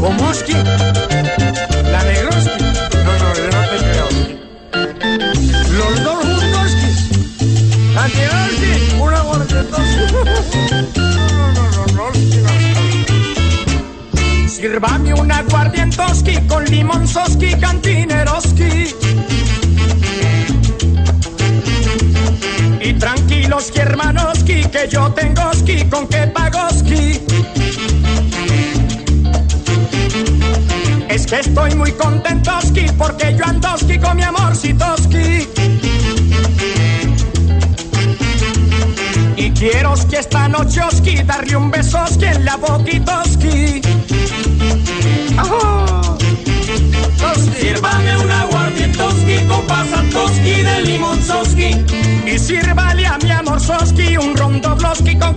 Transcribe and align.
¿Comoski? 0.00 0.52
¿La 0.52 2.02
Negroski? 2.04 2.50
No, 3.04 3.12
no, 3.18 3.34
yo 3.34 3.46
no 3.50 3.60
te 3.70 3.76
creo. 3.78 4.08
¿Los 5.70 6.04
dos 6.04 6.24
Juntoski? 6.24 6.90
¿La 7.94 8.04
Negroski? 8.08 8.72
¿Una 9.00 9.20
no. 11.94 12.06
Sírvame 14.48 15.14
un 15.14 15.32
aguardientoski 15.32 16.36
con 16.46 16.64
limonzoski, 16.64 17.54
cantineroski. 17.54 18.94
Y 22.80 22.92
tranquilos, 22.94 23.72
hermanoski, 23.74 24.64
que 24.64 24.88
yo 24.90 25.10
tengo 25.12 25.52
ski 25.54 25.84
con 25.88 26.06
que 26.06 26.26
pagoski. 26.28 27.35
Es 31.16 31.26
que 31.26 31.40
estoy 31.40 31.74
muy 31.74 31.92
contentoski 31.92 32.84
porque 32.98 33.34
yo 33.34 33.46
andoski 33.46 33.98
con 33.98 34.18
mi 34.18 34.22
amorcitoski. 34.22 35.48
Y 39.34 39.50
quiero 39.52 39.94
que 40.10 40.18
esta 40.18 40.46
nocheoski 40.46 41.22
darle 41.22 41.56
un 41.56 41.70
besoski 41.70 42.26
en 42.26 42.44
la 42.44 42.56
boquitoski. 42.58 43.80
¡Ajá! 45.38 46.16
Sírvame 47.58 48.18
un 48.18 48.30
aguardientoski 48.30 49.38
con 49.48 49.66
pasantoski 49.66 50.62
de 50.68 50.82
limonzoski. 50.82 51.70
Y 52.26 52.38
sírvale 52.38 53.06
a 53.06 53.16
mi 53.16 53.30
amor 53.30 53.58
soski 53.58 54.18
un 54.18 54.36
rondobloski 54.36 55.18
con 55.18 55.34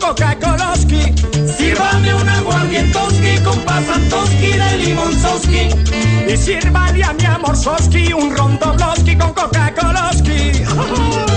Coca-Coloski. 0.90 1.58
Sírvame 1.58 2.14
un 2.14 2.30
aguardientoski 2.30 3.38
con 3.44 3.60
pasantoski 3.60 4.52
de 4.54 4.78
limonzoski. 4.78 5.70
Y 6.28 6.38
sírvale 6.38 7.04
a 7.04 7.14
mi 7.14 7.26
amor 7.26 7.56
soski 7.56 8.14
un 8.14 8.36
rondobloski 8.36 9.16
con 9.16 9.34
Coca-Coloski. 9.34 11.29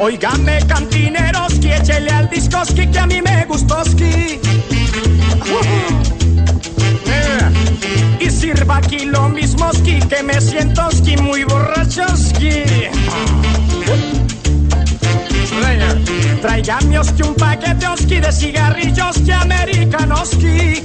Oígame, 0.00 0.58
cantineroski, 0.68 1.72
échele 1.72 2.10
al 2.10 2.30
discoski 2.30 2.86
que 2.86 2.98
a 2.98 3.06
mí 3.06 3.20
me 3.20 3.44
gustoski. 3.46 4.38
Y 8.20 8.30
sirva 8.30 8.76
aquí 8.76 9.06
lo 9.06 9.28
mismoski, 9.28 9.98
que 10.08 10.22
me 10.22 10.40
sientoski 10.40 11.16
muy 11.16 11.42
borrachoski. 11.44 12.64
Tráigame 16.42 16.98
oski 17.00 17.22
un 17.22 17.34
paquete 17.34 17.88
oski 17.88 18.20
de 18.20 18.32
cigarrillos 18.32 19.18
que 19.26 19.32
americanoski. 19.32 20.84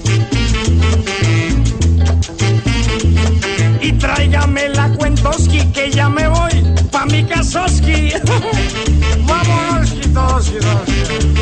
Y 3.79 3.91
tráigame 3.93 4.69
la 4.69 4.89
cuentoski 4.89 5.59
que 5.71 5.91
ya 5.91 6.09
me 6.09 6.27
voy 6.27 6.63
pa' 6.91 7.05
mi 7.05 7.23
casoski. 7.25 8.13
Vámonos, 9.27 9.89
toski, 10.13 10.57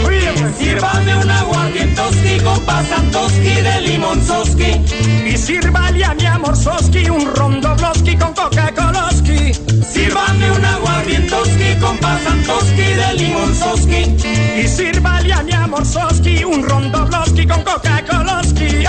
Oye, 0.05 0.31
pues, 0.39 0.55
Sírvame 0.57 1.15
un 1.15 1.29
aguardientoski 1.29 2.39
con 2.43 2.59
pasantoski 2.61 3.61
de 3.61 3.81
limonzoski. 3.81 4.81
Y 5.27 5.37
sírvale 5.37 6.05
a 6.05 6.13
mi 6.13 6.25
amor 6.25 6.55
soski 6.55 7.09
un 7.09 7.33
rondobloski 7.35 8.15
con 8.17 8.33
Coca-Coloski. 8.33 9.53
Sírvame 9.83 10.51
un 10.51 10.65
aguardientoski 10.65 11.75
con 11.79 11.97
pasantoski 11.97 12.93
de 12.99 13.13
limonzoski. 13.17 14.15
Y 14.61 14.67
sírvale 14.67 15.33
a 15.33 15.43
mi 15.43 15.53
amor 15.53 15.85
soski 15.85 16.43
un 16.43 16.63
rondobloski 16.63 17.47
con 17.47 17.63
Coca-Coloski. 17.63 18.85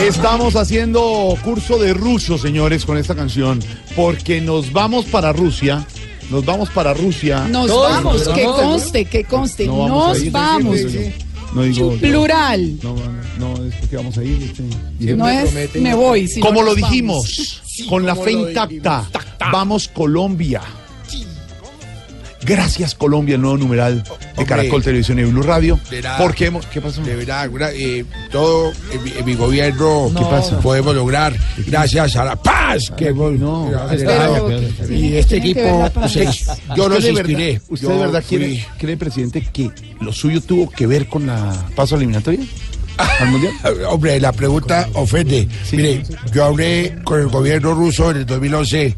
Estamos 0.08 0.56
haciendo 0.56 1.36
curso 1.44 1.80
de 1.80 1.92
ruso, 1.96 2.38
señores, 2.38 2.86
con 2.86 2.96
esta 2.96 3.16
canción, 3.16 3.60
porque 3.96 4.40
nos 4.40 4.72
vamos 4.72 5.06
para 5.06 5.34
Rusia. 5.34 5.84
Nos 6.30 6.46
vamos 6.46 6.70
para 6.70 6.94
Rusia. 6.94 7.48
Nos 7.48 7.66
Todos, 7.68 7.90
vamos, 7.92 8.28
que 8.28 8.44
conste, 8.44 9.06
que 9.06 9.24
conste. 9.24 9.66
No 9.66 9.80
vamos 9.80 10.06
a 10.06 10.10
Nos 10.10 10.24
ir, 10.24 10.32
vamos. 10.32 10.78
sí, 10.78 10.90
sí, 10.90 11.00
sí. 11.06 11.26
No 11.56 11.64
digo. 11.64 11.92
Plural. 11.94 12.78
No, 12.84 12.96
no, 13.40 13.66
es 13.66 13.74
porque 13.76 13.96
vamos 13.96 14.16
a 14.20 14.24
ir. 14.24 14.44
este, 14.44 15.16
No 15.16 15.28
es 15.28 15.74
me 15.74 15.96
voy. 15.96 16.30
Como 16.40 16.62
lo 16.62 16.76
dijimos, 16.76 17.64
con 17.90 18.06
la 18.06 18.16
fe 18.16 18.32
intacta, 18.34 19.10
vamos 19.52 19.88
Colombia. 19.88 20.62
Gracias 22.46 22.94
Colombia, 22.96 23.36
el 23.36 23.42
nuevo 23.42 23.58
numeral 23.58 24.04
de 24.04 24.10
Hombre. 24.30 24.46
Caracol 24.46 24.84
Televisión 24.84 25.20
y 25.20 25.24
Blue 25.24 25.42
Radio. 25.42 25.80
Porque 26.18 26.46
hemos, 26.48 26.66
¿qué 26.68 26.82
pasó? 26.82 27.02
De 27.02 27.16
verdad, 27.16 27.50
eh, 27.74 28.06
todo 28.32 28.72
en 28.92 29.04
mi, 29.04 29.12
en 29.18 29.26
mi 29.26 29.36
gobierno 29.36 30.12
¿Qué 30.16 30.24
pasa? 30.26 30.60
podemos 30.60 30.94
lograr 30.96 31.36
gracias 31.66 32.16
a 32.16 32.26
la 32.26 32.36
paz 32.36 32.92
que 32.96 33.08
hemos 33.08 33.34
no, 33.34 33.72
pero- 33.90 34.50
y 34.90 35.16
este 35.16 35.38
equipo, 35.38 35.60
yo 36.76 36.90
los 36.90 37.00
¿Usted 37.00 37.14
de 37.16 37.24
verdad, 37.24 37.62
¿Usted 37.70 37.88
de 37.88 37.98
verdad 37.98 38.24
fui- 38.24 38.38
quiere, 38.38 38.68
cree, 38.78 38.98
presidente, 38.98 39.48
que 39.52 39.72
lo 40.02 40.12
suyo 40.14 40.42
tuvo 40.42 40.70
que 40.70 40.86
ver 40.88 41.08
con 41.08 41.26
la 41.28 41.52
paso 41.76 41.96
eliminatoria 41.96 42.42
al 42.98 43.28
mundial? 43.30 43.54
Hombre, 43.90 44.20
la 44.20 44.32
pregunta 44.32 44.88
ofende. 44.94 45.48
Sí. 45.64 45.78
Mire, 45.78 46.04
yo 46.34 46.46
hablé 46.46 46.96
con 47.04 47.20
el 47.20 47.28
gobierno 47.28 47.74
ruso 47.74 48.12
en 48.12 48.18
el 48.18 48.26
2011 48.26 48.96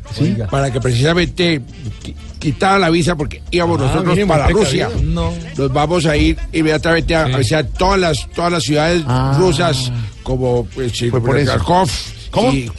para 0.49 0.71
que 0.71 0.79
precisamente 0.79 1.61
qui- 2.03 2.13
quitara 2.39 2.77
la 2.79 2.89
visa 2.89 3.15
porque 3.15 3.41
íbamos 3.51 3.79
nosotros 3.79 4.17
para 4.27 4.47
Rusia. 4.49 4.89
Nos 5.03 5.73
vamos 5.73 6.05
a 6.05 6.15
ir 6.17 6.37
inmediatamente 6.53 7.15
a, 7.15 7.23
a 7.25 7.37
visitar 7.37 7.65
todas 7.77 7.99
las 7.99 8.29
todas 8.31 8.51
las 8.51 8.63
ciudades 8.63 9.03
Ah. 9.07 9.35
rusas 9.39 9.91
como 10.23 10.65
pues, 10.75 10.91
sí, 10.97 11.09
Fue 11.09 11.21
por 11.21 11.37
eso. 11.37 11.51
Sí. 12.51 12.71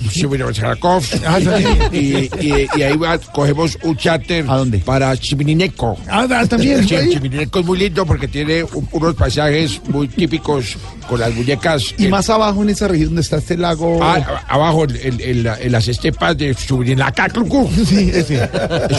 Ah, 1.27 1.39
sí. 1.41 1.97
y, 2.41 2.47
y- 2.47 2.67
y 2.77 2.83
ahí 2.83 2.97
va- 2.97 3.19
cogemos 3.19 3.77
un 3.83 3.97
charter 3.97 4.45
¿A 4.49 4.57
dónde? 4.57 4.79
para 4.79 5.17
Chiminineko. 5.17 5.97
Ah, 6.09 6.27
también. 6.49 6.87
Sí, 6.87 6.95
es 6.95 7.65
muy 7.65 7.79
lindo 7.79 8.05
porque 8.07 8.29
tiene 8.29 8.63
un- 8.65 8.89
unos 8.93 9.15
paisajes 9.15 9.81
muy 9.89 10.09
típicos 10.09 10.77
con 11.09 11.21
las 11.21 11.35
muñecas. 11.35 11.95
Y 11.99 12.09
más 12.09 12.29
abajo 12.31 12.63
en 12.63 12.71
esa 12.71 12.89
región 12.89 13.09
donde 13.11 13.23
está 13.23 13.37
este 13.39 13.57
lago. 13.57 13.99
Ah, 14.03 14.43
abajo 14.49 14.85
en, 14.85 14.97
en- 14.97 15.21
en 15.21 15.43
la- 15.45 15.59
en 15.61 15.73
las 15.73 15.89
estepas 15.89 16.37
de 16.37 16.55
Subinacácuco. 16.55 17.69
Sí. 17.89 18.13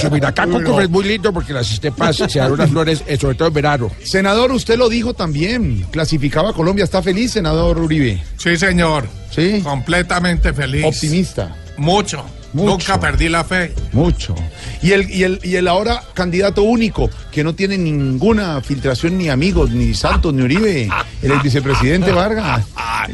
Subinacácuco 0.02 0.82
es 0.82 0.90
muy 0.90 1.04
lindo 1.06 1.32
porque 1.34 1.54
las 1.54 1.72
estepas 1.72 2.16
se 2.16 2.40
dan 2.40 2.52
unas 2.52 2.70
flores, 2.70 3.04
eh, 3.08 3.18
sobre 3.18 3.36
todo 3.36 3.48
en 3.50 3.54
verano. 3.54 3.92
Senador, 4.04 4.52
usted 4.52 4.78
lo 4.78 4.90
dijo 4.90 5.14
también. 5.14 5.86
Clasificaba 5.92 6.50
a 6.50 6.54
Colombia. 6.54 6.84
¿Está 6.84 7.02
feliz, 7.02 7.32
senador 7.32 7.78
Uribe? 7.80 8.22
Sí, 8.38 8.58
señor. 8.58 9.08
Sí. 9.30 9.62
Completamente 9.62 10.54
feliz. 10.54 10.86
Optimista. 10.86 11.56
Mucho. 11.78 12.24
Mucho. 12.52 12.72
Nunca 12.72 13.00
perdí 13.00 13.30
la 13.30 13.44
fe. 13.44 13.74
Mucho. 13.94 14.34
Y 14.82 14.92
el, 14.92 15.10
y 15.12 15.24
el, 15.24 15.40
y 15.44 15.56
el 15.56 15.68
ahora 15.68 16.02
candidato 16.16 16.64
único, 16.64 17.08
que 17.32 17.44
no 17.44 17.54
tiene 17.54 17.78
ninguna 17.78 18.60
filtración, 18.62 19.20
ni 19.20 19.30
amigos, 19.30 19.70
ni 19.70 19.94
Santos, 19.94 20.34
ni 20.34 20.42
Uribe, 20.42 20.90
el 21.22 21.40
vicepresidente 21.44 22.12
Vargas. 22.12 22.66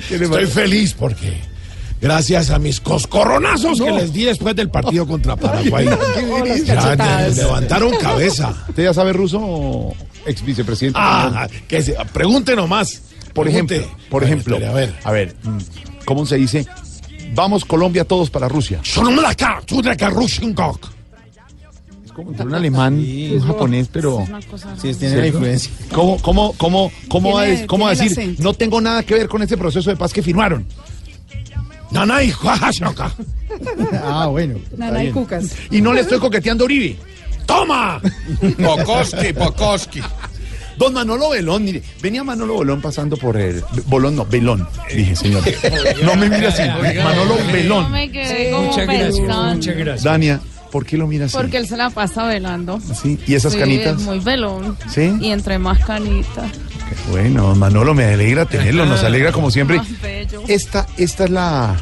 ¿Qué 0.07 0.17
le 0.17 0.25
Estoy 0.25 0.45
feliz 0.45 0.93
porque 0.93 1.33
gracias 1.99 2.49
a 2.49 2.59
mis 2.59 2.79
coscorronazos 2.79 3.81
que 3.81 3.91
les 3.91 4.13
di 4.13 4.23
después 4.23 4.55
del 4.55 4.69
partido 4.69 5.05
contra 5.05 5.35
Paraguay, 5.35 5.85
ya 6.63 6.95
levantaron 7.35 7.93
cabeza. 7.97 8.53
¿Usted 8.69 8.83
ya 8.85 8.93
sabe 8.93 9.11
ruso 9.11 9.93
ex 10.25 10.45
vicepresidente? 10.45 10.97
Ah, 11.01 11.47
que 11.67 11.81
se, 11.81 11.93
pregunte 12.13 12.55
nomás. 12.55 13.01
por 13.33 13.47
Pregunte. 13.47 13.75
ejemplo, 13.77 13.97
por 14.09 14.23
A 14.23 14.27
ver, 14.27 14.33
ejemplo, 14.33 14.55
a 14.55 14.73
ver. 14.73 14.95
a 15.03 15.11
ver, 15.11 15.35
¿cómo 16.05 16.25
se 16.25 16.35
dice? 16.37 16.65
Vamos 17.33 17.65
Colombia 17.65 18.05
todos 18.05 18.29
para 18.29 18.47
Rusia. 18.47 18.79
Rushingok. 20.09 20.87
como 22.13 22.31
entre 22.31 22.45
un 22.45 22.55
alemán 22.55 22.99
y 23.01 23.31
un 23.33 23.41
japonés, 23.41 23.89
pero... 23.91 24.25
Sí, 24.81 24.93
tiene 24.93 25.17
la 25.17 25.27
influencia. 25.27 25.71
¿Cómo, 25.91 26.17
cómo, 26.21 26.53
cómo, 26.57 26.91
cómo, 27.09 27.33
va 27.33 27.43
de- 27.43 27.65
cómo 27.67 27.85
va 27.85 27.91
a 27.91 27.95
decir? 27.95 28.35
No 28.39 28.53
tengo 28.53 28.79
nada 28.79 29.03
que 29.03 29.15
ver 29.15 29.27
con 29.27 29.41
ese 29.41 29.57
proceso 29.57 29.89
de 29.89 29.97
paz 29.97 30.13
que 30.13 30.21
firmaron. 30.23 30.65
Nanay. 31.91 32.33
Ah, 34.03 34.27
bueno. 34.27 34.55
Nana 34.77 35.03
y 35.03 35.11
Cucas. 35.11 35.55
Y 35.71 35.81
no 35.81 35.93
le 35.93 36.01
estoy 36.01 36.19
coqueteando 36.19 36.63
a 36.63 36.65
Uribe. 36.65 36.97
¡Toma! 37.45 38.01
Pokoski, 38.63 39.33
Pokoski. 39.33 40.01
Don 40.77 40.93
Manolo 40.93 41.29
Belón, 41.29 41.63
mire, 41.63 41.81
venía 42.01 42.23
Manolo 42.23 42.59
Belón 42.59 42.81
pasando 42.81 43.15
por 43.17 43.37
el... 43.37 43.63
Bolón, 43.87 44.15
no, 44.15 44.25
Belón, 44.25 44.67
dije, 44.93 45.15
señor. 45.15 45.43
No 46.03 46.15
me 46.15 46.29
mire 46.29 46.47
así, 46.47 46.63
Manolo 47.03 47.35
Belón. 47.51 47.91
me 47.91 48.11
quedé 48.11 48.51
como 48.51 48.75
pensando. 48.75 49.95
Dania, 50.03 50.39
¿por 50.71 50.85
qué 50.85 50.97
lo 50.97 51.07
mira 51.07 51.25
así? 51.25 51.35
Porque 51.37 51.57
él 51.57 51.67
se 51.67 51.77
la 51.77 51.89
pasa 51.89 52.25
velando. 52.25 52.79
Sí, 53.01 53.17
¿y 53.25 53.35
esas 53.35 53.53
Sí, 53.53 53.59
canitas? 53.59 53.97
es 53.99 54.01
muy 54.03 54.19
velón. 54.19 54.77
¿Sí? 54.93 55.13
Y 55.21 55.29
entre 55.31 55.57
más 55.59 55.79
canitas. 55.85 56.51
Bueno, 57.09 57.55
Manolo, 57.55 57.93
me 57.93 58.05
alegra 58.05 58.45
tenerlo, 58.45 58.85
nos 58.85 59.03
alegra 59.03 59.31
como 59.31 59.49
siempre. 59.51 59.77
Más 59.77 60.01
bello. 60.01 60.43
Esta, 60.47 60.85
esta 60.97 61.23
es 61.25 61.29
la... 61.29 61.75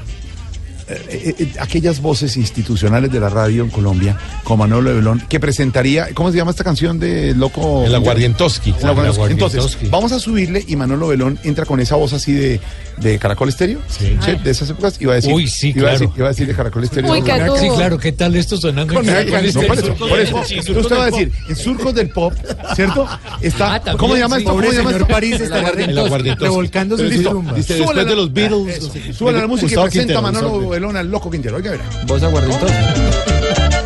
eh, 0.88 1.36
eh, 1.40 1.48
aquellas 1.60 2.02
voces 2.02 2.38
institucionales 2.38 3.12
de 3.12 3.20
la 3.20 3.30
radio 3.30 3.64
en 3.64 3.70
Colombia, 3.70 4.18
con 4.44 4.60
Manolo 4.60 4.90
de 4.90 4.96
Belón, 4.98 5.24
que 5.30 5.40
presentaría, 5.40 6.08
¿cómo 6.14 6.32
se 6.32 6.38
llama 6.38 6.52
esta 6.52 6.64
canción 6.64 7.00
de 7.00 7.34
Loco? 7.36 7.84
El 7.86 7.96
aguardientoski. 7.96 8.74
El 8.80 8.86
aguardientoski. 8.88 9.32
Entonces, 9.34 9.78
vamos 9.90 10.12
a 10.12 10.20
subirle 10.20 10.64
y 10.68 10.76
Manolo 10.76 11.08
Belón 11.08 11.40
entra 11.44 11.66
con 11.66 11.80
esa 11.80 11.96
voz 11.96 12.14
así 12.14 12.34
de, 12.34 12.60
de 12.98 13.20
Caracol 13.20 13.50
Estéreo, 13.50 13.80
Sí. 13.88 14.16
de 14.44 14.52
esas 14.52 14.70
épocas, 14.70 14.98
y 15.00 15.06
va 15.06 15.14
a 15.14 15.16
decir, 15.16 15.34
Uy, 15.34 15.48
sí, 15.48 15.74
iba 15.76 15.90
a 15.90 15.92
decir, 15.94 16.08
claro. 16.08 16.18
iba 16.20 16.28
a 16.28 16.32
decir 16.32 16.48
de 16.48 16.56
Caracol 16.56 16.84
Estéreo. 16.84 17.12
Uy, 17.12 17.22
No. 17.22 17.58
Sí, 17.58 17.68
claro, 17.76 17.98
¿qué 17.98 18.12
tal 18.12 18.36
esto 18.36 18.58
sonando 18.58 19.00
en 19.00 19.06
no, 19.06 19.12
Caracol 19.12 19.32
por 19.32 19.46
Estéreo? 19.46 19.74
eso, 19.94 19.96
por 20.08 20.20
eso. 20.20 20.44
Sí, 20.46 20.56
Entonces 20.56 20.84
usted 20.84 20.96
va 20.98 21.04
a 21.04 21.12
decir, 21.12 21.32
en 21.50 21.56
surcos 21.56 21.94
del 21.96 22.10
pop, 22.10 22.34
¿cierto? 22.76 23.08
Está, 23.42 23.74
Ah, 23.76 23.80
también, 23.80 23.98
¿cómo 23.98 24.14
se 24.14 24.20
llama 24.20 24.36
sí. 24.36 24.42
esto? 24.44 24.52
¿Cómo 24.56 24.70
se 24.70 24.78
llama 24.78 24.92
esto? 24.92 25.08
París 25.08 25.40
está 25.42 25.60
El 25.60 25.98
aguardientoski. 25.98 26.44
revolcándose 26.44 27.04
en 27.04 27.10
su 27.10 27.16
Listo. 27.16 27.30
tumba. 27.32 27.54
Después 27.54 27.96
la- 27.96 28.04
de 28.06 28.16
los 28.16 28.34
Beatles. 28.34 28.90
Súbale 29.18 29.40
la 29.40 29.48
música 29.48 29.72
y 29.74 29.84
presenta 29.84 30.22
Manolo 30.22 30.73
Belón 30.74 30.98
al 30.98 31.08
loco 31.08 31.30
Quintero. 31.30 31.58
Oiga, 31.58 31.70
verá. 31.70 31.86
Voz 32.08 32.24
aguardentosa. 32.24 32.74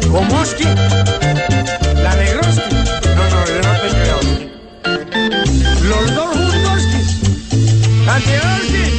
Gomoski. 0.07 0.63
La 0.63 2.15
Negroski. 2.15 2.61
No, 3.13 3.29
no, 3.29 3.45
yo 3.45 3.61
no 3.61 3.73
te 3.81 3.89
creo. 3.89 4.19
Los 5.83 6.15
dos 6.15 6.33
juntos. 6.33 6.81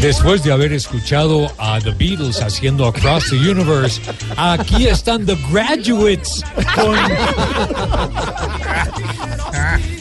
Después 0.03 0.43
de 0.43 0.53
haber 0.53 0.75
escuchado 0.75 1.51
a 1.57 1.81
The 1.81 1.93
Beatles 1.93 2.43
haciendo 2.43 2.87
Across 2.87 3.31
the 3.31 3.37
Universe, 3.37 4.03
aquí 4.37 4.87
están 4.87 5.25
The 5.25 5.39
Graduates 5.51 6.45
con 6.75 6.95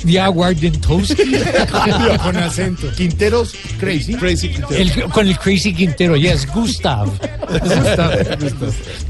The 0.07 0.19
Aguardientowski. 0.21 1.23
Con 2.23 2.37
acento. 2.37 2.91
Quinteros 2.95 3.53
Crazy. 3.79 4.15
Crazy 4.15 4.49
Quintero. 4.49 4.75
El- 4.81 5.03
con 5.11 5.27
el 5.27 5.37
Crazy 5.37 5.73
Quintero, 5.73 6.15
yes, 6.15 6.47
Gustav. 6.51 7.09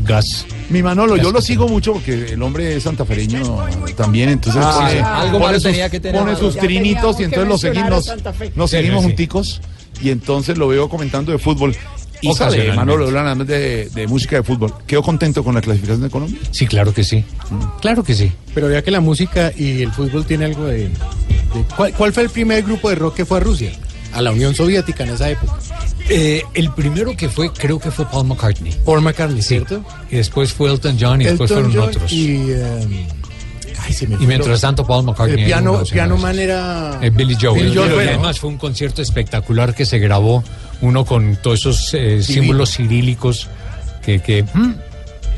Gus. 0.07 0.45
Mi 0.69 0.83
Manolo, 0.83 1.15
yo 1.17 1.31
lo 1.31 1.41
sigo 1.41 1.67
mucho 1.67 1.93
porque 1.93 2.33
el 2.33 2.41
hombre 2.41 2.75
es 2.75 2.83
santafereño 2.83 3.57
también, 3.95 4.29
entonces 4.29 4.61
Ah, 4.65 4.73
pone, 4.79 4.91
sí. 4.91 4.97
Algo 4.97 5.31
pone 5.33 5.45
malo 5.45 5.59
sus, 5.59 5.63
tenía 5.71 5.89
que 5.89 5.99
tener 5.99 6.19
pone 6.21 6.33
Manolo. 6.33 6.47
sus 6.47 6.55
Ya 6.55 6.61
trinitos 6.61 7.19
y 7.19 7.23
entonces 7.23 7.63
mencionar 7.63 8.01
seguimos, 8.03 8.55
nos 8.55 8.69
Sí, 8.71 8.75
seguimos 8.77 9.01
sí. 9.03 9.07
junticos 9.07 9.61
y 10.01 10.09
entonces 10.09 10.57
lo 10.57 10.67
veo 10.67 10.89
comentando 10.89 11.31
de 11.31 11.37
fútbol. 11.37 11.75
Y 12.21 12.29
Ocasionalmente. 12.29 12.75
Manolo, 12.75 13.05
hablando 13.07 13.45
de, 13.45 13.89
de 13.93 14.07
música 14.07 14.37
de 14.37 14.43
fútbol. 14.43 14.73
¿Quedó 14.87 15.03
contento 15.03 15.43
con 15.43 15.53
la 15.55 15.61
clasificación 15.61 16.01
de 16.01 16.09
Colombia? 16.09 16.39
Sí, 16.51 16.65
claro 16.65 16.93
que 16.93 17.03
sí. 17.03 17.23
Claro 17.81 18.03
que 18.03 18.15
sí. 18.15 18.31
Pero 18.55 18.71
ya 18.71 18.81
que 18.81 18.89
la 18.91 19.01
música 19.01 19.51
y 19.55 19.81
el 19.83 19.91
fútbol 19.91 20.25
tiene 20.25 20.45
algo 20.45 20.65
de... 20.65 20.77
de- 20.89 20.91
¿cuál, 21.75 21.93
cuál 21.93 22.13
fue 22.13 22.23
el 22.23 22.29
primer 22.29 22.63
grupo 22.63 22.89
de 22.89 22.95
rock 22.95 23.15
que 23.17 23.25
fue 23.25 23.37
a 23.37 23.41
Rusia? 23.41 23.71
A 24.13 24.21
la 24.21 24.31
Unión 24.31 24.55
Soviética 24.55 25.03
en 25.03 25.11
esa 25.11 25.29
época. 25.29 25.53
Eh, 26.09 26.41
el 26.55 26.71
primero 26.71 27.15
que 27.15 27.29
fue, 27.29 27.51
creo 27.51 27.79
que 27.79 27.91
fue 27.91 28.05
Paul 28.09 28.25
McCartney. 28.27 28.73
Paul 28.85 29.01
McCartney, 29.01 29.41
Sí. 29.41 29.49
¿cierto? 29.49 29.83
Y 30.09 30.15
después 30.15 30.51
fue 30.53 30.71
Elton 30.71 30.97
John 30.99 31.21
y 31.21 31.25
después 31.25 31.51
fueron 31.51 31.71
John 31.73 31.89
otros. 31.89 32.11
Y, 32.11 32.15
Y, 32.31 32.45
eh, 32.51 33.07
ay, 33.85 33.93
se 33.93 34.07
me 34.07 34.17
fue 34.17 34.25
mientras 34.25 34.61
tanto 34.61 34.87
Paul 34.87 35.03
McCartney. 35.05 35.41
El 35.41 35.45
piano, 35.45 35.73
los 35.79 35.91
piano 35.91 36.15
señores. 36.15 36.35
man 36.35 36.39
era... 36.43 36.99
Eh, 37.01 37.09
Billy 37.11 37.37
Joel. 37.39 37.61
Billy 37.65 37.75
Joel, 37.75 37.91
y 37.91 37.93
bueno. 37.95 38.09
además 38.11 38.39
fue 38.39 38.49
un 38.49 38.57
concierto 38.57 39.01
espectacular 39.01 39.75
que 39.75 39.85
se 39.85 39.99
grabó, 39.99 40.43
uno 40.81 41.05
con 41.05 41.35
todos 41.37 41.59
esos 41.59 41.93
eh, 41.93 42.21
símbolos 42.21 42.71
cirílicos 42.71 43.47
que, 44.03 44.19
que 44.19 44.43
mm, 44.43 44.73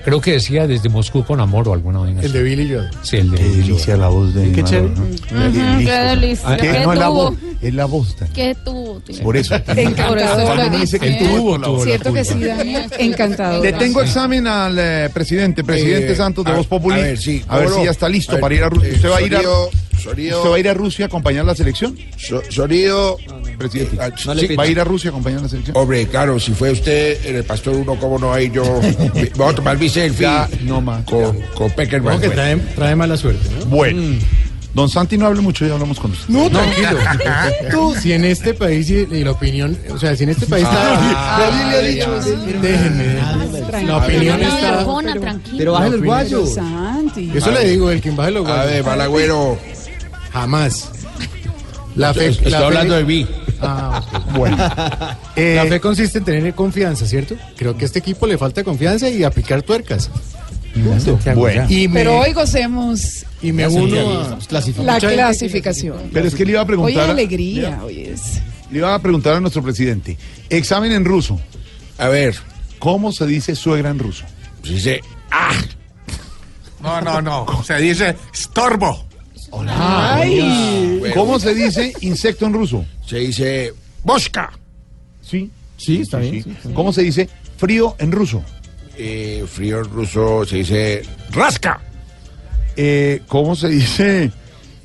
creo 0.03 0.21
que 0.21 0.33
decía 0.33 0.67
desde 0.67 0.89
Moscú 0.89 1.23
con 1.23 1.39
amor 1.39 1.67
o 1.69 1.73
alguna 1.73 1.99
vaina 1.99 2.21
El 2.21 2.31
de 2.31 2.43
Billy 2.43 2.69
Joel. 2.69 2.89
Sí, 3.03 3.17
el 3.17 3.31
de 3.31 3.37
Qué 3.37 3.43
delicia 3.43 3.97
la 3.97 4.07
voz 4.09 4.33
de 4.33 4.51
Qué 4.51 4.63
chévere. 4.63 4.93
qué 5.27 5.91
delicia. 5.91 6.57
¿Qué? 6.57 6.71
Qué 6.71 6.79
No 6.83 6.93
es 6.93 6.99
la 6.99 7.07
voz, 7.09 7.33
es 7.61 7.73
la 7.73 7.85
voz. 7.85 8.15
Dani. 8.19 8.31
¿Qué 8.33 8.55
tú? 8.63 9.01
tío? 9.05 9.23
Por 9.23 9.37
eso. 9.37 9.55
Por 9.65 9.77
eso 9.79 9.89
Encantador. 9.89 10.59
estoy 10.59 10.69
me 10.69 10.77
dice 10.79 10.99
que 10.99 11.09
diciendo. 11.09 11.37
tuvo, 11.37 11.59
tuvo 11.59 11.77
la 11.77 11.83
Cierto 11.83 12.13
que 12.13 12.25
sí. 12.25 12.39
Daniel. 12.43 12.85
Encantador. 12.99 13.63
Le 13.65 13.73
tengo 13.73 14.01
examen 14.01 14.47
al 14.47 14.77
eh, 14.79 15.09
presidente, 15.13 15.63
presidente 15.63 16.11
Eh, 16.13 16.15
Santos 16.15 16.45
de 16.45 16.51
a- 16.51 16.55
Voz 16.55 16.67
Populi. 16.67 16.99
a 16.99 17.03
ver, 17.03 17.17
sí, 17.17 17.43
A 17.47 17.57
ver 17.59 17.69
si 17.69 17.83
ya 17.85 17.91
está 17.91 18.07
listo 18.09 18.31
A 18.33 18.35
ver, 18.35 18.41
para 18.41 18.55
ir 18.55 18.63
a 18.63 18.69
Rusia. 18.69 18.89
eh, 18.89 18.95
¿Usted 18.95 19.09
va 19.09 19.17
a 19.17 19.21
ir 19.21 19.35
a, 19.35 19.39
sonido. 19.99 20.37
¿Usted 20.39 20.49
va 20.51 20.55
a 20.55 20.59
ir 20.59 20.69
a 20.69 20.73
Rusia 20.73 21.05
a 21.05 21.07
acompañar 21.07 21.45
la 21.45 21.55
selección? 21.55 21.97
So- 22.17 22.41
sonido. 22.49 23.17
Presidente. 23.57 23.97
Ah, 23.99 24.09
No 24.25 24.35
sí. 24.35 24.55
¿Va 24.55 24.63
a 24.63 24.67
ir 24.67 24.79
a 24.79 24.83
Rusia 24.85 25.09
a 25.09 25.11
acompañar 25.11 25.41
la 25.41 25.49
selección? 25.49 25.75
Hombre, 25.77 26.07
claro, 26.07 26.39
si 26.39 26.53
fue 26.53 26.71
usted 26.71 27.25
en 27.25 27.35
el 27.35 27.43
Pastor 27.43 27.75
Uno, 27.75 27.95
¿cómo 27.99 28.17
no 28.17 28.31
hay 28.33 28.49
yo? 28.49 28.63
Voy 29.35 29.49
a 29.49 29.53
tomar 29.55 29.77
mi 29.77 29.89
selfie 29.89 30.23
Ya, 30.25 30.49
no 30.63 30.79
más. 30.81 31.03
con, 31.03 31.37
con 31.55 31.69
Peckerman. 31.71 32.19
Que 32.21 32.29
trae, 32.29 32.55
trae 32.75 32.95
mala 32.95 33.17
suerte, 33.17 33.47
¿no? 33.59 33.65
Bueno. 33.65 34.01
Don 34.71 34.87
Santi 34.87 35.17
no 35.17 35.25
hable 35.25 35.41
mucho, 35.41 35.65
ya 35.65 35.73
hablamos 35.73 35.99
con 35.99 36.11
usted. 36.11 36.29
No, 36.29 36.47
tranquilo. 36.49 36.99
Tú, 37.71 37.95
si 38.01 38.13
en 38.13 38.23
este 38.23 38.53
país 38.53 38.87
y, 38.91 38.97
y 38.97 39.23
la 39.23 39.31
opinión, 39.31 39.75
o 39.89 39.97
sea, 39.97 40.15
si 40.15 40.23
en 40.25 40.29
este 40.29 40.45
país 40.45 40.63
está... 40.63 41.39
Nadie 41.49 41.71
le 41.71 41.77
ha 41.77 41.81
dicho. 41.81 42.21
Déjenme, 42.61 43.03
déjenme. 43.07 43.87
La 43.87 43.97
opinión 43.97 44.39
está... 44.41 44.85
Pero- 44.85 45.21
tranquilo. 45.21 45.57
Pero 45.57 45.71
bajen 45.73 45.93
el 45.93 46.01
guayo. 46.03 46.45
Santi. 46.45 47.31
Eso 47.35 47.49
le 47.51 47.67
digo, 47.67 47.89
el 47.89 47.99
que 47.99 48.11
baje 48.11 48.29
los 48.31 48.45
A 48.47 48.53
guayos. 48.57 48.71
ver, 48.71 48.83
Malagüero. 48.85 49.57
Jamás. 50.31 50.89
La 51.95 52.13
fe, 52.13 52.27
Estoy 52.27 52.51
la 52.51 52.59
fe- 52.59 52.65
hablando 52.65 52.95
de 52.95 53.03
mí. 53.03 53.27
Ah, 53.61 54.01
ok. 54.13 54.19
Bueno. 54.37 54.57
Eh, 55.35 55.55
La 55.55 55.65
fe 55.65 55.79
consiste 55.79 56.19
en 56.19 56.23
tener 56.25 56.53
confianza, 56.53 57.05
¿cierto? 57.05 57.35
Creo 57.57 57.75
que 57.75 57.85
a 57.85 57.87
este 57.87 57.99
equipo 57.99 58.25
le 58.27 58.37
falta 58.37 58.63
confianza 58.63 59.09
y 59.09 59.23
aplicar 59.23 59.61
tuercas. 59.63 60.09
Bueno. 61.35 61.65
Y 61.67 61.87
me, 61.87 61.95
Pero 62.01 62.19
hoy 62.19 62.31
gocemos 62.31 63.25
y 63.41 63.51
me 63.51 63.67
uno 63.67 64.21
a 64.21 64.37
la 64.83 64.99
clasificación. 64.99 65.97
pero 66.13 66.27
es 66.27 66.35
que 66.35 66.45
le 66.45 66.51
iba 66.51 66.59
a 66.59 66.63
Hoy 66.63 66.67
preguntar. 66.67 67.03
hay 67.05 67.09
alegría, 67.09 67.81
hoy 67.83 68.01
es. 68.01 68.39
Le 68.71 68.77
iba 68.77 68.93
a 68.93 68.99
preguntar 69.01 69.33
a 69.35 69.39
nuestro 69.41 69.63
presidente. 69.63 70.15
Examen 70.49 70.91
en 70.91 71.03
ruso. 71.05 71.39
A 71.97 72.07
ver, 72.07 72.35
¿Cómo 72.77 73.11
se 73.11 73.25
dice 73.25 73.55
suegra 73.55 73.89
en 73.89 73.99
ruso? 73.99 74.23
pues 74.61 74.73
dice, 74.75 75.01
No, 76.81 77.01
no, 77.01 77.21
no. 77.21 77.63
Se 77.65 77.75
dice 77.77 78.15
estorbo. 78.33 79.05
Ay, 79.67 81.01
¿Cómo 81.13 81.39
se 81.39 81.53
dice 81.53 81.93
insecto 82.01 82.45
en 82.45 82.53
ruso? 82.53 82.85
se 83.05 83.17
dice, 83.17 83.73
Bosca. 84.03 84.51
Sí. 85.21 85.49
Sí, 85.77 86.01
está 86.01 86.21
Sí. 86.21 86.43
¿Cómo 86.73 86.91
se 86.91 87.03
dice 87.03 87.29
frío 87.57 87.95
en 87.99 88.11
ruso? 88.11 88.43
Eh, 88.97 89.45
frío 89.47 89.81
ruso 89.83 90.45
se 90.45 90.57
dice, 90.57 91.01
rasca. 91.31 91.79
Eh, 92.75 93.21
¿Cómo 93.27 93.55
se 93.55 93.69
dice 93.69 94.31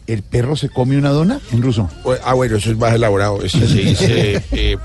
el 0.06 0.22
perro 0.22 0.54
se 0.56 0.68
come 0.68 0.96
una 0.96 1.10
dona 1.10 1.40
en 1.52 1.62
ruso? 1.62 1.88
Ah, 2.24 2.34
bueno, 2.34 2.56
eso 2.56 2.70
es 2.70 2.76
más 2.78 2.94
elaborado. 2.94 3.42
Ese 3.42 3.66
se 3.66 3.74
dice, 3.74 4.42
eh, 4.52 4.76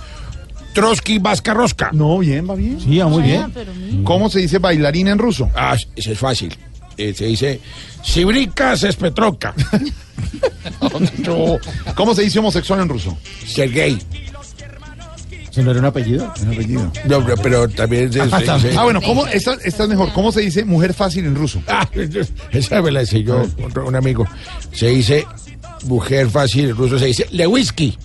Trotsky 0.74 1.19
Vasca 1.19 1.53
Rosca. 1.53 1.89
No, 1.93 2.19
bien, 2.19 2.50
va 2.50 2.55
bien. 2.55 2.79
Sí, 2.79 3.01
muy 3.03 3.33
Ah, 3.33 3.50
pero 3.53 3.74
mira. 3.74 4.03
¿Cómo 4.03 4.29
se 4.29 4.39
dice 4.39 4.59
bailarina 4.59 5.12
en 5.12 5.19
ruso? 5.19 5.50
Ah, 5.55 5.75
ese 5.95 6.12
es 6.13 6.19
fácil. 6.19 6.55
Eh, 6.98 7.13
se 7.13 7.25
dice, 7.25 7.59
Sibricas 8.03 8.83
es 8.83 8.95
Petroca. 8.95 9.53
¿Cómo 11.95 12.15
se 12.15 12.23
dice 12.23 12.39
homosexual 12.39 12.81
en 12.81 12.89
ruso? 12.89 13.17
Sergei. 13.45 13.97
¿Se 15.51 15.63
no 15.63 15.71
era 15.71 15.79
un 15.79 15.85
apellido? 15.87 16.31
Es 16.35 16.43
un 16.43 16.53
apellido. 16.53 16.91
No, 17.05 17.25
pero, 17.25 17.35
pero 17.37 17.69
también 17.69 18.13
se, 18.13 18.19
se 18.29 18.53
dice... 18.53 18.71
Ah, 18.77 18.83
bueno, 18.83 19.01
¿cómo, 19.01 19.25
esta, 19.27 19.55
esta 19.63 19.83
es 19.83 19.89
mejor. 19.89 20.13
¿Cómo 20.13 20.31
se 20.31 20.41
dice 20.41 20.63
mujer 20.63 20.93
fácil 20.93 21.25
en 21.25 21.35
ruso? 21.35 21.61
Ah, 21.67 21.89
esa 22.51 22.81
me 22.81 22.91
la 22.91 23.01
enseñó 23.01 23.41
otro- 23.65 23.87
un 23.87 23.95
amigo. 23.95 24.25
Se 24.71 24.87
dice 24.87 25.25
mujer 25.85 26.29
fácil, 26.29 26.69
en 26.69 26.75
ruso 26.77 26.99
se 26.99 27.05
dice 27.05 27.25
Lewiski. 27.31 27.97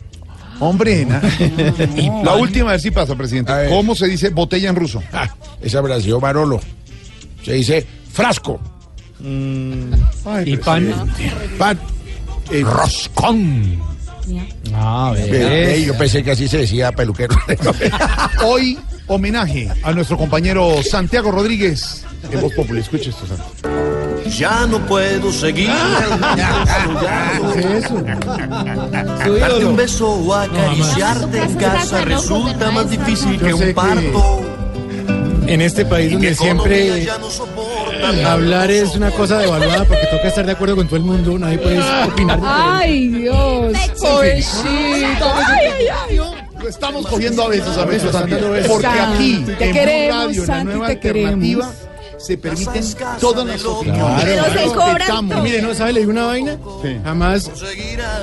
Hombre, 0.60 1.04
na- 1.04 1.20
la 2.24 2.34
última, 2.36 2.70
a 2.70 2.72
ver 2.72 2.80
si 2.80 2.90
pasa, 2.90 3.14
presidente. 3.14 3.52
¿Cómo 3.68 3.94
se 3.94 4.06
dice 4.08 4.30
botella 4.30 4.70
en 4.70 4.76
ruso? 4.76 5.02
Ah, 5.12 5.28
esa 5.60 5.82
me 5.82 5.88
la 5.90 5.96
enseñó 5.96 6.20
Manolo. 6.20 6.60
Se 7.44 7.52
dice 7.52 7.86
frasco. 8.12 8.58
Y 9.24 10.56
pan, 10.58 10.92
Pan. 11.58 11.78
Eh, 12.50 12.62
roscón. 12.62 13.78
Ah, 14.74 15.12
eh, 15.16 15.76
eh, 15.78 15.84
yo 15.86 15.96
pensé 15.96 16.22
que 16.22 16.30
así 16.32 16.46
se 16.48 16.58
decía 16.58 16.92
peluquero. 16.92 17.34
Hoy, 18.44 18.78
homenaje 19.06 19.70
a 19.82 19.92
nuestro 19.92 20.16
compañero 20.18 20.82
Santiago 20.82 21.30
Rodríguez 21.30 22.04
en 22.30 22.40
Voz 22.40 22.52
Populi. 22.54 22.80
Escuche 22.80 23.10
esto, 23.10 23.26
Santiago. 23.26 23.50
ya 24.30 24.66
no 24.66 24.78
puedo 24.86 25.30
seguir. 25.32 25.68
Darte 29.40 29.64
un 29.64 29.76
beso 29.76 30.08
o 30.10 30.34
acariciarte 30.34 31.38
en 31.42 31.54
casa 31.54 32.04
resulta 32.04 32.70
más 32.70 32.90
difícil 32.90 33.38
que 33.38 33.54
un 33.54 33.60
que- 33.60 33.74
parto. 33.74 34.40
En 35.46 35.60
este 35.60 35.84
país 35.84 36.10
donde 36.12 36.34
siempre 36.34 37.06
hablar 38.04 38.70
es 38.70 38.94
una 38.96 39.10
cosa 39.10 39.38
devaluada 39.38 39.84
porque 39.84 40.06
toca 40.06 40.28
estar 40.28 40.46
de 40.46 40.52
acuerdo 40.52 40.76
con 40.76 40.86
todo 40.86 40.96
el 40.96 41.02
mundo, 41.02 41.38
nadie 41.38 41.58
puede 41.58 41.80
opinar. 42.06 42.40
Ay, 42.44 43.08
Dios, 43.08 43.76
pobrecito. 44.00 45.32
Ay, 45.34 45.66
ay, 45.78 45.86
ay. 46.08 46.20
Lo 46.60 46.68
estamos 46.68 47.06
cogiendo 47.06 47.42
a 47.44 47.48
veces, 47.48 47.76
a 47.76 47.84
veces, 47.84 48.10
porque 48.66 48.86
aquí, 48.86 49.44
te 49.58 49.68
en 49.68 50.10
Radio, 50.10 50.40
la 50.40 50.46
Santi, 50.46 50.64
nueva 50.64 50.86
te 50.86 50.98
queremos. 51.00 51.32
alternativa, 51.34 51.72
se 52.26 52.38
permiten 52.38 52.82
todas 53.20 53.46
las 53.46 53.64
opiniones. 53.64 54.24
Pero 54.24 54.44
se 54.44 54.74
cobran 54.74 55.28
todo. 55.28 55.42
Mire, 55.42 55.62
¿no 55.62 55.74
sabe? 55.74 55.92
Le 55.94 56.00
di 56.00 56.06
una 56.06 56.26
vaina, 56.26 56.56
Sí. 56.82 56.96
jamás 57.04 57.50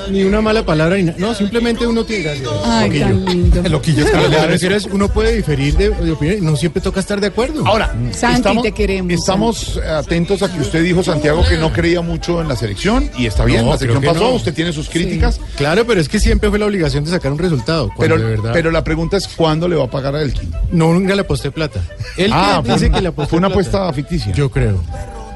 ni 0.10 0.24
una 0.24 0.42
mala 0.42 0.66
palabra 0.66 0.96
ni 0.98 1.04
nada. 1.04 1.18
No, 1.20 1.34
simplemente 1.36 1.86
uno 1.88 2.04
tiene 2.04 2.24
gracias. 2.24 2.50
Ay, 2.66 2.88
Loquillo. 2.90 3.06
tan 3.08 3.26
lindo. 3.26 3.70
Loquillo, 3.70 4.06
es 4.06 4.12
que 4.12 4.18
lo 4.18 4.24
que 4.30 4.38
me 4.40 4.48
refiero 4.48 4.76
es, 4.76 4.86
uno 4.86 5.08
puede 5.10 5.36
diferir 5.36 5.76
de, 5.78 5.90
de 5.90 6.12
opinión 6.12 6.38
y 6.40 6.42
no 6.42 6.56
siempre 6.56 6.82
toca 6.82 7.00
estar 7.00 7.20
de 7.22 7.28
acuerdo. 7.28 7.66
Ahora, 7.66 7.94
Santi, 8.12 8.38
estamos, 8.38 8.64
te 8.64 8.72
queremos, 8.72 9.12
estamos 9.14 9.78
atentos 9.78 10.42
a 10.44 10.52
que 10.52 10.60
usted 10.62 10.84
dijo, 10.84 11.04
Santiago, 11.04 11.44
que 11.48 11.58
no 11.58 11.72
creía 11.72 12.02
mucho 12.02 12.42
en 12.42 12.48
la 12.48 12.56
selección, 12.56 13.10
y 13.18 13.26
está 13.28 13.46
bien, 13.46 13.66
No, 13.66 13.72
la 13.72 13.78
selección 13.78 14.02
creo 14.02 14.14
que 14.14 14.20
pasó, 14.20 14.32
no. 14.32 14.36
usted 14.36 14.54
tiene 14.54 14.74
sus 14.74 14.90
críticas, 14.90 15.40
Claro, 15.56 15.86
pero 15.86 16.02
es 16.02 16.10
que 16.10 16.20
siempre 16.20 16.50
fue 16.50 16.60
la 16.60 16.66
obligación 16.66 17.04
de 17.04 17.12
sacar 17.12 17.32
un 17.32 17.38
resultado. 17.38 17.90
pero, 18.00 18.16
Cuando 18.16 18.28
de 18.28 18.36
verdad, 18.36 18.52
pero 18.54 18.72
la 18.72 18.84
pregunta 18.84 19.18
es, 19.18 19.28
¿cuándo 19.28 19.68
le 19.68 19.76
va 19.76 19.86
a 19.86 19.90
pagar 19.90 20.16
a 20.16 20.22
Elkin? 20.22 20.52
no, 20.72 20.94
nunca 20.94 21.14
le 21.16 21.22
aposté 21.22 21.52
plata. 21.52 21.82
Él 22.18 22.32
Ah, 22.34 22.62
que 22.64 22.72
dice 22.74 22.88
fue, 22.88 22.96
que 22.96 23.02
le 23.02 23.08
aposté 23.10 23.30
fue 23.30 23.40
una 23.40 23.48
plata. 23.50 23.62
apuesta 23.62 23.91
ficticia. 23.94 24.32
Yo 24.34 24.50
creo. 24.50 24.82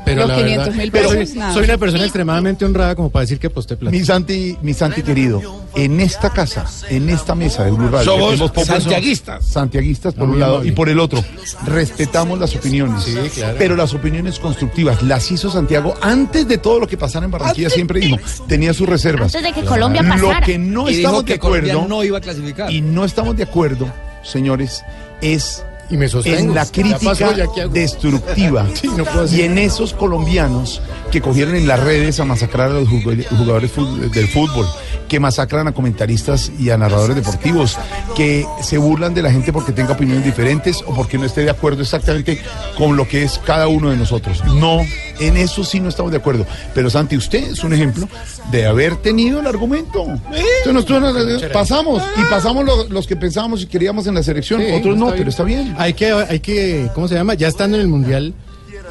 Pero 0.05 0.21
Los 0.21 0.29
la 0.29 0.35
500 0.35 0.65
verdad, 0.67 0.79
mil 0.79 0.91
pero 0.91 1.09
pesos, 1.09 1.29
soy, 1.29 1.37
nada. 1.39 1.53
soy 1.55 1.63
una 1.63 1.77
persona 1.79 2.03
extremadamente 2.03 2.63
honrada 2.63 2.93
como 2.95 3.09
para 3.09 3.21
decir 3.21 3.39
que 3.39 3.47
aposté 3.47 3.75
plata. 3.75 3.89
Mi 3.97 4.05
Santi, 4.05 4.55
mi 4.61 4.71
Santi 4.75 5.01
querido, 5.01 5.41
en 5.73 5.99
esta 5.99 6.29
casa, 6.29 6.63
en 6.89 7.09
esta 7.09 7.33
mesa 7.33 7.63
de 7.63 7.71
Blue 7.71 7.87
Radio, 7.89 8.05
Somos 8.37 8.67
santiaguistas. 8.67 9.43
santiaguistas 9.47 10.13
por 10.13 10.29
un 10.29 10.39
lado 10.39 10.63
y 10.63 10.69
por 10.73 10.89
el 10.89 10.99
otro, 10.99 11.23
respetamos 11.65 12.37
las 12.39 12.55
opiniones, 12.55 13.03
Sí, 13.03 13.15
claro. 13.33 13.55
pero 13.57 13.75
las 13.75 13.95
opiniones 13.95 14.37
constructivas 14.37 15.01
las 15.01 15.31
hizo 15.31 15.49
Santiago 15.49 15.95
antes 16.01 16.47
de 16.47 16.59
todo 16.59 16.79
lo 16.79 16.87
que 16.87 16.97
pasara 16.97 17.25
en 17.25 17.31
Barranquilla, 17.31 17.71
siempre 17.71 17.99
dijo, 17.99 18.17
tenía 18.47 18.75
sus 18.75 18.87
reservas. 18.87 19.33
Antes 19.35 19.55
de 19.55 19.59
que 19.59 19.67
Colombia 19.67 20.03
Lo 20.03 20.09
pasara. 20.27 20.45
que 20.45 20.59
no 20.59 20.87
Y 20.87 20.97
dijo 20.97 21.07
estamos 21.07 21.25
de 21.25 21.39
Colombia 21.39 21.73
acuerdo 21.73 21.87
no 21.89 22.03
iba 22.03 22.19
a 22.19 22.21
clasificar. 22.21 22.71
y 22.71 22.81
no 22.81 23.05
estamos 23.05 23.35
de 23.35 23.41
acuerdo, 23.43 23.91
señores, 24.21 24.83
es 25.21 25.63
Y 25.89 25.97
me 25.97 26.07
sostengo. 26.07 26.37
en 26.37 26.55
la 26.55 26.65
crítica 26.65 27.31
destructiva 27.71 28.65
Sí, 28.73 28.89
no 28.95 29.05
y 29.31 29.41
en 29.41 29.57
esos 29.57 29.93
colombianos 29.93 30.81
que 31.11 31.21
cogieron 31.21 31.55
en 31.55 31.67
las 31.67 31.79
redes 31.79 32.19
a 32.19 32.25
masacrar 32.25 32.71
a 32.71 32.73
los 32.73 32.89
jug- 32.89 33.25
jugadores 33.37 33.71
del 34.11 34.27
fútbol, 34.27 34.67
que 35.07 35.19
masacran 35.19 35.67
a 35.67 35.71
comentaristas 35.73 36.51
y 36.59 36.71
a 36.71 36.77
narradores 36.77 37.15
deportivos, 37.15 37.77
que 38.15 38.45
se 38.63 38.77
burlan 38.77 39.13
de 39.13 39.21
la 39.21 39.31
gente 39.31 39.53
porque 39.53 39.71
tenga 39.71 39.93
opiniones 39.93 40.25
diferentes 40.25 40.81
o 40.87 40.93
porque 40.95 41.17
no 41.17 41.25
esté 41.25 41.41
de 41.41 41.51
acuerdo 41.51 41.83
exactamente 41.83 42.41
con 42.77 42.97
lo 42.97 43.07
que 43.07 43.23
es 43.23 43.39
cada 43.45 43.67
uno 43.67 43.91
de 43.91 43.97
nosotros. 43.97 44.43
No, 44.45 44.79
en 45.19 45.37
eso 45.37 45.63
sí 45.63 45.79
no 45.79 45.89
estamos 45.89 46.11
de 46.11 46.17
acuerdo. 46.17 46.45
Pero 46.73 46.89
Santi, 46.89 47.15
usted 47.15 47.51
es 47.51 47.63
un 47.63 47.73
ejemplo 47.73 48.09
de 48.51 48.65
haber 48.65 48.95
tenido 48.97 49.39
el 49.39 49.47
argumento. 49.47 50.03
Entonces 50.03 50.73
nosotros 50.73 51.43
pasamos 51.53 52.01
y 52.17 52.21
pasamos 52.29 52.65
lo- 52.65 52.89
los 52.89 53.05
que 53.07 53.15
pensábamos 53.15 53.61
y 53.61 53.67
queríamos 53.67 54.07
en 54.07 54.15
la 54.15 54.23
selección, 54.23 54.61
Sí, 54.61 54.71
otros 54.73 54.97
no, 54.97 55.11
pero 55.11 55.29
está 55.29 55.43
bien. 55.43 55.74
Hay 55.77 55.93
que, 55.93 56.11
hay 56.11 56.39
que, 56.39 56.89
¿cómo 56.93 57.07
se 57.07 57.15
llama? 57.15 57.33
Ya 57.33 57.47
estando 57.47 57.77
en 57.77 57.81
el 57.81 57.87
mundial, 57.87 58.33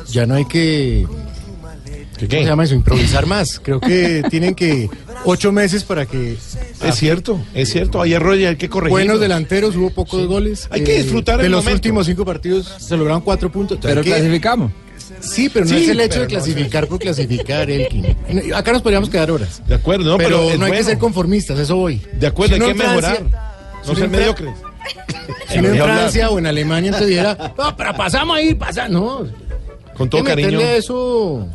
ya 0.09 0.27
no 0.27 0.35
hay 0.35 0.45
que. 0.47 1.07
¿Cómo 1.07 2.31
se 2.31 2.45
llama 2.45 2.65
eso? 2.65 2.75
Improvisar 2.75 3.27
más. 3.27 3.59
Creo 3.61 3.81
que 3.81 4.23
tienen 4.31 4.55
que 4.55 4.89
ocho 5.25 5.51
meses 5.53 5.83
para 5.85 6.07
que 6.07 6.37
Es 6.83 6.95
cierto, 6.95 7.41
es 7.55 7.71
cierto. 7.71 8.01
Hay 8.01 8.13
errores 8.15 8.41
y 8.41 8.47
hay 8.47 8.57
que 8.57 8.69
corregir. 8.69 8.91
buenos 8.93 9.21
delanteros, 9.21 9.75
hubo 9.77 9.91
pocos 9.91 10.27
goles. 10.27 10.69
Hay 10.71 10.85
que 10.85 11.03
disfrutar 11.03 11.39
De 11.41 11.47
el 11.47 11.53
los 11.53 11.65
momento. 11.65 11.77
últimos 11.79 12.07
cinco 12.07 12.25
partidos 12.25 12.73
se 12.79 12.97
lograron 12.97 13.21
cuatro 13.23 13.51
puntos. 13.51 13.79
Pero 13.83 14.03
que- 14.03 14.11
clasificamos. 14.11 14.71
Sí, 15.21 15.51
pero 15.53 15.65
no 15.65 15.71
Sí, 15.71 15.85
es 15.85 15.89
el 15.89 16.01
hecho 16.01 16.21
de 16.21 16.27
clasificar 16.27 16.87
por 16.87 16.99
clasificar, 16.99 17.71
Elkin. 17.71 18.17
Acá 18.55 18.73
nos 18.73 18.81
podríamos 18.83 19.09
quedar 19.11 19.31
horas. 19.31 19.63
De 19.67 19.75
acuerdo, 19.75 20.05
no, 20.13 20.17
pero, 20.19 20.57
no 20.57 20.67
hay 20.67 20.73
que 20.73 20.85
ser 20.85 20.99
conformistas, 20.99 21.59
eso 21.59 21.77
voy. 21.77 22.01
De 22.19 22.27
acuerdo, 22.27 22.57
Si 22.57 22.63
hay 22.63 22.69
que 22.69 22.75
mejorar. 22.75 23.17
Francia- 23.17 23.41
no 23.87 23.95
ser 23.95 24.09
mediocres. 24.09 24.55
Si 25.49 25.59
en. 25.59 25.77
Francia 25.77 26.31
o 26.31 26.39
en 26.39 26.47
Alemania 26.47 26.89
entonces 26.89 27.09
dijera, 27.09 27.55
no, 27.59 27.77
pero 27.77 27.95
pasamos 27.95 28.37
ahí, 28.37 28.55
pasa. 28.55 28.89
No, 28.89 29.27
Con 29.97 30.09
todo 30.11 30.25
cariño. 30.25 30.61
eso. 30.61 31.47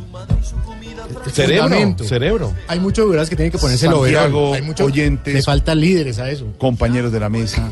Cerebro, 1.32 1.64
fundamento. 1.64 2.04
cerebro. 2.04 2.54
Hay 2.68 2.78
muchos 2.80 3.04
jugadores 3.04 3.28
que 3.28 3.36
tienen 3.36 3.52
que 3.52 3.58
ponerse 3.58 3.86
el 3.86 3.92
overall. 3.94 4.54
Hay 4.54 4.62
muchos 4.62 4.86
oyentes. 4.86 5.34
Le 5.34 5.42
faltan 5.42 5.80
líderes 5.80 6.18
a 6.18 6.30
eso. 6.30 6.46
compañeros 6.58 7.12
de 7.12 7.20
la 7.20 7.28
mesa, 7.28 7.70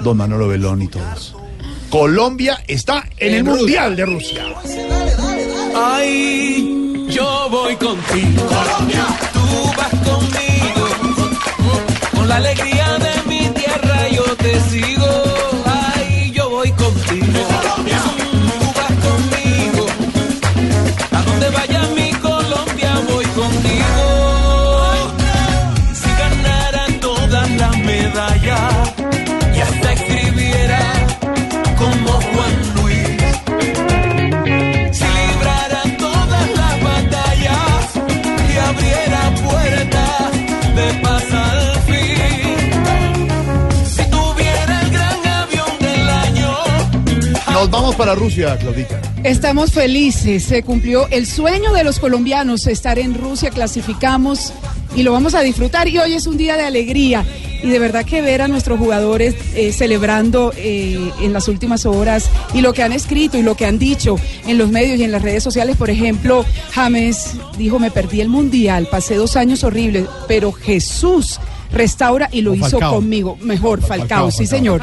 don 0.00 0.16
Manolo 0.16 0.48
Belón 0.48 0.80
y 0.82 0.88
todos. 0.88 1.34
Colombia 1.90 2.62
está 2.66 3.04
en 3.18 3.34
el 3.34 3.44
Mundial 3.44 3.94
de 3.96 4.06
Rusia. 4.06 4.44
Ay, 5.74 7.06
yo 7.10 7.48
voy 7.50 7.76
contigo. 7.76 8.46
Colombia, 8.46 9.06
tú 9.32 9.72
vas 9.76 9.90
conmigo. 10.08 10.86
Con 12.14 12.28
la 12.28 12.36
alegría 12.36 12.98
de 12.98 13.21
te 14.36 14.60
sigo. 14.60 15.31
Vamos 47.82 47.96
para 47.96 48.14
Rusia, 48.14 48.56
Claudita. 48.58 49.00
Estamos 49.24 49.72
felices, 49.72 50.44
se 50.44 50.62
cumplió 50.62 51.08
el 51.08 51.26
sueño 51.26 51.72
de 51.72 51.82
los 51.82 51.98
colombianos, 51.98 52.68
estar 52.68 52.98
en 53.00 53.12
Rusia, 53.14 53.50
clasificamos 53.50 54.52
y 54.94 55.02
lo 55.02 55.10
vamos 55.10 55.34
a 55.34 55.40
disfrutar 55.40 55.88
y 55.88 55.98
hoy 55.98 56.14
es 56.14 56.28
un 56.28 56.36
día 56.36 56.56
de 56.56 56.62
alegría 56.62 57.24
y 57.60 57.68
de 57.68 57.78
verdad 57.80 58.04
que 58.04 58.22
ver 58.22 58.40
a 58.40 58.46
nuestros 58.46 58.78
jugadores 58.78 59.34
eh, 59.56 59.72
celebrando 59.72 60.52
eh, 60.56 61.10
en 61.22 61.32
las 61.32 61.48
últimas 61.48 61.84
horas 61.84 62.30
y 62.54 62.60
lo 62.60 62.72
que 62.72 62.84
han 62.84 62.92
escrito 62.92 63.36
y 63.36 63.42
lo 63.42 63.56
que 63.56 63.66
han 63.66 63.80
dicho 63.80 64.14
en 64.46 64.58
los 64.58 64.70
medios 64.70 65.00
y 65.00 65.04
en 65.04 65.10
las 65.10 65.22
redes 65.22 65.42
sociales, 65.42 65.76
por 65.76 65.90
ejemplo, 65.90 66.44
James 66.72 67.32
dijo, 67.58 67.80
me 67.80 67.90
perdí 67.90 68.20
el 68.20 68.28
mundial, 68.28 68.86
pasé 68.90 69.16
dos 69.16 69.34
años 69.34 69.64
horribles, 69.64 70.06
pero 70.28 70.52
Jesús 70.52 71.40
restaura 71.72 72.28
y 72.30 72.42
lo 72.42 72.52
O 72.52 72.54
hizo 72.54 72.70
Falcao. 72.70 72.94
conmigo, 72.94 73.38
mejor, 73.42 73.80
Falcao, 73.80 73.98
Falcao, 73.98 74.30
sí 74.30 74.46
Falcao. 74.46 74.58
señor. 74.58 74.82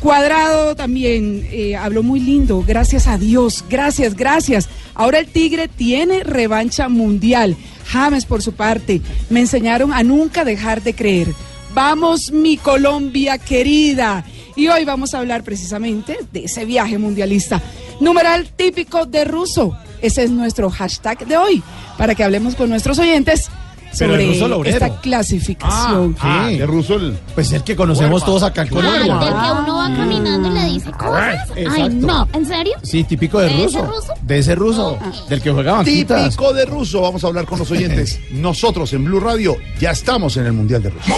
Cuadrado 0.00 0.76
también 0.76 1.46
eh, 1.50 1.74
habló 1.74 2.04
muy 2.04 2.20
lindo, 2.20 2.62
gracias 2.64 3.08
a 3.08 3.18
Dios, 3.18 3.64
gracias, 3.68 4.14
gracias. 4.14 4.68
Ahora 4.94 5.18
el 5.18 5.26
Tigre 5.26 5.66
tiene 5.66 6.22
revancha 6.22 6.88
mundial. 6.88 7.56
James, 7.86 8.24
por 8.24 8.42
su 8.42 8.52
parte, 8.52 9.00
me 9.28 9.40
enseñaron 9.40 9.92
a 9.92 10.04
nunca 10.04 10.44
dejar 10.44 10.82
de 10.82 10.94
creer. 10.94 11.34
Vamos, 11.74 12.30
mi 12.30 12.56
Colombia 12.56 13.38
querida. 13.38 14.24
Y 14.54 14.68
hoy 14.68 14.84
vamos 14.84 15.14
a 15.14 15.18
hablar 15.18 15.42
precisamente 15.42 16.18
de 16.32 16.44
ese 16.44 16.64
viaje 16.64 16.98
mundialista. 16.98 17.60
Numeral 18.00 18.48
típico 18.50 19.04
de 19.04 19.24
ruso. 19.24 19.76
Ese 20.00 20.24
es 20.24 20.30
nuestro 20.30 20.70
hashtag 20.70 21.26
de 21.26 21.36
hoy, 21.36 21.62
para 21.96 22.14
que 22.14 22.22
hablemos 22.22 22.54
con 22.54 22.68
nuestros 22.70 23.00
oyentes 23.00 23.50
sobre 23.92 24.26
ruso 24.26 24.64
esta 24.64 25.00
clasificación. 25.00 26.16
Ah, 26.20 26.48
de 26.48 26.66
ruso 26.66 26.94
el... 26.96 27.18
Pues 27.34 27.52
el 27.52 27.62
que 27.64 27.74
conocemos 27.76 28.24
todos 28.24 28.42
acá 28.42 28.62
en 28.62 28.68
Ah, 28.68 28.70
Colombia. 28.70 29.00
del 29.00 29.08
que 29.32 29.62
uno 29.62 29.76
va 29.78 29.94
caminando 29.96 30.48
y 30.48 30.50
le 30.52 30.64
dice 30.74 30.90
cosas. 30.92 31.48
Ay, 31.56 31.62
exacto. 31.64 31.90
no, 32.06 32.28
¿en 32.32 32.46
serio? 32.46 32.74
Sí, 32.82 33.04
típico 33.04 33.38
de 33.40 33.48
¿De 33.48 33.64
ese 33.64 33.78
ruso. 33.80 33.86
ruso? 33.86 34.12
De 34.22 34.38
ese 34.38 34.54
ruso. 34.54 34.98
Del 35.28 35.40
que 35.42 35.50
juega 35.50 35.72
banquitas. 35.72 36.24
Típico 36.30 36.52
de 36.52 36.64
ruso. 36.66 37.00
Vamos 37.00 37.24
a 37.24 37.26
hablar 37.28 37.46
con 37.46 37.58
los 37.58 37.70
oyentes. 37.70 38.20
Nosotros 38.30 38.92
en 38.92 39.04
Blue 39.04 39.20
Radio 39.20 39.56
ya 39.80 39.90
estamos 39.92 40.36
en 40.36 40.46
el 40.46 40.52
Mundial 40.52 40.82
de 40.82 40.90
Rusia. 40.90 41.14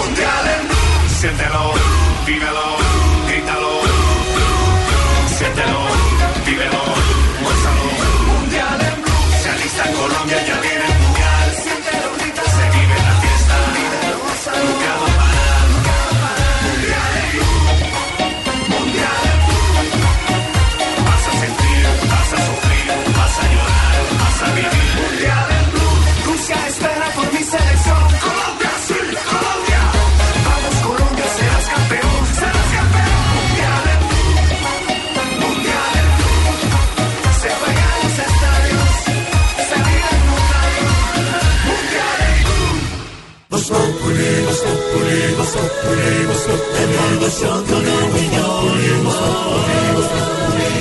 Siéntelo, 1.21 1.73
vívelo, 2.27 2.70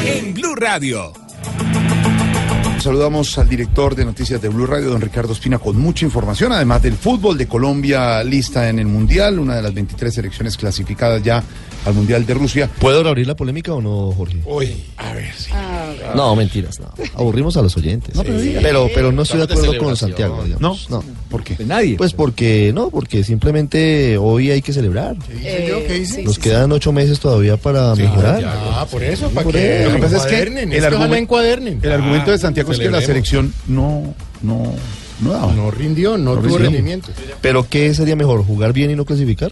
En 0.05 0.33
Blue 0.33 0.55
Radio. 0.55 1.11
Saludamos 2.79 3.37
al 3.37 3.49
director 3.49 3.95
de 3.95 4.05
noticias 4.05 4.41
de 4.41 4.47
Blue 4.47 4.65
Radio, 4.65 4.89
don 4.89 5.01
Ricardo 5.01 5.33
Espina, 5.33 5.57
con 5.59 5.77
mucha 5.77 6.05
información, 6.05 6.51
además 6.51 6.81
del 6.81 6.93
fútbol 6.93 7.37
de 7.37 7.47
Colombia 7.47 8.23
lista 8.23 8.69
en 8.69 8.79
el 8.79 8.85
Mundial, 8.85 9.39
una 9.39 9.55
de 9.55 9.61
las 9.63 9.73
23 9.73 10.13
selecciones 10.13 10.55
clasificadas 10.55 11.21
ya 11.23 11.43
al 11.85 11.93
Mundial 11.93 12.25
de 12.25 12.33
Rusia. 12.35 12.69
¿Puedo 12.79 13.07
abrir 13.07 13.27
la 13.27 13.35
polémica 13.35 13.73
o 13.73 13.81
no, 13.81 14.11
Jorge? 14.11 14.37
Uy, 14.45 14.85
a 14.97 15.13
ver, 15.13 15.33
sí. 15.35 15.51
No, 16.15 16.35
mentiras, 16.35 16.79
no. 16.79 16.91
Aburrimos 17.15 17.55
a 17.57 17.61
los 17.61 17.75
oyentes. 17.77 18.15
No, 18.15 18.23
pero 18.23 18.39
Sí. 18.39 18.55
pero, 18.61 18.89
pero 18.93 19.11
no 19.11 19.21
estoy 19.23 19.39
de 19.39 19.43
acuerdo 19.45 19.77
con. 19.77 19.95
Santiago, 19.97 20.43
digamos. 20.43 20.89
No. 20.89 21.03
¿Por 21.29 21.43
qué? 21.43 21.57
nadie. 21.65 21.95
Pues 21.97 22.13
porque, 22.13 22.71
no, 22.73 22.89
porque 22.89 23.23
simplemente 23.23 24.17
hoy 24.17 24.51
hay 24.51 24.61
que 24.61 24.73
celebrar. 24.73 25.15
Eh, 25.29 25.83
¿Qué 25.87 25.93
dice? 25.99 26.23
Nos 26.23 26.39
quedan 26.39 26.71
ocho 26.71 26.91
meses 26.91 27.19
todavía 27.19 27.57
para 27.57 27.93
mejorar. 27.95 28.43
Ah, 28.45 28.85
por 28.89 29.03
eso, 29.03 29.29
para 29.29 29.43
Por 29.43 29.53
que. 29.53 29.85
Lo 29.85 29.95
que 29.95 30.01
pasa 30.01 30.17
es 30.17 30.23
que 30.23 30.29
encuadernen, 30.35 30.71
el, 30.71 30.77
es 30.77 30.81
que 30.87 30.95
ojalá 30.95 31.05
argumen- 31.15 31.17
encuadernen. 31.23 31.79
el 31.81 31.91
argumento 31.91 32.31
de 32.31 32.37
Santiago 32.37 32.71
es 32.71 32.79
que 32.79 32.89
la 32.89 33.01
selección 33.01 33.53
no, 33.67 34.13
no, 34.41 34.73
no 35.21 35.31
daba. 35.31 35.53
No 35.53 35.71
rindió, 35.71 36.17
no, 36.17 36.35
No 36.35 36.41
tuvo 36.41 36.57
rindió. 36.57 36.59
rendimiento. 36.69 37.09
Pero 37.41 37.67
¿qué 37.69 37.93
sería 37.93 38.15
mejor? 38.15 38.43
¿Jugar 38.45 38.73
bien 38.73 38.91
y 38.91 38.95
no 38.95 39.05
clasificar? 39.05 39.51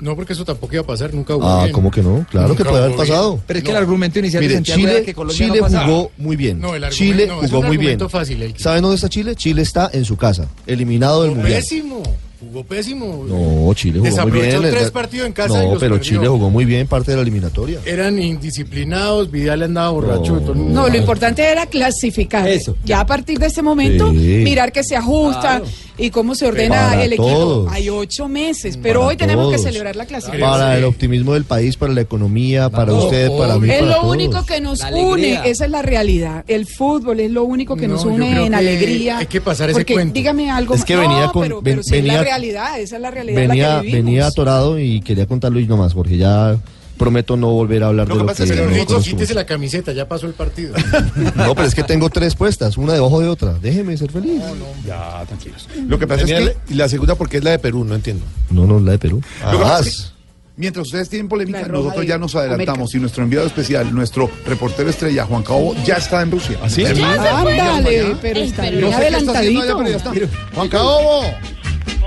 No, 0.00 0.16
porque 0.16 0.32
eso 0.32 0.44
tampoco 0.44 0.74
iba 0.74 0.82
a 0.82 0.86
pasar, 0.86 1.12
nunca 1.14 1.36
hubo 1.36 1.44
Ah, 1.48 1.62
bien. 1.64 1.72
¿cómo 1.72 1.90
que 1.90 2.02
no? 2.02 2.26
Claro 2.30 2.48
Nunca 2.48 2.64
que 2.64 2.68
puede 2.70 2.82
haber 2.84 2.96
bien. 2.96 3.08
pasado. 3.08 3.40
Pero 3.46 3.58
es 3.58 3.64
que 3.64 3.70
el 3.70 3.76
argumento 3.76 4.18
inicial 4.18 4.40
de 4.42 4.46
Mire, 4.48 4.54
Santiago 4.56 4.80
Chile, 4.80 4.92
era 4.96 5.04
que 5.04 5.14
Colombia 5.14 5.46
Chile 5.46 5.60
no 5.60 5.80
jugó 5.86 6.10
muy 6.18 6.36
bien. 6.36 6.60
No, 6.60 6.74
el 6.74 6.84
argumento- 6.84 6.96
Chile 6.96 7.26
no, 7.26 7.42
es 7.42 7.50
jugó 7.50 7.60
un 7.60 7.66
muy 7.66 7.76
bien. 7.76 7.90
argumento 7.92 8.08
fácil, 8.08 8.42
el 8.42 8.56
¿Saben 8.58 8.82
dónde 8.82 8.96
está 8.96 9.08
Chile? 9.08 9.34
Chile 9.36 9.62
está 9.62 9.90
en 9.92 10.04
su 10.04 10.16
casa, 10.16 10.48
eliminado 10.66 11.22
del 11.22 11.32
mundial. 11.32 11.60
pésimo, 11.60 12.02
jugó 12.44 12.64
pésimo. 12.64 13.24
No, 13.26 13.72
Chile 13.74 13.98
jugó 13.98 14.02
muy 14.02 14.10
Desaprovechó 14.10 14.60
bien. 14.60 14.74
tres 14.74 14.90
partidos 14.90 15.26
en 15.26 15.32
casa 15.32 15.62
y 15.62 15.66
No, 15.66 15.72
los 15.72 15.80
pero 15.80 15.94
perdió. 15.96 16.10
Chile 16.10 16.28
jugó 16.28 16.50
muy 16.50 16.64
bien 16.64 16.86
parte 16.86 17.10
de 17.10 17.16
la 17.16 17.22
eliminatoria. 17.22 17.80
Eran 17.84 18.18
indisciplinados, 18.20 19.30
Vidal 19.30 19.62
andaba 19.62 19.90
borracho. 19.90 20.34
todo 20.40 20.52
el 20.52 20.58
mundo- 20.58 20.82
No, 20.82 20.88
lo 20.88 20.96
importante 20.96 21.42
era 21.42 21.66
clasificar. 21.66 22.48
Eso. 22.48 22.76
Ya 22.84 23.00
a 23.00 23.06
partir 23.06 23.38
de 23.38 23.46
ese 23.46 23.62
momento, 23.62 24.10
Sí. 24.12 24.16
mirar 24.44 24.72
que 24.72 24.84
se 24.84 24.96
ajusta 24.96 25.62
y 25.98 26.10
cómo 26.10 26.34
se 26.34 26.46
ordena 26.46 26.74
Para 26.90 27.04
el 27.04 27.12
equipo. 27.12 27.28
todos. 27.28 27.72
Hay 27.72 27.88
ocho 27.88 28.28
meses, 28.28 28.76
pero 28.82 29.00
Para 29.00 29.08
hoy 29.10 29.16
tenemos 29.16 29.52
que 29.52 29.58
celebrar 29.58 29.96
la 29.96 30.06
clasificación. 30.06 30.50
Para 30.50 30.76
el 30.76 30.84
optimismo 30.84 31.34
del 31.34 31.44
país, 31.44 31.76
para 31.76 31.92
la 31.92 32.00
economía, 32.00 32.68
para 32.70 32.92
usted, 32.92 33.30
para 33.36 33.58
mí, 33.58 33.68
Es 33.70 33.78
para 33.80 33.86
lo 33.92 34.00
todos. 34.00 34.12
único 34.14 34.44
que 34.46 34.60
nos 34.60 34.80
une, 34.92 35.40
esa 35.48 35.64
es 35.64 35.70
la 35.70 35.82
realidad. 35.82 36.44
El 36.48 36.66
fútbol 36.66 37.20
es 37.20 37.30
lo 37.30 37.44
único 37.44 37.76
que 37.76 37.86
No, 37.88 37.94
nos 37.94 38.04
une 38.04 38.46
en 38.46 38.54
alegría. 38.54 39.18
hay 39.18 39.26
que 39.26 39.40
pasar 39.40 39.70
ese 39.70 39.78
Porque, 39.80 39.94
cuento. 39.94 40.14
dígame 40.14 40.50
algo. 40.50 40.74
Es 40.74 40.84
que 40.84 40.94
no, 40.94 41.00
venía 41.00 41.28
con- 41.32 41.42
pero, 41.42 41.60
pero 41.62 41.80
venía- 41.90 42.18
realidad, 42.36 42.78
esa 42.80 42.96
es 42.96 43.02
la 43.02 43.10
realidad 43.10 43.42
en 43.42 43.48
Venía, 43.48 43.76
la 43.76 43.82
que 43.82 43.92
venía 43.92 44.26
atorado 44.26 44.78
y 44.78 45.00
quería 45.00 45.26
contarlo 45.26 45.58
y 45.60 45.66
nomás, 45.66 45.94
porque 45.94 46.16
ya 46.16 46.56
prometo 46.96 47.36
no 47.36 47.48
volver 47.50 47.82
a 47.82 47.88
hablar 47.88 48.06
Lo 48.06 48.14
de 48.14 48.18
que 48.18 48.22
lo 48.22 48.26
pasa 48.28 48.44
que 48.44 48.50
es 48.50 48.56
que 48.56 48.62
no 48.64 48.70
Richo, 48.70 48.86
conozco 48.86 49.10
quítese 49.10 49.34
la 49.34 49.44
camiseta, 49.46 49.92
ya 49.92 50.06
pasó 50.08 50.26
el 50.26 50.34
partido. 50.34 50.74
No, 51.34 51.54
pero 51.54 51.66
es 51.66 51.74
que 51.74 51.82
tengo 51.82 52.08
tres 52.10 52.36
puestas, 52.36 52.76
una 52.76 52.92
debajo 52.92 53.20
de 53.20 53.28
otra. 53.28 53.54
Déjeme 53.60 53.96
ser 53.96 54.12
feliz. 54.12 54.40
Ya, 54.86 55.24
tranquilos. 55.26 55.68
Lo 55.88 55.98
que 55.98 56.06
pasa 56.06 56.22
es 56.22 56.28
que 56.32 56.40
la- 56.40 56.52
la 56.84 56.88
segunda 56.88 57.16
porque 57.16 57.38
es 57.38 57.44
la 57.44 57.50
de 57.50 57.58
Perú, 57.58 57.84
no 57.84 57.94
entiendo. 57.96 58.24
No, 58.50 58.64
no, 58.66 58.78
la 58.78 58.92
de 58.92 58.98
Perú. 58.98 59.20
Que 59.20 59.56
pasa 59.58 59.76
Ah, 59.76 59.80
es 59.80 59.96
que, 59.96 60.14
mientras 60.56 60.86
ustedes 60.86 61.08
tienen 61.08 61.28
polémica, 61.28 61.66
nosotros 61.66 62.06
ya 62.06 62.16
nos 62.16 62.36
adelantamos 62.36 62.78
América. 62.90 62.96
y 62.96 63.00
nuestro 63.00 63.24
enviado 63.24 63.46
especial, 63.48 63.92
nuestro 63.92 64.30
reportero 64.46 64.88
estrella, 64.88 65.24
Juan 65.26 65.42
Cabo, 65.42 65.74
ya 65.84 65.96
está 65.96 66.22
en 66.22 66.30
Rusia. 66.30 66.58
¿Ah, 66.62 66.70
sí? 66.70 66.84
En- 66.84 67.02
Ándale, 67.02 68.16
pero 68.22 68.38
Ey, 68.38 68.46
está 68.48 68.62
pero 68.62 68.76
bien 68.76 68.90
No 68.90 68.96
sé 68.96 69.02
qué 69.08 69.16
está 69.16 69.32
haciendo 69.32 69.60
allá, 69.62 69.72
adelantadito. 69.72 70.10
pero 70.12 70.24
ya 70.28 70.28
está. 70.28 70.54
Juan 70.54 70.68
Cabo. 70.68 71.22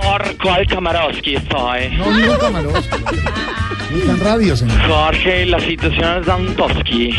¿Por 0.01 0.38
cuál 0.38 0.67
Kamarowski 0.67 1.36
estoy? 1.36 1.89
No, 1.97 2.12
no, 2.12 2.38
Camaroski. 2.38 2.97
Radio, 4.21 4.58
señor. 4.58 4.78
Jorge, 4.82 5.45
la 5.45 5.60
situación 5.62 6.19
es 6.19 6.26
Dantoski. 6.26 7.15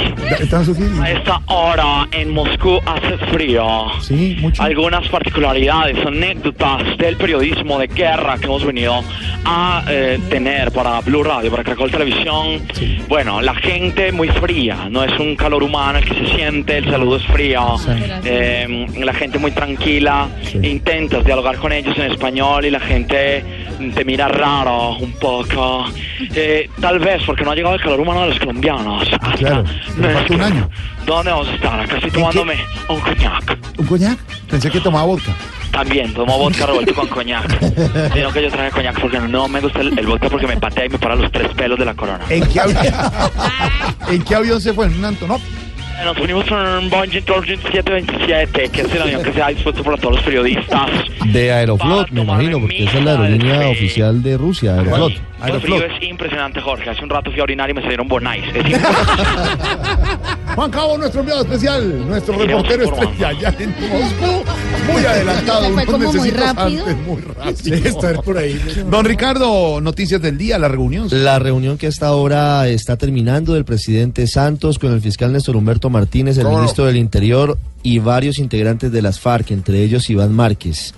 A 1.00 1.10
esta 1.10 1.40
hora 1.46 2.06
en 2.12 2.30
Moscú 2.30 2.78
hace 2.84 3.16
frío. 3.32 3.64
Sí, 4.02 4.36
mucho. 4.40 4.62
Algunas 4.62 5.08
particularidades, 5.08 6.04
anécdotas 6.04 6.98
del 6.98 7.16
periodismo 7.16 7.78
de 7.78 7.86
guerra 7.86 8.36
que 8.36 8.44
hemos 8.44 8.66
venido 8.66 9.02
a 9.46 9.82
eh, 9.88 10.18
tener 10.28 10.70
para 10.70 11.00
Blue 11.00 11.22
Radio, 11.22 11.50
para 11.50 11.64
Caracol 11.64 11.90
Televisión. 11.90 12.60
Bueno, 13.08 13.40
la 13.40 13.54
gente 13.54 14.12
muy 14.12 14.28
fría, 14.28 14.88
no 14.90 15.02
es 15.02 15.18
un 15.18 15.36
calor 15.36 15.62
humano 15.62 15.98
el 15.98 16.04
que 16.04 16.14
se 16.14 16.34
siente, 16.34 16.78
el 16.78 16.90
saludo 16.90 17.16
es 17.16 17.24
frío. 17.24 17.76
Eh, 18.24 18.86
la 18.98 19.14
gente 19.14 19.38
muy 19.38 19.52
tranquila, 19.52 20.28
intentas 20.62 21.24
dialogar 21.24 21.56
con 21.56 21.72
ellos 21.72 21.96
en 21.96 22.12
español 22.12 22.66
y 22.66 22.70
la 22.70 22.80
gente 22.80 23.42
te 23.94 24.04
mira 24.04 24.28
raro 24.28 24.96
un 24.98 25.12
poco. 25.12 25.86
Eh, 26.34 26.56
tal 26.80 26.98
vez 26.98 27.22
porque 27.24 27.44
no 27.44 27.50
ha 27.50 27.54
llegado 27.54 27.74
el 27.74 27.80
calor 27.80 28.00
humano 28.00 28.22
de 28.22 28.28
los 28.28 28.38
colombianos. 28.38 29.08
Hasta 29.12 29.32
Claro, 29.32 29.64
falta 30.14 30.34
un 30.34 30.40
año. 30.40 30.70
¿Dónde 31.06 31.30
vamos 31.30 31.48
a 31.48 31.54
estar? 31.54 31.80
Acá 31.80 31.94
estoy 31.96 32.10
tomándome 32.10 32.54
un 32.88 33.00
coñac. 33.00 33.58
¿Un 33.78 33.86
coñac? 33.86 34.18
Pensé 34.50 34.70
que 34.70 34.80
tomaba 34.80 35.04
vodka. 35.06 35.32
También 35.70 36.12
tomo 36.14 36.38
vodka 36.38 36.66
revuelto 36.66 36.94
con 36.94 37.06
coñac. 37.08 37.46
Sino 38.14 38.32
que 38.32 38.42
yo 38.42 38.50
traje 38.50 38.70
coñac 38.70 39.00
porque 39.00 39.18
no 39.20 39.48
me 39.48 39.60
gusta 39.60 39.80
el, 39.80 39.98
el 39.98 40.06
vodka 40.06 40.28
porque 40.28 40.46
me 40.46 40.56
patea 40.56 40.86
y 40.86 40.88
me 40.88 40.98
para 40.98 41.14
los 41.16 41.30
tres 41.30 41.48
pelos 41.54 41.78
de 41.78 41.84
la 41.84 41.94
corona. 41.94 42.24
¿En 42.28 42.46
qué 42.48 42.60
avión, 42.60 42.78
¿En 44.08 44.22
qué 44.22 44.34
avión 44.34 44.60
se 44.60 44.72
fue? 44.72 44.86
¿En 44.86 44.98
un 44.98 45.04
Antonov? 45.04 45.40
Nos 46.04 46.18
unimos 46.18 46.44
con 46.46 46.58
un 46.58 46.90
Boeing 46.90 47.10
727, 47.10 48.68
que 48.70 48.80
es 48.82 48.94
el 48.94 49.02
avión 49.02 49.22
que 49.22 49.32
se 49.32 49.42
ha 49.42 49.48
dispuesto 49.48 49.82
para 49.82 49.96
todos 49.96 50.16
los 50.16 50.24
periodistas. 50.24 50.90
De 51.32 51.52
Aeroflot, 51.52 52.10
me 52.10 52.22
imagino, 52.22 52.60
porque 52.60 52.84
esa 52.84 52.98
es 52.98 53.04
la 53.04 53.10
aerolínea 53.12 53.68
oficial 53.68 54.22
de 54.22 54.36
Rusia, 54.36 54.76
Aeroflot. 54.76 55.12
El 55.46 55.60
frío 55.60 55.84
es 55.84 56.02
impresionante, 56.02 56.60
Jorge. 56.60 56.90
Hace 56.90 57.04
un 57.04 57.10
rato 57.10 57.30
fui 57.30 57.38
a 57.38 57.44
orinar 57.44 57.70
y 57.70 57.74
me 57.74 57.80
salieron 57.80 58.08
bonais. 58.08 58.44
Es 58.54 58.64
Juan 60.56 60.70
Cabo, 60.72 60.98
nuestro 60.98 61.20
enviado 61.20 61.42
especial, 61.42 62.08
nuestro 62.08 62.36
reportero 62.36 62.84
estrella 62.84 63.28
allá 63.28 63.54
en 63.60 63.70
Moscú. 63.70 64.44
Muy 64.92 65.04
adelantado. 65.04 65.70
Fue 65.72 65.86
como 65.86 66.12
muy 66.12 66.30
rápido. 66.30 66.86
antes, 66.86 67.06
muy 67.06 67.20
rápido. 67.22 67.74
Estar 67.76 68.22
por 68.22 68.38
ahí. 68.38 68.60
Don 68.90 69.04
Ricardo, 69.04 69.80
noticias 69.80 70.20
del 70.20 70.36
día, 70.36 70.58
la 70.58 70.66
reunión. 70.66 71.06
La 71.10 71.38
reunión 71.38 71.78
que 71.78 71.86
hasta 71.86 72.08
ahora 72.08 72.66
está 72.66 72.96
terminando 72.96 73.54
del 73.54 73.64
presidente 73.64 74.26
Santos 74.26 74.80
con 74.80 74.92
el 74.92 75.00
fiscal 75.00 75.32
Néstor 75.32 75.54
Humberto 75.56 75.87
Martínez, 75.90 76.38
el 76.38 76.48
ministro 76.48 76.86
del 76.86 76.96
Interior 76.96 77.58
y 77.82 77.98
varios 77.98 78.38
integrantes 78.38 78.92
de 78.92 79.02
las 79.02 79.20
FARC, 79.20 79.50
entre 79.52 79.82
ellos 79.82 80.08
Iván 80.10 80.32
Márquez. 80.32 80.94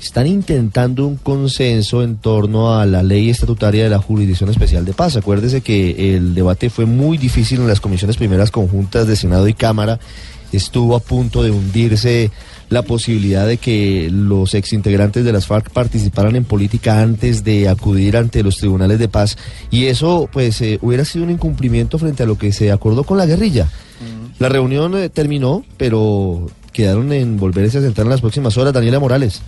Están 0.00 0.26
intentando 0.26 1.06
un 1.06 1.16
consenso 1.16 2.02
en 2.02 2.16
torno 2.16 2.76
a 2.76 2.86
la 2.86 3.04
ley 3.04 3.30
estatutaria 3.30 3.84
de 3.84 3.90
la 3.90 3.98
Jurisdicción 3.98 4.50
Especial 4.50 4.84
de 4.84 4.92
Paz. 4.92 5.16
Acuérdese 5.16 5.60
que 5.60 6.16
el 6.16 6.34
debate 6.34 6.70
fue 6.70 6.86
muy 6.86 7.18
difícil 7.18 7.60
en 7.60 7.68
las 7.68 7.80
comisiones 7.80 8.16
primeras 8.16 8.50
conjuntas 8.50 9.06
de 9.06 9.14
Senado 9.14 9.46
y 9.46 9.54
Cámara. 9.54 10.00
Estuvo 10.52 10.96
a 10.96 11.00
punto 11.00 11.42
de 11.44 11.52
hundirse 11.52 12.32
la 12.72 12.82
posibilidad 12.82 13.46
de 13.46 13.58
que 13.58 14.08
los 14.10 14.54
exintegrantes 14.54 15.24
de 15.24 15.32
las 15.32 15.46
FARC 15.46 15.70
participaran 15.70 16.34
en 16.36 16.44
política 16.44 17.00
antes 17.00 17.44
de 17.44 17.68
acudir 17.68 18.16
ante 18.16 18.42
los 18.42 18.56
tribunales 18.56 18.98
de 18.98 19.08
paz 19.08 19.36
y 19.70 19.86
eso 19.86 20.28
pues 20.32 20.60
eh, 20.62 20.78
hubiera 20.80 21.04
sido 21.04 21.26
un 21.26 21.30
incumplimiento 21.30 21.98
frente 21.98 22.22
a 22.22 22.26
lo 22.26 22.38
que 22.38 22.50
se 22.52 22.72
acordó 22.72 23.04
con 23.04 23.18
la 23.18 23.26
guerrilla. 23.26 23.68
La 24.42 24.48
reunión 24.48 24.96
eh, 24.96 25.08
terminó, 25.08 25.64
pero 25.76 26.50
quedaron 26.72 27.12
en 27.12 27.36
volverse 27.36 27.78
a 27.78 27.80
sentar 27.80 28.06
en 28.06 28.10
las 28.10 28.20
próximas 28.20 28.58
horas. 28.58 28.72
Daniela 28.72 28.98
Morales. 28.98 29.40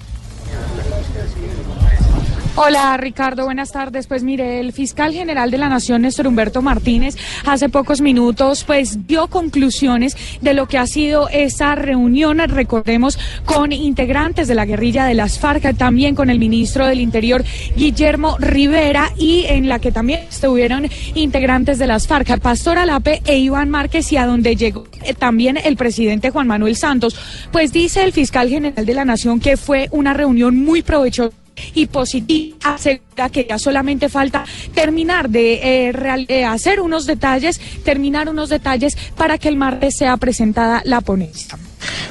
Hola 2.57 2.97
Ricardo, 2.97 3.47
buenas 3.47 3.73
tardes. 3.73 4.07
Pues 4.07 4.23
mire, 4.23 4.61
el 4.61 4.73
fiscal 4.73 5.13
general 5.13 5.51
de 5.51 5.59
la 5.59 5.69
Nación, 5.69 6.03
Néstor 6.03 6.29
Humberto 6.29 6.63
Martínez, 6.63 7.17
hace 7.45 7.69
pocos 7.69 8.01
minutos 8.01 8.63
pues 8.63 9.09
dio 9.09 9.27
conclusiones 9.27 10.17
de 10.41 10.55
lo 10.55 10.69
que 10.69 10.79
ha 10.79 10.87
sido 10.87 11.29
esa 11.31 11.75
reunión, 11.75 12.39
recordemos, 12.39 13.19
con 13.45 13.73
integrantes 13.73 14.47
de 14.47 14.55
la 14.55 14.67
guerrilla 14.67 15.05
de 15.05 15.15
las 15.15 15.41
FARC, 15.41 15.77
también 15.77 16.15
con 16.15 16.31
el 16.31 16.39
ministro 16.39 16.87
del 16.87 17.01
Interior, 17.01 17.43
Guillermo 17.77 18.37
Rivera, 18.39 19.11
y 19.19 19.47
en 19.49 19.69
la 19.69 19.81
que 19.81 19.91
también 19.91 20.21
estuvieron 20.21 20.89
integrantes 21.17 21.81
de 21.81 21.89
las 21.89 22.07
FARC, 22.07 22.39
Pastor 22.39 22.79
Alape 22.79 23.21
e 23.27 23.37
Iván 23.37 23.69
Márquez, 23.69 24.13
y 24.13 24.17
a 24.17 24.27
donde 24.27 24.55
llegó 24.55 24.87
eh, 25.03 25.13
también 25.13 25.57
el 25.57 25.75
presidente 25.77 26.31
Juan 26.31 26.47
Manuel 26.47 26.77
Santos. 26.77 27.17
Pues 27.51 27.73
dice 27.73 28.05
el 28.05 28.13
fiscal 28.13 28.49
general 28.49 28.87
de 28.87 28.95
la 28.95 29.05
Nación 29.05 29.41
que 29.41 29.57
fue 29.57 29.89
una 29.91 30.15
reunión 30.15 30.57
muy 30.57 30.83
provechosa 30.83 31.35
y 31.75 31.87
positiva 31.87 32.57
asegura 32.65 33.29
que 33.31 33.47
ya 33.49 33.59
solamente 33.59 34.09
falta 34.09 34.45
terminar 34.75 35.29
de 35.29 35.87
eh, 35.89 35.93
real- 35.93 36.27
eh, 36.29 36.45
hacer 36.45 36.81
unos 36.81 37.07
detalles, 37.07 37.61
terminar 37.85 38.29
unos 38.29 38.49
detalles 38.49 38.97
para 39.17 39.39
que 39.39 39.49
el 39.49 39.57
martes 39.57 39.97
sea 39.97 40.17
presentada 40.17 40.83
la 40.85 41.01
ponencia. 41.01 41.57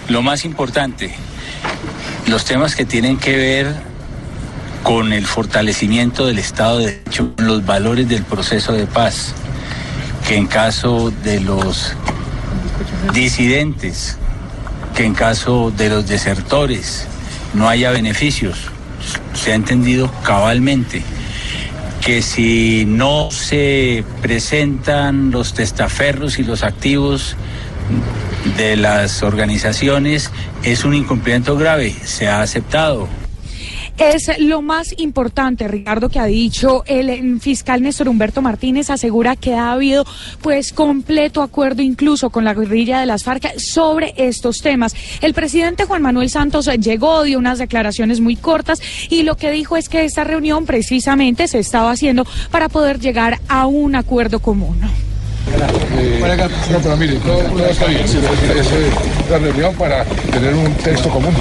Lo 0.10 0.22
más 0.22 0.46
importante, 0.46 1.14
los 2.28 2.46
temas 2.46 2.76
que 2.76 2.86
tienen 2.86 3.18
que 3.18 3.36
ver 3.36 3.74
con 4.84 5.14
el 5.14 5.26
fortalecimiento 5.26 6.26
del 6.26 6.40
Estado 6.40 6.80
de 6.80 6.86
Derecho, 6.88 7.34
los 7.38 7.66
valores 7.66 8.08
del 8.10 8.24
proceso 8.24 8.74
de 8.74 8.86
paz, 8.86 9.34
que 10.28 10.36
en 10.36 10.48
caso 10.48 11.12
de 11.24 11.40
los 11.40 11.94
disidentes, 13.14 14.18
que 14.96 15.06
en 15.06 15.14
caso 15.14 15.72
de 15.76 15.90
los 15.90 16.08
desertores 16.08 17.08
no 17.54 17.68
haya 17.70 17.92
beneficios, 17.92 18.58
se 19.34 19.52
ha 19.52 19.56
entendido 19.56 20.12
cabalmente 20.24 21.04
que 22.02 22.22
si 22.22 22.84
no 22.86 23.32
se 23.32 24.04
presentan 24.22 25.32
los 25.32 25.54
testaferros 25.54 26.38
y 26.38 26.44
los 26.44 26.64
activos 26.64 27.38
de 28.58 28.76
las 28.76 29.24
organizaciones 29.24 30.32
es 30.64 30.84
un 30.84 30.96
incumplimiento 30.96 31.56
grave, 31.56 31.96
se 32.04 32.28
ha 32.28 32.42
aceptado. 32.42 33.08
Es 33.98 34.32
lo 34.40 34.64
más 34.64 34.96
importante, 34.98 35.68
Ricardo, 35.68 36.10
que 36.10 36.20
ha 36.20 36.26
dicho 36.26 36.84
el 36.88 37.10
eh, 37.10 37.22
fiscal 37.40 37.84
Néstor 37.84 38.10
Humberto 38.10 38.42
Martínez. 38.42 38.90
Asegura 38.90 39.36
que 39.36 39.54
ha 39.54 39.72
habido 39.72 40.04
pues 40.42 40.74
completo 40.74 41.44
acuerdo 41.44 41.84
incluso 41.84 42.32
con 42.32 42.44
la 42.44 42.56
guerrilla 42.56 43.00
de 43.00 43.06
las 43.06 43.24
FARC 43.24 43.60
sobre 43.60 44.14
estos 44.18 44.62
temas. 44.62 44.96
El 45.22 45.36
presidente 45.36 45.86
Juan 45.86 46.02
Manuel 46.02 46.30
Santos 46.30 46.70
llegó, 46.80 47.24
dio 47.24 47.38
unas 47.38 47.60
declaraciones 47.60 48.20
muy 48.20 48.36
cortas 48.36 48.82
y 49.10 49.24
lo 49.24 49.38
que 49.38 49.52
dijo 49.52 49.78
es 49.78 49.90
que 49.90 50.06
esta 50.06 50.24
reunión 50.24 50.66
precisamente 50.66 51.48
se 51.48 51.60
estaba 51.60 51.92
haciendo 51.92 52.26
para 52.50 52.70
poder 52.70 53.00
llegar 53.00 53.40
a 53.48 53.68
un 53.68 53.96
acuerdo 53.96 54.40
común. 54.40 54.80
No, 54.82 56.80
pero 56.82 56.98
mire, 56.98 57.16
todo, 57.18 57.68
está 57.68 57.86
bien. 57.86 58.02
Es, 58.02 58.16
es 58.16 59.30
la 59.30 59.38
reunión 59.38 59.76
para 59.76 60.04
tener 60.06 60.54
un 60.56 60.74
texto 60.76 61.10
común. 61.10 61.34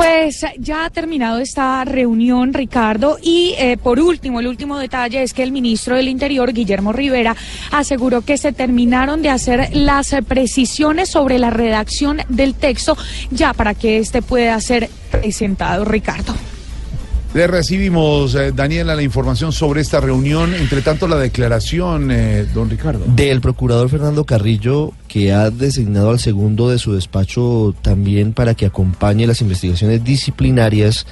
Pues 0.00 0.46
ya 0.56 0.86
ha 0.86 0.90
terminado 0.90 1.40
esta 1.40 1.84
reunión, 1.84 2.54
Ricardo, 2.54 3.18
y 3.20 3.54
eh, 3.58 3.76
por 3.76 4.00
último, 4.00 4.40
el 4.40 4.46
último 4.46 4.78
detalle 4.78 5.22
es 5.22 5.34
que 5.34 5.42
el 5.42 5.52
ministro 5.52 5.94
del 5.94 6.08
Interior, 6.08 6.54
Guillermo 6.54 6.94
Rivera, 6.94 7.36
aseguró 7.70 8.22
que 8.22 8.38
se 8.38 8.52
terminaron 8.52 9.20
de 9.20 9.28
hacer 9.28 9.76
las 9.76 10.16
precisiones 10.26 11.10
sobre 11.10 11.38
la 11.38 11.50
redacción 11.50 12.22
del 12.30 12.54
texto 12.54 12.96
ya 13.30 13.52
para 13.52 13.74
que 13.74 13.98
este 13.98 14.22
pueda 14.22 14.58
ser 14.62 14.88
presentado, 15.10 15.84
Ricardo. 15.84 16.34
Le 17.32 17.46
recibimos, 17.46 18.34
eh, 18.34 18.50
Daniela, 18.50 18.96
la 18.96 19.04
información 19.04 19.52
sobre 19.52 19.80
esta 19.80 20.00
reunión. 20.00 20.52
Entre 20.52 20.82
tanto, 20.82 21.06
la 21.06 21.16
declaración, 21.16 22.10
eh, 22.10 22.44
don 22.52 22.68
Ricardo. 22.68 23.04
Del 23.06 23.40
procurador 23.40 23.88
Fernando 23.88 24.24
Carrillo, 24.24 24.92
que 25.06 25.32
ha 25.32 25.50
designado 25.50 26.10
al 26.10 26.18
segundo 26.18 26.68
de 26.68 26.78
su 26.78 26.92
despacho 26.92 27.72
también 27.82 28.32
para 28.32 28.54
que 28.54 28.66
acompañe 28.66 29.28
las 29.28 29.42
investigaciones 29.42 30.02
disciplinarias 30.02 31.06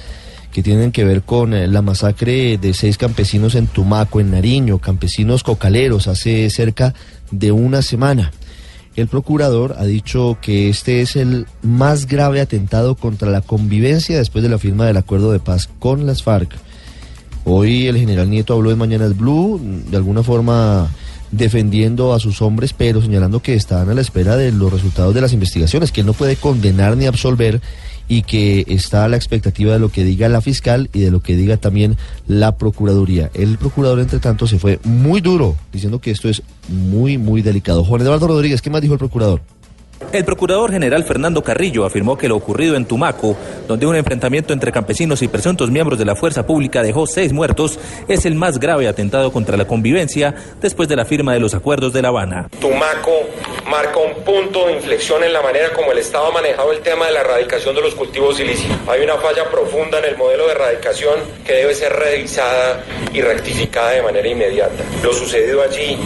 que 0.51 0.61
tienen 0.61 0.91
que 0.91 1.05
ver 1.05 1.21
con 1.21 1.53
eh, 1.53 1.67
la 1.67 1.81
masacre 1.81 2.57
de 2.57 2.73
seis 2.73 2.97
campesinos 2.97 3.55
en 3.55 3.67
Tumaco, 3.67 4.19
en 4.19 4.31
Nariño, 4.31 4.79
campesinos 4.79 5.43
cocaleros, 5.43 6.09
hace 6.09 6.49
cerca 6.49 6.93
de 7.31 7.53
una 7.53 7.81
semana. 7.81 8.33
El 8.99 9.07
procurador 9.07 9.75
ha 9.77 9.85
dicho 9.85 10.37
que 10.41 10.67
este 10.67 10.99
es 10.99 11.15
el 11.15 11.47
más 11.61 12.05
grave 12.05 12.41
atentado 12.41 12.95
contra 12.95 13.31
la 13.31 13.39
convivencia 13.39 14.17
después 14.17 14.43
de 14.43 14.49
la 14.49 14.57
firma 14.57 14.85
del 14.85 14.97
acuerdo 14.97 15.31
de 15.31 15.39
paz 15.39 15.69
con 15.79 16.05
las 16.05 16.21
FARC. 16.21 16.51
Hoy 17.45 17.87
el 17.87 17.97
general 17.97 18.29
Nieto 18.29 18.53
habló 18.53 18.71
en 18.71 18.77
Mañanas 18.77 19.15
Blue, 19.15 19.61
de 19.89 19.95
alguna 19.95 20.21
forma 20.21 20.89
defendiendo 21.31 22.13
a 22.13 22.19
sus 22.19 22.41
hombres, 22.41 22.73
pero 22.73 23.01
señalando 23.01 23.41
que 23.41 23.53
están 23.53 23.89
a 23.89 23.93
la 23.93 24.01
espera 24.01 24.35
de 24.35 24.51
los 24.51 24.73
resultados 24.73 25.15
de 25.15 25.21
las 25.21 25.31
investigaciones, 25.31 25.93
que 25.93 26.01
él 26.01 26.07
no 26.07 26.13
puede 26.13 26.35
condenar 26.35 26.97
ni 26.97 27.05
absolver 27.05 27.61
y 28.09 28.23
que 28.23 28.65
está 28.67 29.05
a 29.05 29.07
la 29.07 29.15
expectativa 29.15 29.71
de 29.71 29.79
lo 29.79 29.89
que 29.89 30.03
diga 30.03 30.27
la 30.27 30.41
fiscal 30.41 30.89
y 30.91 30.99
de 30.99 31.11
lo 31.11 31.21
que 31.21 31.37
diga 31.37 31.55
también 31.55 31.95
la 32.27 32.57
procuraduría. 32.57 33.29
El 33.33 33.57
procurador, 33.57 33.99
entre 33.99 34.19
tanto, 34.19 34.47
se 34.47 34.59
fue 34.59 34.79
muy 34.83 35.21
duro, 35.21 35.55
diciendo 35.71 36.01
que 36.01 36.11
esto 36.11 36.27
es 36.27 36.41
muy, 36.67 37.17
muy 37.17 37.41
delicado. 37.41 37.85
Juan 37.85 38.01
Eduardo 38.01 38.27
Rodríguez, 38.27 38.61
¿qué 38.61 38.71
más 38.71 38.81
dijo 38.81 38.93
el 38.93 38.99
procurador? 38.99 39.41
El 40.11 40.25
procurador 40.25 40.71
general 40.71 41.03
Fernando 41.03 41.43
Carrillo 41.43 41.85
afirmó 41.85 42.17
que 42.17 42.27
lo 42.27 42.35
ocurrido 42.35 42.75
en 42.75 42.85
Tumaco, 42.85 43.37
donde 43.67 43.85
un 43.85 43.95
enfrentamiento 43.95 44.53
entre 44.53 44.71
campesinos 44.71 45.21
y 45.21 45.27
presuntos 45.27 45.69
miembros 45.69 45.99
de 45.99 46.05
la 46.05 46.15
fuerza 46.15 46.47
pública 46.47 46.81
dejó 46.81 47.05
seis 47.05 47.31
muertos, 47.31 47.77
es 48.07 48.25
el 48.25 48.33
más 48.33 48.59
grave 48.59 48.87
atentado 48.87 49.31
contra 49.31 49.55
la 49.55 49.65
convivencia 49.65 50.33
después 50.61 50.89
de 50.89 50.95
la 50.95 51.05
firma 51.05 51.33
de 51.33 51.39
los 51.39 51.53
acuerdos 51.53 51.93
de 51.93 52.01
La 52.01 52.07
Habana. 52.07 52.49
Tumaco 52.59 53.11
marca 53.69 53.99
un 53.99 54.23
punto 54.23 54.65
de 54.65 54.73
inflexión 54.73 55.23
en 55.23 55.31
la 55.31 55.43
manera 55.43 55.71
como 55.73 55.91
el 55.91 55.99
Estado 55.99 56.27
ha 56.27 56.31
manejado 56.31 56.71
el 56.71 56.79
tema 56.79 57.05
de 57.05 57.11
la 57.11 57.21
erradicación 57.21 57.75
de 57.75 57.81
los 57.81 57.93
cultivos 57.93 58.39
ilícitos. 58.39 58.77
Hay 58.87 59.03
una 59.03 59.17
falla 59.17 59.47
profunda 59.51 59.99
en 59.99 60.05
el 60.05 60.17
modelo 60.17 60.47
de 60.47 60.53
erradicación 60.53 61.19
que 61.45 61.53
debe 61.53 61.75
ser 61.75 61.93
revisada 61.93 62.83
y 63.13 63.21
rectificada 63.21 63.91
de 63.91 64.01
manera 64.01 64.27
inmediata. 64.27 64.83
Lo 65.03 65.13
sucedido 65.13 65.61
allí 65.61 65.97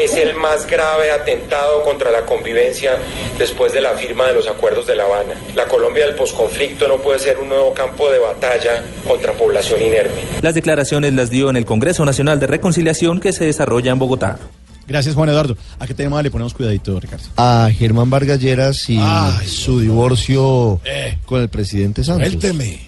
es 0.00 0.16
el 0.16 0.34
más 0.34 0.66
grave 0.66 1.12
atentado 1.12 1.82
contra 1.84 2.10
la 2.10 2.22
convivencia 2.22 2.98
después 3.42 3.72
de 3.72 3.80
la 3.80 3.90
firma 3.90 4.26
de 4.28 4.34
los 4.34 4.46
acuerdos 4.48 4.86
de 4.86 4.94
La 4.94 5.02
Habana. 5.04 5.34
La 5.56 5.66
Colombia 5.66 6.06
del 6.06 6.14
posconflicto 6.14 6.86
no 6.86 6.96
puede 6.98 7.18
ser 7.18 7.38
un 7.38 7.48
nuevo 7.48 7.74
campo 7.74 8.08
de 8.10 8.18
batalla 8.20 8.84
contra 9.06 9.32
población 9.32 9.82
inerme. 9.82 10.14
Las 10.42 10.54
declaraciones 10.54 11.12
las 11.14 11.28
dio 11.28 11.50
en 11.50 11.56
el 11.56 11.64
Congreso 11.64 12.04
Nacional 12.04 12.38
de 12.38 12.46
Reconciliación 12.46 13.18
que 13.20 13.32
se 13.32 13.44
desarrolla 13.44 13.90
en 13.92 13.98
Bogotá. 13.98 14.38
Gracias, 14.86 15.14
Juan 15.14 15.28
Eduardo. 15.28 15.56
¿A 15.80 15.86
qué 15.86 15.94
tema 15.94 16.22
le 16.22 16.30
ponemos 16.30 16.54
cuidadito, 16.54 16.98
Ricardo? 17.00 17.24
A 17.36 17.68
Germán 17.76 18.10
Vargas 18.10 18.40
Lleras 18.40 18.88
y 18.88 19.00
su 19.46 19.80
divorcio 19.80 20.80
Eh. 20.84 21.18
con 21.24 21.40
el 21.40 21.48
presidente 21.48 22.04
Santos. 22.04 22.28
Suélteme. 22.28 22.80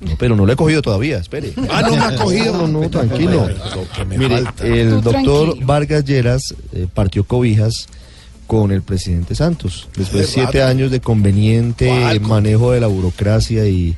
No, 0.00 0.16
pero 0.18 0.34
no 0.36 0.44
lo 0.44 0.52
he 0.52 0.56
cogido 0.56 0.82
todavía, 0.82 1.18
espere. 1.18 1.52
Ah, 1.70 1.82
no 1.82 1.96
me 1.96 2.02
ha 2.04 2.16
cogido. 2.16 2.52
No, 2.54 2.66
no, 2.66 2.90
tranquilo. 2.90 3.48
Mire, 4.06 4.42
el 4.62 5.00
doctor. 5.00 5.56
Vargas 5.64 6.04
Lleras 6.04 6.54
eh, 6.72 6.86
partió 6.92 7.24
cobijas 7.24 7.86
con 8.52 8.70
el 8.70 8.82
presidente 8.82 9.34
Santos. 9.34 9.88
Después 9.96 10.26
de 10.26 10.26
siete 10.26 10.62
años 10.62 10.90
de 10.90 11.00
conveniente 11.00 11.88
¿Cuál? 11.88 12.20
manejo 12.20 12.72
de 12.72 12.80
la 12.80 12.86
burocracia 12.86 13.66
y 13.66 13.96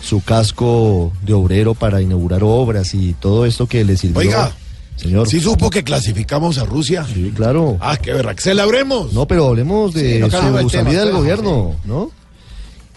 su 0.00 0.22
casco 0.22 1.12
de 1.20 1.34
obrero 1.34 1.74
para 1.74 2.00
inaugurar 2.00 2.40
obras 2.44 2.94
y 2.94 3.12
todo 3.12 3.44
esto 3.44 3.66
que 3.66 3.84
le 3.84 3.98
sirvió. 3.98 4.20
Oiga, 4.20 4.52
señor. 4.96 5.28
¿Sí 5.28 5.38
supo 5.38 5.68
que 5.68 5.84
clasificamos 5.84 6.56
a 6.56 6.64
Rusia? 6.64 7.04
Sí, 7.12 7.30
claro. 7.36 7.76
Ah, 7.78 7.98
qué 7.98 8.14
verra. 8.14 8.34
Celebremos. 8.38 9.12
No, 9.12 9.28
pero 9.28 9.48
hablemos 9.48 9.92
de 9.92 10.14
Sí, 10.14 10.18
no 10.18 10.30
su 10.30 10.38
tema, 10.38 10.66
salida 10.70 11.04
del 11.04 11.12
gobierno, 11.12 11.74
¿no? 11.84 12.10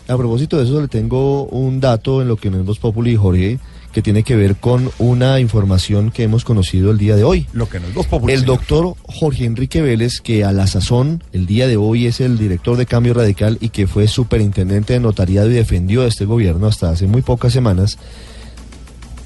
A 0.08 0.16
propósito 0.16 0.58
de 0.58 0.64
eso, 0.64 0.80
le 0.80 0.88
tengo 0.88 1.48
un 1.48 1.82
dato 1.82 2.22
en 2.22 2.30
lo 2.30 2.38
que 2.38 2.50
no 2.50 2.62
es 2.62 2.66
Voz 2.66 2.80
Populi, 2.80 3.18
Jorge, 3.18 3.60
que 3.98 4.04
tiene 4.04 4.22
que 4.22 4.36
ver 4.36 4.58
con 4.58 4.92
una 5.00 5.40
información 5.40 6.12
que 6.12 6.22
hemos 6.22 6.44
conocido 6.44 6.92
el 6.92 7.00
día 7.00 7.16
de 7.16 7.24
hoy. 7.24 7.48
Lo 7.52 7.68
que 7.68 7.80
no 7.80 7.88
es 7.88 7.96
Voz 7.96 8.06
Populi, 8.06 8.32
El 8.32 8.42
señor. 8.42 8.58
doctor 8.58 8.94
Jorge 9.02 9.46
Enrique 9.46 9.82
Vélez, 9.82 10.22
que 10.22 10.46
a 10.46 10.52
la 10.52 10.68
sazón, 10.68 11.24
el 11.34 11.48
día 11.48 11.66
de 11.66 11.78
hoy 11.78 12.06
es 12.06 12.22
el 12.22 12.38
director 12.38 12.78
de 12.78 12.86
Cambio 12.86 13.16
Radical 13.16 13.58
y 13.60 13.70
que 13.70 13.88
fue 13.88 14.08
superintendente 14.08 14.94
de 14.94 15.00
notariado 15.00 15.50
y 15.50 15.56
defendió 15.56 16.04
a 16.04 16.06
este 16.06 16.26
gobierno 16.26 16.68
hasta 16.68 16.92
hace 16.92 17.08
muy 17.08 17.24
pocas 17.24 17.52
semanas, 17.52 17.98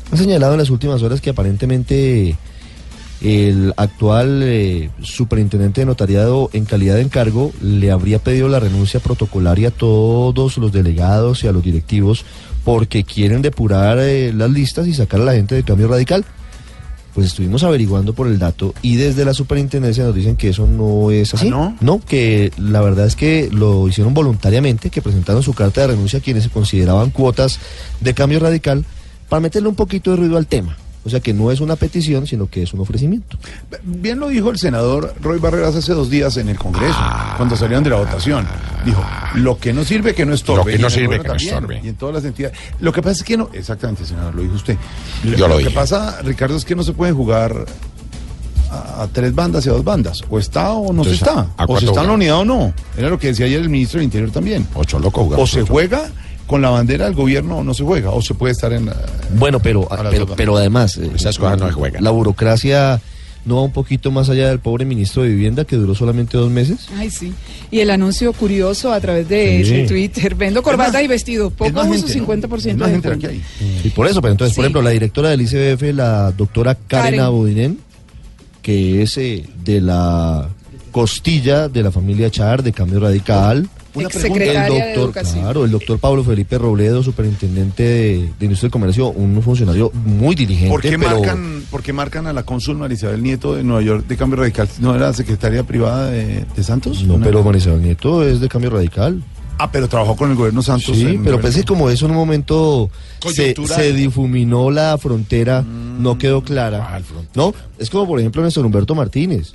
ha 0.09 0.15
señalado 0.15 0.53
en 0.53 0.59
las 0.59 0.69
últimas 0.69 1.03
horas 1.03 1.19
que 1.19 1.31
aparentemente 1.31 2.37
el 3.19 3.73
actual 3.75 4.41
eh, 4.43 4.89
superintendente 5.01 5.81
de 5.81 5.85
notariado 5.85 6.49
en 6.53 6.63
calidad 6.63 6.95
de 6.95 7.01
encargo 7.01 7.51
le 7.61 7.91
habría 7.91 8.19
pedido 8.19 8.47
la 8.47 8.61
renuncia 8.61 9.01
protocolaria 9.01 9.67
a 9.67 9.71
todos 9.71 10.57
los 10.57 10.71
delegados 10.71 11.43
y 11.43 11.47
a 11.47 11.51
los 11.51 11.61
directivos 11.61 12.25
porque 12.63 13.03
quieren 13.03 13.41
depurar 13.41 13.97
eh, 13.99 14.33
las 14.33 14.49
listas 14.49 14.87
y 14.87 14.93
sacar 14.93 15.21
a 15.21 15.25
la 15.25 15.33
gente 15.33 15.55
de 15.55 15.63
cambio 15.63 15.87
radical. 15.87 16.25
Pues 17.13 17.27
estuvimos 17.27 17.63
averiguando 17.63 18.13
por 18.13 18.27
el 18.27 18.39
dato 18.39 18.73
y 18.81 18.95
desde 18.95 19.25
la 19.25 19.33
superintendencia 19.33 20.05
nos 20.05 20.15
dicen 20.15 20.37
que 20.37 20.49
eso 20.49 20.65
no 20.65 21.11
es 21.11 21.33
así. 21.33 21.51
¿Ah, 21.53 21.75
no? 21.81 21.99
que 21.99 22.53
la 22.57 22.79
verdad 22.79 23.05
es 23.05 23.17
que 23.17 23.49
lo 23.51 23.85
hicieron 23.89 24.13
voluntariamente, 24.13 24.89
que 24.89 25.01
presentaron 25.01 25.43
su 25.43 25.53
carta 25.53 25.81
de 25.81 25.87
renuncia 25.87 26.19
a 26.19 26.21
quienes 26.21 26.43
se 26.43 26.49
consideraban 26.49 27.09
cuotas 27.09 27.59
de 27.99 28.13
cambio 28.13 28.39
radical 28.39 28.85
para 29.27 29.41
meterle 29.41 29.67
un 29.67 29.75
poquito 29.75 30.11
de 30.11 30.17
ruido 30.17 30.37
al 30.37 30.47
tema. 30.47 30.77
O 31.03 31.09
sea 31.09 31.19
que 31.19 31.33
no 31.33 31.51
es 31.51 31.61
una 31.61 31.75
petición, 31.75 32.27
sino 32.27 32.47
que 32.47 32.61
es 32.63 32.73
un 32.73 32.81
ofrecimiento. 32.81 33.37
Bien 33.83 34.19
lo 34.19 34.27
dijo 34.27 34.51
el 34.51 34.59
senador 34.59 35.15
Roy 35.19 35.39
Barreras 35.39 35.75
hace 35.75 35.93
dos 35.93 36.11
días 36.11 36.37
en 36.37 36.47
el 36.47 36.59
Congreso, 36.59 36.99
cuando 37.37 37.55
salieron 37.55 37.83
de 37.83 37.89
la 37.89 37.95
votación. 37.97 38.47
Dijo, 38.85 39.03
lo 39.35 39.57
que 39.57 39.73
no 39.73 39.83
sirve 39.83 40.13
que 40.13 40.25
no 40.25 40.33
estorbe. 40.33 40.71
Lo 40.71 40.77
que 40.77 40.83
no 40.83 40.89
sirve 40.89 41.17
que 41.17 41.27
no 41.27 41.33
también, 41.33 41.53
estorbe. 41.55 41.81
Y 41.83 41.87
en 41.89 41.95
todas 41.95 42.15
las 42.15 42.25
entidades. 42.25 42.57
Lo 42.79 42.91
que 42.91 43.01
pasa 43.01 43.13
es 43.13 43.23
que 43.23 43.35
no, 43.35 43.49
exactamente, 43.53 44.05
senador, 44.05 44.35
lo 44.35 44.43
dijo 44.43 44.55
usted. 44.55 44.77
Yo 45.23 45.47
lo 45.47 45.57
que 45.57 45.63
dije. 45.63 45.75
pasa, 45.75 46.21
Ricardo, 46.23 46.55
es 46.55 46.65
que 46.65 46.75
no 46.75 46.83
se 46.83 46.93
puede 46.93 47.13
jugar 47.13 47.65
a, 48.69 49.01
a 49.01 49.07
tres 49.07 49.33
bandas 49.33 49.65
y 49.65 49.69
a 49.69 49.73
dos 49.73 49.83
bandas. 49.83 50.21
O 50.29 50.37
está 50.37 50.71
o 50.73 50.93
no 50.93 51.01
Entonces, 51.01 51.17
se 51.17 51.25
está. 51.25 51.47
¿a 51.57 51.65
O 51.65 51.79
se 51.79 51.85
está 51.87 52.01
en 52.01 52.07
la 52.07 52.13
unidad 52.13 52.39
o 52.39 52.45
no. 52.45 52.73
Era 52.95 53.09
lo 53.09 53.17
que 53.17 53.27
decía 53.27 53.47
ayer 53.47 53.59
el 53.61 53.69
ministro 53.69 53.97
del 53.97 54.05
Interior 54.05 54.29
también. 54.29 54.67
Ocho 54.75 54.99
locos 54.99 55.33
O 55.35 55.47
se 55.47 55.63
juega 55.63 56.11
con 56.51 56.61
la 56.61 56.69
bandera 56.69 57.05
del 57.05 57.15
gobierno 57.15 57.63
no 57.63 57.73
se 57.73 57.83
juega. 57.83 58.11
O 58.11 58.21
se 58.21 58.33
puede 58.33 58.51
estar 58.51 58.73
en 58.73 58.87
la... 58.87 58.95
Bueno, 59.37 59.59
pero, 59.61 59.87
pero, 60.35 60.57
además, 60.57 60.97
eh, 60.97 61.09
Esas 61.15 61.37
cosas 61.39 61.57
no 61.59 61.67
se 61.67 61.73
juegan. 61.73 62.03
la 62.03 62.11
burocracia 62.11 63.01
no 63.45 63.55
va 63.55 63.61
un 63.63 63.71
poquito 63.71 64.11
más 64.11 64.29
allá 64.29 64.49
del 64.49 64.59
pobre 64.59 64.83
ministro 64.85 65.23
de 65.23 65.29
Vivienda 65.29 65.63
que 65.65 65.75
duró 65.77 65.95
solamente 65.95 66.37
dos 66.37 66.51
meses. 66.51 66.87
Ay, 66.97 67.09
sí. 67.09 67.33
Y 67.71 67.79
el 67.79 67.89
anuncio 67.89 68.33
curioso 68.33 68.91
a 68.91 68.99
través 68.99 69.27
de 69.29 69.63
Sí. 69.65 69.81
su 69.81 69.87
Twitter. 69.87 70.35
Vendo 70.35 70.61
corbata 70.61 70.91
más- 70.93 71.03
y 71.03 71.07
vestido. 71.07 71.47
es 71.47 71.53
Poco 71.53 71.69
uso 71.81 71.93
gente, 71.93 72.01
¿no? 72.01 72.13
50% 72.13 72.69
Es 72.71 72.77
más 72.77 72.91
de 72.91 73.01
gente 73.11 73.27
hay. 73.27 73.41
Y 73.83 73.89
por 73.89 74.07
eso, 74.07 74.21
pero 74.21 74.33
entonces, 74.33 74.53
por 74.55 74.65
ejemplo, 74.65 74.81
la 74.81 74.89
directora 74.91 75.29
del 75.29 75.41
ICBF, 75.41 75.93
la 75.93 76.31
doctora 76.33 76.75
Karen, 76.75 77.05
Karen. 77.05 77.19
Abudinen, 77.21 77.79
que 78.61 79.01
es 79.01 79.17
eh, 79.17 79.43
de 79.63 79.81
la 79.81 80.49
costilla 80.91 81.69
de 81.69 81.81
la 81.83 81.91
familia 81.91 82.29
Char, 82.29 82.61
de 82.61 82.73
Cambio 82.73 82.99
Radical, 82.99 83.67
Una 83.93 84.07
exsecretaria 84.07 84.67
el 84.67 84.73
de 84.73 84.79
doctor, 84.79 85.03
Educación. 85.03 85.43
claro, 85.43 85.65
el 85.65 85.71
doctor 85.71 85.99
Pablo 85.99 86.23
Felipe 86.23 86.57
Robledo, 86.57 87.03
superintendente 87.03 87.83
de, 87.83 88.29
de 88.39 88.45
Industria 88.45 88.67
y 88.67 88.71
Comercio, 88.71 89.07
un 89.09 89.41
funcionario 89.41 89.91
muy 89.93 90.35
diligente, 90.35 90.69
¿Por 90.69 90.81
qué, 90.81 90.97
pero 90.97 91.19
marcan, 91.19 91.63
por 91.69 91.83
qué 91.83 91.93
marcan 91.93 92.27
a 92.27 92.33
la 92.33 92.43
cónsul 92.43 92.77
Marisabel 92.77 93.21
Nieto 93.21 93.55
de 93.55 93.63
Nueva 93.63 93.81
York 93.81 94.07
de 94.07 94.17
Cambio 94.17 94.39
Radical? 94.39 94.69
¿No 94.79 94.95
era 94.95 95.11
secretaria 95.13 95.63
privada 95.63 96.09
de, 96.09 96.45
de 96.55 96.63
Santos? 96.63 97.03
no, 97.03 97.19
pero 97.19 97.43
Marisabel 97.43 97.81
Nieto 97.81 98.27
es 98.27 98.39
de 98.39 98.47
cambio 98.47 98.69
radical. 98.69 99.23
Ah, 99.57 99.71
pero 99.71 99.87
trabajó 99.87 100.15
con 100.15 100.31
el 100.31 100.35
gobierno 100.35 100.63
Santos. 100.63 100.97
Sí, 100.97 101.19
pero 101.23 101.39
pensé 101.39 101.59
que 101.59 101.67
como 101.67 101.87
eso 101.91 102.05
en 102.05 102.11
un 102.11 102.17
momento 102.17 102.89
se 103.31 103.93
difuminó 103.93 104.71
la 104.71 104.97
frontera, 104.97 105.61
no 105.61 106.17
quedó 106.17 106.41
clara. 106.43 106.99
No, 107.35 107.53
es 107.77 107.89
como 107.91 108.07
por 108.07 108.19
ejemplo 108.19 108.41
Néstor 108.41 108.65
Humberto 108.65 108.95
Martínez, 108.95 109.53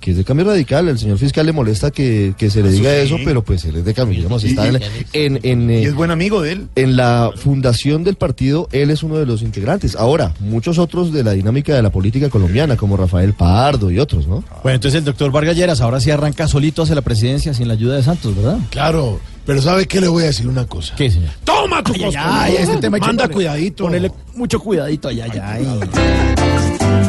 que 0.00 0.12
es 0.12 0.16
de 0.16 0.24
cambio 0.24 0.46
radical. 0.46 0.88
El 0.88 0.98
señor 0.98 1.18
fiscal 1.18 1.44
le 1.46 1.52
molesta 1.52 1.90
que, 1.90 2.34
que 2.38 2.50
se 2.50 2.62
le 2.62 2.70
diga 2.70 2.90
sí. 2.92 2.98
eso, 3.06 3.16
pero 3.24 3.42
pues 3.42 3.64
él 3.64 3.76
es 3.76 3.84
de 3.84 3.94
cambio. 3.94 4.16
digamos, 4.18 4.44
Y- 4.44 4.48
está 4.48 4.66
en, 4.68 4.80
en, 5.12 5.40
en, 5.42 5.70
eh, 5.70 5.82
Y 5.82 5.84
es 5.86 5.94
buen 5.94 6.10
amigo 6.10 6.40
de 6.42 6.52
él. 6.52 6.68
en 6.76 6.96
la 6.96 7.30
fundación 7.36 8.04
del 8.04 8.14
partido, 8.16 8.68
él 8.72 8.90
es 8.90 9.02
uno 9.02 9.16
de 9.18 9.26
los 9.26 9.42
integrantes. 9.42 9.96
Ahora, 9.96 10.32
muchos 10.40 10.78
otros 10.78 11.12
de 11.12 11.24
la 11.24 11.32
dinámica 11.32 11.74
de 11.74 11.82
la 11.82 11.90
política 11.90 12.28
colombiana, 12.30 12.76
como 12.76 12.96
Rafael 12.96 13.32
Pardo 13.34 13.90
y 13.90 13.98
otros, 13.98 14.26
¿no? 14.26 14.44
Bueno, 14.62 14.76
entonces 14.76 14.98
el 14.98 15.04
doctor 15.04 15.30
Vargas 15.32 15.56
Lleras 15.56 15.80
ahora 15.80 16.00
sí 16.00 16.10
arranca 16.10 16.46
solito 16.48 16.82
hacia 16.82 16.94
la 16.94 17.02
presidencia 17.02 17.52
sin 17.54 17.66
la 17.68 17.74
ayuda 17.74 17.96
de 17.96 18.02
Santos, 18.02 18.36
¿verdad? 18.36 18.58
Claro, 18.70 19.20
pero 19.46 19.62
¿sabe 19.62 19.86
qué 19.86 20.00
le 20.00 20.08
voy 20.08 20.22
a 20.24 20.26
decir 20.26 20.46
una 20.46 20.66
cosa? 20.66 20.94
¿Qué, 20.96 21.10
señor? 21.10 21.30
¡Toma 21.44 21.82
tu 21.82 21.92
Ay, 21.94 22.00
cosco! 22.02 22.20
ay, 22.22 22.54
ay, 22.56 22.62
este 22.64 22.76
tema 22.76 22.98
Manda 22.98 23.28
cuidadito. 23.28 23.84
Ponele 23.84 24.12
mucho 24.34 24.60
cuidadito 24.60 25.08
allá, 25.08 25.24
allá. 25.24 25.52
ay. 25.52 25.66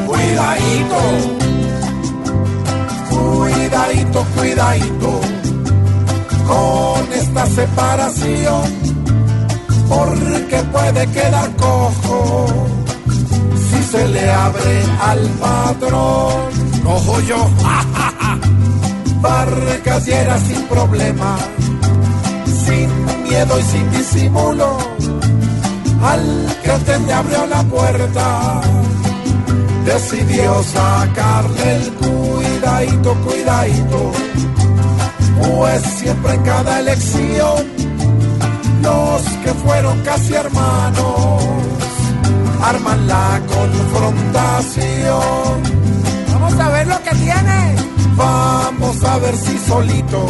Cuidadito, 0.07 0.95
cuidadito, 3.39 4.25
cuidadito 4.35 5.21
con 6.47 7.13
esta 7.13 7.45
separación, 7.45 8.63
porque 9.87 10.57
puede 10.71 11.07
quedar 11.07 11.55
cojo 11.55 12.47
si 13.69 13.83
se 13.83 14.07
le 14.09 14.29
abre 14.29 14.83
al 15.01 15.19
patrón. 15.43 16.49
Cojo 16.83 17.21
yo, 17.21 17.49
Vargas 19.21 20.05
Lleras 20.05 20.41
sin 20.41 20.63
problema, 20.63 21.37
sin 22.45 22.89
miedo 23.23 23.59
y 23.59 23.63
sin 23.63 23.91
disimulo, 23.91 24.77
al 26.03 26.57
que 26.63 26.71
te 26.85 27.13
abrió 27.13 27.45
la 27.47 27.63
puerta 27.63 28.61
decidió 29.93 30.61
sacarle 30.61 31.75
el 31.77 31.91
cuidadito, 31.93 33.15
cuidadito, 33.25 34.11
pues 35.41 35.81
siempre 35.81 36.33
en 36.35 36.43
cada 36.43 36.79
elección 36.79 37.65
los 38.83 39.23
que 39.43 39.51
fueron 39.65 39.99
casi 40.03 40.35
hermanos 40.35 41.43
arman 42.61 43.07
la 43.07 43.41
confrontación. 43.47 44.83
Vamos 46.33 46.59
a 46.59 46.69
ver 46.69 46.87
lo 46.87 47.01
que 47.01 47.11
tiene. 47.15 47.75
Vamos 48.15 49.03
a 49.03 49.17
ver 49.17 49.35
si 49.35 49.57
solito 49.57 50.27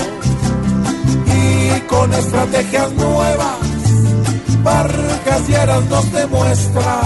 y 1.25 1.79
con 1.81 2.13
estrategias 2.13 2.91
nuevas 2.93 3.57
Vargas 4.63 5.47
Lleras 5.47 5.83
nos 5.85 6.11
demuestra 6.11 6.99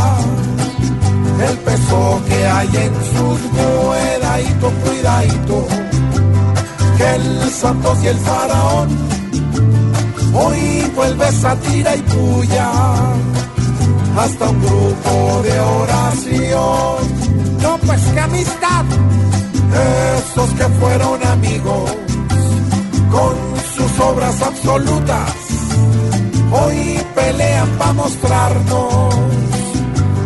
el 1.42 1.58
peso 1.60 2.22
que 2.28 2.48
hay 2.48 2.68
en 2.68 2.94
sus 3.14 3.54
cuidadito, 4.34 4.72
cuidadito, 4.84 5.68
que 6.98 7.16
el 7.16 7.50
Santos 7.50 7.98
y 8.04 8.08
el 8.08 8.18
Faraón 8.18 8.90
hoy 10.34 10.92
vuelve 10.96 11.26
tira 11.62 11.96
y 11.96 12.02
puya 12.02 12.72
hasta 14.18 14.50
un 14.50 14.62
grupo 14.62 15.42
de 15.44 15.60
oración. 15.60 16.98
No, 17.62 17.78
pues 17.86 18.02
qué 18.14 18.20
amistad. 18.20 18.86
Esos 20.18 20.50
que 20.52 20.64
fueron 20.64 21.26
amigos 21.26 21.96
con 23.12 23.36
sus 23.76 24.00
obras 24.00 24.42
absolutas, 24.42 25.34
hoy 26.52 27.00
pelean 27.16 27.70
para 27.78 27.94
mostrarnos 27.94 29.16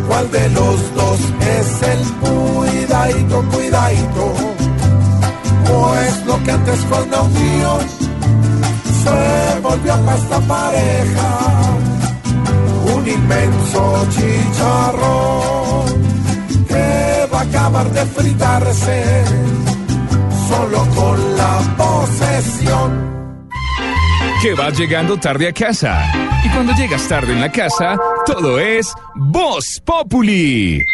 cuál 0.08 0.32
de 0.32 0.50
los 0.50 0.96
dos 0.96 1.20
es 1.60 1.82
el 1.84 2.00
cuidadito, 2.22 3.44
cuidadito. 3.54 4.34
Pues 5.66 6.26
lo 6.26 6.44
que 6.44 6.52
antes 6.52 6.80
fue 6.86 7.04
una 7.04 7.22
unión 7.22 7.80
se 9.04 9.60
volvió 9.62 9.96
para 10.06 10.18
esta 10.18 10.40
pareja 10.42 11.40
un 12.96 13.08
inmenso 13.08 14.08
chicharrón 14.10 15.86
que 16.68 17.28
va 17.34 17.40
a 17.40 17.44
acabar 17.44 17.90
de 17.92 18.06
fritarse 18.06 19.24
solo 20.50 20.88
con 20.96 21.38
la 21.38 21.60
posesión. 21.78 23.18
que 24.42 24.54
vas 24.54 24.78
llegando 24.78 25.18
tarde 25.18 25.48
a 25.50 25.54
casa. 25.54 26.12
Y 26.44 26.50
cuando 26.50 26.74
llegas 26.74 27.08
tarde 27.08 27.34
en 27.34 27.42
la 27.42 27.52
casa, 27.52 27.98
todo 28.28 28.60
es 28.60 28.94
Voz 29.16 29.82
Populi. 29.86 30.86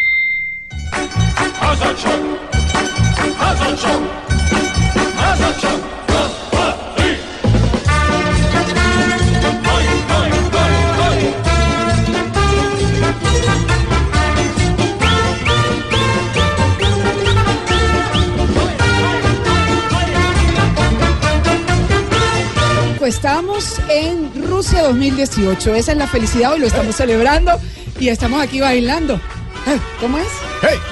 Estamos 23.05 23.81
en 23.89 24.31
Rusia 24.47 24.81
2018. 24.83 25.75
Esa 25.75 25.91
es 25.91 25.97
la 25.97 26.07
felicidad. 26.07 26.53
Hoy 26.53 26.59
lo 26.59 26.67
estamos 26.67 26.95
celebrando 26.95 27.51
y 27.99 28.07
estamos 28.07 28.41
aquí 28.41 28.61
bailando. 28.61 29.19
Ah, 29.67 29.75
¿Cómo 29.99 30.17
es? 30.17 30.27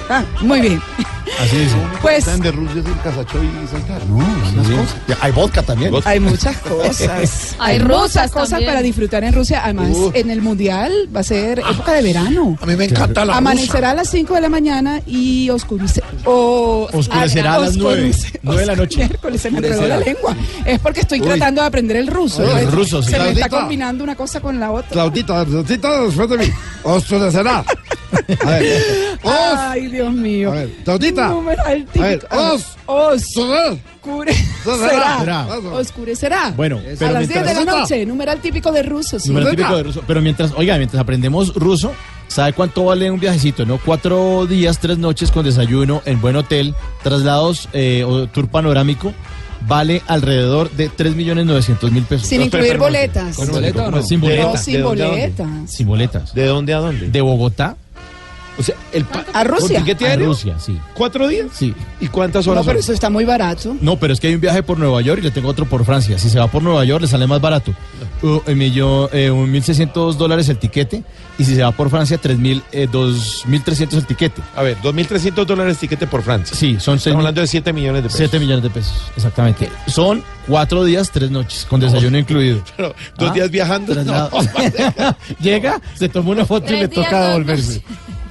Ah, 0.09 0.25
muy 0.41 0.59
bien. 0.59 0.81
Así 1.41 1.57
es. 1.57 1.71
Pues- 2.01 2.19
Están 2.19 2.39
de 2.41 2.51
Rusia 2.51 2.81
es 2.81 2.85
el 2.85 3.01
Casacho 3.01 3.39
y 3.43 3.67
saltar. 3.67 4.05
No, 4.07 4.15
unas 4.17 4.67
Sí. 4.67 4.73
cosas. 4.73 5.17
Hay 5.21 5.31
vodka 5.31 5.63
también. 5.63 5.93
Hay 6.05 6.19
muchas 6.19 6.57
cosas. 6.57 7.55
Hay 7.59 7.79
muchas 7.79 7.87
rusas 7.97 8.31
cosas 8.31 8.49
también. 8.51 8.69
para 8.71 8.81
disfrutar 8.81 9.23
en 9.23 9.33
Rusia. 9.33 9.61
Además, 9.63 9.89
Uh. 9.91 10.11
en 10.13 10.29
el 10.29 10.41
Mundial 10.41 10.91
va 11.15 11.21
a 11.21 11.23
ser 11.23 11.59
época 11.59 11.93
de 11.93 12.01
verano. 12.03 12.57
A 12.61 12.65
mí 12.65 12.75
me 12.75 12.85
encanta 12.85 13.25
la 13.25 13.37
Amanecerá 13.37 13.91
a 13.91 13.93
las 13.95 14.09
5 14.09 14.35
de 14.35 14.41
la 14.41 14.49
mañana 14.49 15.01
y 15.07 15.49
oscurece. 15.49 16.01
o- 16.25 16.87
Oscurecerá 16.93 17.55
a 17.55 17.59
las 17.59 17.75
nueve. 17.77 18.09
oscurece- 18.11 18.39
Nueve 18.43 18.61
de 18.61 18.67
la 18.67 18.75
noche. 18.75 18.97
Miércoles 18.97 19.41
se 19.41 19.51
me 19.51 19.57
enredó 19.59 19.87
la 19.87 19.97
lengua. 19.97 20.35
Es 20.65 20.79
porque 20.79 21.01
estoy 21.01 21.21
Uy. 21.21 21.27
tratando 21.27 21.61
de 21.61 21.67
aprender 21.67 21.97
el 21.97 22.07
ruso. 22.07 22.43
El 22.57 22.71
ruso, 22.71 23.01
sí. 23.01 23.11
Se 23.11 23.19
me 23.19 23.31
está 23.31 23.49
combinando 23.49 24.03
una 24.03 24.15
cosa 24.15 24.39
con 24.41 24.59
la 24.59 24.71
otra. 24.71 24.89
Claudita, 24.91 25.43
Claudita, 25.45 26.01
después 26.03 26.29
de 26.29 26.37
mí. 26.37 26.45
Oscurecerá. 26.83 27.63
A 28.45 28.49
ver. 28.51 28.81
Os. 29.23 29.33
Ay, 29.33 29.87
Dios 29.87 30.13
mío. 30.13 30.51
A 30.51 30.55
ver. 30.55 30.69
Numeral 31.29 31.85
típico. 31.85 32.01
A 32.01 32.07
ver, 32.09 32.27
os. 32.31 32.77
Oscurecerá. 34.03 35.19
Será. 35.19 35.47
Oscurecerá. 35.73 36.53
Bueno, 36.55 36.77
a 36.79 36.81
pero 36.97 37.11
las 37.13 37.27
10 37.27 37.45
de 37.45 37.53
la 37.53 37.65
noche. 37.65 38.05
Numeral 38.05 38.39
típico 38.39 38.71
de 38.71 38.83
rusos. 38.83 39.23
sí. 39.23 39.29
Número 39.29 39.49
típico 39.51 39.75
de 39.75 39.83
ruso. 39.83 40.03
Pero 40.07 40.21
mientras, 40.21 40.51
oiga, 40.55 40.77
mientras 40.77 40.99
aprendemos 41.01 41.53
ruso, 41.55 41.93
¿sabe 42.27 42.53
cuánto 42.53 42.85
vale 42.85 43.11
un 43.11 43.19
viajecito? 43.19 43.65
¿No? 43.65 43.77
Cuatro 43.77 44.45
días, 44.47 44.79
tres 44.79 44.97
noches 44.97 45.31
con 45.31 45.45
desayuno 45.45 46.01
en 46.05 46.21
buen 46.21 46.35
hotel, 46.35 46.75
traslados 47.03 47.69
eh, 47.73 48.03
o 48.07 48.27
tour 48.27 48.47
panorámico. 48.49 49.13
Vale 49.67 50.01
alrededor 50.07 50.71
de 50.71 50.89
3.900.000 50.89 52.05
pesos. 52.05 52.27
Sin 52.27 52.41
incluir 52.41 52.79
boletas. 52.79 53.35
¿Con 53.35 53.45
¿Con 53.45 53.55
boleta 53.57 53.87
o 53.87 53.91
no? 53.91 54.01
Sin 54.01 54.19
No, 54.19 54.25
boletas. 54.25 54.63
sin 54.65 54.73
¿De 54.73 54.79
dónde 54.81 55.03
a 55.03 55.05
dónde? 55.05 55.21
boletas. 55.21 55.71
Sin 55.71 55.87
boletas. 55.87 56.33
¿De 56.33 56.45
dónde 56.47 56.73
a 56.73 56.77
dónde? 56.79 57.09
De 57.11 57.21
Bogotá 57.21 57.77
O 58.57 58.63
sea, 58.63 58.75
el 58.91 59.05
A 59.33 59.43
Rusia. 59.43 59.77
¿Con 59.77 59.85
tiquete 59.85 60.07
a? 60.11 60.15
Rusia, 60.17 60.59
sí. 60.59 60.77
¿Cuatro 60.93 61.27
días? 61.27 61.47
Sí. 61.53 61.73
¿Y 61.99 62.07
cuántas 62.07 62.45
No, 62.45 62.51
horas 62.51 62.65
pero 62.65 62.77
son? 62.79 62.83
eso 62.83 62.93
está 62.93 63.09
muy 63.09 63.23
barato. 63.25 63.75
No, 63.81 63.95
pero 63.97 64.13
es 64.13 64.19
que 64.19 64.27
hay 64.27 64.35
un 64.35 64.41
viaje 64.41 64.61
por 64.61 64.77
Nueva 64.77 65.01
York 65.01 65.19
y 65.21 65.23
le 65.23 65.31
tengo 65.31 65.47
otro 65.49 65.65
por 65.65 65.85
Francia. 65.85 66.19
Si 66.19 66.29
se 66.29 66.37
va 66.37 66.47
por 66.47 66.61
Nueva 66.61 66.83
York, 66.85 67.01
le 67.01 67.07
sale 67.07 67.25
más 67.27 67.39
barato. 67.41 67.73
Uh, 68.21 68.39
un 68.45 68.57
millón, 68.57 69.09
eh, 69.13 69.31
un 69.31 69.51
1.600 69.51 70.13
dólares 70.15 70.49
el 70.49 70.57
tiquete. 70.57 71.03
Y 71.39 71.45
si 71.45 71.55
se 71.55 71.63
va 71.63 71.71
por 71.71 71.89
Francia, 71.89 72.19
3.000, 72.21 72.61
eh, 72.71 72.87
2.300 72.91 73.93
el 73.93 74.05
tiquete. 74.05 74.41
A 74.55 74.61
ver, 74.61 74.77
2.300 74.83 75.45
dólares 75.45 75.77
tiquete 75.77 76.05
por 76.05 76.21
Francia. 76.21 76.55
Sí, 76.55 76.73
son 76.79 76.97
6 76.99 77.07
Estamos 77.07 77.19
hablando 77.21 77.41
de 77.41 77.47
7 77.47 77.73
millones 77.73 78.03
de 78.03 78.09
pesos. 78.09 78.17
7 78.19 78.39
millones 78.39 78.63
de 78.63 78.69
pesos, 78.69 78.93
exactamente. 79.15 79.69
Son 79.87 80.23
cuatro 80.47 80.83
días, 80.83 81.09
tres 81.11 81.31
noches, 81.31 81.65
con 81.67 81.79
desayuno 81.79 82.17
incluido. 82.17 82.61
Pero, 82.77 82.93
¿Dos 83.17 83.29
Ah, 83.31 83.33
días 83.33 83.49
viajando? 83.49 83.95
Llega, 85.39 85.81
se 85.95 86.09
toma 86.09 86.31
una 86.31 86.45
foto 86.45 86.73
y 86.73 86.77
le 86.77 86.87
toca 86.87 87.27
devolverse. 87.29 87.81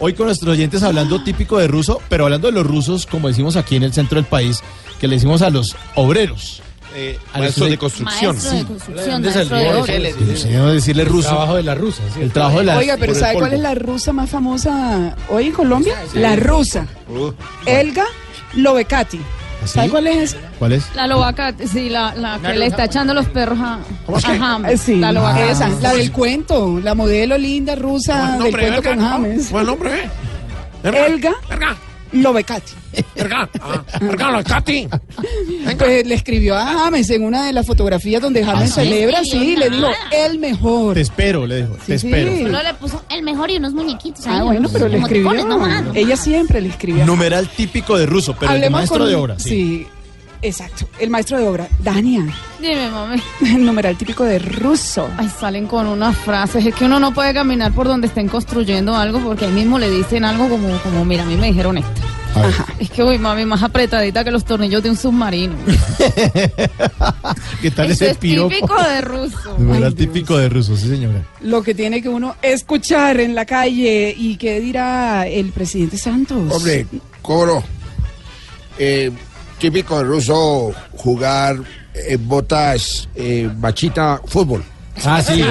Hoy 0.03 0.15
con 0.15 0.27
nuestros 0.27 0.53
oyentes 0.53 0.83
hablando 0.83 1.23
típico 1.23 1.59
de 1.59 1.69
ruso, 1.69 2.01
pero 2.09 2.25
hablando 2.25 2.49
de 2.49 2.53
los 2.55 2.67
rusos, 2.67 3.05
como 3.07 3.29
decimos 3.29 3.57
aquí 3.57 3.77
en 3.77 3.83
el 3.83 3.93
centro 3.93 4.17
del 4.17 4.25
país, 4.25 4.61
que 4.99 5.07
le 5.07 5.17
decimos 5.17 5.43
a 5.43 5.51
los 5.51 5.77
obreros. 5.95 6.63
eh, 6.95 7.19
Al 7.35 7.43
maestro 7.43 7.67
de 7.67 7.77
construcción. 7.79 8.35
Maestro 8.37 8.59
de 8.59 8.65
construcción, 8.65 9.23
¿Dónde 9.23 9.29
maestro 9.29 9.57
de 10.69 10.75
decirle 10.75 11.05
ruso. 11.05 11.29
El 11.29 11.35
trabajo 11.35 11.57
de 11.57 11.63
la 11.63 11.75
rusa. 11.75 12.03
sí. 12.15 12.21
El 12.23 12.33
trabajo 12.33 12.59
de 12.59 12.65
la 12.65 12.79
Oiga, 12.79 12.97
pero 12.99 13.15
¿sabe 13.15 13.35
cuál 13.35 13.53
es 13.53 13.61
la 13.61 13.75
rusa 13.75 14.13
más 14.13 14.31
famosa 14.31 15.17
hoy 15.29 15.47
en 15.49 15.53
Colombia? 15.53 15.95
La 16.15 16.35
rusa. 16.35 16.87
Elga 17.67 18.07
Lovecati. 19.61 19.69
¿Sabe 19.73 19.89
cuál 19.91 20.07
es 20.07 20.35
esa? 20.35 20.39
¿Cuál 20.59 20.73
es? 20.73 20.85
La 20.95 21.07
lobaca, 21.07 21.55
sí, 21.71 21.89
la, 21.89 22.15
la 22.15 22.39
que 22.39 22.55
le 22.57 22.67
está 22.67 22.85
echando 22.85 23.15
los 23.15 23.27
perros 23.27 23.59
a, 23.61 23.75
a 23.75 24.39
James. 24.39 24.73
Eh, 24.73 24.77
Sí, 24.79 24.97
La 24.97 25.13
lobaca. 25.13 25.51
esa, 25.51 25.69
la 25.81 25.93
del 25.95 26.11
cuento, 26.13 26.81
la 26.83 26.95
modelo 26.95 27.37
linda 27.39 27.75
rusa 27.75 28.39
del 28.39 28.51
cuento 28.53 28.83
con 28.83 29.01
James. 29.01 29.51
Buen 29.51 29.67
nombre, 29.67 29.91
¿eh? 30.05 30.11
Elga 30.83 31.33
Lovecati. 32.13 32.73
Erga, 33.15 33.49
ah, 33.61 33.83
Erga, 34.01 34.31
Lovecati. 34.33 34.89
Pues 35.79 36.07
le 36.07 36.15
escribió 36.15 36.57
a 36.57 36.67
James 36.67 37.09
en 37.11 37.25
una 37.25 37.47
de 37.47 37.53
las 37.53 37.67
fotografías 37.67 38.21
donde 38.21 38.45
James 38.45 38.73
¿Ah, 38.73 38.81
sí? 38.83 38.89
celebra, 38.89 39.25
sí, 39.25 39.57
le 39.57 39.71
dijo 39.71 39.89
el 40.13 40.39
mejor. 40.39 40.95
Te 40.95 41.01
espero, 41.03 41.47
le 41.47 41.63
dijo. 41.63 41.75
Te 41.87 41.99
Sí, 41.99 42.07
espero. 42.09 42.33
sí. 42.33 42.43
Solo 42.43 42.63
le 42.63 42.75
puso 42.75 43.03
el 43.11 43.23
mejor 43.23 43.51
y 43.51 43.57
unos 43.57 43.73
muñequitos 43.75 44.27
ahí. 44.27 44.39
Ah, 44.41 44.43
bueno, 44.45 44.69
pero 44.73 44.89
le 44.89 44.99
escribió. 44.99 45.93
Ella 45.95 46.17
siempre 46.17 46.61
le 46.61 46.69
escribía. 46.69 47.05
Numeral 47.05 47.49
típico 47.49 47.97
de 47.97 48.07
ruso, 48.07 48.35
pero 48.39 48.53
el 48.53 48.61
de 48.61 48.67
Hablemos 48.67 48.79
maestro 48.81 48.99
con- 48.99 49.09
de 49.09 49.15
obra. 49.15 49.39
Sí. 49.39 49.87
Exacto. 50.43 50.89
El 50.99 51.11
maestro 51.11 51.39
de 51.39 51.49
obra, 51.49 51.69
Dania. 51.79 52.25
Dime, 52.61 52.91
mami. 52.91 53.21
El 53.43 53.65
numeral 53.65 53.97
típico 53.97 54.25
de 54.25 54.39
ruso. 54.39 55.09
Ay, 55.17 55.29
salen 55.29 55.67
con 55.67 55.87
unas 55.87 56.17
frases. 56.17 56.65
Es 56.65 56.75
que 56.75 56.85
uno 56.85 57.01
no 57.01 57.13
puede 57.13 57.33
caminar 57.35 57.73
por 57.73 57.87
donde 57.87 58.07
estén 58.09 58.29
construyendo 58.29 58.95
algo 58.95 59.21
porque 59.21 59.47
ahí 59.47 59.53
mismo 59.53 59.79
le 59.79 59.91
dicen 59.91 60.25
algo 60.25 60.49
como, 60.49 60.77
como 60.79 61.05
mira, 61.05 61.23
a 61.23 61.27
mí 61.27 61.37
me 61.37 61.49
dijeron 61.49 61.79
esto. 61.79 62.01
Ajá. 62.35 62.67
Es 62.79 62.89
que, 62.91 63.03
uy, 63.03 63.19
mami, 63.19 63.45
más 63.45 63.63
apretadita 63.63 64.23
que 64.23 64.31
los 64.31 64.45
tornillos 64.45 64.83
de 64.85 64.91
un 64.91 64.97
submarino. 64.97 65.55
¿Qué 67.61 67.71
tal 67.71 67.91
Eso 67.91 68.05
ese 68.05 68.11
es 68.11 68.17
piropo? 68.19 68.55
típico 68.55 68.83
de 68.83 69.01
ruso. 69.01 69.57
Numeral 69.59 69.95
típico 69.95 70.39
de 70.39 70.49
ruso, 70.49 70.77
sí, 70.77 70.89
señora. 70.89 71.25
Lo 71.41 71.63
que 71.63 71.75
tiene 71.75 72.01
que 72.01 72.09
uno 72.09 72.37
escuchar 72.41 73.19
en 73.21 73.35
la 73.35 73.45
calle 73.47 74.15
y 74.17 74.37
qué 74.37 74.61
dirá 74.61 75.27
el 75.27 75.51
presidente 75.51 75.99
Santos. 75.99 76.53
Hombre, 76.53 76.87
cobro. 77.21 77.65
Eh, 78.79 79.11
típico 79.61 79.99
de 79.99 80.05
ruso 80.05 80.73
jugar 80.97 81.57
en 81.95 82.29
botas 82.29 83.09
eh, 83.15 83.49
machita 83.59 84.21
fútbol. 84.27 84.65
Ah, 85.05 85.23
sí. 85.23 85.43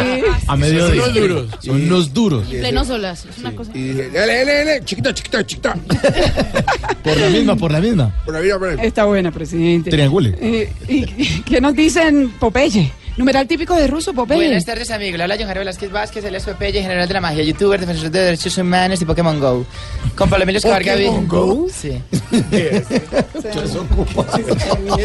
A 0.47 0.55
mediodía. 0.55 1.01
Son 1.01 1.09
unos 1.09 1.13
duros. 1.15 1.49
Son 1.59 1.75
unos 1.81 2.13
duros. 2.13 2.51
En 2.51 2.59
pleno 2.59 2.85
solazo. 2.85 3.29
Es 3.29 3.37
una 3.39 3.55
cosa. 3.55 3.71
Y 3.73 3.81
dije, 3.81 4.09
dale, 4.11 4.37
dale, 4.39 4.53
dale, 4.65 4.85
chiquita, 4.85 5.13
chiquita, 5.13 5.45
chiquita. 5.45 5.73
Por 7.03 7.17
la 7.17 7.29
misma, 7.29 7.55
por 7.55 7.71
la 7.71 7.79
misma. 7.79 8.13
Por 8.25 8.33
la 8.35 8.41
vida, 8.41 8.59
por 8.59 8.75
la- 8.75 8.83
Está 8.83 9.05
buena, 9.05 9.31
presidente. 9.31 9.89
Triangule. 9.89 10.35
Eh, 10.39 10.71
¿Y 10.87 11.41
qué 11.41 11.59
nos 11.61 11.73
dicen 11.73 12.29
Popeye? 12.39 12.91
Numeral 13.17 13.47
típico 13.47 13.75
de 13.75 13.87
ruso, 13.87 14.13
Popeye. 14.13 14.45
Buenas 14.45 14.65
tardes, 14.65 14.91
amigos. 14.91 15.17
Le 15.17 15.23
habla 15.23 15.35
John 15.37 15.45
Jairo 15.45 15.59
Velázquez 15.59 15.91
Vázquez, 15.91 16.23
el 16.23 16.41
Popeye, 16.41 16.81
general 16.81 17.07
de 17.07 17.13
la 17.13 17.21
magia, 17.21 17.43
youtuber, 17.43 17.79
defensor 17.79 18.09
de 18.09 18.19
derechos 18.19 18.57
humanos 18.57 19.01
y 19.01 19.05
Pokémon 19.05 19.39
Go. 19.39 19.65
Con 20.15 20.29
Pablo 20.29 20.43
Emilio 20.43 20.59
Escobar 20.59 20.83
Gaviria. 20.83 21.11
¿Pokémon 21.11 21.27
Go? 21.27 21.67
Sí. 21.73 22.01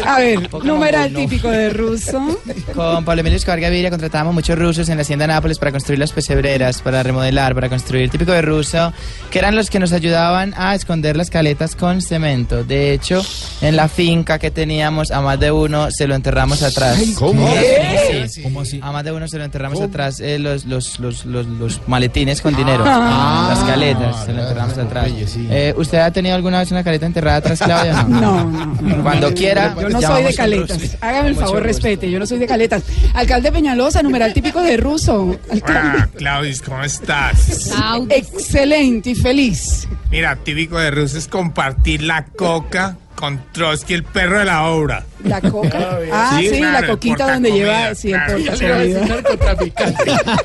A 0.05 0.19
ver, 0.19 0.49
Pokémon 0.49 0.75
numeral 0.75 1.11
Go, 1.11 1.19
no. 1.19 1.19
típico 1.19 1.49
de 1.49 1.69
ruso. 1.69 2.39
Con 2.73 3.03
Pablo 3.05 3.19
Emilio 3.21 3.37
Escobar 3.37 3.59
Gaviria 3.59 3.89
contratábamos 3.89 4.33
muchos 4.33 4.57
rusos 4.57 4.87
en 4.89 4.97
la 4.97 5.01
hacienda 5.01 5.27
Nápoles 5.27 5.59
para 5.59 5.71
construir 5.71 5.99
las 5.99 6.11
pesebreras, 6.11 6.81
para 6.81 7.03
remodelar, 7.03 7.53
para 7.55 7.69
construir. 7.69 8.09
Típico 8.09 8.31
de 8.31 8.41
ruso, 8.41 8.93
que 9.29 9.39
eran 9.39 9.55
los 9.55 9.69
que 9.69 9.79
nos 9.79 9.91
ayudaban 9.91 10.53
a 10.57 10.75
esconder 10.75 11.17
las 11.17 11.29
caletas 11.29 11.75
con 11.75 12.01
cemento. 12.01 12.63
De 12.63 12.93
hecho, 12.93 13.25
en 13.61 13.75
la 13.75 13.87
finca 13.87 14.39
que 14.39 14.51
teníamos, 14.51 15.11
a 15.11 15.21
más 15.21 15.39
de 15.39 15.51
uno 15.51 15.91
se 15.91 16.07
lo 16.07 16.15
enterramos 16.15 16.63
atrás. 16.63 16.97
¿cómo? 17.17 17.47
Sí, 17.97 18.29
sí. 18.29 18.43
¿Cómo 18.43 18.61
así? 18.61 18.79
A 18.81 18.91
más 18.91 19.03
de 19.03 19.11
uno 19.11 19.27
se 19.27 19.37
lo 19.37 19.43
enterramos 19.43 19.81
atrás 19.81 20.19
eh, 20.19 20.39
los, 20.39 20.65
los, 20.65 20.99
los, 20.99 21.25
los, 21.25 21.45
los 21.45 21.87
maletines 21.87 22.41
con 22.41 22.55
dinero. 22.55 22.83
Ah. 22.87 23.47
las 23.49 23.63
caletas, 23.63 24.25
se 24.25 24.33
lo 24.33 24.41
enterramos 24.41 24.77
atrás. 24.77 25.11
Eh, 25.49 25.73
¿Usted 25.77 25.99
ha 25.99 26.11
tenido 26.11 26.35
alguna 26.35 26.59
vez 26.59 26.71
una 26.71 26.83
caleta 26.83 27.05
enterrada 27.05 27.37
atrás, 27.37 27.59
Claudia? 27.59 28.03
No, 28.15 28.49
no. 28.49 29.03
Cuando 29.03 29.33
quiera. 29.33 29.75
Yo 29.79 29.89
no 29.89 30.01
soy 30.01 30.23
de 30.23 30.33
caletas. 30.33 30.97
Hágame 31.01 31.29
el 31.29 31.35
favor, 31.35 31.63
respete. 31.63 32.09
Yo 32.09 32.19
no 32.19 32.25
soy 32.25 32.39
de 32.39 32.47
caletas. 32.47 32.83
Alcalde 33.13 33.51
Peñalosa, 33.51 34.01
numeral 34.01 34.33
típico 34.33 34.61
de 34.61 34.77
ruso. 34.77 35.37
Ah, 35.67 36.07
Claudis, 36.15 36.61
¿cómo 36.61 36.83
estás? 36.83 37.71
Excelente 38.09 39.11
y 39.11 39.15
feliz. 39.15 39.87
Mira, 40.09 40.35
típico 40.37 40.77
de 40.77 40.91
Rusia 40.91 41.19
es 41.19 41.27
compartir 41.27 42.03
la 42.03 42.25
coca 42.25 42.97
con 43.15 43.41
Trotsky, 43.51 43.93
el 43.93 44.03
perro 44.03 44.39
de 44.39 44.45
la 44.45 44.63
obra. 44.67 45.05
La 45.23 45.41
coca. 45.41 45.99
Ah, 46.11 46.37
sí, 46.39 46.49
claro, 46.49 46.71
la 46.73 46.79
el 46.79 46.87
coquita 46.87 47.33
donde 47.33 47.51
lleva 47.51 47.95
sí, 47.95 48.11
el 48.11 48.21
claro. 48.21 49.23
portacomida. 49.27 50.41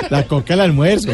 La 0.10 0.26
coca 0.26 0.54
al 0.54 0.60
almuerzo. 0.60 1.08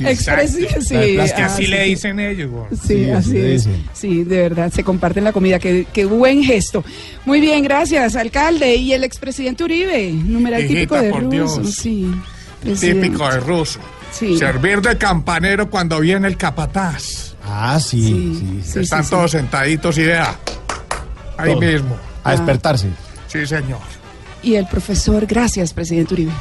Expresi- 0.00 0.80
sí, 0.80 1.14
Las 1.16 1.32
que 1.32 1.42
ah, 1.42 1.46
así 1.46 1.64
sí, 1.64 1.70
le 1.70 1.84
sí. 1.84 1.90
dicen 1.90 2.20
ellos. 2.20 2.50
güey. 2.50 2.64
Sí, 2.86 3.10
así 3.10 3.36
es. 3.36 3.68
Sí, 3.92 4.24
de 4.24 4.38
verdad, 4.42 4.72
se 4.72 4.84
comparten 4.84 5.24
la 5.24 5.32
comida. 5.32 5.58
Qué, 5.58 5.86
qué 5.92 6.04
buen 6.04 6.42
gesto. 6.42 6.84
Muy 7.24 7.40
bien, 7.40 7.62
gracias, 7.64 8.16
alcalde. 8.16 8.76
Y 8.76 8.92
el 8.92 9.04
expresidente 9.04 9.64
Uribe, 9.64 10.12
numeral 10.12 10.60
Hijita, 10.60 10.74
típico 10.80 11.00
de 11.00 11.10
por 11.10 11.22
ruso. 11.24 11.60
Dios. 11.60 11.74
Sí, 11.74 12.10
presidente. 12.62 13.08
Típico 13.08 13.28
de 13.30 13.40
ruso. 13.40 13.80
Sí. 14.12 14.36
Servir 14.38 14.80
de 14.82 14.96
campanero 14.98 15.68
cuando 15.70 16.00
viene 16.00 16.28
el 16.28 16.36
capataz. 16.36 17.31
Ah, 17.44 17.78
sí, 17.80 18.60
sí. 18.64 18.80
Están 18.80 19.08
todos 19.08 19.30
sentaditos 19.32 19.96
y 19.98 20.02
vea. 20.02 20.38
Ahí 21.36 21.52
Todo. 21.52 21.60
mismo. 21.60 21.96
A 22.24 22.32
despertarse. 22.32 22.88
Sí, 23.28 23.46
señor. 23.46 23.80
Y 24.42 24.54
el 24.54 24.66
profesor, 24.66 25.26
gracias, 25.26 25.72
presidente 25.72 26.14
Uribe. 26.14 26.32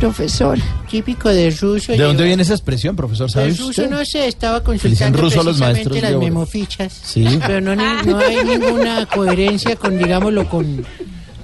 Profesor. 0.00 0.58
Típico 0.90 1.30
de 1.30 1.50
ruso. 1.50 1.92
¿De 1.92 1.98
dónde 1.98 2.24
viene 2.24 2.42
esa 2.42 2.52
expresión, 2.52 2.94
profesor? 2.94 3.30
¿Sabe 3.30 3.46
El 3.46 3.56
ruso 3.56 3.70
usted? 3.70 3.90
no 3.90 4.04
sé, 4.04 4.28
estaba 4.28 4.62
consultando 4.62 5.18
ruso 5.18 5.40
a 5.40 5.44
los 5.44 5.56
precisamente 5.56 5.74
maestros 5.74 5.94
de 5.96 6.02
las 6.02 6.12
obra. 6.12 6.24
memofichas. 6.26 6.92
Sí. 7.02 7.38
Pero 7.46 7.60
no, 7.62 7.74
ni- 7.74 8.10
no 8.10 8.18
hay 8.18 8.44
ninguna 8.44 9.06
coherencia 9.06 9.74
con, 9.76 9.96
digámoslo, 9.96 10.48
con 10.48 10.84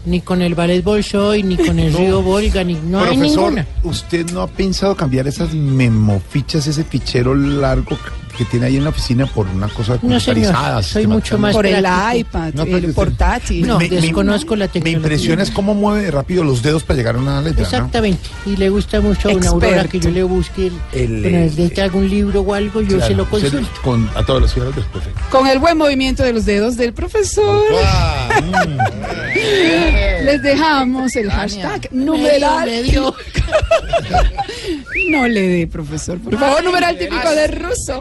ni 0.04 0.20
con 0.20 0.42
el 0.42 0.54
ballet 0.54 0.82
Bolshoi, 0.84 1.42
ni 1.44 1.56
con 1.56 1.78
el 1.78 1.94
río 1.94 2.20
Volga, 2.22 2.62
ni 2.64 2.74
no 2.74 3.00
hay 3.00 3.16
Profesor, 3.16 3.44
ninguna. 3.52 3.66
¿usted 3.84 4.30
no 4.32 4.42
ha 4.42 4.46
pensado 4.48 4.94
cambiar 4.96 5.28
esas 5.28 5.54
memofichas, 5.54 6.66
ese 6.66 6.84
fichero 6.84 7.34
largo 7.34 7.96
que 8.37 8.45
tiene 8.47 8.66
ahí 8.66 8.77
en 8.77 8.85
la 8.85 8.90
oficina 8.90 9.27
por 9.27 9.47
una 9.47 9.68
cosa 9.68 9.99
No, 10.03 10.18
señor, 10.18 10.83
soy 10.83 11.07
mucho 11.07 11.38
más 11.38 11.53
Por 11.55 11.66
el 11.66 11.85
iPad, 12.14 12.55
No, 12.55 12.62
el 12.62 12.92
portátil. 12.95 13.66
No, 13.66 13.79
Me- 13.79 13.88
me- 13.88 14.01
desconozco 14.01 14.57
la 14.57 14.64
Me 14.66 14.68
tecnología. 14.73 14.97
impresiona 14.99 15.42
es 15.42 15.51
cómo 15.51 15.75
mueve 15.75 16.11
rápido 16.11 16.42
los 16.45 16.62
dedos 16.62 16.83
para 16.83 16.97
llegar 16.97 17.16
a 17.16 17.18
una 17.18 17.40
letra, 17.42 17.61
¿no? 17.62 17.62
Exactamente. 17.68 18.21
Y 18.47 18.57
le 18.57 18.71
gusta 18.71 19.01
mucho 19.01 19.29
a 19.29 19.33
una 19.33 19.49
aurora 19.51 19.85
que 19.85 20.01
yo 20.01 20.11
le 20.11 20.23
busque, 20.23 20.68
el, 20.68 20.75
El, 20.92 21.25
eh, 21.27 21.31
necesita 21.31 21.85
algún 21.85 22.09
libro 22.09 22.40
o 22.40 22.55
algo, 22.55 22.81
yo 22.81 22.97
Claro, 22.97 23.07
se 23.07 23.14
lo 23.14 23.23
usted 23.25 23.40
consulto. 23.51 23.81
Con, 23.83 24.09
a 24.14 24.25
todos 24.25 24.40
los 24.42 24.53
ciudadanos, 24.53 24.85
perfecto. 24.87 25.21
Con 25.31 25.47
el 25.47 25.59
buen 25.59 25.77
movimiento 25.77 26.23
de 26.23 26.33
los 26.33 26.45
dedos 26.45 26.77
del 26.77 26.92
profesor. 26.92 27.62
Les 30.25 30.42
dejamos 30.42 31.14
el 31.16 31.31
hashtag 31.31 31.88
numeral. 31.92 32.66
Medio, 32.66 33.14
No 35.11 35.27
le 35.29 35.40
dé, 35.49 35.66
profesor. 35.66 36.18
Por 36.21 36.38
favor, 36.38 36.62
numeral 36.64 36.97
típico 36.97 37.31
de 37.31 37.47
ruso. 37.49 38.01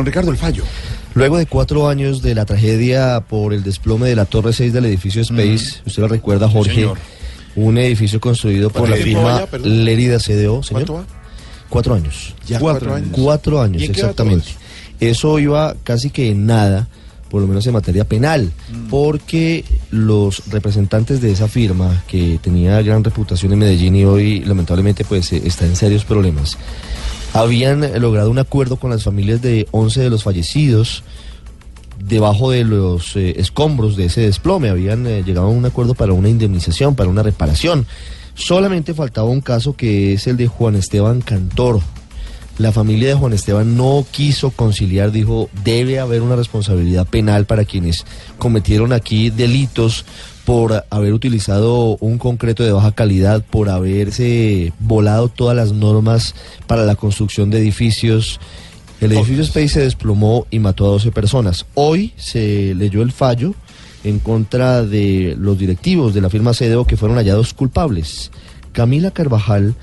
Don 0.00 0.06
Ricardo 0.06 0.30
El 0.30 0.38
Fallo. 0.38 0.64
Luego 1.12 1.36
de 1.36 1.44
cuatro 1.44 1.86
años 1.88 2.22
de 2.22 2.34
la 2.34 2.46
tragedia 2.46 3.20
por 3.28 3.52
el 3.52 3.62
desplome 3.62 4.08
de 4.08 4.16
la 4.16 4.24
Torre 4.24 4.54
6 4.54 4.72
del 4.72 4.86
edificio 4.86 5.20
Space, 5.20 5.82
usted 5.84 6.00
lo 6.00 6.08
recuerda, 6.08 6.48
Jorge, 6.48 6.74
señor. 6.74 6.98
un 7.54 7.76
edificio 7.76 8.18
construido 8.18 8.70
por 8.70 8.88
la 8.88 8.96
¿Cuánto 8.96 9.04
firma? 9.04 9.46
Lérida 9.68 10.18
CDO, 10.18 10.62
señor. 10.62 10.86
¿Cuánto 10.86 10.94
va? 10.94 11.04
Cuatro 11.68 11.94
años. 11.94 12.34
Ya 12.46 12.58
cuatro 12.58 12.94
años. 12.94 13.10
Cuatro 13.12 13.60
¿Y 13.60 13.64
años, 13.66 13.82
exactamente. 13.82 14.48
Eso 15.00 15.38
iba 15.38 15.76
casi 15.84 16.08
que 16.08 16.30
en 16.30 16.46
nada, 16.46 16.88
por 17.28 17.42
lo 17.42 17.46
menos 17.46 17.66
en 17.66 17.74
materia 17.74 18.04
penal, 18.04 18.50
Mm. 18.72 18.88
porque 18.88 19.64
los 19.90 20.44
representantes 20.50 21.20
de 21.20 21.32
esa 21.32 21.46
firma, 21.46 22.04
que 22.08 22.38
tenía 22.42 22.80
gran 22.80 23.04
reputación 23.04 23.52
en 23.52 23.58
Medellín 23.58 23.96
y 23.96 24.04
hoy 24.04 24.40
lamentablemente 24.40 25.04
pues 25.04 25.30
eh, 25.34 25.42
está 25.44 25.66
en 25.66 25.76
serios 25.76 26.04
problemas, 26.06 26.56
habían 27.32 28.00
logrado 28.00 28.30
un 28.30 28.38
acuerdo 28.38 28.76
con 28.76 28.90
las 28.90 29.04
familias 29.04 29.42
de 29.42 29.68
11 29.70 30.00
de 30.00 30.10
los 30.10 30.22
fallecidos 30.24 31.04
debajo 31.98 32.50
de 32.50 32.64
los 32.64 33.14
eh, 33.16 33.34
escombros 33.38 33.96
de 33.96 34.06
ese 34.06 34.22
desplome. 34.22 34.70
Habían 34.70 35.06
eh, 35.06 35.22
llegado 35.24 35.46
a 35.46 35.50
un 35.50 35.64
acuerdo 35.64 35.94
para 35.94 36.12
una 36.12 36.28
indemnización, 36.28 36.94
para 36.94 37.10
una 37.10 37.22
reparación. 37.22 37.86
Solamente 38.34 38.94
faltaba 38.94 39.28
un 39.28 39.40
caso 39.40 39.76
que 39.76 40.14
es 40.14 40.26
el 40.26 40.36
de 40.36 40.46
Juan 40.46 40.76
Esteban 40.76 41.20
Cantor. 41.20 41.80
La 42.58 42.72
familia 42.72 43.08
de 43.08 43.14
Juan 43.14 43.32
Esteban 43.32 43.76
no 43.76 44.04
quiso 44.10 44.50
conciliar, 44.50 45.12
dijo, 45.12 45.48
debe 45.64 45.98
haber 45.98 46.20
una 46.20 46.36
responsabilidad 46.36 47.06
penal 47.06 47.46
para 47.46 47.64
quienes 47.64 48.04
cometieron 48.38 48.92
aquí 48.92 49.30
delitos 49.30 50.04
por 50.44 50.84
haber 50.90 51.12
utilizado 51.12 51.96
un 52.00 52.18
concreto 52.18 52.62
de 52.62 52.72
baja 52.72 52.92
calidad, 52.92 53.42
por 53.42 53.68
haberse 53.68 54.72
volado 54.78 55.28
todas 55.28 55.56
las 55.56 55.72
normas 55.72 56.34
para 56.66 56.84
la 56.84 56.96
construcción 56.96 57.50
de 57.50 57.58
edificios. 57.58 58.40
El 59.00 59.12
edificio 59.12 59.42
Space 59.42 59.68
se 59.68 59.80
desplomó 59.80 60.46
y 60.50 60.58
mató 60.58 60.86
a 60.86 60.90
12 60.90 61.10
personas. 61.12 61.66
Hoy 61.74 62.12
se 62.16 62.74
leyó 62.74 63.02
el 63.02 63.12
fallo 63.12 63.54
en 64.04 64.18
contra 64.18 64.82
de 64.82 65.36
los 65.38 65.58
directivos 65.58 66.14
de 66.14 66.20
la 66.20 66.30
firma 66.30 66.54
CEDEO 66.54 66.86
que 66.86 66.96
fueron 66.96 67.18
hallados 67.18 67.54
culpables. 67.54 68.30
Camila 68.72 69.10
Carvajal 69.10 69.74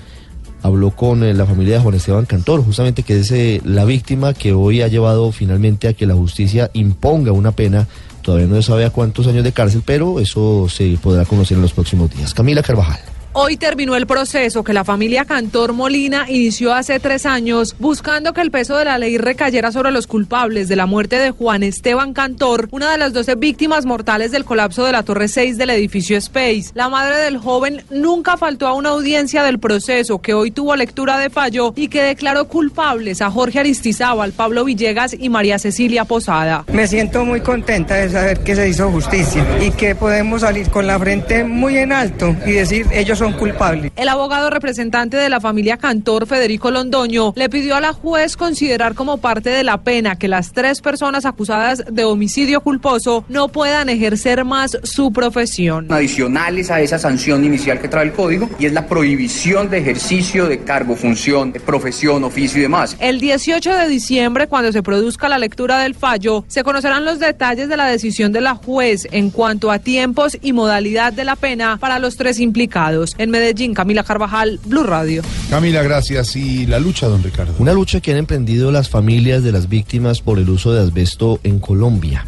habló 0.63 0.91
con 0.91 1.23
eh, 1.23 1.33
la 1.33 1.45
familia 1.45 1.75
de 1.75 1.81
Juan 1.81 1.95
Esteban 1.95 2.25
Cantor, 2.25 2.63
justamente 2.63 3.03
que 3.03 3.19
es 3.19 3.31
eh, 3.31 3.61
la 3.63 3.85
víctima 3.85 4.33
que 4.33 4.53
hoy 4.53 4.81
ha 4.81 4.87
llevado 4.87 5.31
finalmente 5.31 5.87
a 5.87 5.93
que 5.93 6.07
la 6.07 6.15
justicia 6.15 6.69
imponga 6.73 7.31
una 7.31 7.51
pena. 7.51 7.87
Todavía 8.27 8.47
no 8.47 8.57
se 8.57 8.63
sabe 8.63 8.83
a 8.83 8.89
cuántos 8.89 9.25
años 9.27 9.45
de 9.45 9.53
cárcel, 9.53 9.83
pero 9.85 10.19
eso 10.19 10.67
se 10.67 10.99
podrá 11.01 11.23
conocer 11.23 11.55
en 11.55 11.61
los 11.61 11.71
próximos 11.71 12.11
días. 12.11 12.33
Camila 12.33 12.61
Carvajal. 12.61 12.99
Hoy 13.39 13.55
terminó 13.55 13.95
el 13.95 14.07
proceso 14.07 14.63
que 14.63 14.73
la 14.73 14.83
familia 14.83 15.23
Cantor 15.23 15.71
Molina 15.71 16.25
inició 16.27 16.73
hace 16.73 16.99
tres 16.99 17.27
años, 17.27 17.75
buscando 17.77 18.33
que 18.33 18.41
el 18.41 18.49
peso 18.49 18.75
de 18.75 18.85
la 18.85 18.97
ley 18.97 19.19
recayera 19.19 19.71
sobre 19.71 19.91
los 19.91 20.07
culpables 20.07 20.67
de 20.67 20.75
la 20.75 20.87
muerte 20.87 21.19
de 21.19 21.29
Juan 21.29 21.61
Esteban 21.61 22.13
Cantor, 22.13 22.67
una 22.71 22.91
de 22.91 22.97
las 22.97 23.13
12 23.13 23.35
víctimas 23.35 23.85
mortales 23.85 24.31
del 24.31 24.43
colapso 24.43 24.85
de 24.85 24.91
la 24.91 25.03
Torre 25.03 25.27
6 25.27 25.59
del 25.59 25.69
edificio 25.69 26.17
Space. 26.17 26.71
La 26.73 26.89
madre 26.89 27.17
del 27.17 27.37
joven 27.37 27.83
nunca 27.91 28.37
faltó 28.37 28.65
a 28.65 28.73
una 28.73 28.89
audiencia 28.89 29.43
del 29.43 29.59
proceso 29.59 30.17
que 30.17 30.33
hoy 30.33 30.49
tuvo 30.49 30.75
lectura 30.75 31.19
de 31.19 31.29
fallo 31.29 31.73
y 31.75 31.89
que 31.89 32.01
declaró 32.01 32.47
culpables 32.47 33.21
a 33.21 33.29
Jorge 33.29 33.59
Aristizábal, 33.59 34.31
Pablo 34.31 34.65
Villegas 34.65 35.13
y 35.13 35.29
María 35.29 35.59
Cecilia 35.59 36.05
Posada. 36.05 36.65
Me 36.73 36.87
siento 36.87 37.23
muy 37.23 37.41
contenta 37.41 37.93
de 37.93 38.09
saber 38.09 38.39
que 38.39 38.55
se 38.55 38.67
hizo 38.67 38.89
justicia 38.89 39.45
y 39.61 39.69
que 39.69 39.93
podemos 39.93 40.41
salir 40.41 40.71
con 40.71 40.87
la 40.87 40.97
frente 40.97 41.43
muy 41.43 41.77
en 41.77 41.91
alto 41.91 42.35
y 42.43 42.53
decir 42.53 42.87
ellos 42.91 43.19
son 43.19 43.26
culpables. 43.33 43.91
El 43.95 44.09
abogado 44.09 44.49
representante 44.49 45.17
de 45.17 45.29
la 45.29 45.39
familia 45.39 45.77
Cantor, 45.77 46.27
Federico 46.27 46.71
Londoño, 46.71 47.33
le 47.35 47.49
pidió 47.49 47.75
a 47.75 47.81
la 47.81 47.93
juez 47.93 48.37
considerar 48.37 48.93
como 48.95 49.17
parte 49.17 49.49
de 49.49 49.63
la 49.63 49.81
pena 49.81 50.17
que 50.17 50.27
las 50.27 50.53
tres 50.53 50.81
personas 50.81 51.25
acusadas 51.25 51.83
de 51.89 52.03
homicidio 52.03 52.61
culposo 52.61 53.25
no 53.29 53.47
puedan 53.49 53.89
ejercer 53.89 54.45
más 54.45 54.77
su 54.83 55.11
profesión. 55.11 55.91
Adicionales 55.91 56.71
a 56.71 56.81
esa 56.81 56.99
sanción 56.99 57.43
inicial 57.45 57.79
que 57.79 57.87
trae 57.87 58.05
el 58.05 58.13
código 58.13 58.49
y 58.59 58.65
es 58.65 58.73
la 58.73 58.87
prohibición 58.87 59.69
de 59.69 59.79
ejercicio 59.79 60.47
de 60.47 60.59
cargo, 60.59 60.95
función, 60.95 61.51
de 61.51 61.59
profesión, 61.59 62.23
oficio 62.23 62.59
y 62.59 62.61
demás. 62.63 62.95
El 62.99 63.19
18 63.19 63.73
de 63.75 63.87
diciembre, 63.87 64.47
cuando 64.47 64.71
se 64.71 64.83
produzca 64.83 65.29
la 65.29 65.37
lectura 65.37 65.79
del 65.79 65.95
fallo, 65.95 66.45
se 66.47 66.63
conocerán 66.63 67.05
los 67.05 67.19
detalles 67.19 67.69
de 67.69 67.77
la 67.77 67.85
decisión 67.85 68.31
de 68.31 68.41
la 68.41 68.55
juez 68.55 69.07
en 69.11 69.29
cuanto 69.29 69.71
a 69.71 69.79
tiempos 69.79 70.37
y 70.41 70.53
modalidad 70.53 71.13
de 71.13 71.23
la 71.23 71.35
pena 71.35 71.77
para 71.77 71.99
los 71.99 72.17
tres 72.17 72.39
implicados. 72.39 73.06
En 73.17 73.29
Medellín, 73.29 73.73
Camila 73.73 74.03
Carvajal, 74.03 74.59
Blue 74.65 74.83
Radio. 74.83 75.21
Camila, 75.49 75.83
gracias. 75.83 76.35
Y 76.35 76.65
la 76.65 76.79
lucha, 76.79 77.07
don 77.07 77.23
Ricardo. 77.23 77.53
Una 77.59 77.73
lucha 77.73 78.01
que 78.01 78.11
han 78.11 78.17
emprendido 78.17 78.71
las 78.71 78.89
familias 78.89 79.43
de 79.43 79.51
las 79.51 79.69
víctimas 79.69 80.21
por 80.21 80.39
el 80.39 80.49
uso 80.49 80.73
de 80.73 80.81
asbesto 80.81 81.39
en 81.43 81.59
Colombia. 81.59 82.25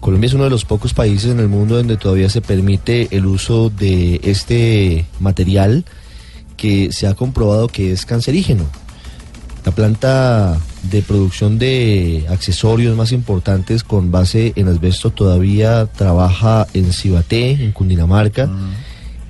Colombia 0.00 0.28
es 0.28 0.34
uno 0.34 0.44
de 0.44 0.50
los 0.50 0.64
pocos 0.64 0.94
países 0.94 1.30
en 1.30 1.40
el 1.40 1.48
mundo 1.48 1.76
donde 1.76 1.98
todavía 1.98 2.30
se 2.30 2.40
permite 2.40 3.08
el 3.10 3.26
uso 3.26 3.68
de 3.68 4.20
este 4.24 5.04
material 5.20 5.84
que 6.56 6.90
se 6.92 7.06
ha 7.06 7.14
comprobado 7.14 7.68
que 7.68 7.92
es 7.92 8.06
cancerígeno. 8.06 8.64
La 9.64 9.72
planta 9.72 10.58
de 10.84 11.02
producción 11.02 11.58
de 11.58 12.26
accesorios 12.30 12.96
más 12.96 13.12
importantes 13.12 13.84
con 13.84 14.10
base 14.10 14.54
en 14.56 14.68
asbesto 14.68 15.10
todavía 15.10 15.86
trabaja 15.86 16.66
en 16.72 16.92
Cibaté, 16.92 17.50
en 17.50 17.72
Cundinamarca, 17.72 18.48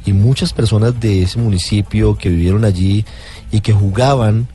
y 0.04 0.12
muchas 0.12 0.52
personas 0.52 0.98
de 1.00 1.22
ese 1.22 1.38
municipio 1.38 2.16
que 2.16 2.28
vivieron 2.28 2.64
allí 2.64 3.04
y 3.52 3.60
que 3.60 3.72
jugaban 3.72 4.48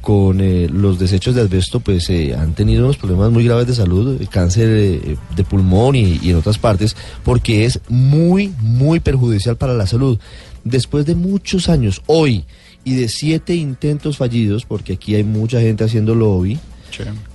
con 0.00 0.40
eh, 0.40 0.68
los 0.72 0.98
desechos 0.98 1.34
de 1.34 1.42
asbesto, 1.42 1.80
pues 1.80 2.08
eh, 2.08 2.34
han 2.34 2.54
tenido 2.54 2.84
unos 2.84 2.96
problemas 2.96 3.30
muy 3.30 3.44
graves 3.44 3.66
de 3.66 3.74
salud, 3.74 4.20
eh, 4.20 4.26
cáncer 4.30 4.68
eh, 4.70 5.16
de 5.36 5.44
pulmón 5.44 5.94
y, 5.94 6.18
y 6.22 6.30
en 6.30 6.36
otras 6.36 6.58
partes, 6.58 6.96
porque 7.22 7.66
es 7.66 7.80
muy, 7.88 8.52
muy 8.60 9.00
perjudicial 9.00 9.56
para 9.56 9.74
la 9.74 9.86
salud. 9.86 10.18
Después 10.64 11.04
de 11.04 11.14
muchos 11.14 11.68
años, 11.68 12.02
hoy, 12.06 12.44
y 12.84 12.94
de 12.94 13.08
siete 13.08 13.54
intentos 13.54 14.16
fallidos, 14.16 14.64
porque 14.64 14.94
aquí 14.94 15.14
hay 15.14 15.24
mucha 15.24 15.60
gente 15.60 15.84
haciendo 15.84 16.14
lobby, 16.14 16.58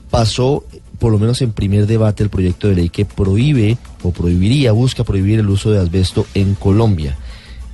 pasó 0.10 0.64
por 1.00 1.12
lo 1.12 1.20
menos 1.20 1.42
en 1.42 1.52
primer 1.52 1.88
debate 1.88 2.24
el 2.24 2.30
proyecto 2.30 2.68
de 2.68 2.76
ley 2.76 2.90
que 2.90 3.06
prohíbe 3.06 3.78
o 4.02 4.12
prohibiría, 4.12 4.72
busca 4.72 5.04
prohibir 5.04 5.40
el 5.40 5.50
uso 5.50 5.72
de 5.72 5.80
asbesto 5.80 6.26
en 6.34 6.56
Colombia. 6.56 7.18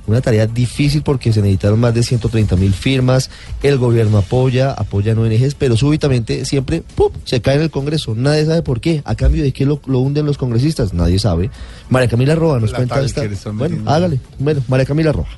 Una 0.06 0.20
tarea 0.20 0.46
difícil 0.46 1.02
porque 1.02 1.32
se 1.32 1.40
necesitaron 1.40 1.78
más 1.78 1.94
de 1.94 2.02
130 2.02 2.56
mil 2.56 2.72
firmas, 2.72 3.30
el 3.62 3.78
gobierno 3.78 4.18
apoya, 4.18 4.72
apoyan 4.72 5.18
ONGs, 5.18 5.54
pero 5.54 5.76
súbitamente 5.76 6.44
siempre 6.44 6.82
¡pum! 6.94 7.12
se 7.24 7.40
cae 7.40 7.56
en 7.56 7.62
el 7.62 7.70
Congreso. 7.70 8.14
Nadie 8.16 8.44
sabe 8.46 8.62
por 8.62 8.80
qué. 8.80 9.02
¿A 9.04 9.14
cambio 9.14 9.42
de 9.42 9.52
qué 9.52 9.64
lo, 9.64 9.80
lo 9.86 10.00
hunden 10.00 10.26
los 10.26 10.38
congresistas? 10.38 10.92
Nadie 10.92 11.18
sabe. 11.18 11.50
María 11.88 12.08
Camila 12.08 12.34
Roa 12.34 12.58
nos 12.58 12.72
La 12.72 12.78
cuenta 12.78 13.00
esta. 13.00 13.22
Bueno, 13.52 13.90
hágale. 13.90 14.18
Bueno, 14.38 14.62
María 14.68 14.86
Camila 14.86 15.12
Roa. 15.12 15.28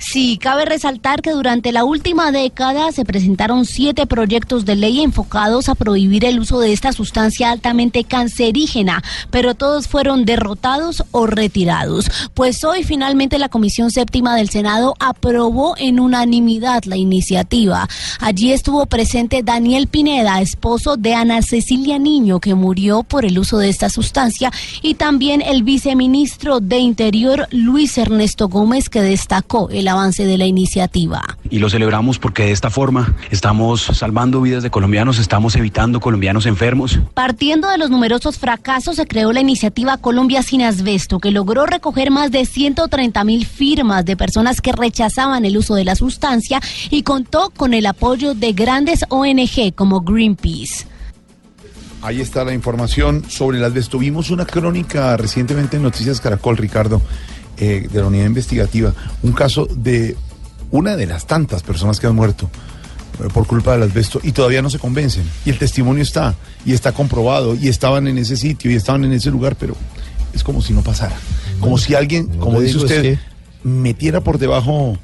Sí, 0.00 0.38
cabe 0.40 0.64
resaltar 0.64 1.22
que 1.22 1.32
durante 1.32 1.72
la 1.72 1.84
última 1.84 2.30
década 2.30 2.92
se 2.92 3.04
presentaron 3.04 3.64
siete 3.64 4.06
proyectos 4.06 4.64
de 4.64 4.76
ley 4.76 5.00
enfocados 5.00 5.68
a 5.68 5.74
prohibir 5.74 6.24
el 6.24 6.38
uso 6.38 6.60
de 6.60 6.72
esta 6.72 6.92
sustancia 6.92 7.50
altamente 7.50 8.04
cancerígena, 8.04 9.02
pero 9.30 9.56
todos 9.56 9.88
fueron 9.88 10.24
derrotados 10.24 11.02
o 11.10 11.26
retirados. 11.26 12.10
Pues 12.32 12.62
hoy 12.62 12.84
finalmente 12.84 13.40
la 13.40 13.48
Comisión 13.48 13.90
Séptima 13.90 14.36
del 14.36 14.50
Senado 14.50 14.94
aprobó 15.00 15.74
en 15.76 15.98
unanimidad 15.98 16.84
la 16.84 16.96
iniciativa. 16.96 17.88
Allí 18.20 18.52
estuvo 18.52 18.86
presente 18.86 19.42
Daniel 19.42 19.88
Pineda, 19.88 20.40
esposo 20.40 20.96
de 20.96 21.14
Ana 21.14 21.42
Cecilia 21.42 21.98
Niño, 21.98 22.38
que 22.38 22.54
murió 22.54 23.02
por 23.02 23.24
el 23.24 23.36
uso 23.36 23.58
de 23.58 23.68
esta 23.68 23.90
sustancia, 23.90 24.52
y 24.80 24.94
también 24.94 25.42
el 25.42 25.64
viceministro 25.64 26.60
de 26.60 26.78
Interior 26.78 27.48
Luis 27.50 27.98
Ernesto 27.98 28.48
Gómez, 28.48 28.88
que 28.88 29.02
destacó 29.02 29.68
el 29.70 29.87
avance 29.88 30.26
de 30.26 30.38
la 30.38 30.46
iniciativa. 30.46 31.38
y 31.50 31.58
lo 31.60 31.70
celebramos 31.70 32.18
porque 32.18 32.44
de 32.44 32.52
esta 32.52 32.70
forma 32.70 33.14
estamos 33.30 33.80
salvando 33.82 34.40
vidas 34.40 34.62
de 34.62 34.70
colombianos, 34.70 35.18
estamos 35.18 35.56
evitando 35.56 36.00
colombianos 36.00 36.46
enfermos. 36.46 36.98
Partiendo 37.14 37.68
de 37.68 37.78
los 37.78 37.90
numerosos 37.90 38.38
fracasos, 38.38 38.96
se 38.96 39.06
creó 39.06 39.32
la 39.32 39.40
iniciativa 39.40 39.96
Colombia 39.96 40.42
sin 40.42 40.62
asbesto, 40.62 41.18
que 41.18 41.30
logró 41.30 41.66
recoger 41.66 42.10
más 42.10 42.30
de 42.30 42.44
130 42.44 43.24
mil 43.24 43.46
firmas 43.46 44.04
de 44.04 44.16
personas 44.16 44.60
que 44.60 44.72
rechazaban 44.72 45.44
el 45.44 45.56
uso 45.56 45.74
de 45.74 45.84
la 45.84 45.94
sustancia 45.94 46.60
y 46.90 47.02
contó 47.02 47.50
con 47.56 47.74
el 47.74 47.86
apoyo 47.86 48.34
de 48.34 48.52
grandes 48.52 49.04
ONG 49.08 49.74
como 49.74 50.00
Greenpeace. 50.00 50.86
Ahí 52.00 52.20
está 52.20 52.44
la 52.44 52.54
información 52.54 53.24
sobre 53.28 53.58
el 53.58 53.64
asbesto. 53.64 53.98
Vimos 53.98 54.30
una 54.30 54.46
crónica 54.46 55.16
recientemente 55.16 55.76
en 55.76 55.82
Noticias 55.82 56.20
Caracol, 56.20 56.56
Ricardo, 56.56 57.02
eh, 57.60 57.88
de 57.90 58.00
la 58.00 58.06
unidad 58.06 58.26
investigativa. 58.26 58.92
Un 59.22 59.32
caso 59.32 59.66
de 59.66 60.16
una 60.70 60.96
de 60.96 61.06
las 61.06 61.26
tantas 61.26 61.62
personas 61.62 62.00
que 62.00 62.06
han 62.06 62.14
muerto 62.14 62.50
eh, 63.22 63.28
por 63.32 63.46
culpa 63.46 63.72
del 63.72 63.84
asbesto 63.84 64.20
y 64.22 64.32
todavía 64.32 64.62
no 64.62 64.70
se 64.70 64.78
convencen. 64.78 65.24
Y 65.44 65.50
el 65.50 65.58
testimonio 65.58 66.02
está, 66.02 66.34
y 66.64 66.72
está 66.72 66.92
comprobado, 66.92 67.54
y 67.54 67.68
estaban 67.68 68.06
en 68.08 68.18
ese 68.18 68.36
sitio, 68.36 68.70
y 68.70 68.74
estaban 68.74 69.04
en 69.04 69.12
ese 69.12 69.30
lugar, 69.30 69.56
pero 69.56 69.74
es 70.34 70.44
como 70.44 70.62
si 70.62 70.72
no 70.72 70.82
pasara. 70.82 71.16
Como 71.60 71.78
si 71.78 71.94
alguien, 71.94 72.28
no 72.34 72.44
como 72.44 72.60
dice 72.60 72.78
es 72.78 72.84
usted, 72.84 73.18
metiera 73.62 74.20
por 74.20 74.38
debajo 74.38 74.96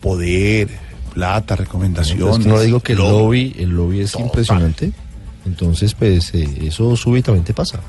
poder, 0.00 0.68
plata, 1.14 1.56
recomendaciones. 1.56 2.38
Es 2.38 2.42
que 2.42 2.48
no 2.48 2.58
le 2.58 2.66
digo 2.66 2.80
que 2.80 2.92
el 2.92 2.98
lobby. 2.98 3.50
lobby, 3.50 3.62
el 3.62 3.70
lobby 3.70 4.00
es 4.00 4.14
impresionante. 4.16 4.92
Entonces, 5.46 5.94
pues, 5.94 6.34
eh, 6.34 6.48
eso 6.62 6.96
súbitamente 6.96 7.54
pasa. 7.54 7.80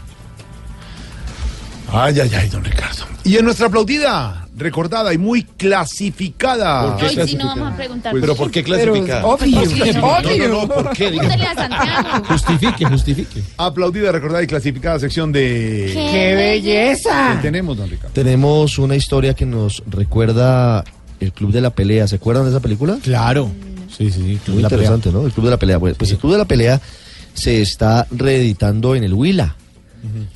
Ay, 1.92 2.20
ay, 2.20 2.32
ay, 2.36 2.50
don 2.50 2.64
Ricardo. 2.64 3.06
Y 3.24 3.38
en 3.38 3.46
nuestra 3.46 3.68
aplaudida, 3.68 4.48
recordada 4.56 5.14
y 5.14 5.18
muy 5.18 5.44
clasificada. 5.44 6.96
Hoy 6.96 7.28
sí 7.28 7.36
no 7.36 7.48
vamos 7.48 7.74
a 7.74 7.76
preguntar. 7.76 8.12
Pues, 8.12 8.22
¿Pero 8.22 8.36
por 8.36 8.52
qué 8.52 8.64
clasificada? 8.64 9.22
Pero, 9.22 9.30
obvio, 9.30 9.60
¿Por 9.62 10.22
qué? 10.22 10.32
obvio. 10.32 10.48
No, 10.48 10.54
no, 10.54 10.68
no, 10.68 10.68
¿por 10.68 10.94
qué? 10.94 11.08
A 11.08 11.56
Santiago. 11.56 12.26
Justifique, 12.28 12.86
justifique. 12.86 13.44
Aplaudida, 13.58 14.12
recordada 14.12 14.44
y 14.44 14.48
clasificada 14.48 15.00
sección 15.00 15.32
de... 15.32 15.92
¡Qué 15.94 16.36
belleza! 16.36 17.34
¿Qué 17.36 17.42
tenemos, 17.42 17.78
don 17.78 17.90
Ricardo? 17.90 18.14
Tenemos 18.14 18.78
una 18.78 18.96
historia 18.96 19.34
que 19.34 19.46
nos 19.46 19.84
recuerda 19.88 20.84
el 21.20 21.32
Club 21.34 21.52
de 21.52 21.62
la 21.62 21.70
Pelea. 21.72 22.08
¿Se 22.08 22.16
acuerdan 22.18 22.46
de 22.46 22.52
esa 22.52 22.60
película? 22.60 22.98
Claro. 23.02 23.52
Sí, 23.96 24.12
sí. 24.12 24.40
Club 24.44 24.56
Muy 24.56 24.64
interesante, 24.64 25.12
¿no? 25.12 25.26
El 25.26 25.32
Club 25.32 25.46
de 25.46 25.52
la 25.52 25.58
Pelea. 25.58 25.78
Bueno, 25.78 25.96
pues 25.98 26.12
el 26.12 26.18
Club 26.18 26.34
de 26.34 26.38
la 26.40 26.46
Pelea 26.46 26.82
se 27.34 27.62
está 27.62 28.08
reeditando 28.12 28.96
en 28.96 29.04
el 29.04 29.14
Huila. 29.14 29.56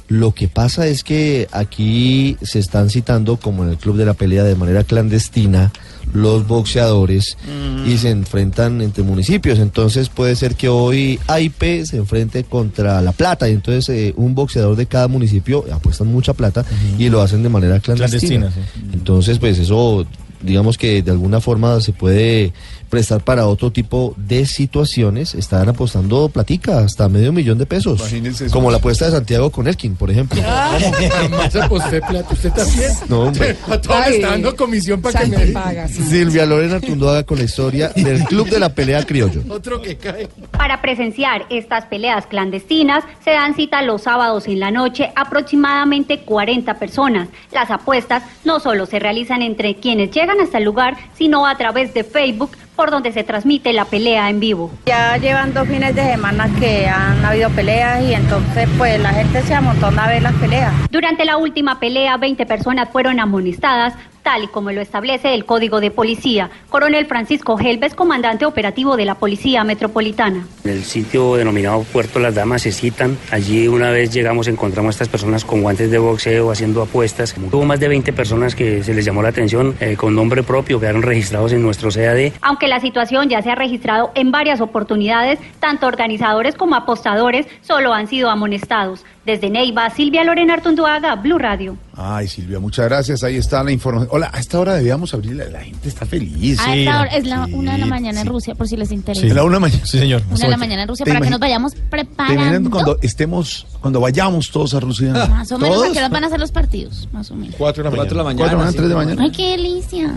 Lo 0.08 0.34
que 0.34 0.48
pasa 0.48 0.88
es 0.88 1.04
que 1.04 1.48
aquí 1.52 2.38
se 2.42 2.60
están 2.60 2.90
citando, 2.90 3.38
como 3.38 3.64
en 3.64 3.70
el 3.70 3.78
club 3.78 3.98
de 3.98 4.06
la 4.06 4.14
pelea, 4.14 4.44
de 4.44 4.56
manera 4.56 4.84
clandestina, 4.84 5.72
los 6.14 6.48
boxeadores 6.48 7.38
y 7.86 7.98
se 7.98 8.10
enfrentan 8.10 8.82
entre 8.82 9.04
municipios. 9.04 9.60
Entonces 9.60 10.10
puede 10.10 10.36
ser 10.36 10.56
que 10.56 10.70
hoy 10.70 11.20
AIP 11.28 11.86
se 11.86 11.98
enfrente 11.98 12.44
contra 12.44 13.02
La 13.02 13.12
Plata 13.12 13.50
y 13.50 13.54
entonces 13.54 13.90
eh, 13.90 14.14
un 14.18 14.36
boxeador 14.36 14.76
de 14.76 14.86
cada 14.86 15.08
municipio 15.08 15.66
apuestan 15.72 16.08
mucha 16.08 16.34
plata 16.34 16.66
y 16.98 17.10
lo 17.10 17.22
hacen 17.22 17.44
de 17.44 17.50
manera 17.50 17.80
clandestina. 17.80 18.48
Clandestina, 18.48 18.94
Entonces 18.94 19.40
pues 19.40 19.60
eso 19.60 20.06
digamos 20.42 20.78
que 20.78 21.02
de 21.02 21.12
alguna 21.12 21.42
forma 21.42 21.82
se 21.82 21.92
puede 21.92 22.54
prestar 22.90 23.22
para 23.22 23.48
otro 23.48 23.72
tipo 23.72 24.14
de 24.18 24.46
situaciones. 24.46 25.36
Están 25.36 25.70
apostando 25.70 26.30
platica 26.30 26.80
hasta 26.80 27.08
medio 27.08 27.32
millón 27.32 27.58
de 27.58 27.66
pesos. 27.66 28.00
Imagínense 28.00 28.46
eso. 28.46 28.54
Como 28.54 28.72
la 28.72 28.78
apuesta 28.78 29.06
de 29.06 29.12
Santiago 29.12 29.50
con 29.52 29.68
Elkin, 29.68 29.96
por 29.96 30.12
ejemplo. 30.12 30.42
Jamás 31.12 31.56
aposté 31.56 32.02
plata. 32.02 32.28
¿Usted 32.34 32.52
también? 32.52 32.92
No, 33.08 33.22
hombre. 33.22 33.56
A 33.68 33.80
todos 33.80 34.08
le 34.08 34.16
está 34.16 34.28
dando 34.32 34.56
comisión 34.56 35.02
para 35.02 35.22
que 35.22 35.28
me 35.28 35.88
Silvia 35.88 36.46
Lorena 36.46 36.76
Artundoaga 36.76 37.24
con 37.24 37.38
la 37.38 37.44
historia 37.44 37.90
del 37.90 38.24
Club 38.26 38.50
de 38.50 38.60
la 38.60 38.70
Pelea 38.70 39.06
Criollo. 39.06 39.44
Otro 39.50 39.82
que 39.82 39.98
cae. 39.98 40.28
Para 40.52 40.82
presenciar 40.82 41.46
estas 41.50 41.86
peleas 41.86 42.26
clandestinas 42.26 43.04
se 43.24 43.32
dan 43.32 43.56
cita 43.56 43.82
los 43.82 44.04
sábados 44.04 44.48
en 44.48 44.60
la 44.60 44.72
noche 44.72 45.12
aproximadamente 45.16 46.22
40 46.22 46.80
personas. 46.80 47.30
Las 47.52 47.72
apuestas 47.72 48.24
no 48.44 48.60
solo 48.60 48.86
se 48.86 49.00
realizan 49.00 49.42
entre 49.42 49.76
quienes 49.76 50.12
llegan 50.12 50.40
hasta 50.40 50.58
el 50.58 50.64
lugar, 50.64 50.98
sino 51.18 51.46
a 51.46 51.58
través 51.58 51.94
de 51.94 52.04
Facebook 52.04 52.52
por 52.80 52.92
donde 52.92 53.12
se 53.12 53.26
transmite 53.26 53.74
la 53.74 53.84
pelea 53.84 54.30
en 54.30 54.40
vivo. 54.40 54.72
Ya 54.86 55.18
llevan 55.18 55.54
dos 55.54 55.68
fines 55.68 55.94
de 55.96 56.02
semana 56.02 56.50
que 56.62 56.88
han 56.88 57.26
habido 57.26 57.50
peleas 57.50 58.02
y 58.02 58.14
entonces 58.14 58.70
pues 58.78 58.98
la 59.02 59.10
gente 59.10 59.42
se 59.42 59.54
amontona 59.54 60.06
a 60.06 60.08
ver 60.08 60.22
las 60.22 60.34
peleas. 60.36 60.72
Durante 60.90 61.26
la 61.26 61.36
última 61.36 61.78
pelea, 61.82 62.16
20 62.16 62.46
personas 62.46 62.88
fueron 62.90 63.20
amonestadas, 63.20 63.96
tal 64.24 64.44
y 64.44 64.48
como 64.48 64.72
lo 64.72 64.82
establece 64.82 65.34
el 65.34 65.46
Código 65.46 65.80
de 65.80 65.92
Policía. 65.92 66.50
Coronel 66.70 67.06
Francisco 67.06 67.58
Helves, 67.60 67.96
comandante 67.96 68.46
operativo 68.46 68.98
de 68.98 69.06
la 69.06 69.16
Policía 69.16 69.64
Metropolitana. 69.64 70.46
En 70.64 70.72
el 70.72 70.84
sitio 70.84 71.36
denominado 71.36 71.84
Puerto 71.84 72.20
Las 72.20 72.36
Damas 72.36 72.64
se 72.64 72.72
citan. 72.72 73.18
Allí 73.32 73.68
una 73.68 73.92
vez 73.92 74.12
llegamos 74.12 74.48
encontramos 74.48 74.90
a 74.90 74.96
estas 74.96 75.10
personas 75.10 75.46
con 75.46 75.62
guantes 75.62 75.92
de 75.92 75.98
boxeo 75.98 76.52
haciendo 76.52 76.82
apuestas. 76.82 77.36
Hubo 77.38 77.66
más 77.66 77.80
de 77.80 77.88
20 77.88 78.14
personas 78.14 78.56
que 78.56 78.84
se 78.84 78.94
les 78.94 79.06
llamó 79.06 79.22
la 79.22 79.30
atención 79.30 79.76
eh, 79.80 79.96
con 79.96 80.16
nombre 80.16 80.44
propio, 80.44 80.80
quedaron 80.80 81.02
registrados 81.02 81.52
en 81.54 81.62
nuestro 81.62 81.90
CAD. 81.90 82.34
Aunque 82.42 82.68
la 82.68 82.80
situación 82.80 83.30
ya 83.30 83.42
se 83.42 83.52
ha 83.52 83.56
registrado 83.56 84.12
en 84.16 84.32
varias 84.32 84.62
oportunidades, 84.62 85.40
tanto 85.60 85.88
organizadores 85.88 86.56
como 86.56 86.76
apostadores 86.76 87.48
solo 87.62 87.94
han 87.94 88.08
sido 88.08 88.30
amonestados. 88.30 89.06
Desde 89.26 89.50
Neiva, 89.50 89.90
Silvia 89.90 90.24
Lorena 90.24 90.56
Artunduaga, 90.56 91.16
Blue 91.16 91.38
Radio. 91.38 91.78
Ay, 92.02 92.30
Silvia, 92.30 92.60
muchas 92.60 92.86
gracias. 92.86 93.26
Ahí 93.26 93.36
está 93.36 93.62
la 93.62 93.74
información. 93.74 94.08
Hola, 94.14 94.32
a 94.34 94.40
esta 94.40 94.58
hora 94.58 94.76
debíamos 94.76 95.14
abrirla. 95.14 95.50
La 95.50 95.60
gente 95.60 95.90
está 95.90 96.06
feliz. 96.06 96.58
A 96.62 96.74
esta 96.74 97.02
hora 97.02 97.10
es 97.10 97.28
la 97.28 97.46
una 97.52 97.74
de 97.74 97.78
la 97.80 97.88
mañana 97.88 98.22
en 98.22 98.28
Rusia, 98.28 98.56
por 98.56 98.70
si 98.70 98.78
les 98.78 98.94
interesa. 98.94 99.28
Sí, 99.28 99.34
la 99.34 99.44
una 99.44 99.60
mañana. 99.60 99.86
Sí, 99.86 100.00
señor. 100.00 100.24
Una 100.30 100.40
de 100.40 100.48
la 100.48 100.56
mañana 100.56 100.84
en 100.84 100.88
Rusia 100.88 101.04
¿Te 101.04 101.12
para 101.12 101.26
que 101.26 101.30
nos 101.30 101.42
vayamos 101.42 101.74
¿Te 101.74 101.80
imaginas 101.80 102.08
preparando. 102.16 102.70
cuando 102.70 102.98
estemos, 103.02 103.68
cuando 103.82 104.00
vayamos 104.00 104.50
todos 104.50 104.74
a 104.76 104.80
Rusia? 104.80 105.12
Más 105.12 105.52
o 105.52 105.60
menos 105.60 105.76
¿Todos? 105.76 105.90
a 105.90 105.92
qué 105.92 105.98
horas 106.00 106.12
van 106.12 106.24
a 106.24 106.30
ser 106.30 106.40
los 106.40 106.54
partidos, 106.54 107.10
más 107.12 107.30
o 107.32 107.36
menos. 107.36 107.56
Cuatro 107.58 107.84
de 107.84 107.90
la 107.90 107.98
mañana. 107.98 108.08
Cuatro 108.08 108.18
de 108.18 108.24
la 108.24 108.58
mañana, 108.64 108.78
tres 108.78 108.90
de 108.90 108.96
mañana. 108.96 109.24
Ay, 109.24 109.32
qué 109.32 109.52
delicia. 109.52 110.14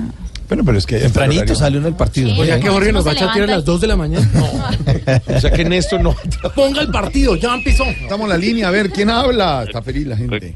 Bueno, 0.46 0.64
pero 0.64 0.78
es 0.78 0.86
que 0.86 0.98
Tempranito 1.00 1.54
sale 1.56 1.78
uno 1.78 1.86
del 1.86 1.96
partido. 1.96 2.28
Sí, 2.28 2.40
O 2.40 2.44
sea 2.44 2.60
que 2.60 2.68
Jorge 2.68 2.92
nos 2.92 3.04
va 3.04 3.10
a 3.10 3.14
chatear 3.16 3.50
a 3.50 3.56
las 3.56 3.64
2 3.64 3.80
de 3.80 3.86
la 3.88 3.96
mañana. 3.96 4.30
O 5.34 5.40
sea 5.40 5.50
que 5.50 5.64
Néstor 5.64 6.00
no. 6.00 6.14
Ponga 6.54 6.82
el 6.82 6.90
partido, 6.90 7.34
ya 7.34 7.54
empezó. 7.54 7.84
Estamos 7.84 8.26
en 8.26 8.28
la 8.28 8.36
línea, 8.36 8.68
a 8.68 8.70
ver, 8.70 8.90
¿quién 8.90 9.10
habla? 9.10 9.64
Está 9.64 9.82
feliz 9.82 10.06
la 10.06 10.16
gente. 10.16 10.54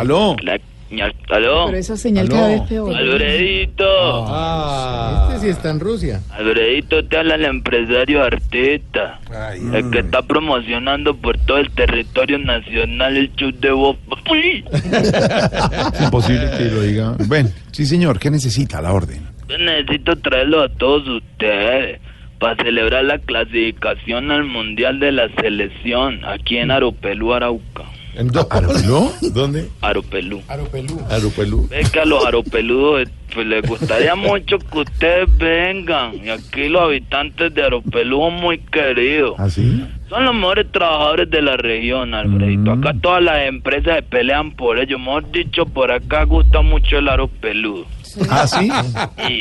¿Aló? 0.00 0.36
Pero 1.28 1.76
esa 1.76 1.96
señal 1.96 2.26
Aló. 2.26 2.34
cada 2.34 2.48
vez 2.48 2.62
peor. 2.62 2.96
Alfredito, 2.96 4.26
Este 5.28 5.40
sí 5.40 5.48
está 5.48 5.70
en 5.70 5.78
Rusia. 5.80 6.20
Alfredito, 6.30 7.04
te 7.04 7.16
habla 7.16 7.36
el 7.36 7.44
empresario 7.44 8.24
Arteta, 8.24 9.20
el 9.72 9.90
que 9.90 10.00
está 10.00 10.22
promocionando 10.22 11.16
por 11.16 11.38
todo 11.38 11.58
el 11.58 11.70
territorio 11.70 12.38
nacional 12.38 13.16
el 13.16 13.32
show 13.36 13.52
de 13.52 13.70
Voz. 13.70 13.96
Es 14.72 16.00
imposible 16.02 16.50
que 16.58 16.64
lo 16.64 16.82
diga. 16.82 17.14
Bueno, 17.26 17.50
sí, 17.70 17.86
señor, 17.86 18.18
¿qué 18.18 18.30
necesita? 18.30 18.80
La 18.82 18.92
orden. 18.92 19.20
Yo 19.48 19.58
necesito 19.58 20.16
traerlo 20.16 20.62
a 20.62 20.68
todos 20.68 21.06
ustedes 21.08 22.00
para 22.40 22.56
celebrar 22.62 23.04
la 23.04 23.18
clasificación 23.18 24.30
al 24.32 24.44
Mundial 24.44 24.98
de 24.98 25.12
la 25.12 25.28
Selección 25.40 26.24
aquí 26.24 26.56
en 26.56 26.70
Aropelú, 26.70 27.32
Arauca. 27.34 27.84
¿Aropelú? 28.50 29.12
¿Dónde? 29.32 29.68
Aropelú. 29.80 30.42
Aropelú. 30.48 31.00
Aropelú. 31.08 31.68
Ve 31.68 31.82
que 31.92 32.00
a 32.00 32.04
los 32.04 32.24
aropeludos 32.24 33.02
eh, 33.02 33.12
pues, 33.32 33.46
les 33.46 33.62
gustaría 33.66 34.14
mucho 34.16 34.58
que 34.58 34.78
ustedes 34.78 35.38
vengan. 35.38 36.16
Y 36.24 36.28
aquí 36.28 36.68
los 36.68 36.82
habitantes 36.82 37.54
de 37.54 37.62
Aropelú 37.62 38.20
son 38.20 38.34
muy 38.34 38.58
queridos. 38.58 39.34
¿Ah, 39.38 39.48
sí? 39.48 39.86
Son 40.08 40.24
los 40.24 40.34
mejores 40.34 40.70
trabajadores 40.72 41.30
de 41.30 41.42
la 41.42 41.56
región, 41.56 42.14
Alfredito. 42.14 42.72
Acá 42.72 42.94
todas 43.00 43.22
las 43.22 43.46
empresas 43.46 43.96
se 43.96 44.02
pelean 44.02 44.52
por 44.56 44.78
ellos. 44.78 44.98
Hemos 45.00 45.30
dicho, 45.30 45.66
por 45.66 45.92
acá 45.92 46.24
gusta 46.24 46.62
mucho 46.62 46.98
el 46.98 47.08
aropeludo. 47.08 47.86
¿Ah, 48.28 48.46
sí? 48.46 48.68
Sí, 49.26 49.40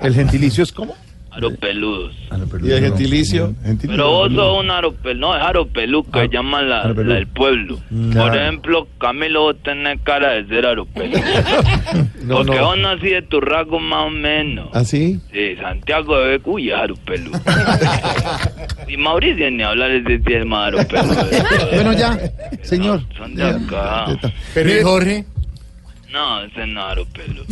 ¿El 0.00 0.14
gentilicio 0.14 0.64
es 0.64 0.72
cómo? 0.72 0.96
Aropeludos. 1.38 2.14
¿Y 2.62 2.70
el 2.72 2.80
gentilicio? 2.80 3.54
Pero 3.80 4.10
vos 4.10 4.32
sos 4.32 4.60
un 4.60 4.70
aropelú, 4.70 5.20
no, 5.20 5.36
es 5.36 5.42
aropelú 5.42 6.04
que 6.10 6.28
llaman 6.28 6.68
la, 6.68 6.84
la 6.88 7.14
del 7.14 7.26
pueblo. 7.28 7.78
Mm, 7.90 8.12
Por 8.12 8.36
ejemplo, 8.36 8.88
Camilo, 9.00 9.42
vos 9.42 9.56
tenés 9.62 10.00
cara 10.02 10.32
de 10.32 10.46
ser 10.48 10.66
aropelú. 10.66 11.16
No, 12.28 12.38
Porque 12.38 12.56
no. 12.56 12.66
vos 12.66 12.78
nací 12.78 13.08
de 13.08 13.22
tu 13.22 13.40
rasgo 13.40 13.78
más 13.80 14.06
o 14.06 14.10
menos. 14.10 14.68
¿Ah, 14.74 14.84
sí? 14.84 15.18
Sí, 15.32 15.56
Santiago 15.62 16.18
de 16.18 16.28
Becuy 16.32 16.68
es 16.68 16.74
aropelú. 16.76 17.30
y 18.88 18.96
Mauricio 18.98 19.50
ni 19.50 19.62
hablar 19.62 19.90
ese 19.92 20.18
sí 20.18 20.34
es 20.34 20.44
más 20.44 20.68
aropelú. 20.68 21.08
Bueno, 21.72 21.92
ya, 21.94 22.18
señor. 22.62 23.00
Son 23.16 23.34
de 23.34 23.44
acá. 23.44 24.06
Pero 24.52 24.70
¿y 24.70 24.82
Jorge? 24.82 25.24
No, 26.18 26.42
ese 26.42 26.66
no 26.66 26.80
es 26.80 26.86
aropelú. 26.92 27.44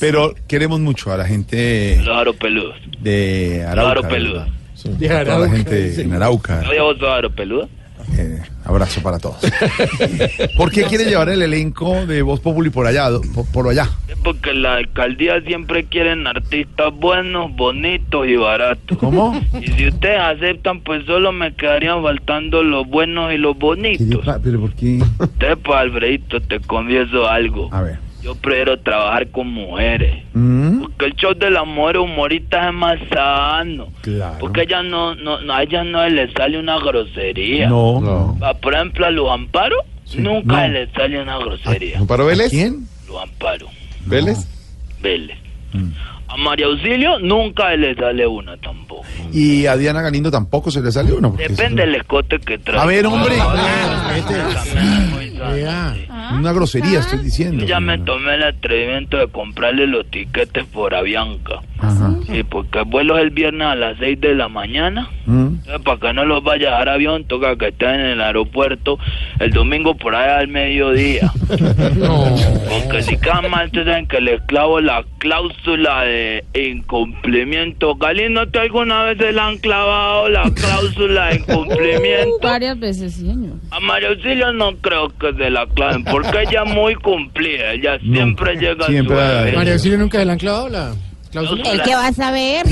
Pero 0.00 0.34
queremos 0.48 0.80
mucho 0.80 1.12
a 1.12 1.16
la 1.18 1.26
gente 1.26 2.00
Los 2.02 2.16
aropeludos. 2.16 2.76
de 3.00 3.58
Los 3.60 3.70
Arauca. 3.70 3.90
aropeludos. 3.90 4.48
¿verdad? 4.84 5.18
De 5.18 5.24
Toda 5.26 5.38
la 5.38 5.50
gente 5.50 6.00
en 6.02 6.12
Arauca. 6.14 6.64
Oye, 6.68 6.80
vos 6.80 6.96
sos 6.98 7.08
aropeludo. 7.08 7.68
Eh, 8.16 8.40
abrazo 8.64 9.02
para 9.02 9.18
todos. 9.18 9.38
¿Por 10.56 10.70
qué 10.70 10.84
quiere 10.84 11.04
llevar 11.04 11.28
el 11.28 11.42
elenco 11.42 12.06
de 12.06 12.22
Voz 12.22 12.40
Populi 12.40 12.70
por 12.70 12.86
allá? 12.86 13.08
Por, 13.34 13.46
por 13.46 13.68
allá. 13.68 13.88
Porque 14.22 14.52
la 14.52 14.76
alcaldía 14.76 15.40
siempre 15.42 15.84
quieren 15.84 16.26
artistas 16.26 16.92
buenos, 16.94 17.54
bonitos 17.56 18.26
y 18.26 18.36
baratos. 18.36 18.98
¿Cómo? 18.98 19.40
Y 19.60 19.66
si 19.72 19.88
ustedes 19.88 20.20
aceptan, 20.20 20.80
pues 20.80 21.04
solo 21.06 21.32
me 21.32 21.54
quedarían 21.54 22.02
faltando 22.02 22.62
los 22.62 22.86
buenos 22.86 23.32
y 23.32 23.38
los 23.38 23.58
bonitos. 23.58 24.24
¿Pero 24.42 24.60
por 24.60 24.74
qué? 24.74 24.94
Entonces, 24.94 25.58
pues, 25.64 25.78
Alfredito, 25.78 26.40
te 26.40 26.60
confieso 26.60 27.28
algo. 27.28 27.68
A 27.72 27.82
ver. 27.82 28.11
Yo 28.22 28.34
prefiero 28.36 28.78
trabajar 28.78 29.28
con 29.30 29.48
mujeres. 29.48 30.22
Mm, 30.32 30.82
Porque 30.82 31.06
el 31.06 31.14
show 31.16 31.34
de 31.34 31.50
las 31.50 31.66
mujeres 31.66 32.02
humoristas 32.02 32.68
es 32.68 32.72
más 32.72 32.98
sano. 33.12 33.88
Claro. 34.02 34.38
Porque 34.38 34.60
a 34.60 34.62
ellas 34.64 34.84
no, 34.84 35.14
no, 35.16 35.40
no- 35.40 35.52
a 35.52 35.62
ellas 35.62 35.84
no 35.84 36.08
les 36.08 36.32
sale 36.32 36.58
una 36.58 36.78
grosería. 36.78 37.68
No, 37.68 38.00
no. 38.00 38.38
Va, 38.40 38.54
Por 38.54 38.74
ejemplo, 38.74 39.06
a 39.06 39.10
los 39.10 39.28
amparos, 39.30 39.80
nunca 40.16 40.68
no. 40.68 40.72
les 40.74 40.90
sale 40.92 41.20
una 41.20 41.36
grosería. 41.38 41.98
¿Amparo 41.98 42.26
Vélez? 42.26 42.50
¿Quién? 42.50 42.86
Los 43.08 43.20
amparos. 43.22 43.70
¿Vélez? 44.06 44.46
Vélez. 45.00 45.36
A 46.32 46.36
María 46.38 46.64
Auxilio 46.64 47.18
nunca 47.18 47.76
le 47.76 47.94
sale 47.94 48.26
una 48.26 48.56
tampoco. 48.56 49.04
Y 49.34 49.66
a 49.66 49.76
Diana 49.76 50.00
Galindo 50.00 50.30
tampoco 50.30 50.70
se 50.70 50.80
le 50.80 50.90
sale 50.90 51.12
porque 51.12 51.48
Depende 51.48 51.82
del 51.82 51.96
escote 51.96 52.38
que 52.38 52.56
trae. 52.56 52.80
A 52.80 52.86
ver, 52.86 53.06
hombre. 53.06 53.34
Ah, 53.38 54.16
Una 56.32 56.52
grosería 56.52 57.00
estoy 57.00 57.18
diciendo. 57.18 57.66
Ya 57.66 57.80
me 57.80 57.98
tomé 57.98 58.36
el 58.36 58.44
atrevimiento 58.44 59.18
de 59.18 59.28
comprarle 59.28 59.86
los 59.86 60.10
tiquetes 60.10 60.64
por 60.66 60.94
Avianca. 60.94 61.60
Ajá. 61.80 62.14
Sí, 62.26 62.44
porque 62.44 62.78
el 62.78 62.84
vuelo 62.84 63.18
es 63.18 63.24
el 63.24 63.30
viernes 63.30 63.66
a 63.66 63.74
las 63.74 63.98
6 63.98 64.20
de 64.20 64.34
la 64.34 64.48
mañana. 64.48 65.10
Mm. 65.26 65.46
Entonces, 65.46 65.80
para 65.84 65.98
que 65.98 66.12
no 66.12 66.24
los 66.24 66.44
vaya 66.44 66.68
a 66.68 66.72
dejar 66.72 66.88
avión, 66.90 67.24
toca 67.24 67.56
que 67.56 67.68
estén 67.68 67.90
en 67.90 68.06
el 68.06 68.20
aeropuerto 68.20 68.98
el 69.40 69.50
domingo 69.50 69.96
por 69.96 70.14
allá 70.14 70.38
al 70.38 70.48
mediodía. 70.48 71.32
Porque 71.48 73.02
si 73.02 73.18
quedan 73.18 73.50
mal, 73.50 73.66
ustedes 73.66 73.86
saben 73.86 74.06
que 74.06 74.20
les 74.20 74.40
clavo 74.42 74.80
la 74.80 75.04
cláusula 75.18 76.02
de 76.02 76.21
incumplimiento. 76.54 77.94
Galindo, 77.96 78.46
¿te 78.48 78.58
alguna 78.58 79.04
vez 79.04 79.18
se 79.18 79.32
le 79.32 79.40
han 79.40 79.58
clavado 79.58 80.28
la 80.28 80.50
cláusula 80.50 81.28
de 81.28 81.36
incumplimiento? 81.36 82.38
Varias 82.42 82.78
veces, 82.78 83.14
señor. 83.14 83.56
A 83.70 83.80
María 83.80 84.08
Auxilio 84.08 84.52
no 84.52 84.76
creo 84.76 85.08
que 85.18 85.32
se 85.34 85.50
la 85.50 85.66
claven, 85.66 86.04
porque 86.04 86.42
ella 86.42 86.62
es 86.64 86.72
muy 86.72 86.94
cumplida. 86.96 87.72
Ella 87.72 87.98
siempre 88.00 88.56
llega 88.56 88.84
a 88.84 88.88
su 88.88 89.04
María. 89.04 89.72
Auxilio 89.72 89.98
nunca 89.98 90.18
se 90.18 90.24
le 90.24 90.32
han 90.32 90.38
clavado 90.38 90.68
la 90.68 90.94
cláusula. 91.32 91.72
¿El 91.72 91.82
qué 91.82 91.94
vas 91.96 92.18
a 92.20 92.30
ver? 92.30 92.66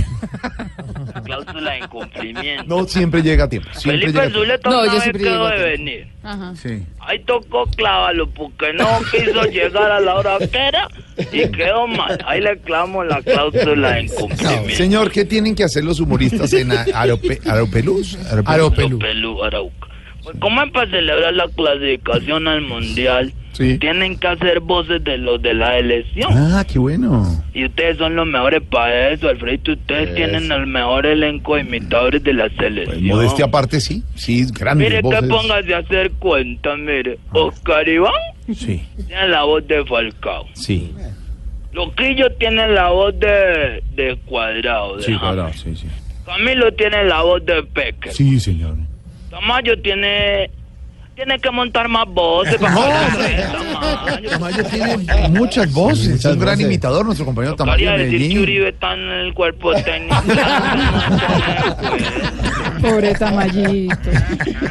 cláusula 1.24 1.72
de 1.72 1.78
incumplimiento. 1.78 2.64
No 2.66 2.86
siempre 2.86 3.22
llega 3.22 3.44
a 3.44 3.48
tiempo. 3.48 3.68
Siempre 3.72 4.00
Felipe 4.06 4.12
llega 4.12 4.20
a 4.20 4.22
tiempo. 4.30 4.38
Zuleta 4.40 4.70
No, 4.70 4.76
una 4.78 4.86
yo 4.86 4.92
vez 4.94 5.02
siempre 5.02 5.22
quedó 5.22 5.32
llego 5.32 5.46
a 5.46 5.50
de 5.50 5.56
tiempo. 5.76 5.84
venir. 5.84 6.06
Ajá. 6.22 6.56
Sí. 6.56 6.82
Ahí 7.00 7.18
tocó 7.24 7.66
clávalo 7.76 8.30
porque 8.30 8.72
no 8.72 8.88
quiso 9.10 9.42
llegar 9.44 9.90
a 9.90 10.00
la 10.00 10.14
hora 10.14 10.38
que 10.38 10.58
era 10.58 10.88
y 11.32 11.48
quedó 11.50 11.86
mal. 11.86 12.18
Ahí 12.26 12.40
le 12.40 12.58
clavamos 12.58 13.06
la 13.06 13.22
cláusula 13.22 13.92
de 13.92 14.02
incumplimiento. 14.04 14.70
Señor, 14.76 15.10
¿qué 15.10 15.24
tienen 15.24 15.54
que 15.54 15.64
hacer 15.64 15.84
los 15.84 16.00
humoristas 16.00 16.52
en 16.52 16.72
a- 16.72 16.84
Arope- 16.86 17.40
Aropelús? 17.48 18.16
Aropelú. 18.46 18.96
Aropelú, 18.96 19.44
Arauca. 19.44 19.86
Pues 20.22 20.36
como 20.38 20.62
es 20.62 20.70
para 20.72 20.90
celebrar 20.90 21.32
la 21.32 21.48
clasificación 21.48 22.46
al 22.46 22.60
mundial, 22.60 23.32
Sí. 23.60 23.78
tienen 23.78 24.16
que 24.18 24.26
hacer 24.26 24.60
voces 24.60 25.04
de 25.04 25.18
los 25.18 25.40
de 25.42 25.52
la 25.54 25.76
elección. 25.78 26.32
Ah, 26.34 26.64
qué 26.66 26.78
bueno. 26.78 27.26
Y 27.52 27.66
ustedes 27.66 27.98
son 27.98 28.16
los 28.16 28.26
mejores 28.26 28.62
para 28.62 29.10
eso, 29.10 29.28
Alfredito. 29.28 29.72
Ustedes 29.72 30.06
Eso. 30.08 30.14
tienen 30.16 30.50
el 30.50 30.66
mejor 30.66 31.04
elenco 31.04 31.56
de 31.56 31.60
imitadores 31.60 32.22
de 32.24 32.32
la 32.32 32.48
selección. 32.50 33.04
Modestia 33.06 33.44
aparte, 33.44 33.80
sí. 33.80 34.02
Sí, 34.14 34.46
grandes 34.58 34.88
Mire 34.88 35.02
que 35.02 35.08
voces. 35.08 35.28
póngase 35.28 35.74
a 35.74 35.78
hacer 35.78 36.10
cuenta, 36.12 36.74
mire. 36.76 37.18
Oscar 37.32 37.86
Iván 37.88 38.12
Sí, 38.54 38.82
tiene 39.06 39.28
la 39.28 39.44
voz 39.44 39.66
de 39.68 39.84
Falcao. 39.84 40.46
sí. 40.54 40.92
Loquillo 41.72 42.32
tiene 42.32 42.66
la 42.68 42.88
voz 42.90 43.14
de, 43.20 43.82
de 43.94 44.16
Cuadrado. 44.26 44.96
De 44.96 45.02
Sí, 45.04 45.12
James. 45.12 45.20
claro, 45.34 45.52
sí, 45.54 45.76
sí. 45.76 45.86
Camilo 46.26 46.72
tiene 46.74 47.04
la 47.04 47.22
voz 47.22 47.44
de 47.46 47.62
Peque. 47.62 48.10
Sí, 48.10 48.40
señor. 48.40 48.74
Tamayo 49.30 49.78
tiene... 49.80 50.50
Tiene 51.20 51.38
que 51.38 51.50
montar 51.50 51.86
más 51.86 52.06
voces 52.08 52.56
para 52.56 52.72
No, 52.72 52.80
Tamayo. 52.80 54.30
Tamayo 54.30 54.64
tiene 54.64 54.96
muchas 55.28 55.70
voces. 55.70 56.08
es 56.08 56.24
un 56.24 56.38
gran 56.38 56.58
imitador, 56.58 57.04
nuestro 57.04 57.26
compañero 57.26 57.54
Tamayo 57.56 57.76
Quería 57.76 57.92
de 57.98 58.04
decir 58.06 58.32
que. 58.32 58.38
Uribe 58.38 58.68
está 58.70 58.94
en 58.94 59.00
el 59.00 59.34
cuerpo 59.34 59.74
técnico. 59.74 60.16
Pobre 62.80 63.12
Tamayito. 63.12 63.94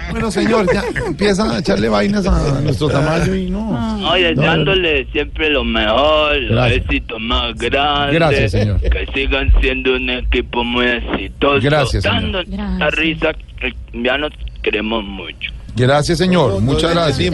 Bueno, 0.10 0.32
señor, 0.32 0.66
ya 0.74 0.82
empieza 1.06 1.56
a 1.56 1.60
echarle 1.60 1.88
vainas 1.88 2.26
a 2.26 2.60
nuestro 2.62 2.89
Tamayo 2.89 3.36
y 3.36 3.52
no. 3.52 4.00
No, 4.00 4.18
y 4.18 4.24
deseándole 4.24 5.06
siempre 5.12 5.52
lo 5.52 5.64
mejor, 5.64 6.36
los 6.36 6.50
Gracias. 6.56 6.82
éxitos 6.84 7.20
más 7.22 7.54
grandes. 7.54 8.16
Gracias, 8.16 8.52
señor. 8.54 8.82
Que 8.82 9.06
sigan 9.14 9.54
siendo 9.62 9.93
un 9.95 10.10
equipo 10.10 10.64
muy 10.64 10.88
exitoso. 10.88 11.60
Gracias, 11.62 12.02
señor. 12.02 12.22
Dando 12.24 12.41
la 12.80 12.89
risa 12.89 13.34
que 13.60 13.72
ya 13.93 14.18
nos 14.18 14.32
queremos 14.64 15.04
mucho. 15.04 15.52
Gracias, 15.76 16.18
señor. 16.18 16.62
Muchas 16.62 16.92
gracias. 16.94 17.34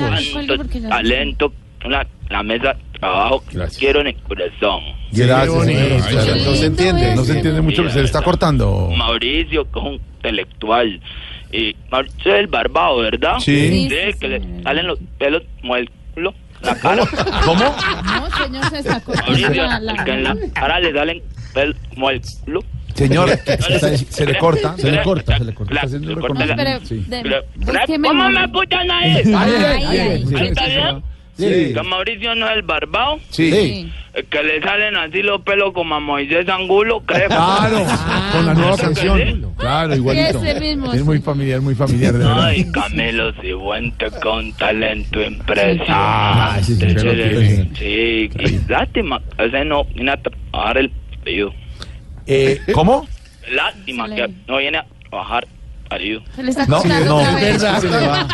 Talento, 0.89 1.53
la, 1.87 2.05
la 2.29 2.43
mesa 2.43 2.73
de 2.73 2.99
trabajo 2.99 3.43
que 3.49 3.57
quiero 3.77 4.01
en 4.01 4.07
el 4.07 4.15
corazón. 4.23 4.81
Gracias, 5.11 5.63
señor. 5.65 5.81
Ay, 5.83 5.93
Muchas 5.93 6.07
sí. 6.09 6.13
gracias. 6.15 6.45
No 6.45 6.53
se 6.53 6.65
entiende, 6.65 7.15
no 7.15 7.23
se 7.23 7.33
entiende 7.33 7.61
mucho. 7.61 7.89
Se 7.89 7.99
le 7.99 8.05
está 8.05 8.21
cortando. 8.21 8.89
Mauricio, 8.95 9.63
que 9.71 9.79
es 9.79 9.85
un 9.85 9.93
intelectual. 10.17 11.01
Y 11.51 11.75
Mauricio 11.89 12.33
es 12.33 12.39
el 12.39 12.47
barbado, 12.47 12.97
¿verdad? 12.97 13.35
Sí. 13.39 13.87
Sí, 13.89 13.95
que 14.19 14.27
le 14.27 14.63
salen 14.63 14.87
los 14.87 14.99
pelos 15.17 15.43
como 15.61 15.75
el 15.77 15.89
culo, 16.13 16.33
la 16.61 16.75
cara. 16.75 17.03
¿Cómo? 17.45 17.63
No, 17.63 18.43
señor, 18.43 18.69
se 18.69 18.83
sacó 18.83 19.13
Mauricio, 19.13 19.49
la- 19.63 19.79
la- 19.79 20.03
que 20.03 20.11
en 20.11 20.23
la 20.23 20.35
cara 20.53 20.79
le 20.79 20.93
salen 20.93 21.21
pelos 21.53 21.75
como 21.89 22.09
el 22.09 22.21
culo. 22.43 22.63
Señor, 22.95 23.29
se 24.09 24.25
le 24.25 24.37
corta. 24.37 24.77
Se 24.77 24.89
le 24.89 25.03
corta, 25.03 25.37
se 25.37 25.43
le 25.43 25.53
corta. 25.53 25.87
Sí. 25.87 25.97
¿Cómo 26.15 26.33
me 26.33 26.43
ay. 26.45 26.79
sí, 26.85 27.05
¿Ahí 29.35 30.47
está 30.47 30.65
sí, 30.65 30.71
bien? 30.71 31.03
Sí. 31.37 31.73
Que 31.73 31.83
Mauricio 31.83 32.33
no 32.35 32.49
es 32.49 32.55
el 32.55 32.61
barbado. 32.61 33.19
Sí. 33.29 33.91
El 34.13 34.25
que 34.27 34.41
le 34.41 34.61
salen 34.61 34.95
así 34.95 35.21
los 35.21 35.41
pelos 35.41 35.73
como 35.73 35.95
a 35.95 35.99
Moisés 35.99 36.47
Angulo, 36.47 37.01
creo. 37.05 37.27
Claro, 37.27 37.85
con 38.31 38.45
la 38.45 38.53
nueva 38.53 38.77
¿Creo 38.77 38.89
que 38.89 38.95
sí? 38.95 39.07
canción. 39.07 39.53
Claro, 39.57 39.95
igualito. 39.95 40.41
Ese 40.41 40.59
mismo, 40.61 40.93
Es 40.93 41.03
muy 41.03 41.19
familiar, 41.19 41.59
muy 41.59 41.75
familiar, 41.75 42.13
de 42.13 42.19
verdad. 42.19 42.45
Ay, 42.45 42.71
Camilo 42.71 43.33
Cifuentes 43.41 44.13
con 44.23 44.53
talento 44.53 45.21
impresionante. 45.21 45.85
Ah, 45.89 46.57
sí, 46.61 46.75
sí, 46.75 47.69
Sí, 47.77 48.29
y 48.39 48.71
lástima, 48.71 49.21
ese 49.37 49.65
no 49.65 49.83
viene 49.83 50.11
a 50.11 50.17
trabajar 50.17 50.77
el 50.77 50.91
pedido. 51.25 51.53
Eh, 52.27 52.59
¿Cómo? 52.73 53.07
Lástima 53.51 54.07
que 54.13 54.27
no 54.47 54.57
viene 54.57 54.79
a 54.79 54.85
trabajar 55.09 55.47
pedido. 55.89 56.21
Se 56.35 56.41
le 56.41 56.49
está 56.49 56.65
No, 56.65 56.77
cortando 56.77 57.05
no, 57.05 57.17
otra 57.17 57.35
vez. 57.35 57.61
se 57.61 57.89
le 57.89 58.07
va. 58.07 58.27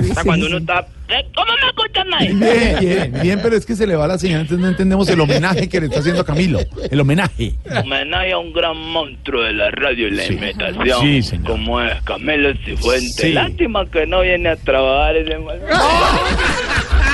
Está 0.00 0.24
cuando 0.24 0.46
uno 0.46 0.58
está... 0.58 0.86
¿Eh? 1.08 1.26
¿Cómo 1.34 1.52
me 1.60 1.68
escuchan 1.68 2.14
ahí? 2.14 2.32
Bien, 2.34 2.76
bien, 2.80 3.22
bien, 3.22 3.40
pero 3.42 3.56
es 3.56 3.64
que 3.64 3.74
se 3.74 3.86
le 3.86 3.96
va 3.96 4.06
la 4.06 4.18
señal, 4.18 4.42
entonces 4.42 4.60
no 4.62 4.68
entendemos 4.68 5.08
el 5.08 5.18
homenaje 5.20 5.68
que 5.68 5.80
le 5.80 5.86
está 5.86 6.00
haciendo 6.00 6.20
a 6.20 6.24
Camilo. 6.24 6.60
El 6.90 7.00
homenaje. 7.00 7.54
Homenaje 7.82 8.32
a 8.32 8.38
un 8.38 8.52
gran 8.52 8.76
monstruo 8.76 9.42
de 9.42 9.54
la 9.54 9.70
radio 9.70 10.08
y 10.08 10.10
la 10.12 10.26
imitación. 10.26 11.00
Sí, 11.00 11.22
señor. 11.22 11.46
Como 11.46 11.80
es 11.80 12.00
Camilo 12.02 12.52
Cifuentes. 12.64 13.16
Sí. 13.16 13.32
Lástima 13.32 13.86
que 13.86 14.06
no 14.06 14.20
viene 14.20 14.50
a 14.50 14.56
trabajar 14.56 15.16
ese 15.16 15.38
mal. 15.38 15.58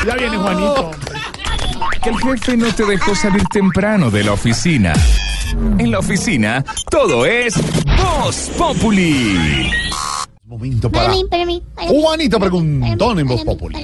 Ya 0.07 0.15
viene 0.17 0.37
Juanito. 0.37 0.91
Que 2.05 2.11
el 2.11 2.19
jefe 2.19 2.57
no 2.59 2.71
te 2.75 2.85
dejó 2.85 3.15
salir 3.15 3.43
temprano 3.47 4.11
de 4.11 4.25
la 4.25 4.33
oficina. 4.33 4.93
En 5.79 5.91
la 5.91 6.01
oficina, 6.01 6.63
todo 6.91 7.25
es 7.25 7.55
Voz 7.97 8.51
Populi. 8.59 9.71
Momento 10.45 10.91
para 10.91 11.05
Para 11.07 11.15
mí, 11.15 11.25
para 11.31 11.47
mí, 11.47 11.63
para 11.75 11.91
mí. 11.91 12.03
Juanito 12.03 12.39
Preguntón 12.39 13.21
en 13.21 13.27
Voz 13.27 13.43
Populi. 13.43 13.77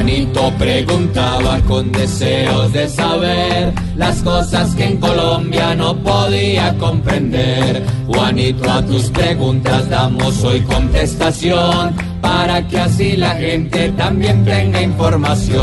Juanito 0.00 0.50
preguntaba 0.56 1.60
con 1.68 1.92
deseos 1.92 2.72
de 2.72 2.88
saber 2.88 3.74
las 3.96 4.22
cosas 4.22 4.74
que 4.74 4.84
en 4.86 4.96
Colombia 4.96 5.74
no 5.74 5.94
podía 5.94 6.74
comprender. 6.78 7.84
Juanito, 8.06 8.70
a 8.70 8.80
tus 8.80 9.10
preguntas 9.10 9.90
damos 9.90 10.42
hoy 10.42 10.62
contestación 10.62 11.94
para 12.22 12.66
que 12.66 12.78
así 12.78 13.14
la 13.18 13.32
gente 13.32 13.90
también 13.90 14.42
tenga 14.42 14.80
información. 14.80 15.60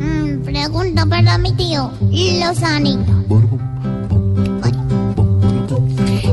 Mm, 0.00 0.42
pregunta 0.42 1.06
para 1.06 1.38
mi 1.38 1.52
tío 1.52 1.92
Lozanito. 2.10 3.12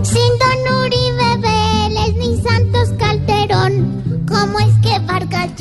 Sin 0.02 0.32
Don 0.42 0.60
Uribe 0.86 1.38
Vélez 1.38 2.16
ni 2.18 2.42
Santos 2.42 2.90
Calderón, 2.98 4.26
¿cómo 4.28 4.60
es 4.60 4.71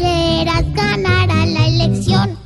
La 0.00 1.66
elección? 1.66 2.38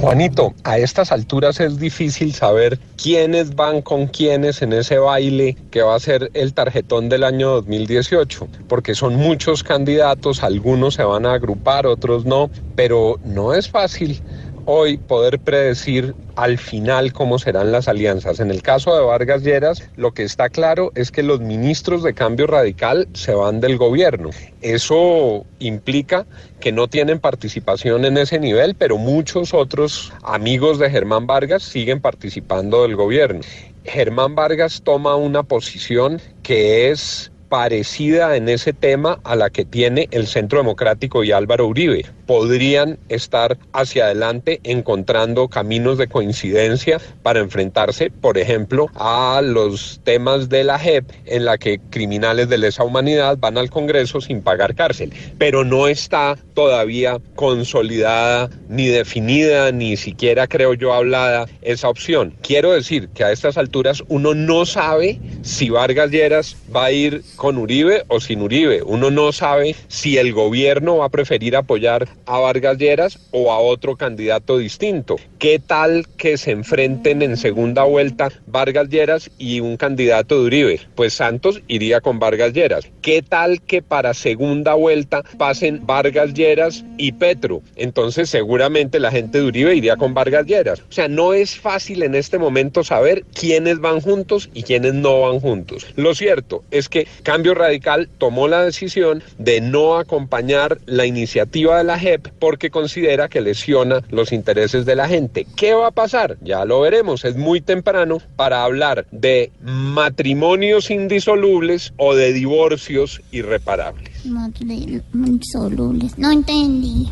Juanito, 0.00 0.54
a 0.64 0.78
estas 0.78 1.12
alturas 1.12 1.60
es 1.60 1.78
difícil 1.78 2.32
saber 2.32 2.78
quiénes 3.00 3.54
van 3.54 3.82
con 3.82 4.06
quiénes 4.06 4.62
en 4.62 4.72
ese 4.72 4.98
baile 4.98 5.56
que 5.70 5.82
va 5.82 5.94
a 5.94 6.00
ser 6.00 6.30
el 6.34 6.54
tarjetón 6.54 7.08
del 7.08 7.24
año 7.24 7.50
2018, 7.50 8.48
porque 8.68 8.94
son 8.94 9.16
muchos 9.16 9.62
candidatos, 9.62 10.42
algunos 10.42 10.94
se 10.94 11.02
van 11.02 11.26
a 11.26 11.34
agrupar, 11.34 11.86
otros 11.86 12.24
no, 12.24 12.50
pero 12.76 13.20
no 13.24 13.54
es 13.54 13.68
fácil 13.68 14.22
hoy 14.70 14.98
poder 14.98 15.38
predecir 15.38 16.14
al 16.36 16.58
final 16.58 17.14
cómo 17.14 17.38
serán 17.38 17.72
las 17.72 17.88
alianzas. 17.88 18.38
En 18.38 18.50
el 18.50 18.60
caso 18.60 18.94
de 18.94 19.02
Vargas 19.02 19.42
Lleras, 19.42 19.88
lo 19.96 20.12
que 20.12 20.24
está 20.24 20.50
claro 20.50 20.92
es 20.94 21.10
que 21.10 21.22
los 21.22 21.40
ministros 21.40 22.02
de 22.02 22.12
cambio 22.12 22.46
radical 22.46 23.08
se 23.14 23.32
van 23.32 23.60
del 23.60 23.78
gobierno. 23.78 24.28
Eso 24.60 25.46
implica 25.58 26.26
que 26.60 26.70
no 26.70 26.86
tienen 26.86 27.18
participación 27.18 28.04
en 28.04 28.18
ese 28.18 28.38
nivel, 28.38 28.74
pero 28.74 28.98
muchos 28.98 29.54
otros 29.54 30.12
amigos 30.22 30.78
de 30.78 30.90
Germán 30.90 31.26
Vargas 31.26 31.62
siguen 31.62 32.02
participando 32.02 32.82
del 32.82 32.94
gobierno. 32.94 33.40
Germán 33.84 34.34
Vargas 34.34 34.82
toma 34.84 35.16
una 35.16 35.44
posición 35.44 36.20
que 36.42 36.90
es 36.90 37.32
parecida 37.48 38.36
en 38.36 38.48
ese 38.48 38.72
tema 38.72 39.20
a 39.24 39.36
la 39.36 39.50
que 39.50 39.64
tiene 39.64 40.08
el 40.10 40.26
Centro 40.26 40.58
Democrático 40.58 41.24
y 41.24 41.32
Álvaro 41.32 41.66
Uribe. 41.66 42.04
Podrían 42.26 42.98
estar 43.08 43.58
hacia 43.72 44.04
adelante 44.06 44.60
encontrando 44.64 45.48
caminos 45.48 45.98
de 45.98 46.08
coincidencia 46.08 47.00
para 47.22 47.40
enfrentarse, 47.40 48.10
por 48.10 48.38
ejemplo, 48.38 48.90
a 48.94 49.40
los 49.42 50.00
temas 50.04 50.48
de 50.48 50.64
la 50.64 50.78
JEP 50.78 51.10
en 51.24 51.44
la 51.44 51.58
que 51.58 51.80
criminales 51.90 52.48
de 52.48 52.58
lesa 52.58 52.84
humanidad 52.84 53.38
van 53.38 53.56
al 53.56 53.70
Congreso 53.70 54.20
sin 54.20 54.42
pagar 54.42 54.74
cárcel. 54.74 55.12
Pero 55.38 55.64
no 55.64 55.88
está 55.88 56.36
todavía 56.54 57.18
consolidada, 57.34 58.50
ni 58.68 58.88
definida, 58.88 59.72
ni 59.72 59.96
siquiera 59.96 60.46
creo 60.46 60.74
yo 60.74 60.92
hablada 60.92 61.46
esa 61.62 61.88
opción. 61.88 62.34
Quiero 62.42 62.72
decir 62.72 63.08
que 63.08 63.24
a 63.24 63.32
estas 63.32 63.56
alturas 63.56 64.02
uno 64.08 64.34
no 64.34 64.66
sabe 64.66 65.18
si 65.42 65.70
Vargas 65.70 66.10
Lleras 66.10 66.56
va 66.74 66.86
a 66.86 66.92
ir 66.92 67.22
con 67.38 67.56
Uribe 67.56 68.02
o 68.08 68.20
sin 68.20 68.42
Uribe. 68.42 68.82
Uno 68.82 69.10
no 69.10 69.32
sabe 69.32 69.74
si 69.86 70.18
el 70.18 70.34
gobierno 70.34 70.98
va 70.98 71.06
a 71.06 71.08
preferir 71.08 71.56
apoyar 71.56 72.08
a 72.26 72.38
Vargas 72.38 72.76
Lleras 72.76 73.18
o 73.30 73.52
a 73.52 73.58
otro 73.60 73.96
candidato 73.96 74.58
distinto. 74.58 75.16
¿Qué 75.38 75.60
tal 75.60 76.06
que 76.16 76.36
se 76.36 76.50
enfrenten 76.50 77.22
en 77.22 77.36
segunda 77.36 77.84
vuelta 77.84 78.30
Vargas 78.46 78.88
Lleras 78.88 79.30
y 79.38 79.60
un 79.60 79.76
candidato 79.76 80.40
de 80.40 80.46
Uribe? 80.46 80.80
Pues 80.96 81.14
Santos 81.14 81.62
iría 81.68 82.00
con 82.00 82.18
Vargas 82.18 82.52
Lleras. 82.52 82.88
¿Qué 83.00 83.22
tal 83.22 83.62
que 83.62 83.82
para 83.82 84.14
segunda 84.14 84.74
vuelta 84.74 85.22
pasen 85.38 85.86
Vargas 85.86 86.34
Lleras 86.34 86.84
y 86.96 87.12
Petro? 87.12 87.62
Entonces 87.76 88.28
seguramente 88.28 88.98
la 88.98 89.12
gente 89.12 89.38
de 89.38 89.44
Uribe 89.44 89.76
iría 89.76 89.96
con 89.96 90.12
Vargas 90.12 90.44
Lleras. 90.44 90.80
O 90.80 90.92
sea, 90.92 91.06
no 91.06 91.32
es 91.32 91.56
fácil 91.56 92.02
en 92.02 92.16
este 92.16 92.38
momento 92.38 92.82
saber 92.82 93.24
quiénes 93.32 93.78
van 93.78 94.00
juntos 94.00 94.50
y 94.54 94.64
quiénes 94.64 94.94
no 94.94 95.20
van 95.20 95.38
juntos. 95.38 95.86
Lo 95.94 96.16
cierto 96.16 96.64
es 96.72 96.88
que 96.88 97.06
Cambio 97.28 97.52
Radical 97.52 98.08
tomó 98.16 98.48
la 98.48 98.64
decisión 98.64 99.22
de 99.36 99.60
no 99.60 99.98
acompañar 99.98 100.78
la 100.86 101.04
iniciativa 101.04 101.76
de 101.76 101.84
la 101.84 101.98
JEP 101.98 102.28
porque 102.38 102.70
considera 102.70 103.28
que 103.28 103.42
lesiona 103.42 104.02
los 104.08 104.32
intereses 104.32 104.86
de 104.86 104.96
la 104.96 105.08
gente. 105.08 105.46
¿Qué 105.54 105.74
va 105.74 105.88
a 105.88 105.90
pasar? 105.90 106.38
Ya 106.40 106.64
lo 106.64 106.80
veremos. 106.80 107.26
Es 107.26 107.36
muy 107.36 107.60
temprano 107.60 108.22
para 108.36 108.64
hablar 108.64 109.04
de 109.10 109.52
matrimonios 109.60 110.90
indisolubles 110.90 111.92
o 111.98 112.14
de 112.14 112.32
divorcios 112.32 113.20
irreparables. 113.30 114.24
Madre, 114.24 115.02
insolubles. 115.12 116.16
No 116.16 116.32
entendí. 116.32 117.10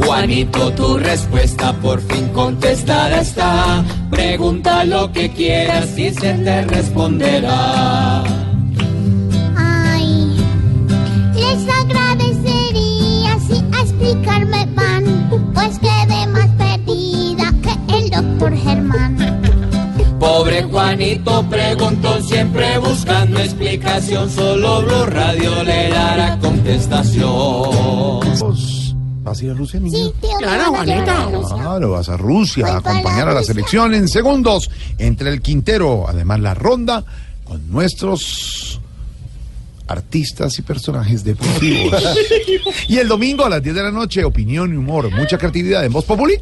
Juanito, 0.00 0.72
tu 0.72 0.96
respuesta 0.96 1.72
por 1.74 2.00
fin 2.00 2.28
contestada 2.28 3.20
está. 3.20 3.84
Pregunta 4.10 4.84
lo 4.84 5.12
que 5.12 5.30
quieras 5.30 5.96
y 5.98 6.10
se 6.10 6.32
te 6.34 6.62
responderá. 6.62 8.22
Ay, 9.56 10.36
les 11.34 11.68
agradecería 11.68 13.38
si 13.46 13.62
a 13.72 13.82
explicarme 13.82 14.66
van, 14.74 15.04
pues 15.54 15.78
quedé 15.78 16.26
más 16.28 16.48
perdida 16.58 17.52
que 17.62 17.98
el 17.98 18.10
doctor 18.10 18.56
Germán. 18.56 19.16
Pobre 20.18 20.62
Juanito 20.62 21.44
preguntó 21.50 22.20
siempre 22.22 22.78
buscando 22.78 23.38
explicación. 23.40 24.30
Solo 24.30 24.82
Blue 24.82 25.06
Radio 25.06 25.62
le 25.64 25.90
dará 25.90 26.38
contestación. 26.38 28.81
¿Vas 29.22 29.40
a 29.40 29.44
ir 29.44 29.50
a 29.52 29.54
Rusia, 29.54 29.78
niño? 29.78 29.96
Sí, 29.96 30.12
tío, 30.20 30.30
Claro, 30.38 30.64
Juanita. 30.72 31.28
Claro, 31.54 31.90
vas 31.92 32.08
a 32.08 32.16
Rusia 32.16 32.66
a 32.66 32.80
Voy 32.80 32.90
acompañar 32.92 33.28
a 33.28 33.32
la 33.32 33.40
Rusia. 33.40 33.54
selección 33.54 33.94
en 33.94 34.08
segundos 34.08 34.68
entre 34.98 35.30
el 35.30 35.40
Quintero, 35.40 36.08
además 36.08 36.40
la 36.40 36.54
ronda 36.54 37.04
con 37.44 37.70
nuestros 37.70 38.80
artistas 39.86 40.58
y 40.58 40.62
personajes 40.62 41.22
deportivos. 41.22 42.02
y 42.88 42.98
el 42.98 43.06
domingo 43.08 43.44
a 43.44 43.50
las 43.50 43.62
10 43.62 43.74
de 43.76 43.82
la 43.82 43.90
noche, 43.92 44.24
opinión 44.24 44.72
y 44.72 44.76
humor, 44.76 45.10
mucha 45.12 45.38
creatividad 45.38 45.84
en 45.84 45.92
Voz 45.92 46.04
Populi. 46.04 46.34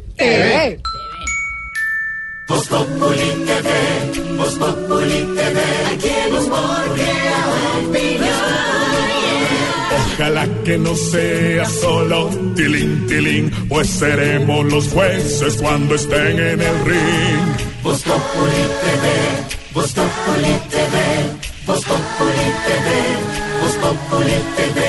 Voz 2.47 2.67
Populi 2.67 3.45
TV, 3.45 4.37
Voz 4.37 4.55
Populi 4.55 5.35
TV, 5.35 5.61
aquí 5.93 6.09
el 6.09 6.33
humor 6.33 6.81
opinión. 7.87 8.30
Ojalá 10.21 10.45
que 10.63 10.77
no 10.77 10.93
sea 10.93 11.65
solo 11.65 12.29
tilín, 12.55 13.07
tilín, 13.07 13.49
pues 13.67 13.89
seremos 13.89 14.63
los 14.71 14.87
jueces 14.89 15.57
cuando 15.59 15.95
estén 15.95 16.37
en 16.37 16.61
el 16.61 16.85
ring. 16.85 17.55
Voz 17.81 18.03
Populi 18.03 18.61
TV, 18.83 19.09
Voz 19.73 19.91
Populi 19.93 20.53
TV, 20.69 20.97
Voz 21.65 21.83
Populi 21.85 22.51
TV, 22.67 22.87
Voz 23.61 23.75
Populi 23.77 24.37
TV. 24.57 24.83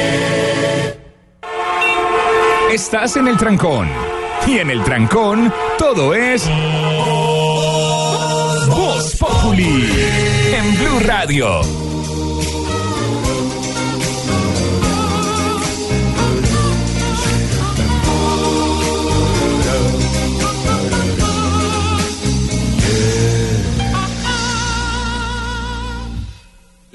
Estás 2.74 3.16
en 3.16 3.28
el 3.28 3.38
trancón. 3.38 3.88
Y 4.46 4.58
en 4.58 4.68
el 4.68 4.84
trancón, 4.84 5.50
todo 5.78 6.14
es. 6.14 6.46
Voz 8.68 9.16
Populi. 9.16 9.88
En 10.52 10.74
Blue 10.78 11.00
Radio. 11.06 11.91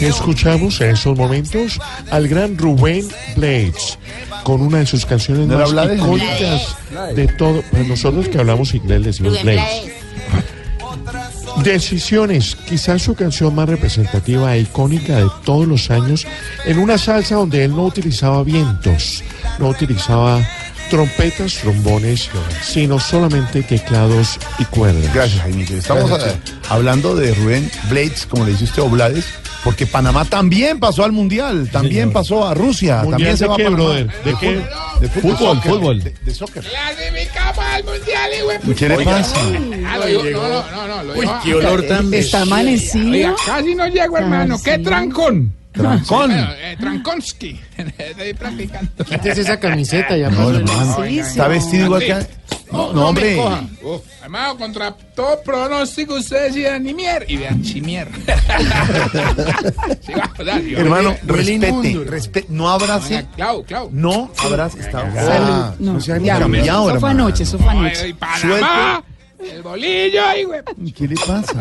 Escuchamos 0.00 0.80
en 0.80 0.90
esos 0.90 1.16
momentos 1.16 1.80
al 2.10 2.28
gran 2.28 2.56
Rubén 2.56 3.08
Blades 3.36 3.98
con 4.44 4.60
una 4.60 4.78
de 4.78 4.86
sus 4.86 5.04
canciones 5.06 5.48
¿No 5.48 5.56
era 5.56 5.68
más 5.68 5.96
icónicas 5.96 6.76
de 7.14 7.26
todo. 7.26 7.62
Pues 7.70 7.88
nosotros 7.88 8.28
que 8.28 8.38
hablamos 8.38 8.74
inglés 8.74 9.04
decimos 9.04 9.42
Blades. 9.42 9.92
Decisiones, 11.62 12.56
quizás 12.56 13.02
su 13.02 13.14
canción 13.14 13.54
más 13.54 13.68
representativa 13.68 14.54
e 14.54 14.60
icónica 14.60 15.16
de 15.16 15.28
todos 15.44 15.66
los 15.66 15.90
años, 15.90 16.26
en 16.64 16.78
una 16.78 16.98
salsa 16.98 17.36
donde 17.36 17.64
él 17.64 17.70
no 17.70 17.84
utilizaba 17.84 18.42
vientos, 18.42 19.22
no 19.58 19.68
utilizaba 19.68 20.40
trompetas, 20.90 21.54
trombones, 21.56 22.28
sino 22.62 22.98
solamente 22.98 23.62
teclados 23.62 24.38
y 24.58 24.64
cuerdas. 24.66 25.12
Gracias, 25.14 25.42
Jaimito. 25.42 25.74
Estamos 25.74 26.08
Gracias, 26.08 26.36
hablando 26.68 27.14
de 27.16 27.34
Rubén 27.34 27.70
Blades, 27.90 28.26
como 28.26 28.44
le 28.44 28.52
dice 28.52 28.64
usted, 28.64 28.82
o 28.82 28.88
Blades, 28.88 29.24
porque 29.62 29.86
Panamá 29.86 30.24
también 30.26 30.78
pasó 30.78 31.04
al 31.04 31.12
Mundial, 31.12 31.68
también 31.72 32.12
pasó 32.12 32.46
a 32.46 32.54
Rusia, 32.54 32.96
¿Mundial 33.02 33.10
también 33.12 33.36
se 33.38 33.44
de 33.44 33.48
va 33.48 33.56
qué, 33.56 33.62
a 33.62 33.66
Panamá. 33.66 33.84
brother? 33.84 34.24
¿De 34.24 34.34
qué? 34.38 34.60
fútbol, 34.60 35.00
De 35.00 35.08
Fútbol, 35.08 35.38
soccer, 35.38 35.70
fútbol. 35.72 36.02
De, 36.02 36.10
de 36.24 36.34
soccer. 36.34 36.64
Clasificamos 36.64 37.64
al 37.64 37.84
mundial, 37.84 38.30
y 38.68 38.74
¿Qué 38.74 38.88
le 38.88 39.04
pasa? 39.04 39.36
Ah, 39.40 39.98
no, 39.98 40.30
no, 40.30 40.70
no, 40.70 40.86
no, 40.86 41.02
lo 41.04 41.18
Uy, 41.18 41.28
qué 41.42 41.54
olor 41.54 41.82
tan 41.86 42.12
Está 42.12 42.42
amanecido. 42.42 43.34
Casi 43.46 43.74
no 43.74 43.86
llego, 43.88 44.18
hermano. 44.18 44.60
¿Qué 44.62 44.78
trancón? 44.78 45.52
Trancón. 45.74 46.30
Eh, 46.32 46.76
Trankonsky. 46.78 47.60
Estoy 47.98 48.34
practicando. 48.34 49.04
Quítese 49.04 49.40
esa 49.42 49.58
camiseta, 49.60 50.16
ya 50.16 50.30
No, 50.30 50.36
pasó 50.36 50.50
el- 50.50 50.56
hermano, 50.62 50.96
Sí, 51.04 51.08
sí. 51.10 51.18
está 51.18 51.48
vestido 51.48 51.84
igual 51.86 52.00
que... 52.02 52.14
No, 52.72 52.92
No, 52.92 53.08
hombre. 53.08 53.38
hermano, 54.22 54.56
contra 54.56 54.92
todo 54.92 55.40
pronóstico 55.44 56.14
ustedes 56.14 56.54
decían 56.54 56.82
ni 56.82 56.94
mier 56.94 57.24
y 57.28 57.36
vean 57.36 57.62
chimier. 57.62 58.08
Dale, 60.44 60.70
yo- 60.70 60.78
Hermano, 60.78 61.16
Huele 61.26 61.42
respete, 61.42 61.68
inmundo. 61.68 62.04
respete, 62.04 62.46
no 62.50 62.68
abrace, 62.68 63.26
Clau, 63.36 63.64
Clau. 63.64 63.88
no 63.92 64.30
abrace, 64.38 64.80
está... 64.80 65.00
Salud. 65.12 65.48
Ah, 65.50 65.74
No, 65.78 65.94
no 65.94 66.00
se 66.00 66.12
ha 66.12 66.18
ni 66.18 66.26
ya, 66.26 66.38
cambiado, 66.38 66.90
eso 66.90 67.00
fue 67.00 67.10
hermano. 67.10 67.26
anoche, 67.26 67.42
eso 67.44 67.58
fue 67.58 67.70
anoche. 67.70 68.00
Ay, 68.02 68.12
Panamá, 68.14 69.04
el 69.50 69.62
bolillo 69.62 70.24
ahí, 70.24 70.44
güey. 70.44 70.60
¿Qué 70.96 71.08
le 71.08 71.14
pasa? 71.16 71.54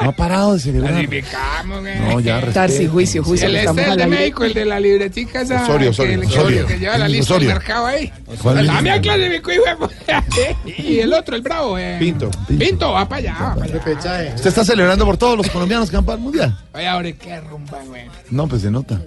No 0.00 0.08
ha 0.10 0.12
parado 0.12 0.54
de 0.54 0.60
celebrar. 0.60 0.92
Clasificamos, 0.92 1.80
güey. 1.80 1.98
No, 2.00 2.20
ya, 2.20 2.40
Tarsi, 2.52 2.86
juicio, 2.86 3.22
juicio. 3.24 3.48
El 3.48 3.56
este 3.56 3.68
el 3.70 3.76
de 3.76 3.82
aire. 3.84 4.06
México, 4.06 4.44
el 4.44 4.54
de 4.54 4.64
la 4.64 4.80
libretica 4.80 5.40
esa. 5.42 5.62
Osorio, 5.62 5.86
que- 5.86 5.90
Osorio, 5.90 6.20
que, 6.20 6.26
Osorio. 6.26 6.66
que 6.66 6.78
lleva 6.78 6.98
la 6.98 7.08
lista 7.08 7.34
Osorio. 7.34 7.48
del 7.48 7.58
mercado 7.58 7.86
ahí. 7.86 8.12
¿Cuál 8.42 8.58
lista? 8.58 8.72
También 8.74 9.00
clasificó, 9.02 9.50
puta. 9.78 10.24
Y 10.66 10.98
el 11.00 11.12
otro, 11.12 11.36
el 11.36 11.42
bravo. 11.42 11.78
Eh. 11.78 11.96
Pinto. 11.98 12.30
Pinto, 12.58 12.92
va 12.92 13.08
para 13.08 13.18
allá, 13.20 13.36
va 13.40 13.54
para 13.54 13.64
allá. 13.98 14.34
Usted 14.34 14.46
está 14.48 14.64
celebrando 14.64 15.04
por 15.04 15.16
todos 15.16 15.36
los 15.36 15.48
colombianos 15.50 15.90
que 15.90 15.96
van 15.96 16.04
para 16.04 16.16
el 16.16 16.22
Mundial. 16.22 16.58
Oye, 16.74 16.86
ahora 16.86 17.12
qué 17.12 17.40
rumba, 17.40 17.78
güey. 17.86 18.02
No, 18.30 18.46
pues 18.46 18.62
se 18.62 18.70
nota. 18.70 19.00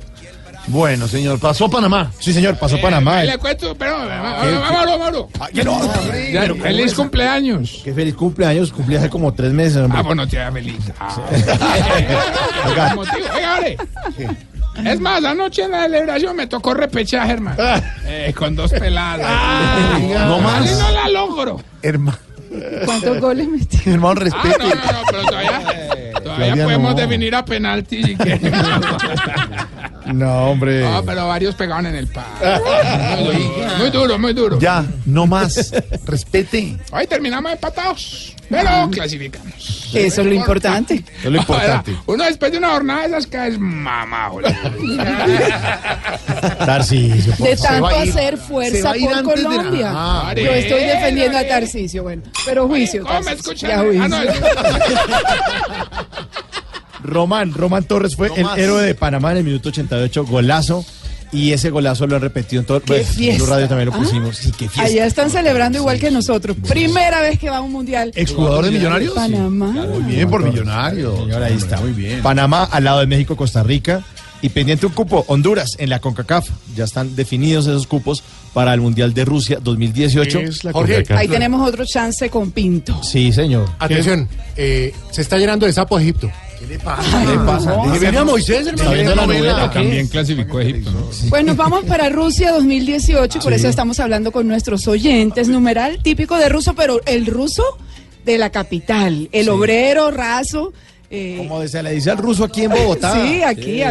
Bueno, 0.70 1.07
señor, 1.07 1.39
pasó 1.39 1.70
Panamá. 1.70 2.11
Sí, 2.20 2.32
señor, 2.34 2.57
pasó 2.57 2.76
Eh, 2.78 2.80
Panamá. 2.82 3.24
Le 3.24 3.38
cuento, 3.38 3.76
pero, 3.76 3.97
vámonos, 3.97 4.99
vámonos. 4.99 5.26
¿qué 5.53 5.63
no? 5.63 5.80
Ya, 6.32 6.41
Pero, 6.41 6.55
Feliz 6.55 6.93
cumpleaños. 6.93 7.82
Qué 7.84 7.93
feliz 7.93 8.13
cumpleaños, 8.15 8.72
cumplí 8.72 8.95
hace 8.95 9.09
como 9.09 9.34
tres 9.34 9.51
meses, 9.51 9.78
hombre. 9.78 9.99
Ah, 9.99 10.03
bueno, 10.03 10.28
te 10.28 10.38
da 10.38 10.51
feliz. 10.51 10.78
Ah. 10.99 11.15
Oiga. 12.67 12.95
Motivo. 12.95 13.17
Oiga, 13.36 13.55
ahora. 13.55 13.67
Es 14.91 14.99
más, 14.99 15.24
anoche 15.26 15.63
en 15.63 15.72
la 15.72 15.84
celebración 15.84 16.36
me 16.36 16.47
tocó 16.47 16.74
repechaje, 16.74 17.32
hermano. 17.34 17.57
Eh, 18.05 18.34
con 18.38 18.55
dos 18.55 18.72
peladas. 18.72 19.28
no 20.28 20.39
más. 20.39 20.61
Casi 20.61 20.74
no 20.76 20.91
la 20.91 21.09
logro. 21.09 21.61
Hermano, 21.82 22.17
¿Cuántos 22.86 23.20
goles 23.20 23.47
metió? 23.47 23.93
hermano, 23.93 24.20
Ah, 24.20 24.24
respete. 24.24 24.57
no, 24.57 24.65
no, 24.70 24.91
no, 24.91 25.01
pero 25.11 25.24
todavía, 25.24 25.61
todavía 26.24 26.63
podemos 26.63 26.91
no. 26.95 27.01
definir 27.01 27.36
a 27.36 27.45
penalti 27.45 28.03
si. 28.03 28.15
No, 30.14 30.51
hombre. 30.51 30.82
No, 30.82 31.03
pero 31.03 31.28
varios 31.28 31.55
pegaban 31.55 31.86
en 31.86 31.95
el 31.95 32.07
palo. 32.07 32.28
Muy, 33.80 33.89
duro, 33.89 34.18
muy 34.20 34.34
duro. 34.34 34.60
Ya, 34.60 34.86
no 35.05 35.26
más. 35.28 35.72
Respete. 36.05 36.78
Hoy 36.91 37.07
terminamos 37.07 37.51
empatados, 37.51 38.36
pero 38.49 38.89
clasificamos. 38.91 39.89
Eso 39.93 40.22
es 40.22 40.28
lo 40.28 40.34
importante. 40.34 41.03
Es 41.24 41.32
lo 41.32 41.38
importante. 41.38 41.95
Uno 42.05 42.24
después 42.26 42.51
de 42.51 42.57
una 42.57 42.72
jornada 42.72 43.01
de 43.01 43.07
esas 43.07 43.28
que 43.28 43.47
es 43.47 43.60
mamá, 43.60 44.30
boludo. 44.30 44.49
Tarcisio. 46.66 47.34
De 47.38 47.55
tanto 47.55 47.88
hacer 47.88 48.38
fuerza 48.38 48.93
por 48.93 49.24
Colombia. 49.24 49.91
Ah, 49.93 50.34
Yo 50.36 50.51
estoy 50.51 50.84
defendiendo 50.84 51.38
a 51.38 51.47
Tarcisio, 51.47 52.03
bueno, 52.03 52.24
pero 52.45 52.68
juicio. 52.68 53.03
¿Cómo 53.03 53.22
me 53.22 53.32
escuchan? 53.34 53.70
ya 53.70 53.80
juicio. 53.80 54.10
Román, 57.04 57.54
Román 57.54 57.84
Torres 57.84 58.16
fue 58.16 58.30
el 58.36 58.45
héroe 58.58 58.84
de 58.84 58.95
Panamá 58.95 59.32
en 59.32 59.38
el 59.39 59.43
minuto 59.43 59.70
88, 59.70 60.26
golazo. 60.26 60.86
Y 61.32 61.52
ese 61.52 61.70
golazo 61.70 62.08
lo 62.08 62.16
han 62.16 62.24
repetido 62.24 62.62
en 62.62 62.66
todo. 62.66 62.80
¡Qué 62.80 62.88
Pues, 62.88 63.18
en 63.20 63.45
Radio 63.47 63.68
también 63.68 63.89
lo 63.89 63.93
¿Ah? 63.93 64.00
pusimos. 64.00 64.36
Sí, 64.36 64.52
qué 64.52 64.68
fiesta. 64.68 64.82
Allá 64.82 65.06
están 65.06 65.30
celebrando 65.30 65.78
igual 65.78 66.00
que 66.00 66.10
nosotros. 66.10 66.58
Primera 66.68 67.22
vez 67.22 67.38
que 67.38 67.52
va 67.52 67.58
a 67.58 67.62
un 67.62 67.72
mundial. 67.72 68.12
¿Exjugador 68.16 68.66
de 68.66 68.72
Millonarios? 68.72 69.14
Panamá. 69.14 69.68
Muy 69.68 70.16
bien 70.16 70.28
por 70.28 70.43
Millonarios. 70.43 71.20
Señor, 71.20 71.43
ahí 71.43 71.54
está. 71.54 71.78
Muy 71.82 71.91
bien. 71.91 72.24
Panamá 72.24 72.64
al 72.64 72.84
lado 72.84 73.02
de 73.02 73.06
México, 73.06 73.36
Costa 73.38 73.62
Rica. 73.62 74.04
Y 74.41 74.50
pendiente 74.50 74.86
un 74.88 74.93
cupo, 74.93 75.24
Honduras 75.28 75.76
en 75.78 75.89
la 75.89 76.00
CONCACAF. 76.00 76.50
Ya 76.76 76.86
están 76.86 77.16
definidos 77.16 77.68
esos 77.68 77.86
cupos 77.86 78.24
para 78.54 78.74
el 78.74 78.82
Mundial 78.82 79.14
de 79.14 79.24
Rusia 79.26 79.60
2018. 79.62 80.39
¿Qué 80.39 80.45
es 80.45 80.64
la 80.64 80.72
Jorge? 80.72 81.04
Ahí 81.10 81.28
tenemos 81.28 81.68
otro 81.68 81.86
chance 81.86 82.28
con 82.32 82.52
Pinto. 82.52 83.04
Sí, 83.04 83.32
señor. 83.34 83.70
Atención, 83.78 84.28
eh, 84.56 84.93
se 85.12 85.22
está 85.22 85.38
llenando 85.38 85.66
de 85.68 85.74
sapo 85.74 86.00
Egipto. 86.00 86.32
¿Qué 86.60 86.68
le 86.68 86.80
pasa? 86.80 87.76
no. 87.86 87.93
Que 87.93 87.99
viene 87.99 88.18
a 88.18 88.24
Moisés, 88.26 88.68
Está 88.68 88.72
hermano. 88.72 88.91
viendo 88.91 89.16
la 89.16 89.26
novela. 89.26 89.66
¿o 89.66 89.70
qué? 89.70 89.80
También 89.80 90.07
clasificó 90.07 90.60
Egipto, 90.60 90.91
¿no? 90.91 91.10
Pues 91.30 91.45
nos 91.45 91.55
vamos 91.55 91.86
para 91.86 92.10
Rusia 92.10 92.51
2018 92.51 93.38
y 93.38 93.41
por 93.41 93.53
eso 93.53 93.68
estamos 93.68 93.99
hablando 93.99 94.32
con 94.32 94.47
nuestros 94.47 94.88
oyentes. 94.88 95.47
Numeral 95.47 96.01
típico 96.03 96.38
de 96.38 96.49
ruso, 96.49 96.74
pero 96.76 97.01
el 97.05 97.26
ruso 97.26 97.64
de 98.26 98.38
la 98.38 98.49
capital. 98.49 99.30
El 99.32 99.49
obrero 99.49 100.12
raso. 100.12 100.74
eh, 101.10 101.36
Como 101.38 101.66
se 101.68 101.82
le 101.82 101.91
dice 101.93 102.12
al 102.12 102.18
ruso 102.18 102.43
aquí 102.43 102.64
en 102.64 102.72
Bogotá. 102.72 103.14
Sí, 103.14 103.41
aquí. 103.41 103.82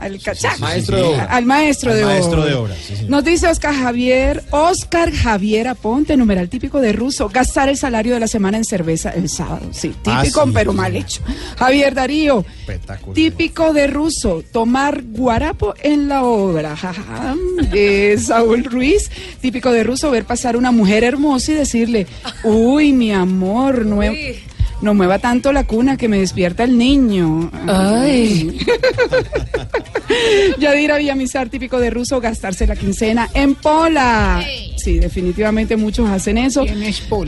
Al, 0.00 0.20
cachaco. 0.22 0.58
Maestro 0.60 0.96
de 0.96 1.02
obra. 1.02 1.24
Al 1.24 1.44
maestro 1.46 1.92
Al 1.92 1.98
de 1.98 2.04
maestro 2.04 2.40
obra. 2.40 2.50
de 2.50 2.54
obra, 2.56 2.74
sí, 2.76 2.96
señor. 2.96 3.10
Nos 3.10 3.24
dice 3.24 3.48
Oscar 3.48 3.74
Javier, 3.74 4.42
Oscar 4.50 5.12
Javier 5.12 5.68
Aponte, 5.68 6.16
numeral 6.16 6.48
típico 6.48 6.80
de 6.80 6.92
ruso, 6.92 7.28
gastar 7.28 7.68
el 7.68 7.76
salario 7.76 8.14
de 8.14 8.20
la 8.20 8.26
semana 8.28 8.56
en 8.56 8.64
cerveza 8.64 9.10
el 9.10 9.28
sábado. 9.28 9.68
Sí, 9.72 9.92
Ah, 10.06 10.20
típico 10.22 10.44
sí, 10.44 10.50
pero 10.54 10.70
sí, 10.72 10.76
mal 10.76 10.96
hecho. 10.96 11.20
Javier 11.58 11.94
Darío, 11.94 12.44
típico 13.14 13.72
de 13.72 13.86
ruso, 13.86 14.42
tomar 14.52 15.02
guarapo 15.02 15.74
en 15.82 16.08
la 16.08 16.24
obra. 16.24 16.76
De 17.70 18.18
Saúl 18.18 18.64
Ruiz, 18.64 19.10
típico 19.40 19.72
de 19.72 19.84
ruso, 19.84 20.10
ver 20.10 20.24
pasar 20.24 20.56
una 20.56 20.70
mujer 20.70 21.04
hermosa 21.04 21.52
y 21.52 21.54
decirle, 21.56 22.06
uy, 22.44 22.92
mi 22.92 23.12
amor, 23.12 23.84
no, 23.86 24.00
no 24.82 24.94
mueva 24.94 25.18
tanto 25.18 25.52
la 25.52 25.64
cuna 25.64 25.96
que 25.96 26.08
me 26.08 26.18
despierta 26.18 26.64
el 26.64 26.78
niño. 26.78 27.50
Ay. 27.66 28.58
Yadira 30.58 30.96
Villamizar, 30.98 31.48
típico 31.48 31.78
de 31.78 31.90
ruso, 31.90 32.20
gastarse 32.20 32.66
la 32.66 32.76
quincena 32.76 33.28
en 33.34 33.54
pola. 33.54 34.44
Sí, 34.76 34.98
definitivamente 34.98 35.76
muchos 35.76 36.08
hacen 36.08 36.38
eso. 36.38 36.64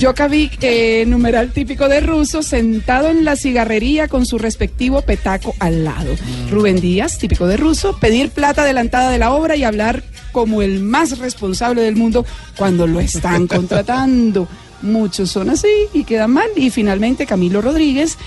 Jokovic, 0.01 0.59
eh, 0.63 1.05
numeral 1.07 1.53
típico 1.53 1.89
de 1.89 2.01
ruso, 2.01 2.43
sentado 2.43 3.09
en 3.09 3.25
la 3.25 3.37
cigarrería 3.37 4.09
con 4.09 4.27
su 4.27 4.39
respectivo 4.39 5.03
petaco 5.03 5.55
al 5.59 5.85
lado. 5.85 6.15
Rubén 6.51 6.81
Díaz, 6.81 7.19
típico 7.19 7.47
de 7.47 7.57
ruso, 7.57 7.99
pedir 8.01 8.31
plata 8.31 8.63
adelantada 8.63 9.11
de 9.11 9.19
la 9.19 9.33
obra 9.33 9.57
y 9.57 9.65
hablar 9.65 10.03
como 10.33 10.63
el 10.63 10.81
más 10.81 11.19
responsable 11.19 11.83
del 11.83 11.97
mundo 11.97 12.25
cuando 12.57 12.87
lo 12.87 13.01
están 13.01 13.47
contratando. 13.49 14.49
Muchos 14.83 15.31
son 15.31 15.51
así 15.51 15.69
y 15.93 16.05
quedan 16.05 16.33
mal. 16.33 16.49
Y 16.57 16.71
finalmente 16.71 17.27
Camilo 17.27 17.63
Rodríguez, 17.63 18.19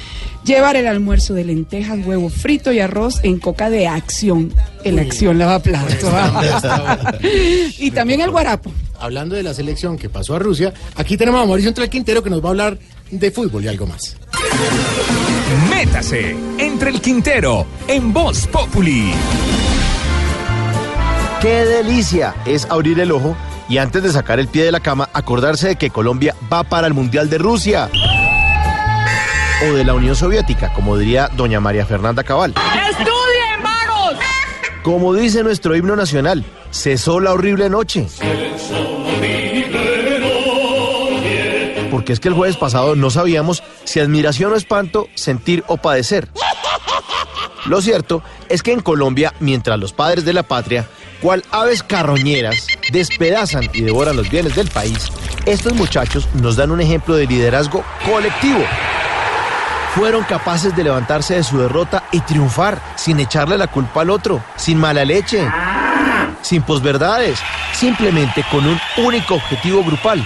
llevar 0.43 0.76
el 0.76 0.88
almuerzo 0.88 1.34
de 1.34 1.45
lentejas, 1.45 1.99
huevo 2.06 2.30
frito 2.30 2.72
y 2.72 2.80
arroz 2.80 3.20
en 3.24 3.39
coca 3.39 3.70
de 3.70 3.88
acción. 3.88 4.53
El 4.84 4.99
acción 4.99 5.38
lava 5.38 5.60
plato. 5.60 6.12
y 7.78 7.91
también 7.91 8.22
el 8.22 8.32
guarapo. 8.32 8.72
Hablando 8.99 9.36
de 9.36 9.43
la 9.43 9.53
selección 9.53 9.97
que 9.97 10.10
pasó 10.10 10.36
a 10.36 10.39
Rusia, 10.39 10.74
aquí 10.95 11.18
tenemos 11.18 11.41
a 11.43 11.45
Mauricio 11.45 11.70
Entre 11.70 11.89
Quintero 11.89 12.24
que 12.24 12.30
nos 12.30 12.41
va 12.41 12.47
a 12.47 12.51
hablar 12.51 12.78
de 13.12 13.32
fútbol 13.32 13.64
y 13.66 13.68
algo 13.68 13.86
más. 13.86 14.16
Métase 15.70 16.36
entre 16.58 16.89
el 16.89 17.01
Quintero 17.01 17.66
en 17.88 18.14
Voz 18.14 18.47
Populi. 18.47 19.12
¡Qué 21.41 21.66
delicia! 21.66 22.34
Es 22.45 22.66
abrir 22.70 22.99
el 22.99 23.12
ojo 23.12 23.36
y 23.68 23.78
antes 23.78 24.03
de 24.03 24.11
sacar 24.11 24.39
el 24.39 24.47
pie 24.47 24.63
de 24.63 24.72
la 24.72 24.80
cama, 24.80 25.09
acordarse 25.13 25.70
de 25.70 25.76
que 25.76 25.89
Colombia 25.89 26.36
va 26.51 26.63
para 26.63 26.88
el 26.88 26.93
Mundial 26.93 27.30
de 27.30 27.38
Rusia. 27.38 27.89
O 29.68 29.74
de 29.74 29.84
la 29.84 29.93
Unión 29.93 30.16
Soviética, 30.16 30.74
como 30.74 30.97
diría 30.97 31.30
doña 31.36 31.59
María 31.59 31.86
Fernanda 31.86 32.24
Cabal. 32.24 32.53
¡Estudien, 32.89 33.63
vagos! 33.63 34.16
Como 34.84 35.13
dice 35.13 35.43
nuestro 35.43 35.76
himno 35.76 35.95
nacional, 35.95 36.45
cesó 36.72 37.20
la 37.20 37.34
horrible 37.34 37.70
noche. 37.70 38.07
Porque 41.89 42.13
es 42.13 42.20
que 42.20 42.28
el 42.28 42.34
jueves 42.34 42.57
pasado 42.57 42.95
no 42.95 43.09
sabíamos 43.09 43.63
si 43.86 43.99
admiración 43.99 44.51
o 44.51 44.55
espanto, 44.55 45.07
sentir 45.16 45.63
o 45.68 45.78
padecer. 45.78 46.30
Lo 47.66 47.82
cierto 47.82 48.22
es 48.49 48.61
que 48.61 48.74
en 48.74 48.82
Colombia, 48.82 49.34
mientras 49.39 49.80
los 49.80 49.91
padres 49.93 50.24
de 50.24 50.34
la 50.34 50.43
patria, 50.43 50.88
cual 51.26 51.43
aves 51.49 51.82
carroñeras, 51.82 52.67
despedazan 52.91 53.67
y 53.73 53.82
devoran 53.82 54.15
los 54.15 54.30
bienes 54.30 54.53
del 54.53 54.67
país, 54.67 55.11
estos 55.47 55.73
muchachos 55.73 56.30
nos 56.36 56.55
dan 56.55 56.69
un 56.69 56.82
ejemplo 56.82 57.15
de 57.15 57.26
liderazgo 57.26 57.84
colectivo. 58.05 58.63
Fueron 59.95 60.23
capaces 60.26 60.76
de 60.76 60.84
levantarse 60.84 61.34
de 61.34 61.43
su 61.43 61.57
derrota 61.57 62.03
y 62.11 62.19
triunfar 62.19 62.80
sin 62.95 63.19
echarle 63.19 63.57
la 63.57 63.65
culpa 63.65 64.01
al 64.01 64.11
otro, 64.11 64.43
sin 64.55 64.78
mala 64.78 65.03
leche, 65.03 65.43
sin 66.43 66.61
posverdades, 66.61 67.39
simplemente 67.73 68.45
con 68.51 68.63
un 68.63 68.80
único 68.97 69.34
objetivo 69.34 69.84
grupal, 69.84 70.23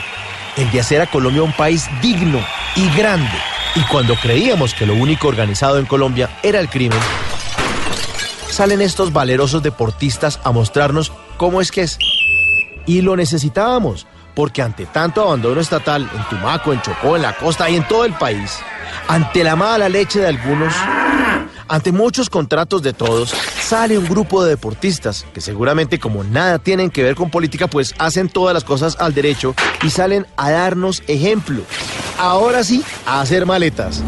el 0.57 0.69
de 0.69 0.81
hacer 0.81 0.99
a 0.99 1.07
Colombia 1.07 1.43
un 1.43 1.53
país 1.53 1.89
digno 2.01 2.43
y 2.75 2.89
grande. 2.97 3.37
Y 3.73 3.83
cuando 3.83 4.15
creíamos 4.15 4.73
que 4.73 4.85
lo 4.85 4.95
único 4.95 5.29
organizado 5.29 5.79
en 5.79 5.85
Colombia 5.85 6.29
era 6.43 6.59
el 6.59 6.67
crimen, 6.67 6.99
salen 8.59 8.81
estos 8.81 9.13
valerosos 9.13 9.63
deportistas 9.63 10.37
a 10.43 10.51
mostrarnos 10.51 11.13
cómo 11.37 11.61
es 11.61 11.71
que 11.71 11.83
es. 11.83 11.97
Y 12.85 12.99
lo 12.99 13.15
necesitábamos, 13.15 14.05
porque 14.35 14.61
ante 14.61 14.85
tanto 14.85 15.23
abandono 15.23 15.61
estatal 15.61 16.09
en 16.13 16.23
Tumaco, 16.27 16.73
en 16.73 16.81
Chocó, 16.81 17.15
en 17.15 17.21
la 17.21 17.37
costa 17.37 17.69
y 17.69 17.77
en 17.77 17.87
todo 17.87 18.03
el 18.03 18.11
país, 18.15 18.59
ante 19.07 19.45
la 19.45 19.55
mala 19.55 19.87
leche 19.87 20.19
de 20.19 20.27
algunos, 20.27 20.73
ante 21.69 21.93
muchos 21.93 22.29
contratos 22.29 22.81
de 22.81 22.91
todos, 22.91 23.33
sale 23.61 23.97
un 23.97 24.09
grupo 24.09 24.43
de 24.43 24.49
deportistas 24.49 25.25
que 25.33 25.39
seguramente 25.39 25.97
como 25.97 26.25
nada 26.25 26.59
tienen 26.59 26.89
que 26.89 27.03
ver 27.03 27.15
con 27.15 27.31
política, 27.31 27.67
pues 27.67 27.95
hacen 27.97 28.27
todas 28.27 28.53
las 28.53 28.65
cosas 28.65 28.97
al 28.99 29.13
derecho 29.13 29.55
y 29.83 29.89
salen 29.89 30.27
a 30.35 30.51
darnos 30.51 31.01
ejemplo. 31.07 31.63
Ahora 32.17 32.65
sí, 32.65 32.83
a 33.05 33.21
hacer 33.21 33.45
maletas, 33.45 34.03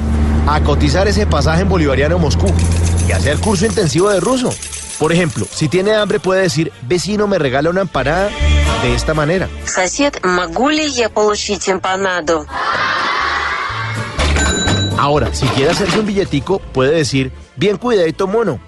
a 0.46 0.60
cotizar 0.60 1.08
ese 1.08 1.26
pasaje 1.26 1.62
en 1.62 1.70
bolivariano 1.70 2.20
Moscú 2.20 2.54
y 3.08 3.12
hacer 3.12 3.40
curso 3.40 3.66
intensivo 3.66 4.10
de 4.10 4.20
ruso. 4.20 4.50
Por 5.00 5.12
ejemplo, 5.12 5.48
si 5.52 5.68
tiene 5.68 5.96
hambre 5.96 6.20
puede 6.20 6.44
decir, 6.44 6.72
vecino 6.84 7.28
me 7.28 7.40
regala 7.40 7.70
una 7.70 7.82
empanada 7.82 8.30
de 8.84 8.94
esta 8.94 9.14
manera. 9.14 9.50
Ahora, 14.98 15.34
si 15.34 15.48
quiere 15.48 15.72
hacerse 15.72 16.00
un 16.00 16.06
billetico, 16.06 16.60
puede 16.60 16.92
decir, 16.92 17.32
bien 17.56 17.78
cuidadito 17.78 18.28
mono. 18.28 18.60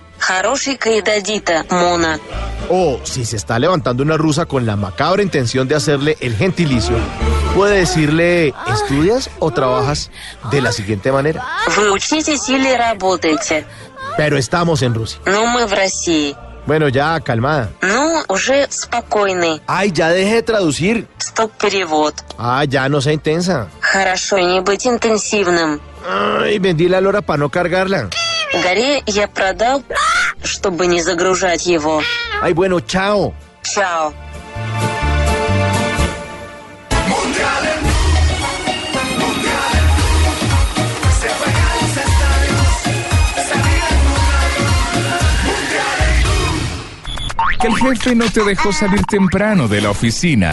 O 2.69 2.99
si 3.03 3.25
se 3.25 3.35
está 3.35 3.59
levantando 3.59 4.03
una 4.03 4.17
rusa 4.17 4.45
con 4.45 4.65
la 4.65 4.75
macabra 4.75 5.21
intención 5.21 5.67
de 5.67 5.75
hacerle 5.75 6.17
el 6.21 6.35
gentilicio, 6.35 6.95
puede 7.53 7.79
decirle, 7.79 8.53
¿estudias 8.67 9.29
o 9.39 9.51
trabajas? 9.51 10.09
De 10.49 10.61
la 10.61 10.71
siguiente 10.71 11.11
manera. 11.11 11.45
Вы 14.12 14.12
учитесь 14.12 14.12
или 14.12 14.12
работаете? 14.12 14.16
Pero 14.16 14.36
estamos 14.38 14.82
en 14.82 14.94
Rusia. 14.94 15.18
Ну, 15.26 15.46
мы 15.46 15.66
в 15.66 15.72
России. 15.72 16.36
Bueno, 16.66 16.88
ya, 16.88 17.18
calmada. 17.20 17.70
Ну, 17.80 18.22
уже 18.28 18.66
спокойный. 18.70 19.62
Ay, 19.66 19.90
ya 19.90 20.10
deje 20.10 20.34
de 20.34 20.42
traducir. 20.42 21.06
Стоп-перевод. 21.18 22.14
Ah, 22.36 22.64
ya 22.64 22.88
no 22.88 23.00
sea 23.00 23.14
intensa. 23.14 23.68
Хорошо, 23.80 24.38
не 24.38 24.60
быть 24.60 24.86
интенсивным. 24.86 25.80
Ay, 26.06 26.58
vendí 26.58 26.88
la 26.88 27.00
lora 27.00 27.22
para 27.22 27.38
no 27.38 27.48
cargarla. 27.48 28.10
Горе 28.52 29.02
я 29.06 29.28
продал, 29.28 29.82
чтобы 30.42 30.86
не 30.86 31.02
загружать 31.02 31.66
его. 31.66 32.02
Ay, 32.42 32.52
bueno, 32.52 32.80
chao. 32.80 33.34
que 47.63 47.69
el 47.69 47.75
jefe 47.95 48.13
no 48.13 48.29
te 48.29 48.43
dejó 48.43 48.73
salir 48.73 49.01
temprano 49.05 49.69
de 49.69 49.79
la 49.79 49.89
oficina. 49.89 50.51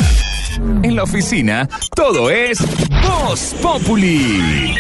En 0.83 0.95
la 0.95 1.03
oficina, 1.03 1.69
todo 1.95 2.31
es 2.31 2.61
Voz 3.03 3.55
Populi. 3.61 4.77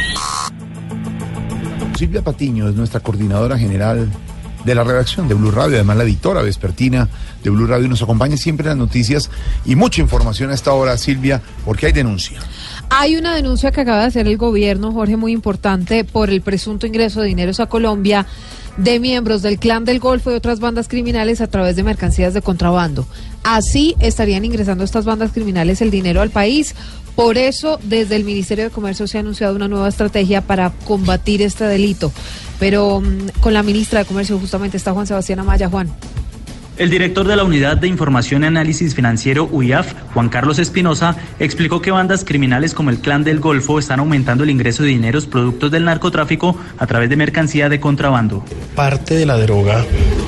Silvia 1.98 2.22
Patiño 2.22 2.68
es 2.68 2.76
nuestra 2.76 3.00
coordinadora 3.00 3.58
general 3.58 4.08
de 4.64 4.74
la 4.74 4.84
redacción 4.84 5.26
de 5.26 5.34
Blue 5.34 5.50
Radio, 5.50 5.74
además 5.76 5.96
la 5.96 6.04
editora 6.04 6.42
vespertina 6.42 7.08
de 7.42 7.50
Blue 7.50 7.66
Radio, 7.66 7.88
nos 7.88 8.02
acompaña 8.02 8.36
siempre 8.36 8.64
en 8.64 8.68
las 8.68 8.78
noticias 8.78 9.28
y 9.64 9.74
mucha 9.74 10.00
información 10.00 10.50
a 10.50 10.54
esta 10.54 10.72
hora, 10.72 10.96
Silvia, 10.98 11.42
porque 11.64 11.86
hay 11.86 11.92
denuncia. 11.92 12.38
Hay 12.90 13.16
una 13.16 13.34
denuncia 13.34 13.72
que 13.72 13.80
acaba 13.80 14.02
de 14.02 14.06
hacer 14.06 14.28
el 14.28 14.36
gobierno, 14.36 14.92
Jorge, 14.92 15.16
muy 15.16 15.32
importante, 15.32 16.04
por 16.04 16.30
el 16.30 16.42
presunto 16.42 16.86
ingreso 16.86 17.22
de 17.22 17.28
dineros 17.28 17.58
a 17.58 17.66
Colombia 17.66 18.26
de 18.76 19.00
miembros 19.00 19.42
del 19.42 19.58
Clan 19.58 19.84
del 19.84 20.00
Golfo 20.00 20.30
y 20.30 20.34
otras 20.34 20.60
bandas 20.60 20.88
criminales 20.88 21.40
a 21.40 21.46
través 21.46 21.76
de 21.76 21.82
mercancías 21.82 22.34
de 22.34 22.42
contrabando. 22.42 23.06
Así 23.42 23.96
estarían 24.00 24.44
ingresando 24.44 24.84
estas 24.84 25.04
bandas 25.04 25.32
criminales 25.32 25.80
el 25.80 25.90
dinero 25.90 26.20
al 26.20 26.30
país. 26.30 26.74
Por 27.16 27.36
eso, 27.36 27.78
desde 27.82 28.16
el 28.16 28.24
Ministerio 28.24 28.64
de 28.64 28.70
Comercio 28.70 29.06
se 29.06 29.18
ha 29.18 29.20
anunciado 29.20 29.56
una 29.56 29.68
nueva 29.68 29.88
estrategia 29.88 30.40
para 30.40 30.70
combatir 30.86 31.42
este 31.42 31.64
delito. 31.64 32.12
Pero 32.58 33.00
mm, 33.00 33.40
con 33.40 33.52
la 33.52 33.62
ministra 33.62 34.00
de 34.00 34.04
Comercio 34.06 34.38
justamente 34.38 34.76
está 34.76 34.92
Juan 34.92 35.06
Sebastián 35.06 35.40
Amaya. 35.40 35.68
Juan. 35.68 35.90
El 36.80 36.88
director 36.88 37.28
de 37.28 37.36
la 37.36 37.44
Unidad 37.44 37.76
de 37.76 37.88
Información 37.88 38.42
y 38.42 38.46
Análisis 38.46 38.94
Financiero 38.94 39.46
UIAF, 39.52 39.92
Juan 40.14 40.30
Carlos 40.30 40.58
Espinosa, 40.58 41.14
explicó 41.38 41.82
que 41.82 41.90
bandas 41.90 42.24
criminales 42.24 42.72
como 42.72 42.88
el 42.88 43.00
Clan 43.00 43.22
del 43.22 43.38
Golfo 43.38 43.78
están 43.78 44.00
aumentando 44.00 44.44
el 44.44 44.50
ingreso 44.50 44.82
de 44.82 44.88
dineros 44.88 45.26
productos 45.26 45.70
del 45.70 45.84
narcotráfico 45.84 46.56
a 46.78 46.86
través 46.86 47.10
de 47.10 47.16
mercancía 47.16 47.68
de 47.68 47.80
contrabando. 47.80 48.42
Parte 48.74 49.14
de 49.14 49.26
la 49.26 49.36
droga 49.36 49.84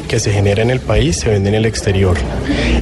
que 0.09 0.21
se 0.21 0.31
genera 0.31 0.63
en 0.63 0.69
el 0.69 0.81
país 0.81 1.17
se 1.17 1.31
vende 1.31 1.49
en 1.49 1.55
el 1.55 1.65
exterior. 1.65 2.19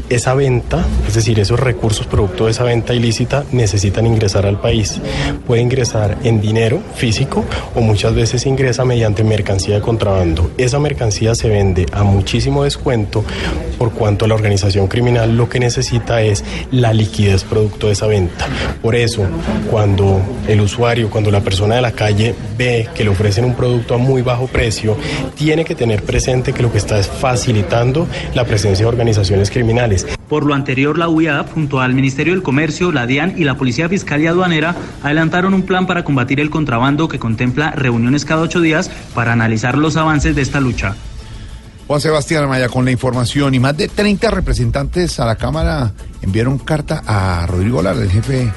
Esa 0.08 0.34
venta, 0.34 0.84
es 1.06 1.14
decir, 1.14 1.38
esos 1.38 1.60
recursos 1.60 2.08
producto 2.08 2.46
de 2.46 2.50
esa 2.50 2.64
venta 2.64 2.92
ilícita 2.92 3.44
necesitan 3.52 4.04
ingresar 4.04 4.46
al 4.46 4.60
país. 4.60 5.00
Puede 5.46 5.62
ingresar 5.62 6.18
en 6.24 6.40
dinero 6.40 6.82
físico 6.96 7.44
o 7.76 7.82
muchas 7.82 8.16
veces 8.16 8.46
ingresa 8.46 8.84
mediante 8.84 9.22
mercancía 9.22 9.76
de 9.76 9.80
contrabando. 9.80 10.50
Esa 10.58 10.80
mercancía 10.80 11.36
se 11.36 11.48
vende 11.48 11.86
a 11.92 12.02
muchísimo 12.02 12.64
descuento 12.64 13.24
por 13.78 13.92
cuanto 13.92 14.26
la 14.26 14.34
organización 14.34 14.88
criminal 14.88 15.36
lo 15.36 15.48
que 15.48 15.60
necesita 15.60 16.22
es 16.22 16.44
la 16.70 16.92
liquidez 16.92 17.44
producto 17.44 17.86
de 17.86 17.94
esa 17.94 18.06
venta. 18.06 18.46
Por 18.82 18.96
eso, 18.96 19.26
cuando 19.70 20.20
el 20.48 20.60
usuario, 20.60 21.10
cuando 21.10 21.30
la 21.30 21.40
persona 21.40 21.76
de 21.76 21.82
la 21.82 21.92
calle 21.92 22.34
ve 22.56 22.88
que 22.94 23.04
le 23.04 23.10
ofrecen 23.10 23.44
un 23.44 23.54
producto 23.54 23.94
a 23.94 23.98
muy 23.98 24.22
bajo 24.22 24.46
precio, 24.46 24.96
tiene 25.34 25.64
que 25.64 25.74
tener 25.74 26.02
presente 26.02 26.52
que 26.52 26.62
lo 26.62 26.72
que 26.72 26.78
está 26.78 26.98
es 26.98 27.08
facilitando 27.08 28.06
la 28.34 28.44
presencia 28.44 28.84
de 28.84 28.88
organizaciones 28.88 29.50
criminales. 29.50 30.06
Por 30.28 30.46
lo 30.46 30.54
anterior, 30.54 30.96
la 30.96 31.08
UIA, 31.08 31.44
junto 31.52 31.80
al 31.80 31.92
Ministerio 31.92 32.32
del 32.32 32.42
Comercio, 32.42 32.92
la 32.92 33.06
DIAN 33.06 33.34
y 33.36 33.44
la 33.44 33.56
Policía 33.56 33.88
Fiscal 33.88 34.20
y 34.20 34.28
Aduanera, 34.28 34.76
adelantaron 35.02 35.54
un 35.54 35.62
plan 35.62 35.86
para 35.86 36.04
combatir 36.04 36.38
el 36.38 36.50
contrabando 36.50 37.08
que 37.08 37.18
contempla 37.18 37.72
reuniones 37.72 38.24
cada 38.24 38.42
ocho 38.42 38.60
días 38.60 38.90
para 39.14 39.32
analizar 39.32 39.76
los 39.76 39.96
avances 39.96 40.36
de 40.36 40.42
esta 40.42 40.60
lucha. 40.60 40.94
Juan 41.90 42.00
Sebastián 42.00 42.44
Amaya 42.44 42.68
con 42.68 42.84
la 42.84 42.92
información 42.92 43.52
y 43.52 43.58
más 43.58 43.76
de 43.76 43.88
30 43.88 44.30
representantes 44.30 45.18
a 45.18 45.26
la 45.26 45.34
Cámara 45.34 45.92
enviaron 46.22 46.56
carta 46.56 47.02
a 47.04 47.44
Rodrigo 47.48 47.82
Lara, 47.82 48.00
el 48.00 48.08
jefe 48.08 48.52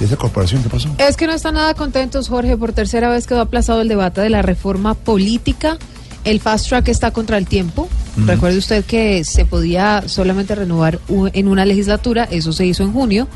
de 0.00 0.06
esa 0.06 0.16
corporación. 0.16 0.62
¿Qué 0.62 0.70
pasó? 0.70 0.88
Es 0.96 1.18
que 1.18 1.26
no 1.26 1.34
están 1.34 1.56
nada 1.56 1.74
contentos, 1.74 2.30
Jorge. 2.30 2.56
Por 2.56 2.72
tercera 2.72 3.10
vez 3.10 3.26
quedó 3.26 3.42
aplazado 3.42 3.82
el 3.82 3.88
debate 3.88 4.22
de 4.22 4.30
la 4.30 4.40
reforma 4.40 4.94
política. 4.94 5.76
El 6.24 6.40
fast 6.40 6.70
track 6.70 6.88
está 6.88 7.10
contra 7.10 7.36
el 7.36 7.46
tiempo. 7.46 7.90
Recuerde 8.24 8.56
usted 8.56 8.82
que 8.86 9.22
se 9.22 9.44
podía 9.44 10.04
solamente 10.06 10.54
renovar 10.54 10.98
en 11.10 11.48
una 11.48 11.66
legislatura. 11.66 12.24
Eso 12.24 12.54
se 12.54 12.64
hizo 12.64 12.84
en 12.84 12.94
junio. 12.94 13.28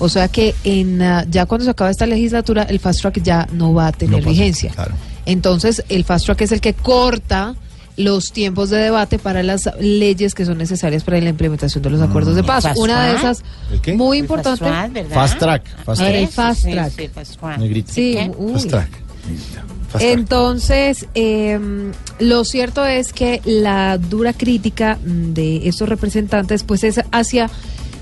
O 0.00 0.08
sea 0.08 0.26
que 0.26 0.52
en 0.64 1.00
ah, 1.00 1.24
ya 1.30 1.46
cuando 1.46 1.64
se 1.64 1.70
acaba 1.70 1.90
esta 1.90 2.06
legislatura, 2.06 2.64
el 2.64 2.80
fast 2.80 3.02
track 3.02 3.22
ya 3.22 3.46
no 3.52 3.72
va 3.72 3.86
a 3.86 3.92
tener 3.92 4.24
vigencia. 4.24 4.72
Entonces, 5.26 5.84
el 5.88 6.02
fast 6.02 6.26
track 6.26 6.40
es 6.40 6.50
el 6.50 6.60
que 6.60 6.74
corta 6.74 7.54
los 8.02 8.32
tiempos 8.32 8.70
de 8.70 8.78
debate 8.78 9.18
para 9.18 9.42
las 9.42 9.68
leyes 9.80 10.34
que 10.34 10.44
son 10.44 10.58
necesarias 10.58 11.04
para 11.04 11.20
la 11.20 11.28
implementación 11.30 11.82
de 11.82 11.90
los 11.90 12.00
acuerdos 12.00 12.34
de 12.36 12.42
paz. 12.44 12.64
¿Fast 12.64 12.78
Una 12.78 13.06
de 13.06 13.16
esas 13.16 13.42
muy 13.94 14.18
importante. 14.18 14.64
fast 15.12 15.38
track. 15.38 15.66
Fast 15.84 16.00
track, 16.00 16.00
fast 16.00 16.00
Ah, 16.00 16.04
track. 16.04 16.14
el 16.14 16.28
fast 16.28 16.62
Sí, 16.64 16.72
track. 16.72 16.92
sí, 17.88 18.16
fast 18.52 18.68
track. 18.68 18.88
Entonces, 19.98 21.06
eh, 21.14 21.58
lo 22.20 22.44
cierto 22.44 22.84
es 22.84 23.12
que 23.12 23.40
la 23.44 23.98
dura 23.98 24.32
crítica 24.32 24.98
mm, 25.04 25.32
de 25.32 25.68
estos 25.68 25.88
representantes 25.88 26.62
pues 26.62 26.84
es 26.84 27.00
hacia 27.10 27.50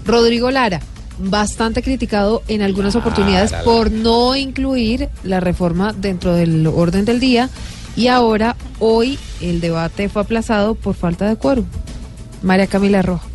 Rodrigo 0.04 0.50
Lara, 0.50 0.80
bastante 1.18 1.82
criticado 1.82 2.42
en 2.48 2.62
algunas 2.62 2.94
oportunidades 2.94 3.52
Lara. 3.52 3.64
por 3.64 3.90
no 3.90 4.36
incluir 4.36 5.08
la 5.24 5.40
reforma 5.40 5.92
dentro 5.94 6.34
del 6.34 6.66
orden 6.66 7.04
del 7.04 7.20
día 7.20 7.48
y 7.98 8.06
ahora 8.06 8.54
hoy 8.78 9.18
el 9.40 9.60
debate 9.60 10.08
fue 10.08 10.22
aplazado 10.22 10.76
por 10.76 10.94
falta 10.94 11.28
de 11.28 11.34
quórum. 11.34 11.64
María 12.42 12.68
Camila 12.68 13.02
Roja. 13.02 13.26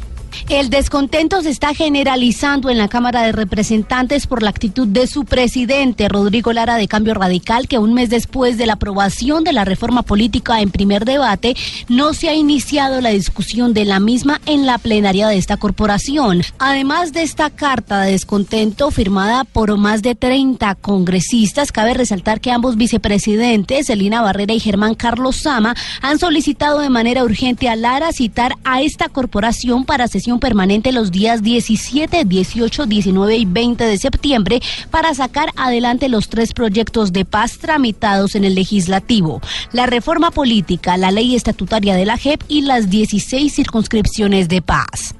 El 0.49 0.69
descontento 0.69 1.41
se 1.41 1.49
está 1.49 1.73
generalizando 1.73 2.69
en 2.69 2.77
la 2.77 2.87
Cámara 2.87 3.23
de 3.23 3.31
Representantes 3.31 4.27
por 4.27 4.43
la 4.43 4.49
actitud 4.49 4.87
de 4.87 5.07
su 5.07 5.25
presidente, 5.25 6.09
Rodrigo 6.09 6.53
Lara 6.53 6.75
de 6.75 6.87
Cambio 6.87 7.13
Radical, 7.13 7.67
que 7.67 7.79
un 7.79 7.93
mes 7.93 8.09
después 8.09 8.57
de 8.57 8.65
la 8.65 8.73
aprobación 8.73 9.43
de 9.43 9.53
la 9.53 9.65
reforma 9.65 10.03
política 10.03 10.61
en 10.61 10.71
primer 10.71 11.05
debate, 11.05 11.55
no 11.87 12.13
se 12.13 12.29
ha 12.29 12.33
iniciado 12.33 13.01
la 13.01 13.09
discusión 13.09 13.73
de 13.73 13.85
la 13.85 13.99
misma 13.99 14.41
en 14.45 14.65
la 14.65 14.77
plenaria 14.77 15.27
de 15.27 15.37
esta 15.37 15.57
corporación. 15.57 16.41
Además 16.59 17.13
de 17.13 17.23
esta 17.23 17.49
carta 17.49 18.01
de 18.01 18.11
descontento 18.11 18.91
firmada 18.91 19.43
por 19.43 19.77
más 19.77 20.01
de 20.01 20.15
30 20.15 20.75
congresistas, 20.75 21.71
cabe 21.71 21.93
resaltar 21.93 22.41
que 22.41 22.51
ambos 22.51 22.77
vicepresidentes, 22.77 23.89
Elina 23.89 24.21
Barrera 24.21 24.53
y 24.53 24.59
Germán 24.59 24.95
Carlos 24.95 25.37
Sama, 25.37 25.75
han 26.01 26.19
solicitado 26.19 26.79
de 26.79 26.89
manera 26.89 27.23
urgente 27.23 27.69
a 27.69 27.75
Lara 27.75 28.11
citar 28.11 28.55
a 28.63 28.81
esta 28.81 29.09
corporación 29.09 29.85
para 29.85 30.07
permanente 30.39 30.91
los 30.91 31.11
días 31.11 31.43
17, 31.43 32.25
18, 32.25 32.85
19 32.85 33.35
y 33.37 33.45
20 33.45 33.83
de 33.83 33.97
septiembre 33.97 34.61
para 34.89 35.13
sacar 35.13 35.49
adelante 35.55 36.09
los 36.09 36.29
tres 36.29 36.53
proyectos 36.53 37.11
de 37.11 37.25
paz 37.25 37.57
tramitados 37.57 38.35
en 38.35 38.45
el 38.45 38.55
legislativo. 38.55 39.41
La 39.71 39.85
reforma 39.85 40.31
política, 40.31 40.97
la 40.97 41.11
ley 41.11 41.35
estatutaria 41.35 41.95
de 41.95 42.05
la 42.05 42.17
JEP 42.17 42.41
y 42.47 42.61
las 42.61 42.89
16 42.89 43.53
circunscripciones 43.53 44.47
de 44.47 44.61
paz. 44.61 45.15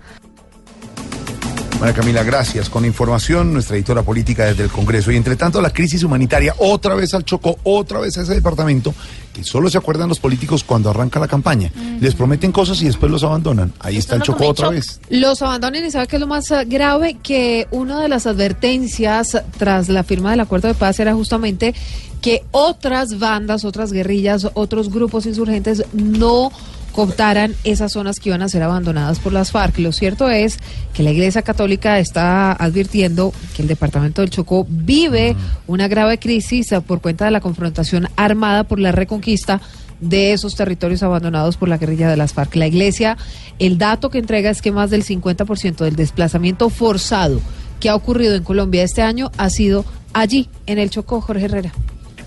María 1.79 1.93
Camila, 1.93 2.23
gracias. 2.23 2.69
Con 2.69 2.85
información, 2.85 3.53
nuestra 3.53 3.75
editora 3.75 4.03
política 4.03 4.45
desde 4.45 4.63
el 4.63 4.69
Congreso. 4.69 5.11
Y 5.11 5.17
entre 5.17 5.35
tanto, 5.35 5.61
la 5.61 5.71
crisis 5.71 6.03
humanitaria, 6.03 6.55
otra 6.57 6.95
vez 6.95 7.13
al 7.13 7.25
Chocó, 7.25 7.57
otra 7.63 7.99
vez 7.99 8.17
a 8.17 8.21
ese 8.21 8.35
departamento, 8.35 8.93
que 9.33 9.43
solo 9.43 9.69
se 9.69 9.77
acuerdan 9.77 10.09
los 10.09 10.19
políticos 10.19 10.63
cuando 10.63 10.89
arranca 10.89 11.19
la 11.19 11.27
campaña. 11.27 11.71
Les 11.99 12.15
prometen 12.15 12.51
cosas 12.51 12.81
y 12.81 12.85
después 12.85 13.11
los 13.11 13.23
abandonan. 13.23 13.73
Ahí 13.79 13.97
está 13.97 14.15
el 14.15 14.21
Chocó 14.21 14.47
otra 14.47 14.69
vez. 14.69 14.99
Los 15.09 15.41
abandonen 15.41 15.85
y 15.85 15.91
sabe 15.91 16.07
que 16.07 16.15
es 16.17 16.19
lo 16.19 16.27
más 16.27 16.49
eh, 16.51 16.63
grave 16.65 17.17
que 17.21 17.67
una 17.71 18.01
de 18.01 18.07
las 18.07 18.27
advertencias 18.27 19.41
tras 19.57 19.89
la 19.89 20.03
firma 20.03 20.31
del 20.31 20.39
acuerdo 20.39 20.67
de 20.67 20.75
paz 20.75 20.99
era 20.99 21.13
justamente 21.13 21.73
que 22.21 22.43
otras 22.51 23.19
bandas, 23.19 23.65
otras 23.65 23.91
guerrillas, 23.91 24.47
otros 24.53 24.89
grupos 24.89 25.25
insurgentes 25.25 25.83
no 25.91 26.51
cooptaran 26.93 27.55
esas 27.63 27.91
zonas 27.91 28.19
que 28.19 28.29
iban 28.29 28.41
a 28.41 28.49
ser 28.49 28.63
abandonadas 28.63 29.19
por 29.19 29.33
las 29.33 29.51
FARC. 29.51 29.79
Lo 29.79 29.91
cierto 29.91 30.29
es 30.29 30.59
que 30.93 31.03
la 31.03 31.11
Iglesia 31.11 31.41
Católica 31.41 31.99
está 31.99 32.53
advirtiendo 32.53 33.33
que 33.55 33.63
el 33.63 33.67
departamento 33.67 34.21
del 34.21 34.29
Chocó 34.29 34.65
vive 34.69 35.35
una 35.67 35.87
grave 35.87 36.19
crisis 36.19 36.69
por 36.87 37.01
cuenta 37.01 37.25
de 37.25 37.31
la 37.31 37.41
confrontación 37.41 38.07
armada 38.15 38.63
por 38.63 38.79
la 38.79 38.91
reconquista 38.91 39.59
de 39.99 40.33
esos 40.33 40.55
territorios 40.55 41.01
abandonados 41.03 41.57
por 41.57 41.69
la 41.69 41.77
guerrilla 41.77 42.09
de 42.09 42.17
las 42.17 42.33
FARC. 42.33 42.55
La 42.55 42.67
Iglesia, 42.67 43.17
el 43.59 43.77
dato 43.77 44.09
que 44.09 44.19
entrega 44.19 44.49
es 44.49 44.61
que 44.61 44.71
más 44.71 44.89
del 44.89 45.03
50% 45.03 45.77
del 45.77 45.95
desplazamiento 45.95 46.69
forzado 46.69 47.41
que 47.79 47.89
ha 47.89 47.95
ocurrido 47.95 48.35
en 48.35 48.43
Colombia 48.43 48.83
este 48.83 49.01
año 49.01 49.31
ha 49.37 49.49
sido 49.49 49.83
allí, 50.13 50.49
en 50.67 50.77
el 50.77 50.89
Chocó, 50.89 51.21
Jorge 51.21 51.45
Herrera. 51.45 51.73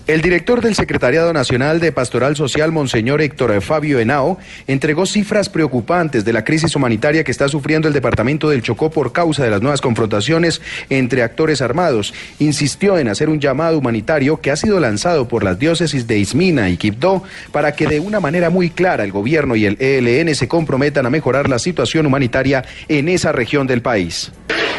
El 0.07 0.21
director 0.21 0.61
del 0.61 0.73
Secretariado 0.73 1.33
Nacional 1.33 1.81
de 1.81 1.91
Pastoral 1.91 2.37
Social, 2.37 2.71
Monseñor 2.71 3.21
Héctor 3.21 3.61
Fabio 3.61 3.99
Henao, 3.99 4.37
entregó 4.65 5.05
cifras 5.05 5.49
preocupantes 5.49 6.23
de 6.23 6.31
la 6.31 6.45
crisis 6.45 6.73
humanitaria 6.77 7.25
que 7.25 7.31
está 7.31 7.49
sufriendo 7.49 7.89
el 7.89 7.93
departamento 7.93 8.47
del 8.47 8.61
Chocó 8.61 8.89
por 8.89 9.11
causa 9.11 9.43
de 9.43 9.49
las 9.49 9.61
nuevas 9.61 9.81
confrontaciones 9.81 10.61
entre 10.89 11.23
actores 11.23 11.61
armados. 11.61 12.13
Insistió 12.39 12.97
en 12.97 13.09
hacer 13.09 13.27
un 13.27 13.41
llamado 13.41 13.79
humanitario 13.79 14.39
que 14.39 14.49
ha 14.49 14.55
sido 14.55 14.79
lanzado 14.79 15.27
por 15.27 15.43
las 15.43 15.59
diócesis 15.59 16.07
de 16.07 16.17
Ismina 16.17 16.69
y 16.69 16.77
Quibdó 16.77 17.23
para 17.51 17.73
que 17.73 17.87
de 17.87 17.99
una 17.99 18.21
manera 18.21 18.49
muy 18.49 18.69
clara 18.69 19.03
el 19.03 19.11
gobierno 19.11 19.57
y 19.57 19.65
el 19.65 19.75
ELN 19.77 20.33
se 20.35 20.47
comprometan 20.47 21.05
a 21.05 21.09
mejorar 21.09 21.49
la 21.49 21.59
situación 21.59 22.05
humanitaria 22.05 22.63
en 22.87 23.09
esa 23.09 23.33
región 23.33 23.67
del 23.67 23.81
país. 23.81 24.31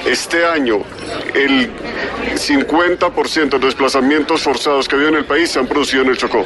Este 0.06 0.44
año 0.44 0.78
el 1.34 1.68
50% 2.36 3.50
de 3.50 3.66
desplazamientos 3.66 4.42
forzados 4.42 4.88
que 4.88 4.96
había 4.96 5.08
en 5.08 5.16
el 5.16 5.24
país 5.24 5.50
se 5.50 5.58
han 5.58 5.66
producido 5.66 6.02
en 6.02 6.08
el 6.10 6.16
Chocó. 6.16 6.44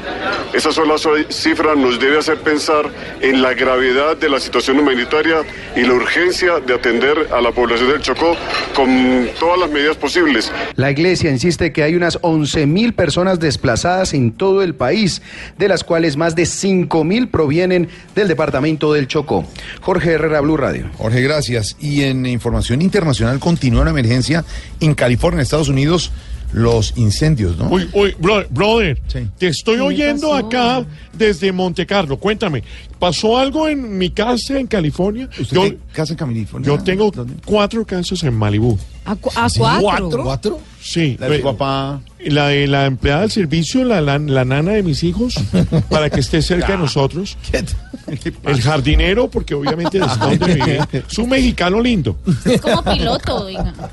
Esa 0.52 0.72
sola 0.72 0.98
so- 0.98 1.10
cifra 1.28 1.74
nos 1.74 1.98
debe 2.00 2.18
hacer 2.18 2.38
pensar 2.38 2.86
en 3.20 3.42
la 3.42 3.54
gravedad 3.54 4.16
de 4.16 4.28
la 4.28 4.40
situación 4.40 4.78
humanitaria 4.78 5.38
y 5.76 5.82
la 5.82 5.94
urgencia 5.94 6.60
de 6.60 6.74
atender 6.74 7.28
a 7.32 7.40
la 7.40 7.52
población 7.52 7.90
del 7.90 8.00
Chocó 8.00 8.36
con 8.74 9.28
todas 9.38 9.58
las 9.60 9.70
medidas 9.70 9.96
posibles. 9.96 10.50
La 10.76 10.90
iglesia 10.90 11.30
insiste 11.30 11.72
que 11.72 11.82
hay 11.82 11.94
unas 11.94 12.20
11.000 12.22 12.94
personas 12.94 13.38
desplazadas 13.40 14.14
en 14.14 14.32
todo 14.32 14.62
el 14.62 14.74
país, 14.74 15.22
de 15.58 15.68
las 15.68 15.84
cuales 15.84 16.16
más 16.16 16.34
de 16.34 16.44
5.000 16.44 17.30
provienen 17.30 17.88
del 18.14 18.28
departamento 18.28 18.92
del 18.92 19.06
Chocó. 19.06 19.44
Jorge 19.80 20.12
Herrera, 20.12 20.40
Blue 20.40 20.56
Radio. 20.56 20.90
Jorge, 20.98 21.20
gracias. 21.22 21.76
Y 21.80 22.02
en 22.04 22.26
información 22.26 22.82
internacional 22.82 23.38
continúa 23.42 23.82
una 23.82 23.90
emergencia 23.90 24.44
en 24.80 24.94
California, 24.94 25.42
Estados 25.42 25.68
Unidos, 25.68 26.10
los 26.52 26.92
incendios, 26.96 27.56
¿no? 27.56 27.68
Uy, 27.70 27.88
uy, 27.94 28.14
bro- 28.20 28.46
brother, 28.50 29.00
te 29.38 29.46
estoy 29.48 29.76
¿Qué 29.76 29.80
oyendo 29.80 30.30
pasó? 30.30 30.46
acá 30.46 30.86
desde 31.14 31.50
Monte 31.50 31.86
Carlo. 31.86 32.18
Cuéntame, 32.18 32.62
¿pasó 32.98 33.38
algo 33.38 33.68
en 33.68 33.96
mi 33.96 34.10
casa 34.10 34.58
en 34.58 34.66
California? 34.66 35.28
¿Usted 35.40 35.56
Yo, 35.56 35.62
qué 35.62 35.78
casa 35.94 36.12
en 36.12 36.18
California? 36.18 36.66
yo 36.66 36.78
tengo 36.82 37.10
cuatro 37.46 37.86
casas 37.86 38.22
en 38.22 38.34
Malibú. 38.34 38.78
¿A, 39.04 39.16
cu- 39.16 39.30
a 39.34 39.48
¿Sí? 39.48 39.58
cuatro? 39.58 40.22
¿Cuatro? 40.22 40.60
Sí. 40.80 41.16
La 41.18 41.28
de 41.28 41.38
tu 41.38 41.44
papá. 41.44 42.00
La 42.24 42.48
de 42.48 42.66
la 42.68 42.86
empleada 42.86 43.22
del 43.22 43.30
servicio, 43.32 43.84
la, 43.84 44.00
la, 44.00 44.18
la 44.18 44.44
nana 44.44 44.72
de 44.72 44.82
mis 44.84 45.02
hijos, 45.02 45.34
para 45.90 46.08
que 46.10 46.20
esté 46.20 46.40
cerca 46.42 46.72
de 46.72 46.78
nosotros. 46.78 47.36
El 48.44 48.60
jardinero, 48.60 49.28
porque 49.30 49.54
obviamente 49.54 49.98
es 50.04 50.18
donde 50.18 50.54
vive. 50.54 50.80
Es 50.92 51.18
un 51.18 51.28
mexicano 51.30 51.80
lindo. 51.80 52.16
Es 52.44 52.60
como 52.60 52.82
piloto, 52.82 53.46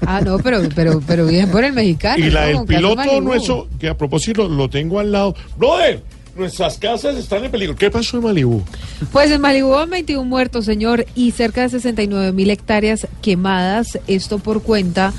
Ah, 0.06 0.22
no, 0.22 0.38
pero, 0.40 0.62
pero, 0.76 1.02
pero 1.06 1.26
bien 1.26 1.50
por 1.50 1.64
el 1.64 1.74
mexicano. 1.74 2.24
Y 2.26 2.30
la 2.30 2.52
¿no? 2.52 2.60
del 2.60 2.68
piloto 2.68 3.22
nuestro, 3.22 3.68
que 3.80 3.90
a 3.90 3.98
propósito 3.98 4.48
lo 4.48 4.70
tengo 4.70 5.00
al 5.00 5.12
lado. 5.12 5.36
Brother, 5.58 6.04
nuestras 6.40 6.78
casas 6.78 7.18
están 7.18 7.46
en 7.46 7.52
peligro. 7.52 7.76
¿Qué 7.76 7.92
pasó 7.92 8.18
en 8.18 8.24
Malibú? 8.24 8.64
Pues 9.12 9.30
en 9.32 9.42
Malibú 9.42 9.72
van 9.72 9.90
21 9.90 10.24
muertos, 10.24 10.66
señor, 10.66 11.06
y 11.16 11.32
cerca 11.32 11.62
de 11.62 11.70
69 11.70 12.32
mil 12.32 12.50
hectáreas 12.50 13.08
quemadas. 13.22 14.00
Esto 14.08 14.40
por 14.40 14.64
cuenta 14.64 15.14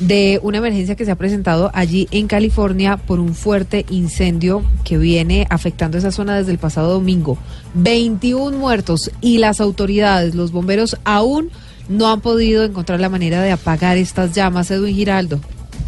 de 0.00 0.40
una 0.42 0.58
emergencia 0.58 0.96
que 0.96 1.04
se 1.04 1.10
ha 1.10 1.16
presentado 1.16 1.70
allí 1.74 2.08
en 2.10 2.26
California 2.26 2.96
por 2.96 3.20
un 3.20 3.34
fuerte 3.34 3.84
incendio 3.90 4.64
que 4.82 4.96
viene 4.96 5.46
afectando 5.50 5.98
esa 5.98 6.10
zona 6.10 6.36
desde 6.36 6.52
el 6.52 6.58
pasado 6.58 6.90
domingo. 6.92 7.36
21 7.74 8.56
muertos 8.56 9.10
y 9.20 9.38
las 9.38 9.60
autoridades, 9.60 10.34
los 10.34 10.52
bomberos 10.52 10.96
aún 11.04 11.50
no 11.88 12.08
han 12.08 12.20
podido 12.20 12.64
encontrar 12.64 13.00
la 13.00 13.08
manera 13.08 13.42
de 13.42 13.52
apagar 13.52 13.98
estas 13.98 14.32
llamas. 14.32 14.70
Edwin 14.70 14.94
Giraldo. 14.94 15.40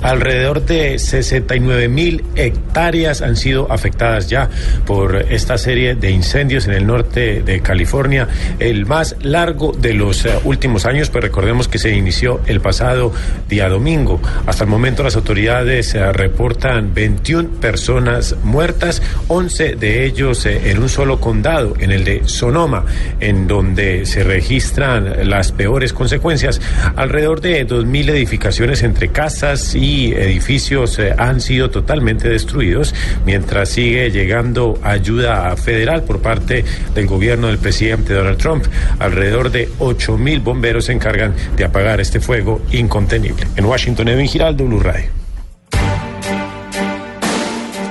Alrededor 0.02 0.64
de 0.64 0.98
69 0.98 1.88
mil 1.88 2.24
hectáreas 2.34 3.22
han 3.22 3.36
sido 3.36 3.70
afectadas 3.70 4.28
ya 4.28 4.50
por 4.84 5.16
esta 5.30 5.56
serie 5.58 5.94
de 5.94 6.10
incendios 6.10 6.66
en 6.66 6.74
el 6.74 6.86
norte 6.86 7.42
de 7.42 7.60
California, 7.60 8.26
el 8.58 8.84
más 8.86 9.14
largo 9.22 9.72
de 9.72 9.94
los 9.94 10.24
eh, 10.24 10.32
últimos 10.44 10.86
años, 10.86 11.08
pues 11.08 11.22
recordemos 11.22 11.68
que 11.68 11.78
se 11.78 11.94
inició 11.94 12.40
el 12.46 12.60
pasado 12.60 13.12
día 13.48 13.68
domingo. 13.68 14.20
Hasta 14.46 14.64
el 14.64 14.70
momento 14.70 15.04
las 15.04 15.14
autoridades 15.14 15.94
eh, 15.94 16.12
reportan 16.12 16.92
21 16.94 17.60
personas 17.60 18.34
muertas, 18.42 19.02
11 19.28 19.76
de 19.76 20.04
ellos 20.04 20.46
eh, 20.46 20.70
en 20.70 20.82
un 20.82 20.88
solo 20.88 21.20
condado, 21.20 21.74
en 21.78 21.92
el 21.92 22.04
de 22.04 22.22
Sonoma, 22.26 22.84
en 23.20 23.46
donde 23.46 24.04
se 24.06 24.24
registran 24.24 25.30
las 25.30 25.52
peores 25.52 25.92
consecuencias. 25.92 26.60
Alrededor 26.96 27.40
de 27.40 27.66
2.000 27.66 28.10
edificaciones 28.10 28.82
entre 28.82 29.08
casas 29.08 29.74
y 29.74 29.91
edificios 29.92 30.98
eh, 30.98 31.14
han 31.16 31.40
sido 31.40 31.70
totalmente 31.70 32.28
destruidos, 32.28 32.94
mientras 33.26 33.68
sigue 33.70 34.10
llegando 34.10 34.78
ayuda 34.82 35.54
federal 35.56 36.02
por 36.04 36.20
parte 36.20 36.64
del 36.94 37.06
gobierno 37.06 37.48
del 37.48 37.58
presidente 37.58 38.14
Donald 38.14 38.38
Trump. 38.38 38.64
Alrededor 38.98 39.50
de 39.50 39.68
8.000 39.78 40.42
bomberos 40.42 40.86
se 40.86 40.92
encargan 40.92 41.34
de 41.56 41.64
apagar 41.64 42.00
este 42.00 42.20
fuego 42.20 42.62
incontenible. 42.72 43.46
En 43.56 43.64
Washington, 43.64 44.08
Edwin 44.08 44.28
Giraldo, 44.28 44.64
Blue 44.64 44.80
Radio. 44.80 45.10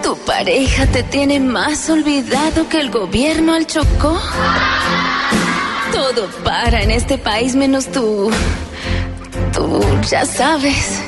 ¿Tu 0.04 0.18
pareja 0.26 0.88
te 0.88 1.04
tiene 1.04 1.40
más 1.40 1.90
olvidado 1.90 2.68
que 2.68 2.80
el 2.80 2.90
gobierno 2.90 3.54
al 3.54 3.68
Chocó? 3.68 4.20
Todo 5.94 6.28
para 6.44 6.82
en 6.82 6.92
este 6.92 7.18
país 7.18 7.56
menos 7.56 7.92
tú. 7.92 8.32
Tú 9.54 9.84
ya 10.10 10.26
sabes. 10.26 11.01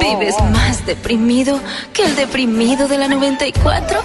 ¿Vives 0.00 0.34
más 0.52 0.84
deprimido 0.86 1.60
que 1.92 2.04
el 2.04 2.16
deprimido 2.16 2.88
de 2.88 2.98
la 2.98 3.08
94? 3.08 4.00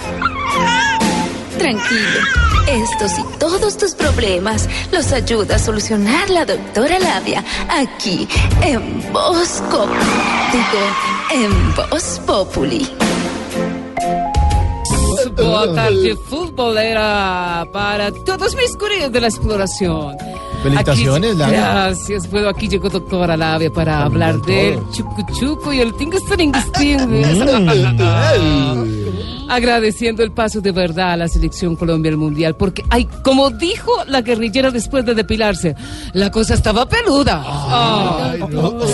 Tranquilo. 1.58 2.20
Estos 2.68 3.18
y 3.18 3.38
todos 3.38 3.76
tus 3.76 3.94
problemas 3.94 4.68
los 4.92 5.12
ayuda 5.12 5.56
a 5.56 5.58
solucionar 5.58 6.30
la 6.30 6.44
doctora 6.44 6.98
Labia 6.98 7.44
aquí 7.68 8.28
en 8.62 9.02
Bosco. 9.12 9.86
Digo, 10.52 11.44
en 11.44 11.74
Voz 11.74 12.20
Populi. 12.26 12.88
Boa 15.36 15.74
tarde, 15.74 16.16
futbolera, 16.16 17.68
para 17.72 18.12
todos 18.12 18.54
mis 18.56 18.76
curiosos 18.76 19.12
de 19.12 19.20
la 19.20 19.28
exploración. 19.28 20.16
Felicitaciones, 20.62 21.30
Aquí- 21.30 21.38
Lavia. 21.38 21.60
Gracias. 21.60 22.30
Bueno, 22.30 22.48
aquí 22.48 22.68
llegó 22.68 22.88
doctora 22.90 23.36
Lavia 23.36 23.72
para 23.72 24.04
hablar 24.04 24.40
del 24.42 24.78
chucu 24.90 25.22
chucu 25.38 25.72
y 25.72 25.80
el 25.80 25.94
tinguestinguesting. 25.94 27.00
Agradeciendo 29.50 30.22
el 30.22 30.30
paso 30.30 30.60
de 30.60 30.70
verdad 30.70 31.12
a 31.12 31.16
la 31.16 31.28
selección 31.28 31.74
Colombia 31.74 32.12
al 32.12 32.16
Mundial, 32.16 32.54
porque, 32.54 32.84
ay, 32.88 33.08
como 33.24 33.50
dijo 33.50 33.92
la 34.06 34.22
guerrillera 34.22 34.70
después 34.70 35.04
de 35.04 35.14
depilarse, 35.14 35.74
la 36.12 36.30
cosa 36.30 36.54
estaba 36.54 36.88
peluda. 36.88 37.42
Ah. 37.44 38.36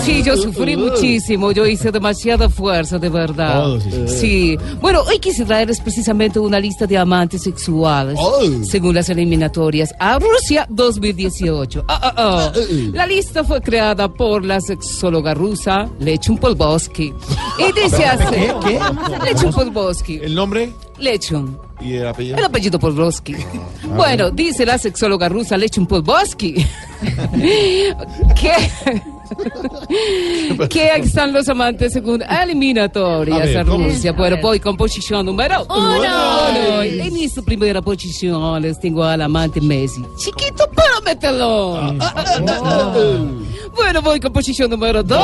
Sí, 0.03 0.23
yo 0.23 0.35
sufrí 0.35 0.75
muchísimo, 0.75 1.51
yo 1.51 1.65
hice 1.67 1.91
demasiada 1.91 2.49
fuerza, 2.49 2.97
de 2.97 3.09
verdad. 3.09 3.77
Sí. 4.07 4.57
Bueno, 4.81 5.01
hoy 5.07 5.19
quise 5.19 5.45
traerles 5.45 5.79
precisamente 5.79 6.39
una 6.39 6.59
lista 6.59 6.87
de 6.87 6.97
amantes 6.97 7.43
sexuales, 7.43 8.19
según 8.63 8.95
las 8.95 9.09
eliminatorias 9.09 9.93
a 9.99 10.17
Rusia 10.17 10.65
2018. 10.69 11.85
Ah, 11.87 11.99
ah, 12.01 12.13
ah. 12.17 12.51
La 12.93 13.05
lista 13.05 13.43
fue 13.43 13.61
creada 13.61 14.11
por 14.11 14.43
la 14.43 14.59
sexóloga 14.59 15.33
rusa 15.33 15.87
Lechun 15.99 16.37
Polbosky. 16.37 17.13
Y 17.59 17.71
dice 17.71 18.05
así. 18.05 18.35
¿Qué? 18.35 18.53
¿Qué? 18.63 18.79
Lechun 19.25 19.51
Polbosky. 19.51 20.17
¿El 20.17 20.35
nombre? 20.35 20.46
Lechun. 20.97 21.59
¿Y 21.79 21.93
el 21.95 22.07
apellido? 22.07 22.37
El 22.37 22.45
apellido 22.45 22.79
Polbosky. 22.79 23.35
Bueno, 23.95 24.31
dice 24.31 24.65
la 24.65 24.77
sexóloga 24.77 25.29
rusa 25.29 25.57
Lechun 25.57 25.85
Polbosky 25.85 26.55
que, 28.35 28.53
que 30.69 30.95
están 30.95 31.33
los 31.33 31.47
amantes 31.49 31.93
según 31.93 32.21
eliminatorias 32.21 33.55
A. 33.55 33.63
Rusia. 33.63 34.11
Bueno, 34.13 34.37
voy 34.41 34.59
con 34.59 34.77
posición 34.77 35.25
número 35.25 35.65
uno. 35.69 35.99
Uno. 35.99 36.83
En 36.83 37.17
esta 37.17 37.41
primera 37.41 37.81
posición 37.81 38.61
les 38.61 38.79
tengo 38.79 39.03
al 39.03 39.21
amante 39.21 39.61
Messi. 39.61 40.03
Chiquito, 40.17 40.69
pero 40.75 41.01
mételo. 41.03 41.95
Bueno, 43.77 44.01
voy 44.01 44.19
con 44.19 44.33
posición 44.33 44.71
número 44.71 45.03
dos. 45.03 45.21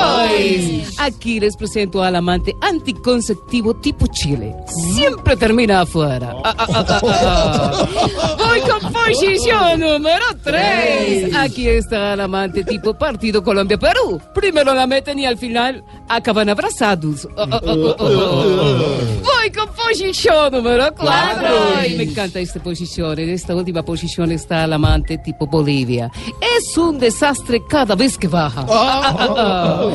Aquí 0.99 1.39
les 1.39 1.57
presento 1.57 2.03
al 2.03 2.15
amante 2.15 2.55
anticonceptivo 2.61 3.73
tipo 3.73 4.05
Chile. 4.07 4.53
Siempre 4.93 5.35
termina 5.35 5.81
afuera. 5.81 6.35
Ah, 6.43 6.55
ah, 6.59 6.67
ah, 6.69 6.85
ah, 6.87 7.01
ah. 7.03 8.35
Voy 8.37 8.61
con 8.61 8.93
posición 8.93 9.79
número 9.79 10.25
tres. 10.43 11.33
Aquí 11.35 11.67
está 11.67 12.13
el 12.13 12.21
amante 12.21 12.63
tipo 12.63 12.93
Partido 12.93 13.43
Colombia-Perú. 13.93 14.21
Primero 14.33 14.73
la 14.73 14.87
meten 14.87 15.19
y 15.19 15.25
al 15.25 15.37
final 15.37 15.83
acaban 16.07 16.49
abrazados. 16.49 17.27
Ah, 17.37 17.47
ah, 17.51 17.61
ah, 17.65 17.95
ah. 17.99 19.32
Voy 19.43 19.51
con 19.51 19.75
posición 19.75 20.53
número 20.53 20.85
cuatro. 20.97 21.47
Ay, 21.75 21.95
me 21.97 22.03
encanta 22.03 22.39
esta 22.39 22.63
posición. 22.63 23.19
En 23.19 23.29
esta 23.29 23.53
última 23.53 23.83
posición 23.83 24.31
está 24.31 24.63
el 24.63 24.71
amante 24.71 25.17
tipo 25.17 25.45
Bolivia. 25.47 26.09
Es 26.57 26.77
un 26.77 26.97
desastre 26.97 27.61
cada 27.67 27.93
vez 27.95 28.17
que 28.17 28.29
baja. 28.29 28.65
Ah, 28.69 29.15
ah, 29.19 29.35
ah. 29.37 29.89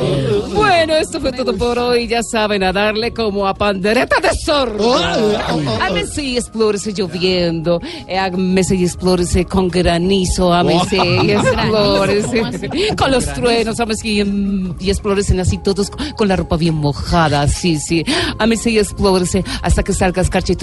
Bueno, 0.53 0.93
esto 0.93 1.19
fue 1.19 1.31
todo 1.31 1.57
por 1.57 1.79
hoy. 1.79 2.07
Ya 2.07 2.21
saben, 2.21 2.61
a 2.63 2.71
darle 2.71 3.11
como 3.11 3.47
a 3.47 3.55
pandereta 3.55 4.17
de 4.21 4.29
sordo. 4.45 4.95
A 4.97 5.89
Messi 5.93 6.37
explórese 6.37 6.93
lloviendo. 6.93 7.81
eh, 8.07 8.19
A 8.19 8.29
Messi 8.29 8.83
explórese 8.83 9.45
con 9.45 9.67
granizo. 9.67 10.53
A 10.53 10.63
Messi 10.63 10.97
explórese 11.31 12.43
con 12.95 13.09
los 13.09 13.25
truenos. 13.33 13.79
A 13.79 13.87
Messi 13.87 14.23
mm, 14.23 14.75
y 14.79 14.89
explórese 14.91 15.39
así 15.41 15.57
todos 15.57 15.89
con 16.15 16.27
la 16.27 16.35
ropa 16.35 16.55
bien 16.55 16.75
mojada. 16.75 17.47
Sí, 17.47 17.79
sí. 17.79 18.05
A 18.37 18.45
Messi 18.45 18.77
explórese 18.77 19.38
hasta 19.61 19.83
que 19.83 19.93
salga 19.93 20.21
escarcha 20.21 20.53
y 20.53 20.55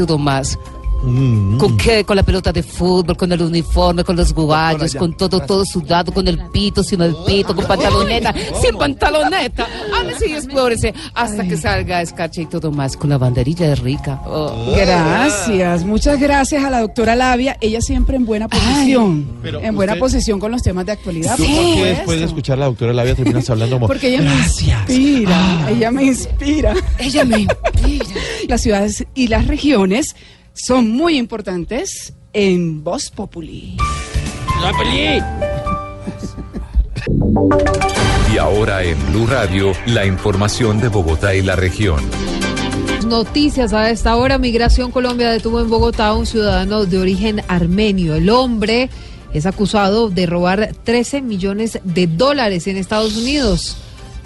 más. 1.02 1.59
¿Con 1.60 1.77
qué? 1.77 2.05
Con 2.05 2.16
la 2.16 2.23
pelota 2.23 2.52
de 2.52 2.62
fútbol, 2.62 3.16
con 3.16 3.31
el 3.32 3.43
uniforme, 3.43 4.05
con 4.05 4.16
los 4.16 4.32
guayos, 4.32 4.94
con 4.94 5.14
todo, 5.16 5.40
todo 5.40 5.64
sudado, 5.64 6.12
con 6.12 6.27
el 6.28 6.39
pito, 6.51 6.82
sin 6.82 7.01
el 7.02 7.14
pito, 7.27 7.55
con 7.55 7.64
pantaloneta, 7.66 8.35
sin 8.60 8.77
pantaloneta. 8.77 9.66
Ándese 9.98 10.28
y 10.28 10.32
explórese 10.32 10.94
hasta 11.14 11.47
que 11.47 11.56
salga 11.56 12.02
escarcha 12.02 12.40
y 12.43 12.47
todo 12.47 12.70
más 12.70 12.97
con 12.97 13.10
la 13.10 13.18
banderilla 13.18 13.68
de 13.68 13.74
rica. 13.77 14.20
Oh. 14.27 14.73
Gracias, 14.77 15.85
muchas 15.85 16.18
gracias 16.20 16.64
a 16.64 16.70
la 16.70 16.81
doctora 16.81 17.14
Labia. 17.16 17.56
Ella 17.60 17.81
siempre 17.81 18.16
en 18.16 18.24
buena 18.27 18.48
posición. 18.48 19.27
pero 19.43 19.60
en 19.60 19.74
buena 19.74 19.93
usted- 19.93 20.01
posición 20.01 20.40
con 20.40 20.51
los 20.52 20.62
temas 20.62 20.86
de 20.86 20.93
actualidad. 20.93 21.36
¿Tú 21.36 21.44
por 21.44 21.52
por 21.52 21.56
qué 21.56 21.70
supuesto. 21.73 21.97
después 21.97 22.18
de 22.20 22.24
escuchar 22.27 22.56
a 22.56 22.60
la 22.60 22.66
doctora 22.66 22.93
Labia 22.93 23.14
terminas 23.14 23.48
hablando 23.51 23.77
como... 23.77 23.86
Porque 23.86 24.09
ella 24.09 24.23
me 24.23 24.35
inspira, 24.35 25.68
ella 25.70 25.90
me 25.90 26.05
inspira. 26.05 26.74
Ella 26.98 27.24
me 27.24 27.40
inspira. 27.40 28.05
Las 28.48 28.60
ciudades 28.62 29.05
y 29.14 29.28
las 29.28 29.47
regiones 29.47 30.14
son 30.57 30.91
muy 30.91 31.19
importantes 31.19 32.15
en 32.33 32.83
Voz 32.83 33.11
Populi. 33.11 33.77
Y 38.33 38.39
ahora 38.39 38.83
en 38.83 39.07
Blue 39.12 39.27
Radio, 39.27 39.73
la 39.87 40.07
información 40.07 40.81
de 40.81 40.89
Bogotá 40.89 41.35
y 41.35 41.43
la 41.43 41.57
región. 41.57 42.01
Noticias 43.07 43.73
a 43.73 43.91
esta 43.91 44.16
hora. 44.16 44.39
Migración 44.39 44.91
Colombia 44.91 45.31
detuvo 45.31 45.61
en 45.61 45.70
Bogotá 45.70 46.09
a 46.09 46.15
un 46.15 46.27
ciudadano 46.27 46.87
de 46.87 46.99
origen 46.99 47.43
armenio. 47.49 48.16
El 48.16 48.31
hombre 48.31 48.89
es 49.33 49.47
acusado 49.47 50.09
de 50.09 50.27
robar 50.27 50.73
13 50.83 51.23
millones 51.23 51.78
de 51.85 52.07
dólares 52.07 52.66
en 52.66 52.78
Estados 52.78 53.16
Unidos. 53.16 53.77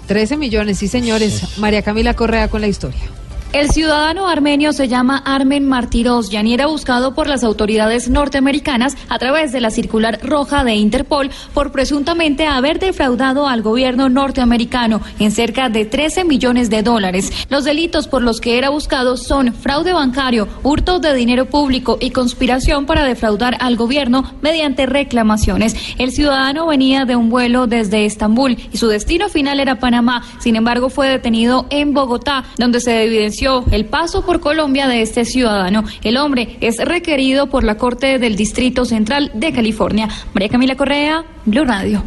13 0.07 0.37
millones, 0.37 0.79
sí 0.79 0.87
señores. 0.87 1.59
María 1.59 1.83
Camila 1.83 2.15
Correa 2.15 2.47
con 2.47 2.61
la 2.61 2.67
historia. 2.67 3.20
El 3.53 3.69
ciudadano 3.69 4.29
armenio 4.29 4.71
se 4.71 4.87
llama 4.87 5.21
Armen 5.25 5.67
Martirosyan 5.67 6.47
y 6.47 6.53
era 6.53 6.67
buscado 6.67 7.13
por 7.13 7.27
las 7.27 7.43
autoridades 7.43 8.09
norteamericanas 8.09 8.95
a 9.09 9.19
través 9.19 9.51
de 9.51 9.59
la 9.59 9.71
circular 9.71 10.21
roja 10.23 10.63
de 10.63 10.75
Interpol 10.75 11.29
por 11.53 11.73
presuntamente 11.73 12.45
haber 12.45 12.79
defraudado 12.79 13.49
al 13.49 13.61
gobierno 13.61 14.07
norteamericano 14.07 15.01
en 15.19 15.31
cerca 15.31 15.67
de 15.67 15.83
13 15.83 16.23
millones 16.23 16.69
de 16.69 16.81
dólares. 16.81 17.29
Los 17.49 17.65
delitos 17.65 18.07
por 18.07 18.21
los 18.21 18.39
que 18.39 18.57
era 18.57 18.69
buscado 18.69 19.17
son 19.17 19.53
fraude 19.53 19.91
bancario, 19.91 20.47
hurto 20.63 20.99
de 20.99 21.13
dinero 21.13 21.45
público 21.47 21.97
y 21.99 22.11
conspiración 22.11 22.85
para 22.85 23.03
defraudar 23.03 23.57
al 23.59 23.75
gobierno 23.75 24.33
mediante 24.41 24.85
reclamaciones. 24.85 25.75
El 25.97 26.13
ciudadano 26.13 26.67
venía 26.67 27.03
de 27.03 27.17
un 27.17 27.29
vuelo 27.29 27.67
desde 27.67 28.05
Estambul 28.05 28.55
y 28.71 28.77
su 28.77 28.87
destino 28.87 29.27
final 29.27 29.59
era 29.59 29.77
Panamá. 29.77 30.23
Sin 30.39 30.55
embargo, 30.55 30.89
fue 30.89 31.09
detenido 31.09 31.65
en 31.69 31.93
Bogotá, 31.93 32.45
donde 32.57 32.79
se 32.79 33.03
evidenció 33.03 33.40
el 33.71 33.85
paso 33.85 34.23
por 34.23 34.39
Colombia 34.39 34.87
de 34.87 35.01
este 35.01 35.25
ciudadano. 35.25 35.83
El 36.03 36.17
hombre 36.17 36.57
es 36.61 36.77
requerido 36.77 37.47
por 37.47 37.63
la 37.63 37.75
Corte 37.75 38.19
del 38.19 38.35
Distrito 38.35 38.85
Central 38.85 39.31
de 39.33 39.51
California. 39.51 40.07
María 40.33 40.49
Camila 40.49 40.75
Correa, 40.75 41.25
Blue 41.45 41.65
Radio. 41.65 42.03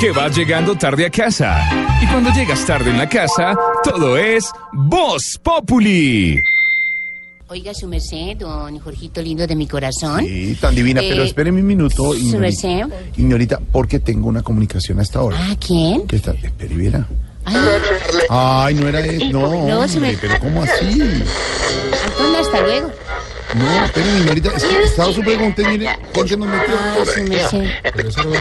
Que 0.00 0.10
vas 0.10 0.34
llegando 0.34 0.74
tarde 0.74 1.06
a 1.06 1.10
casa. 1.10 1.60
Y 2.02 2.06
cuando 2.06 2.30
llegas 2.32 2.64
tarde 2.64 2.90
en 2.90 2.98
la 2.98 3.08
casa, 3.08 3.54
todo 3.84 4.16
es 4.16 4.50
Voz 4.72 5.38
Populi. 5.42 6.40
Oiga, 7.52 7.74
su 7.74 7.86
merced, 7.86 8.38
don 8.38 8.78
Jorgito 8.78 9.20
lindo 9.20 9.46
de 9.46 9.54
mi 9.54 9.66
corazón. 9.66 10.24
Sí, 10.24 10.56
tan 10.58 10.74
divina, 10.74 11.02
pero 11.06 11.22
Eh, 11.22 11.26
espéreme 11.26 11.60
un 11.60 11.66
minuto, 11.66 12.14
su 12.14 12.38
merced. 12.38 12.84
Ignorita, 13.18 13.60
porque 13.70 13.98
tengo 13.98 14.26
una 14.28 14.42
comunicación 14.42 14.98
hasta 15.00 15.18
ahora. 15.18 15.36
¿Ah, 15.38 15.54
quién? 15.60 16.06
¿Qué 16.06 16.16
está? 16.16 16.30
Espere, 16.32 16.74
viera. 16.74 17.06
Ay, 18.30 18.74
no 18.74 18.88
era 18.88 19.00
eso. 19.00 19.26
No, 19.30 19.50
No, 19.50 19.66
me- 19.66 19.84
hombre, 19.84 20.16
pero 20.18 20.38
¿cómo 20.40 20.62
así? 20.62 20.98
Antonio, 21.02 22.38
hasta 22.40 22.60
luego. 22.62 22.90
No, 23.54 23.84
espéreme, 23.84 24.18
Ignorita, 24.20 24.50
es 24.56 24.64
que 24.64 24.82
estaba 24.82 25.12
súper 25.12 25.38
contento, 25.38 25.70
mire, 25.70 25.88
¿con 26.14 26.26
qué 26.26 26.36
nos 26.36 26.48
metió? 26.48 27.06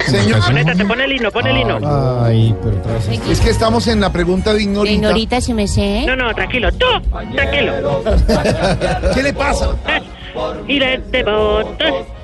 Señor. 0.05 0.39
Conéctate, 0.45 0.85
pon 0.85 1.01
el 1.01 1.11
hino, 1.11 1.31
pon 1.31 1.47
el 1.47 1.57
hino. 1.57 1.79
Ay, 2.23 2.55
pero. 2.63 3.31
Es 3.31 3.41
que 3.41 3.49
estamos 3.49 3.88
en 3.88 3.99
la 3.99 4.11
pregunta 4.11 4.53
de 4.53 4.63
Ignorita. 4.63 4.93
Ignorita, 4.93 5.41
su 5.41 5.53
merced. 5.53 6.05
No, 6.05 6.15
no, 6.15 6.33
tranquilo, 6.33 6.71
tú, 6.71 6.85
tranquilo. 7.35 8.03
¿Qué 9.13 9.23
le 9.23 9.33
pasa? 9.33 9.75
Y 10.65 10.79
de 10.79 10.97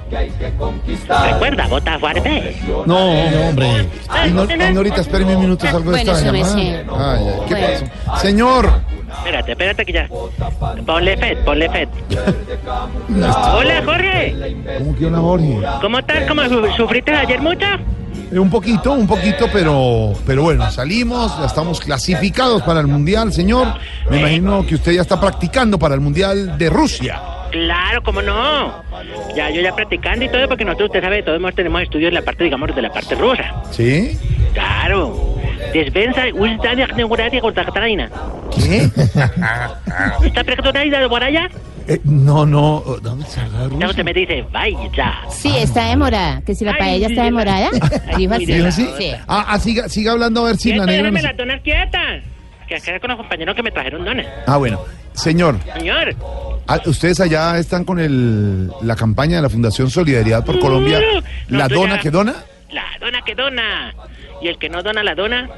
Recuerda, 0.09 1.67
vota 1.67 1.99
fuerte. 1.99 2.55
No, 2.85 3.11
hombre. 3.49 3.87
Ignor- 4.25 4.69
Ignorita, 4.69 5.01
espéreme 5.01 5.35
un 5.35 5.41
minuto, 5.41 5.65
salgo 5.65 5.91
de 5.91 5.99
esta 5.99 6.13
llamada. 6.21 6.55
Ay, 6.55 6.85
ay, 6.97 7.33
¿qué 7.47 7.55
Bueno. 7.55 7.91
pasó? 8.05 8.21
Señor. 8.21 8.69
Espérate, 9.19 9.51
espérate 9.51 9.85
que 9.85 9.93
ya. 9.93 10.07
Ponle 10.85 11.17
FED, 11.17 11.37
ponle 11.43 11.69
FED. 11.69 11.87
Hola, 13.53 13.81
Jorge. 13.85 14.55
¿Cómo 14.79 14.95
que 14.95 15.05
hola, 15.05 15.17
Jorge? 15.19 15.59
¿Cómo 15.81 15.99
estás? 15.99 16.23
¿Cómo 16.27 16.43
su- 16.45 16.67
sufriste 16.77 17.11
ayer 17.13 17.41
mucho? 17.41 17.65
Eh, 18.31 18.37
un 18.39 18.49
poquito, 18.49 18.91
un 18.91 19.07
poquito, 19.07 19.47
pero, 19.53 20.13
pero 20.25 20.43
bueno, 20.43 20.69
salimos, 20.69 21.37
ya 21.39 21.45
estamos 21.45 21.79
clasificados 21.79 22.61
para 22.63 22.81
el 22.81 22.87
Mundial, 22.87 23.31
señor. 23.31 23.67
Me 24.09 24.19
imagino 24.19 24.65
que 24.65 24.75
usted 24.75 24.91
ya 24.93 25.01
está 25.01 25.19
practicando 25.19 25.79
para 25.79 25.95
el 25.95 26.01
Mundial 26.01 26.57
de 26.57 26.69
Rusia. 26.69 27.21
Claro, 27.65 28.03
¿cómo 28.03 28.21
no? 28.21 28.83
Ya, 29.35 29.49
yo 29.49 29.61
ya 29.61 29.73
practicando 29.75 30.23
y 30.25 30.29
todo, 30.29 30.47
porque 30.47 30.63
nosotros, 30.63 30.89
usted 30.89 31.01
sabe, 31.01 31.23
todos 31.23 31.55
tenemos 31.55 31.81
estudios 31.81 32.09
en 32.09 32.13
la 32.13 32.21
parte, 32.21 32.43
digamos, 32.43 32.75
de 32.75 32.81
la 32.81 32.91
parte 32.93 33.15
rusa. 33.15 33.63
¿Sí? 33.71 34.17
Claro. 34.53 35.35
Despensa, 35.73 36.23
Uzdania, 36.33 36.87
Neuradia, 36.95 37.41
Gordatraina. 37.41 38.09
¿Qué? 38.55 38.83
¿Está 40.25 40.43
preguntada 40.43 40.85
de 40.85 41.25
allá? 41.25 41.49
Eh, 41.87 41.99
no, 42.03 42.45
no, 42.45 42.83
¿dónde 43.01 43.25
está 43.25 43.45
Rusia? 43.69 43.87
usted 43.87 44.03
me 44.03 44.13
dice, 44.13 44.45
vaya. 44.51 44.77
Sí, 45.29 45.51
está 45.57 45.85
demorada. 45.89 46.41
Que 46.45 46.53
si 46.53 46.63
la 46.63 46.71
Ay, 46.73 46.77
paella 46.79 47.07
está 47.07 47.23
demorada. 47.23 47.69
Dijo 48.17 48.33
así. 48.33 48.45
¿Dijo 48.45 48.67
así? 48.67 48.87
Sí. 48.97 49.11
Ah, 49.27 49.45
ah, 49.49 49.59
siga, 49.59 49.89
siga 49.89 50.11
hablando 50.11 50.41
a 50.45 50.47
ver 50.49 50.57
si 50.57 50.69
la 50.73 50.85
negra... 50.85 50.91
déjeme 51.03 51.11
nos- 51.11 51.23
las 51.23 51.37
donas 51.37 51.61
quietas. 51.61 52.23
Que 52.67 52.75
acá 52.75 52.99
con 52.99 53.09
los 53.09 53.17
compañeros 53.17 53.55
que 53.55 53.63
me 53.63 53.71
trajeron 53.71 54.03
donas. 54.05 54.25
Ah, 54.45 54.57
bueno. 54.57 54.79
Señor, 55.17 55.59
Señor. 55.77 56.15
ah, 56.67 56.79
ustedes 56.85 57.19
allá 57.19 57.57
están 57.57 57.83
con 57.83 57.99
el, 57.99 58.69
la 58.81 58.95
campaña 58.95 59.37
de 59.37 59.41
la 59.41 59.49
Fundación 59.49 59.89
Solidaridad 59.89 60.45
por 60.45 60.59
Colombia. 60.59 60.99
¿La 61.49 61.67
dona 61.67 61.95
ya- 61.95 62.01
que 62.01 62.11
dona? 62.11 62.35
La 62.71 62.83
dona 62.99 63.21
que 63.25 63.35
dona. 63.35 63.93
Y 64.41 64.47
el 64.47 64.57
que 64.59 64.69
no 64.69 64.83
dona 64.83 65.03
la 65.03 65.15
dona, 65.15 65.49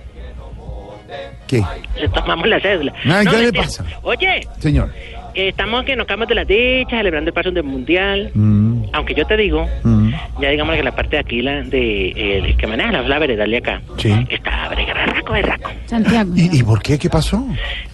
¿Qué? 1.47 1.63
le 1.99 2.07
tomamos 2.09 2.47
la 2.47 2.59
cédula. 2.61 2.93
Ay, 3.03 3.25
No, 3.25 3.31
¿qué 3.31 3.37
le 3.39 3.53
pasa? 3.53 3.83
Oye, 4.03 4.47
Señor. 4.59 4.91
estamos 5.33 5.83
que 5.83 5.95
nos 5.95 6.05
acabamos 6.05 6.27
de 6.29 6.35
las 6.35 6.47
dichas, 6.47 6.99
celebrando 6.99 7.29
el 7.29 7.33
paso 7.33 7.51
del 7.51 7.63
mundial. 7.63 8.31
Mm, 8.33 8.69
Aunque 8.93 9.13
yo 9.15 9.25
te 9.25 9.35
digo, 9.37 9.67
mm, 9.83 10.11
ya 10.41 10.49
digamos 10.49 10.75
que 10.75 10.83
la 10.83 10.95
parte 10.95 11.17
de 11.17 11.19
aquí, 11.19 11.41
la 11.41 11.61
de 11.63 12.07
eh, 12.09 12.37
el 12.45 12.57
que 12.57 12.67
maneja 12.67 12.91
la, 12.91 13.01
la 13.01 13.19
veredal 13.19 13.51
de 13.51 13.57
acá, 13.57 13.81
sí. 13.97 14.13
está 14.29 14.69
bregarraco 14.69 15.33
de 15.33 15.41
raco. 15.41 15.69
Santiago. 15.85 16.31
¿Y, 16.35 16.59
¿Y 16.59 16.63
por 16.63 16.81
qué? 16.81 16.97
¿Qué 16.97 17.09
pasó? 17.09 17.45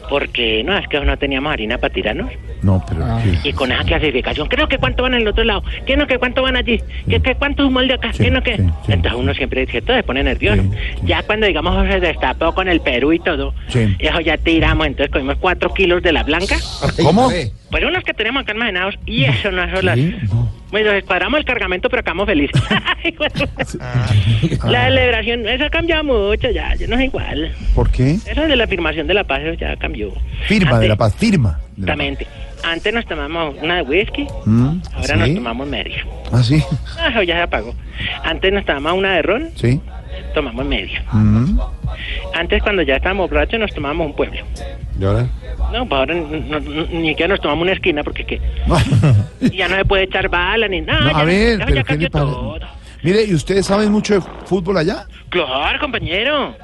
Porque 0.10 0.64
no, 0.64 0.78
es 0.78 0.88
que 0.88 1.00
no 1.00 1.18
teníamos 1.18 1.52
harina 1.54 1.78
para 1.78 1.94
tirarnos. 1.94 2.32
No, 2.62 2.84
pero... 2.88 3.06
¿qué? 3.42 3.50
Y 3.50 3.54
con 3.54 3.72
esa 3.72 3.84
clasificación, 3.84 4.48
creo 4.48 4.68
que 4.68 4.78
cuánto 4.78 5.04
van 5.04 5.14
en 5.14 5.22
el 5.22 5.28
otro 5.28 5.44
lado, 5.44 5.64
que 5.86 5.98
no, 5.98 6.08
que 6.08 6.18
cuánto 6.18 6.42
van 6.42 6.56
allí, 6.56 6.82
que, 7.10 7.20
que 7.22 7.36
cuánto 7.36 7.68
humo 7.68 7.80
el 7.80 7.88
de 7.88 7.94
acá, 7.96 8.12
que 8.12 8.32
no, 8.32 8.42
que. 8.42 8.54
Entonces 8.88 9.14
uno 9.16 9.34
siempre 9.34 9.66
cierto 9.68 9.94
se 9.94 10.04
pone 10.04 10.24
nervioso. 10.24 10.64
Ya 11.04 11.24
cuando 11.24 11.48
digamos 11.48 11.88
se 11.88 12.00
destapó 12.00 12.54
con 12.54 12.68
el 12.68 12.82
Perú 12.82 13.14
y 13.14 13.20
todo, 13.20 13.54
Sí. 13.68 13.96
eso 14.00 14.20
ya 14.22 14.38
tiramos, 14.38 14.88
entonces 14.88 15.12
cogimos 15.12 15.38
cuatro 15.40 15.74
kilos 15.74 16.02
de 16.02 16.12
la 16.12 16.24
blanca. 16.24 16.56
¿Cómo? 17.02 17.30
Pues 17.72 17.84
unos 17.84 18.04
que 18.04 18.14
tenemos 18.14 18.44
acá 18.44 18.54
almacenados 18.54 18.96
y 19.06 19.26
eso 19.26 19.52
no 19.52 19.64
es 19.64 19.84
las. 19.84 20.00
Bueno, 20.76 20.92
descuadramos 20.92 21.40
el 21.40 21.46
cargamento, 21.46 21.88
pero 21.90 22.02
acabamos 22.02 22.26
felices. 22.26 22.62
la 24.66 24.86
celebración, 24.88 25.48
eso 25.48 25.64
ha 25.64 25.70
cambiado 25.70 26.04
mucho 26.04 26.50
ya, 26.52 26.76
ya 26.76 26.86
no 26.88 26.98
es 26.98 27.06
igual. 27.06 27.50
¿Por 27.74 27.90
qué? 27.92 28.16
Eso 28.26 28.42
de 28.42 28.58
la 28.58 28.66
afirmación 28.66 29.08
de 29.08 29.14
la 29.14 29.24
paz 29.24 29.40
eso 29.44 29.54
ya 29.54 29.78
cambió. 29.78 30.12
Firma 30.50 30.78
de 30.82 30.90
la 30.90 30.98
paz, 30.98 31.16
firma. 31.16 31.62
Exactamente. 31.78 32.28
Antes 32.62 32.94
nos 32.94 33.06
tomamos 33.06 33.56
una 33.62 33.76
de 33.78 33.82
whisky, 33.84 34.28
Mm, 34.44 34.82
ahora 34.96 35.16
nos 35.16 35.34
tomamos 35.34 35.66
medio. 35.66 35.96
¿Ah, 36.34 36.44
sí? 36.44 36.62
Ah, 37.00 37.08
eso 37.10 37.24
ya 37.24 37.36
se 37.36 37.42
apagó. 37.44 37.74
Antes 38.26 38.52
nos 38.52 38.66
tomamos 38.66 39.00
una 39.00 39.14
de 39.16 39.22
ron, 39.22 39.52
Sí. 39.56 39.80
Tomamos 40.34 40.66
medio. 40.66 41.00
Antes 42.34 42.62
cuando 42.64 42.82
ya 42.82 42.96
estábamos 42.98 43.30
borrachos 43.30 43.60
nos 43.60 43.74
tomamos 43.74 44.08
un 44.08 44.14
pueblo. 44.16 44.40
¿Y 45.00 45.04
ahora? 45.06 45.26
No, 45.74 45.86
pues 45.88 46.00
ahora 46.00 46.14
no- 46.16 46.60
ni 46.60 47.10
siquiera 47.10 47.30
nos 47.30 47.42
tomamos 47.42 47.64
una 47.64 47.72
esquina 47.74 48.04
porque 48.04 48.26
¿qué? 48.26 48.42
ya 49.54 49.68
no 49.68 49.76
se 49.76 49.86
puede 49.86 50.04
echar 50.04 50.30
bala 50.30 50.68
ni 50.68 50.82
nada. 50.82 51.02
No, 51.02 51.12
ya, 51.12 51.18
a 51.18 51.24
ver, 51.24 51.50
eso 51.50 51.64
pero 51.66 51.76
ya 51.76 51.84
¿qué 51.84 51.98
le 51.98 52.10
todo. 52.10 52.60
Mire, 53.04 53.24
¿y 53.24 53.34
ustedes 53.34 53.66
saben 53.66 53.92
mucho 53.92 54.16
de 54.16 54.22
fútbol 54.46 54.78
allá? 54.78 55.06
Claro, 55.30 55.80
compañero. 55.80 56.56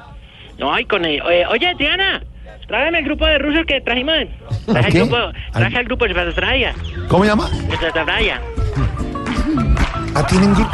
No, 0.58 0.78
y 0.78 0.84
con 0.84 1.04
el... 1.04 1.20
Oye, 1.22 1.46
oye, 1.46 1.74
Diana, 1.78 2.22
tráeme 2.66 2.98
el 2.98 3.04
grupo 3.04 3.26
de 3.26 3.38
rusos 3.38 3.64
que 3.66 3.80
trajimos. 3.80 4.14
Traje 4.66 4.98
el 4.98 5.08
grupo, 5.08 5.16
traje 5.52 5.78
el 5.78 5.84
grupo 5.84 6.06
de 6.06 6.14
Zazraya. 6.14 6.74
¿Cómo 7.08 7.24
llama? 7.24 7.48
De 7.48 7.76
Zazraya. 7.76 8.40
Ah, 10.14 10.26
tienen 10.26 10.52
grupo. 10.54 10.70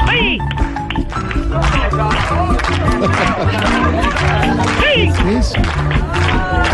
¡Sí! 4.80 5.10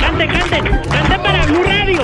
Cante, 0.00 0.26
cante, 0.26 0.62
cante 0.88 1.18
para 1.18 1.46
Blue 1.46 1.62
Radio. 1.64 2.02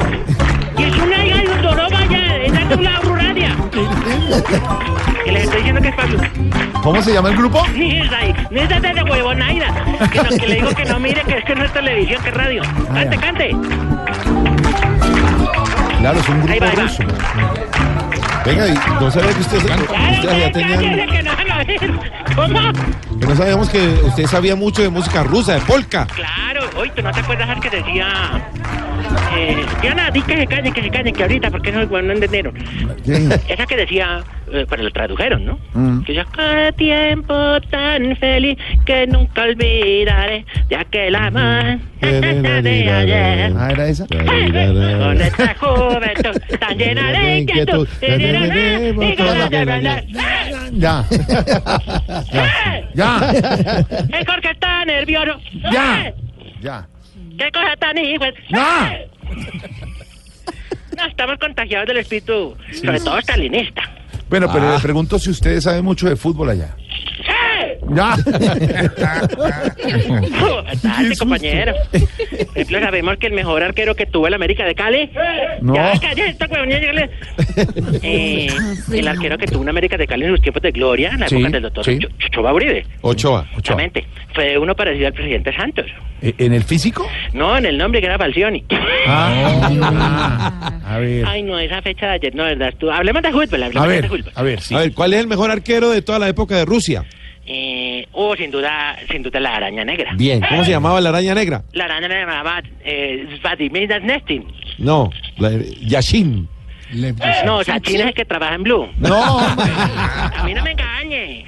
Y 0.79 0.83
es 0.85 0.97
una 0.99 1.25
hija 1.25 1.43
de 1.43 1.49
un 1.51 1.63
doroba 1.63 2.05
ya, 2.07 2.37
es 2.37 2.53
una 2.77 3.01
Blue 3.01 3.15
Radio. 3.17 3.49
Que 5.25 5.33
les 5.33 5.45
estoy 5.45 5.59
diciendo 5.59 5.81
que 5.83 5.89
es 5.89 5.95
Pablo. 5.95 6.19
¿Cómo 6.83 7.03
se 7.03 7.13
llama 7.13 7.31
el 7.31 7.37
grupo? 7.37 7.67
Ni 7.75 7.99
esa 7.99 8.81
de 8.81 9.03
huevonaida. 9.03 9.67
Que, 10.11 10.19
no, 10.23 10.29
que 10.29 10.47
le 10.47 10.55
digo 10.57 10.71
que 10.71 10.85
no 10.85 10.99
mire, 11.01 11.23
que 11.23 11.39
es 11.39 11.45
que 11.45 11.55
no 11.55 11.65
es 11.65 11.73
televisión, 11.73 12.23
que 12.23 12.29
es 12.29 12.35
radio. 12.35 12.63
Cante, 12.95 13.17
cante. 13.17 13.57
Claro, 15.99 16.19
es 16.21 16.29
un 16.29 16.41
Ahí 16.51 16.59
grupo 16.59 16.65
va, 16.65 16.71
ahí 16.71 16.77
va. 16.77 16.83
ruso. 16.83 17.03
Venga, 18.45 18.69
y 18.69 18.75
no 19.01 19.11
sabía 19.11 19.33
que 19.35 19.41
usted, 19.41 19.59
usted 19.59 20.39
ya 20.39 20.53
tenía... 20.53 21.07
¿Cómo? 22.35 22.73
que 23.21 23.27
no 23.27 23.37
sabíamos 23.37 23.69
que 23.69 23.79
usted 23.79 24.27
sabía 24.27 24.57
mucho 24.57 24.83
de 24.83 24.89
música 24.89 25.23
rusa, 25.23 25.55
de 25.55 25.61
polka. 25.61 26.07
Claro, 26.07 26.63
hoy 26.77 26.91
tú 26.97 27.03
no 27.03 27.11
te 27.13 27.21
acuerdas 27.21 27.49
al 27.51 27.61
que 27.61 27.71
decía. 27.71 28.09
Eh, 29.37 29.57
Diana, 29.83 30.11
di 30.11 30.23
que 30.23 30.37
se 30.37 30.47
callen, 30.47 30.73
que 30.73 30.83
se 30.83 30.91
callen, 30.91 31.15
que 31.15 31.23
ahorita, 31.23 31.51
porque 31.51 31.73
no, 31.73 31.85
no 31.85 32.13
entendieron. 32.13 32.55
Esa 33.49 33.67
que 33.67 33.77
decía, 33.77 34.23
eh, 34.53 34.67
pero 34.69 34.83
lo 34.85 34.91
tradujeron, 34.91 35.45
¿no? 35.45 35.59
Mm. 35.75 36.03
Que 36.05 36.13
decía, 36.13 36.27
qué 36.35 36.73
tiempo 36.77 37.61
tan 37.71 38.17
feliz 38.17 38.59
que 38.87 39.07
nunca 39.07 39.43
olvidaré 39.43 40.47
de 40.69 40.77
aquel 40.77 41.15
amor 41.15 41.79
de 42.01 42.91
ayer. 42.91 43.53
Ah, 43.57 43.71
¿era 43.71 43.89
esa? 43.89 44.07
Con 44.07 45.21
esta 45.21 45.55
juventud 45.55 46.41
tan 46.59 46.79
llena 46.79 47.13
de 47.13 47.39
inquietud. 47.41 47.89
Ya. 50.73 51.05
Ya. 52.95 53.19
El 54.13 54.27
Jorge 54.27 54.51
está 54.53 54.85
nervioso. 54.85 55.39
Ya. 55.73 56.13
Ya. 56.61 56.89
¿Qué 57.39 57.51
cosa 57.53 57.77
tan 57.79 57.99
hijo? 57.99 58.25
¡No! 58.51 58.61
No, 60.97 61.07
estamos 61.07 61.39
contagiados 61.39 61.87
del 61.87 61.97
espíritu, 61.99 62.55
sobre 62.73 63.01
todo 63.01 63.19
stalinista. 63.23 63.81
Bueno, 64.29 64.51
pero 64.53 64.69
Ah. 64.69 64.75
le 64.75 64.81
pregunto 64.81 65.19
si 65.19 65.31
ustedes 65.31 65.65
saben 65.65 65.83
mucho 65.83 66.07
de 66.07 66.15
fútbol 66.17 66.51
allá. 66.51 66.77
Ya. 67.95 68.17
Dale, 70.83 71.17
compañero. 71.17 71.75
Ejemplo, 72.55 72.81
sabemos 72.81 73.17
que 73.19 73.27
el 73.27 73.33
mejor 73.33 73.63
arquero 73.63 73.95
que 73.95 74.07
tuvo 74.07 74.27
el 74.29 74.35
América 74.35 74.65
de 74.65 74.75
Cali. 74.75 75.11
No. 75.61 75.75
Ya, 75.75 75.93
calla 76.01 76.27
esta 76.27 76.47
llegale. 76.47 77.11
Eh, 78.03 78.49
el 78.93 79.09
arquero 79.09 79.37
que 79.37 79.47
tuvo 79.47 79.61
un 79.63 79.69
América 79.69 79.97
de 79.97 80.07
Cali 80.07 80.25
en 80.25 80.31
sus 80.33 80.41
tiempos 80.41 80.63
de 80.63 80.71
gloria, 80.71 81.11
en 81.11 81.21
la 81.21 81.29
Sí, 81.29 81.37
época 81.37 81.51
del 81.51 81.63
doctor 81.63 81.85
sí. 81.85 81.99
Cho- 81.99 82.09
Chocho 82.19 82.43
Bauride. 82.43 82.87
Ochoa. 83.03 83.47
Exactamente. 83.51 84.07
Fue 84.35 84.57
uno 84.59 84.75
parecido 84.75 85.09
al 85.09 85.13
presidente 85.13 85.55
Santos. 85.55 85.87
¿E- 86.23 86.35
¿En 86.39 86.53
el 86.55 86.65
físico? 86.65 87.07
No, 87.33 87.57
en 87.59 87.67
el 87.67 87.77
nombre 87.79 88.01
que 88.01 88.07
era 88.07 88.19
Falcioni. 88.19 88.65
Ah. 89.07 90.81
A 90.87 90.99
ver. 90.99 91.25
Ay, 91.27 91.43
no, 91.43 91.59
esa 91.59 91.83
fecha 91.83 92.07
de 92.07 92.13
ayer, 92.13 92.35
no, 92.35 92.45
verdad. 92.45 92.69
Estuvo... 92.71 92.91
Hablemos 92.93 93.23
de 93.23 93.31
fútbol, 93.31 93.63
hablemos 93.63 93.77
A 93.77 93.87
de 93.89 94.01
ver, 94.01 94.09
fútbol. 94.09 94.33
a 94.35 94.43
ver, 94.43 94.61
sí. 94.61 94.75
A 94.75 94.79
ver, 94.79 94.93
¿cuál 94.95 95.13
es 95.15 95.21
el 95.21 95.27
mejor 95.27 95.51
arquero 95.51 95.91
de 95.91 96.03
toda 96.03 96.19
la 96.19 96.29
época 96.29 96.57
de 96.57 96.65
Rusia? 96.65 97.05
Eh, 97.47 98.07
oh, 98.13 98.37
sin 98.37 98.51
duda, 98.51 98.97
sin 99.11 99.23
duda 99.23 99.41
la 99.41 99.57
araña 99.57 99.85
negra. 99.85 100.13
Bien, 100.15 100.41
¿cómo 100.49 100.65
se 100.65 100.71
llamaba 100.71 101.01
la 101.01 101.09
araña 101.09 101.35
negra? 101.35 101.63
La 101.73 101.85
araña 101.87 102.09
negra 102.09 102.25
se 102.25 102.27
llamaba 102.37 102.63
eh, 102.85 103.39
Vladimir 103.43 104.03
Nestin. 104.03 104.47
No, 104.79 105.11
la, 105.39 105.51
Yashin. 105.83 106.49
No, 107.45 107.63
Sachin 107.63 108.01
es 108.01 108.07
el 108.09 108.15
que 108.15 108.25
trabaja 108.25 108.55
en 108.55 108.63
Blue. 108.65 108.89
No, 108.99 109.39
A 109.41 110.43
mí 110.45 110.55
no 110.55 110.63
me 110.63 110.73
engañe. 110.73 111.45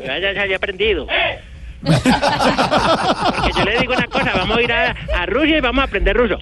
Yo 0.00 0.18
ya 0.18 0.32
se 0.32 0.40
había 0.40 0.56
aprendido. 0.56 1.06
Porque 1.82 3.50
yo 3.56 3.64
le 3.64 3.80
digo 3.80 3.92
una 3.94 4.06
cosa, 4.06 4.32
vamos 4.34 4.56
a 4.56 4.62
ir 4.62 4.72
a, 4.72 4.96
a 5.14 5.26
Rusia 5.26 5.58
y 5.58 5.60
vamos 5.60 5.82
a 5.82 5.86
aprender 5.86 6.16
ruso. 6.16 6.38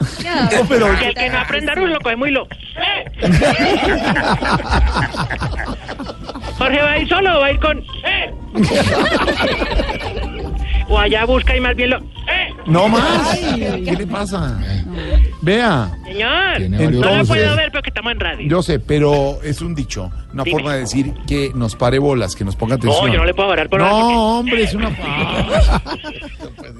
No, 0.00 0.64
pero- 0.68 0.92
el 0.92 1.14
que 1.14 1.30
no 1.30 1.38
aprenda 1.38 1.74
ruso 1.74 1.94
lo 1.94 2.00
coge 2.00 2.16
muy 2.16 2.30
loco. 2.30 2.54
Jorge 6.58 6.82
va 6.82 6.90
a 6.92 6.98
ir 6.98 7.08
solo 7.08 7.36
o 7.36 7.40
va 7.40 7.46
a 7.46 7.50
ir 7.52 7.60
con. 7.60 7.82
O 10.88 10.98
allá 10.98 11.24
busca 11.24 11.56
y 11.56 11.60
más 11.60 11.74
bien 11.74 11.90
lo. 11.90 12.00
No 12.66 12.88
más. 12.88 13.38
¿Qué 13.38 13.94
le 13.98 14.06
pasa? 14.06 14.58
Vea. 15.42 15.90
Señor, 16.04 16.56
Tiene 16.56 16.88
no 16.90 17.08
voces. 17.08 17.28
puedo 17.28 17.56
ver 17.56 17.70
porque 17.72 17.90
estamos 17.90 18.12
en 18.12 18.20
radio. 18.20 18.48
Yo 18.48 18.62
sé, 18.62 18.78
pero 18.80 19.38
es 19.42 19.60
un 19.60 19.74
dicho, 19.74 20.10
una 20.32 20.42
Dime. 20.44 20.56
forma 20.56 20.74
de 20.74 20.80
decir 20.80 21.12
que 21.26 21.50
nos 21.54 21.76
pare 21.76 21.98
bolas, 21.98 22.34
que 22.34 22.44
nos 22.44 22.56
ponga 22.56 22.76
atención. 22.76 23.06
No, 23.06 23.12
yo 23.12 23.18
no 23.20 23.24
le 23.24 23.34
puedo 23.34 23.48
orar 23.48 23.68
por 23.68 23.80
No, 23.80 24.38
hombre, 24.40 24.62
es 24.64 24.74
una. 24.74 24.90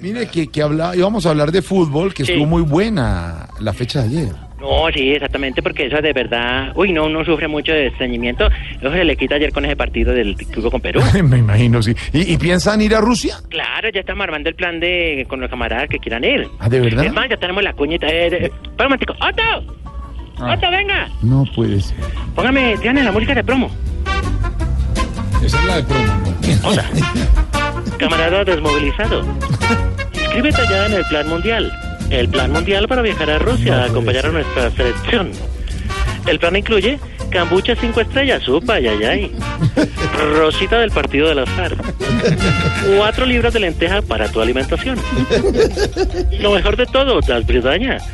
Mire, 0.00 0.26
que, 0.28 0.48
que 0.48 0.62
habla, 0.62 0.94
íbamos 0.96 1.26
a 1.26 1.30
hablar 1.30 1.52
de 1.52 1.62
fútbol, 1.62 2.12
que 2.14 2.24
Sí. 2.24 2.32
estuvo 2.32 2.46
muy 2.46 2.62
buena 2.62 3.48
la 3.60 3.72
fecha 3.72 4.02
de 4.02 4.08
ayer. 4.08 4.34
No, 4.66 4.92
sí, 4.92 5.12
exactamente, 5.12 5.62
porque 5.62 5.86
eso 5.86 6.02
de 6.02 6.12
verdad. 6.12 6.72
Uy, 6.74 6.92
no, 6.92 7.04
uno 7.04 7.24
sufre 7.24 7.46
mucho 7.46 7.72
de 7.72 7.86
estreñimiento. 7.86 8.48
Eso 8.80 8.90
se 8.90 9.04
le 9.04 9.16
quita 9.16 9.36
ayer 9.36 9.52
con 9.52 9.64
ese 9.64 9.76
partido 9.76 10.12
del 10.12 10.34
club 10.34 10.70
con 10.70 10.80
Perú. 10.80 11.00
Me 11.22 11.38
imagino, 11.38 11.80
sí. 11.82 11.94
¿Y, 12.12 12.32
y 12.32 12.36
piensan 12.36 12.80
ir 12.80 12.94
a 12.94 13.00
Rusia? 13.00 13.36
Claro, 13.48 13.88
ya 13.90 14.00
estamos 14.00 14.24
armando 14.24 14.48
el 14.48 14.56
plan 14.56 14.80
de 14.80 15.24
con 15.28 15.40
los 15.40 15.48
camaradas 15.48 15.88
que 15.88 15.98
quieran 15.98 16.24
ir. 16.24 16.48
¿Ah, 16.58 16.68
de 16.68 16.80
verdad? 16.80 17.04
Es 17.04 17.12
más, 17.12 17.28
ya 17.28 17.36
tenemos 17.36 17.62
la 17.62 17.72
cuñita. 17.74 18.08
Eh, 18.08 18.26
eh, 18.26 18.44
espera 18.46 18.70
un 18.80 18.84
momentico. 18.84 19.12
¡Otto! 19.12 19.74
Ah. 20.38 20.54
¡Otto, 20.54 20.70
venga! 20.70 21.08
No 21.22 21.44
puede 21.54 21.80
ser. 21.80 21.96
Póngame, 22.34 22.76
Diana, 22.78 23.04
la 23.04 23.12
música 23.12 23.34
de 23.34 23.44
promo. 23.44 23.70
Esa 25.44 25.60
es 25.60 25.64
la 25.64 25.76
de 25.76 25.82
promo. 25.84 26.34
Hola. 26.64 26.84
Camarada 27.98 28.44
desmovilizado. 28.44 29.24
Inscríbete 30.12 30.62
ya 30.68 30.86
en 30.86 30.92
el 30.94 31.04
Plan 31.04 31.28
Mundial. 31.28 31.72
El 32.10 32.28
Plan 32.28 32.52
Mundial 32.52 32.86
para 32.88 33.02
viajar 33.02 33.30
a 33.30 33.38
Rusia 33.38 33.82
a 33.82 33.86
acompañar 33.86 34.26
a 34.26 34.30
nuestra 34.30 34.70
selección. 34.70 35.30
El 36.26 36.38
plan 36.38 36.56
incluye 36.56 36.98
cambucha 37.30 37.74
5 37.76 38.00
estrellas, 38.00 38.48
upa, 38.48 38.74
ay, 38.74 38.86
ay. 38.86 39.32
Rosita 40.36 40.78
del 40.78 40.90
partido 40.90 41.28
de 41.28 41.34
las 41.34 41.48
FARC. 41.50 41.78
Cuatro 42.96 43.26
libras 43.26 43.52
de 43.52 43.60
lenteja 43.60 44.02
para 44.02 44.28
tu 44.28 44.40
alimentación. 44.40 44.98
Lo 46.40 46.52
mejor 46.52 46.76
de 46.76 46.86
todo, 46.86 47.20
las 47.26 47.46
bridañas. 47.46 48.04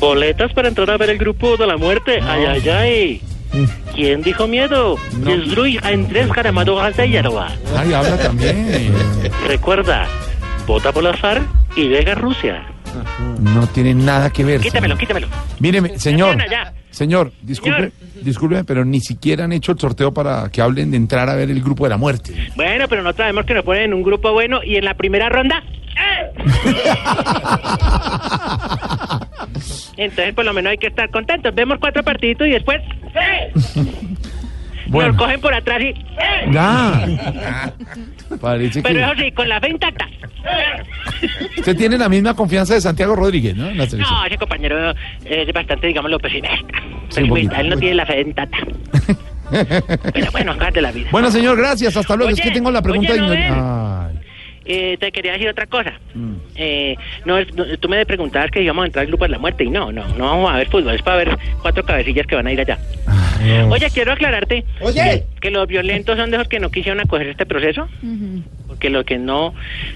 Boletas 0.00 0.52
para 0.52 0.68
entrar 0.68 0.90
a 0.90 0.96
ver 0.96 1.10
el 1.10 1.18
grupo 1.18 1.56
de 1.56 1.66
la 1.66 1.76
muerte. 1.76 2.20
Ay, 2.22 2.44
ay, 2.46 2.68
ay. 2.68 3.22
¿Quién 3.94 4.22
dijo 4.22 4.46
miedo? 4.46 4.96
Desdruy 5.12 5.78
a 5.82 5.88
Andrés 5.88 6.28
Caramado 6.28 6.78
Yaroa. 6.90 7.52
Ay, 7.76 7.92
habla 7.92 8.16
también. 8.16 8.92
Recuerda, 9.46 10.06
vota 10.66 10.92
por 10.92 11.02
las 11.02 11.18
FARC 11.18 11.42
y 11.76 11.88
llega 11.88 12.12
a 12.12 12.14
Rusia. 12.14 12.69
No 13.40 13.66
tiene 13.68 13.94
nada 13.94 14.30
que 14.30 14.44
ver. 14.44 14.60
Quítamelo, 14.60 14.96
quítamelo. 14.96 15.28
Míreme, 15.58 15.98
señor. 15.98 16.36
Señor, 16.90 17.32
disculpe, 17.42 17.92
disculpe, 18.20 18.64
pero 18.64 18.84
ni 18.84 19.00
siquiera 19.00 19.44
han 19.44 19.52
hecho 19.52 19.72
el 19.72 19.78
sorteo 19.78 20.12
para 20.12 20.48
que 20.50 20.60
hablen 20.60 20.90
de 20.90 20.96
entrar 20.96 21.28
a 21.28 21.36
ver 21.36 21.48
el 21.50 21.62
grupo 21.62 21.84
de 21.84 21.90
la 21.90 21.96
muerte. 21.96 22.34
Bueno, 22.56 22.86
pero 22.88 23.02
no 23.02 23.12
sabemos 23.12 23.44
que 23.46 23.54
nos 23.54 23.64
ponen 23.64 23.84
en 23.84 23.94
un 23.94 24.02
grupo 24.02 24.32
bueno 24.32 24.60
y 24.64 24.76
en 24.76 24.84
la 24.84 24.94
primera 24.94 25.28
ronda. 25.28 25.62
¡eh! 25.96 26.32
Entonces, 29.96 30.34
por 30.34 30.44
lo 30.44 30.52
menos 30.52 30.72
hay 30.72 30.78
que 30.78 30.88
estar 30.88 31.08
contentos. 31.10 31.54
Vemos 31.54 31.78
cuatro 31.78 32.02
partiditos 32.02 32.48
y 32.48 32.50
después. 32.50 32.80
¡eh! 33.14 33.52
Bueno. 34.86 35.12
Nos 35.12 35.18
cogen 35.18 35.40
por 35.40 35.54
atrás 35.54 35.80
y. 35.80 35.88
¡eh! 35.88 36.50
Ya. 36.50 37.06
Parece 38.40 38.82
Pero 38.82 39.00
eso 39.00 39.14
que 39.14 39.24
sí, 39.24 39.32
con 39.32 39.48
la 39.48 39.60
fe 39.60 39.70
intacta. 39.70 40.08
usted 41.58 41.76
tiene 41.76 41.98
la 41.98 42.08
misma 42.08 42.34
confianza 42.34 42.74
de 42.74 42.80
Santiago 42.80 43.16
Rodríguez, 43.16 43.56
¿no? 43.56 43.68
En 43.68 43.78
la 43.78 43.86
selección. 43.86 44.18
No, 44.18 44.24
ese 44.24 44.38
compañero 44.38 44.94
es 45.24 45.52
bastante, 45.52 45.86
digámoslo, 45.88 46.18
pesimista. 46.18 46.56
Sí, 47.08 47.22
un 47.22 47.28
poquito, 47.28 47.50
Pesimista, 47.50 47.60
él 47.60 47.68
no 47.70 47.76
tiene 47.76 47.94
la 47.96 48.06
fe 48.06 48.20
intacta. 48.20 48.58
Pero 50.12 50.30
bueno, 50.30 50.52
acá 50.52 50.70
de 50.70 50.80
la 50.80 50.92
vida. 50.92 51.08
Bueno, 51.10 51.30
señor, 51.30 51.56
gracias. 51.56 51.96
Hasta 51.96 52.14
luego. 52.14 52.30
es 52.30 52.38
Oye, 52.38 52.48
que 52.48 52.54
tengo 52.54 52.70
la 52.70 52.82
pregunta 52.82 53.12
oye, 53.12 53.22
de. 53.22 54.29
Eh, 54.64 54.96
te 55.00 55.10
quería 55.10 55.32
decir 55.32 55.48
otra 55.48 55.66
cosa. 55.66 55.94
Mm. 56.14 56.34
Eh, 56.54 56.96
no, 57.24 57.38
es- 57.38 57.52
no, 57.54 57.64
tú 57.78 57.88
me 57.88 58.04
preguntabas 58.04 58.50
que 58.50 58.62
íbamos 58.62 58.82
a 58.82 58.86
entrar 58.86 59.02
al 59.04 59.08
grupo 59.08 59.24
de 59.24 59.30
la 59.30 59.38
muerte 59.38 59.64
y 59.64 59.70
no, 59.70 59.90
no, 59.90 60.06
no 60.16 60.24
vamos 60.26 60.50
a 60.52 60.56
ver 60.56 60.68
fútbol, 60.68 60.94
es 60.94 61.02
para 61.02 61.16
ver 61.16 61.38
cuatro 61.62 61.82
cabecillas 61.84 62.26
que 62.26 62.34
van 62.36 62.46
a 62.46 62.52
ir 62.52 62.60
allá. 62.60 62.78
Oye, 63.70 63.88
quiero 63.90 64.12
aclararte 64.12 64.64
Oye. 64.82 65.24
que 65.40 65.50
los 65.50 65.66
violentos 65.66 66.16
son 66.18 66.30
de 66.30 66.36
los 66.38 66.46
que 66.46 66.60
no 66.60 66.70
quisieron 66.70 67.00
acoger 67.00 67.28
este 67.28 67.46
proceso, 67.46 67.88
porque 68.66 68.90
los 68.90 69.04
que 69.06 69.16
no 69.18 69.54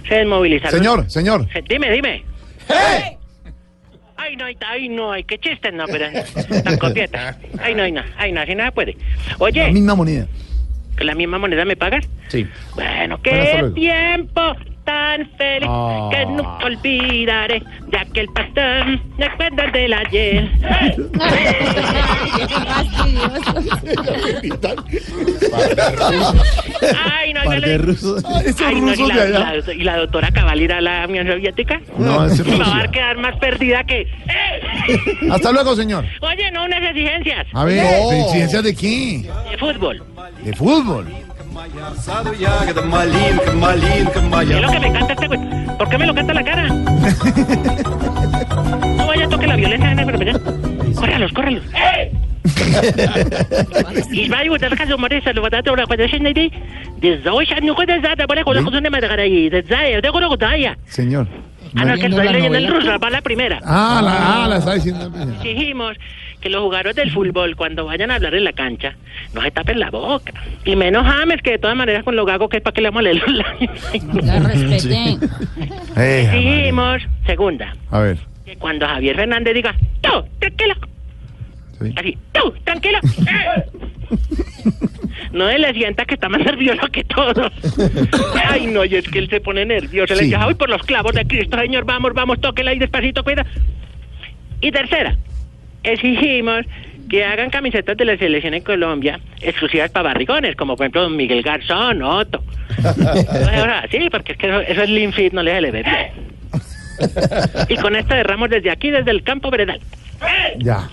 se 0.08 0.14
desmovilizaron. 0.16 0.78
Señor, 0.78 1.10
señor. 1.10 1.46
Eh, 1.54 1.62
Dime, 1.68 1.90
dime. 1.90 2.24
Ay, 4.16 4.36
no, 4.36 4.46
ay, 4.46 4.56
ay, 4.66 4.88
no, 4.88 5.12
ay, 5.12 5.24
qué 5.24 5.38
chistes, 5.38 5.74
no, 5.74 5.84
pero 5.86 6.06
tan 6.62 6.78
copieta. 6.78 7.36
Ay, 7.62 7.74
no, 7.74 7.82
ay, 7.82 7.92
no, 7.92 8.02
ay, 8.16 8.32
no, 8.32 8.40
así 8.40 8.54
no 8.54 8.64
se 8.64 8.72
puede. 8.72 8.96
La 9.28 9.36
Oye, 9.38 9.70
misma 9.72 9.94
moneda. 9.94 10.26
¿Con 10.96 11.06
la 11.06 11.14
misma 11.14 11.38
moneda 11.38 11.64
me 11.64 11.76
pagas? 11.76 12.08
Sí. 12.28 12.46
Bueno, 12.74 13.20
qué 13.22 13.70
tiempo 13.74 14.56
tan 14.84 15.26
feliz 15.38 15.68
Ah. 15.70 16.08
que 16.12 16.26
nunca 16.26 16.58
olvidaré 16.66 17.62
de 17.88 17.98
aquel 17.98 18.26
pastel. 18.34 19.00
Recuerdas 19.18 19.72
del 19.72 19.92
ayer. 19.92 20.50
Ay, 26.96 27.32
no, 27.32 27.44
yo 27.44 27.50
le-. 27.52 27.74
Ah, 28.24 28.42
Ay, 28.66 28.80
no, 28.80 28.94
y, 28.94 29.06
la, 29.08 29.24
la- 29.26 29.72
y 29.74 29.82
la 29.82 29.96
doctora 29.98 30.30
Cabal 30.30 30.60
irá 30.60 30.78
a 30.78 30.80
la 30.80 31.06
Unión 31.08 31.26
Soviética. 31.26 31.80
No, 31.98 32.26
es 32.26 32.44
Me 32.44 32.58
va 32.58 32.80
a 32.82 32.90
quedar 32.90 33.16
más 33.18 33.36
perdida 33.38 33.84
que... 33.84 34.02
¡Eh! 34.02 34.08
Hasta 35.30 35.52
luego, 35.52 35.74
señor. 35.76 36.04
Oye, 36.20 36.50
no 36.52 36.64
unas 36.64 36.82
exigencias. 36.82 37.46
A 37.52 37.64
ver, 37.64 37.84
¿exigencias 38.26 38.62
de 38.62 38.74
qué? 38.74 39.22
De 39.50 39.58
fútbol. 39.58 40.02
De 40.42 40.52
fútbol. 40.54 41.06
Es 44.56 44.62
lo 44.62 44.70
que 44.70 44.80
me 44.80 44.92
canta 44.92 45.12
este 45.12 45.26
güey. 45.28 45.40
¿Por 45.78 45.88
qué 45.88 45.98
me 45.98 46.06
lo 46.06 46.14
canta 46.14 46.34
la 46.34 46.44
cara? 46.44 46.68
No 48.96 49.06
vaya 49.06 49.26
a 49.26 49.28
toque 49.28 49.46
la 49.46 49.56
violencia 49.56 49.92
en 49.92 49.98
el 49.98 50.40
Córralos, 50.94 51.32
córralos. 51.32 51.62
¡Eh! 51.74 52.12
Acuerdo 60.08 60.28
con 60.28 60.52
ella. 60.52 60.76
Señor. 60.86 61.26
Ah, 61.76 61.84
no, 61.84 61.94
que 61.94 62.06
estoy 62.06 62.28
leyendo 62.28 62.58
en 62.58 62.68
ruso, 62.68 62.98
va 62.98 63.10
la 63.10 63.22
primera. 63.22 63.60
Ah, 63.64 64.00
la, 64.02 64.44
ah, 64.44 64.48
la 64.48 64.56
está 64.58 64.74
diciendo. 64.74 65.10
Exigimos 65.34 65.96
que 66.44 66.50
los 66.50 66.60
jugadores 66.62 66.94
del 66.94 67.10
fútbol, 67.10 67.56
cuando 67.56 67.86
vayan 67.86 68.10
a 68.10 68.16
hablar 68.16 68.34
en 68.34 68.44
la 68.44 68.52
cancha, 68.52 68.94
no 69.32 69.40
se 69.40 69.50
tapen 69.50 69.80
la 69.80 69.88
boca. 69.88 70.30
Y 70.66 70.76
menos 70.76 71.02
James, 71.06 71.40
que 71.40 71.52
de 71.52 71.58
todas 71.58 71.74
maneras 71.74 72.04
con 72.04 72.14
lo 72.16 72.26
gago 72.26 72.50
que 72.50 72.58
es 72.58 72.62
para 72.62 72.74
que 72.74 72.82
le 72.82 72.88
vamos 72.90 73.00
a 73.00 73.02
leer 73.04 73.16
los 73.16 73.32
labios. 73.34 73.70
La 74.26 74.40
respeten. 74.40 75.20
Eh, 75.96 76.22
Exigimos, 76.26 77.00
segunda, 77.24 77.74
a 77.90 77.98
ver. 78.00 78.18
que 78.44 78.56
cuando 78.56 78.86
Javier 78.86 79.16
Fernández 79.16 79.54
diga, 79.54 79.74
tú, 80.02 80.10
tranquilo. 80.38 80.74
Así, 81.96 82.18
tú, 82.32 82.52
tranquilo. 82.62 82.98
Eh. 83.26 83.64
No 85.32 85.48
le 85.48 85.72
sienta 85.74 86.04
que 86.04 86.14
está 86.14 86.28
más 86.28 86.40
nervioso 86.44 86.86
que 86.92 87.02
todos. 87.04 87.50
Ay, 88.48 88.66
no, 88.66 88.84
y 88.84 88.94
es 88.94 89.08
que 89.08 89.18
él 89.18 89.28
se 89.28 89.40
pone 89.40 89.64
nervioso. 89.64 90.12
Le 90.14 90.20
Sí. 90.20 90.24
dice, 90.26 90.36
ay, 90.38 90.54
por 90.54 90.68
los 90.70 90.82
clavos 90.82 91.12
de 91.12 91.26
Cristo, 91.26 91.58
señor, 91.58 91.84
vamos, 91.84 92.12
vamos, 92.14 92.40
tóquela 92.40 92.70
ahí 92.70 92.78
despacito, 92.78 93.24
cuida. 93.24 93.44
Y 94.60 94.70
tercera, 94.70 95.16
exigimos 95.83 96.65
que 97.09 97.25
hagan 97.25 97.49
camisetas 97.49 97.97
de 97.97 98.05
la 98.05 98.17
selección 98.17 98.53
en 98.53 98.61
Colombia 98.63 99.19
exclusivas 99.41 99.89
para 99.89 100.09
barrigones, 100.09 100.55
como 100.55 100.75
por 100.75 100.85
ejemplo 100.85 101.01
don 101.03 101.15
Miguel 101.15 101.41
Garzón, 101.41 102.03
Otto. 102.03 102.43
Ahora, 103.57 103.85
sí, 103.89 104.09
porque 104.11 104.33
es 104.33 104.37
que 104.37 104.47
eso, 104.47 104.59
eso 104.61 104.83
es 104.83 104.89
Lean 104.89 105.11
Fit, 105.13 105.33
no 105.33 105.41
le 105.41 105.59
le 105.59 105.71
ve 105.71 105.83
bien. 105.83 106.29
Y 107.69 107.75
con 107.77 107.95
esto 107.95 108.13
derramos 108.13 108.49
desde 108.49 108.69
aquí, 108.69 108.91
desde 108.91 109.09
el 109.11 109.23
campo 109.23 109.49
veredal. 109.49 109.79
Ya. 110.57 110.87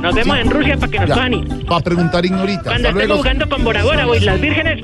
Nos 0.00 0.14
vemos 0.14 0.38
en 0.38 0.50
Rusia 0.50 0.76
para 0.76 0.92
que 0.92 0.98
nos 1.00 1.10
cojan 1.10 1.34
y 1.34 1.44
Para 1.64 1.80
preguntar 1.84 2.24
ignorita. 2.24 2.62
cuando 2.64 2.74
Hasta 2.74 2.88
estemos 2.88 3.06
luego. 3.08 3.16
jugando 3.16 3.48
con 3.48 3.64
Bora 3.64 3.82
Bora 3.82 4.06
o 4.06 4.14
Islas 4.14 4.40
Vírgenes. 4.40 4.80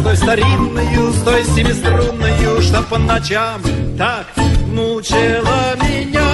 Стой 0.00 0.16
старинную, 0.16 1.12
стой 1.12 1.44
семиструнную, 1.44 2.60
Что 2.62 2.82
по 2.82 2.98
ночам 2.98 3.60
так 3.98 4.26
мучила 4.74 5.76
меня. 5.80 6.30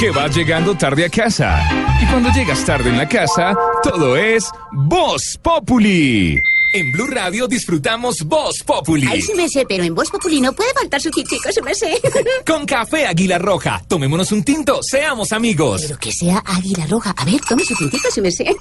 Que 0.00 0.10
vas 0.10 0.34
llegando 0.34 0.74
tarde 0.76 1.04
a 1.06 1.08
casa. 1.08 1.60
Y 2.02 2.06
cuando 2.06 2.30
llegas 2.30 2.64
tarde 2.64 2.90
en 2.90 2.98
la 2.98 3.08
casa, 3.08 3.56
todo 3.82 4.16
es 4.16 4.50
Voz 4.72 5.38
Populi. 5.40 6.40
En 6.74 6.90
Blue 6.90 7.06
Radio 7.06 7.46
disfrutamos 7.46 8.24
Voz 8.24 8.64
Populi. 8.66 9.06
Ay, 9.08 9.22
sí 9.22 9.32
me 9.36 9.48
sé, 9.48 9.64
pero 9.64 9.84
en 9.84 9.94
Voz 9.94 10.10
Populi 10.10 10.40
no 10.40 10.52
puede 10.52 10.74
faltar 10.74 11.00
su 11.00 11.08
tintico, 11.08 11.52
sí 11.52 11.62
me 11.62 11.72
sé. 11.72 12.00
Con 12.44 12.66
café 12.66 13.06
Águila 13.06 13.38
Roja. 13.38 13.80
Tomémonos 13.86 14.32
un 14.32 14.42
tinto, 14.42 14.82
seamos 14.82 15.32
amigos. 15.32 15.82
Pero 15.86 15.98
que 16.00 16.10
sea 16.10 16.42
águila 16.44 16.84
roja. 16.86 17.14
A 17.16 17.24
ver, 17.24 17.40
tome 17.48 17.64
su 17.64 17.76
tintico, 17.76 18.10
sí 18.10 18.20
me 18.20 18.32
sé. 18.32 18.56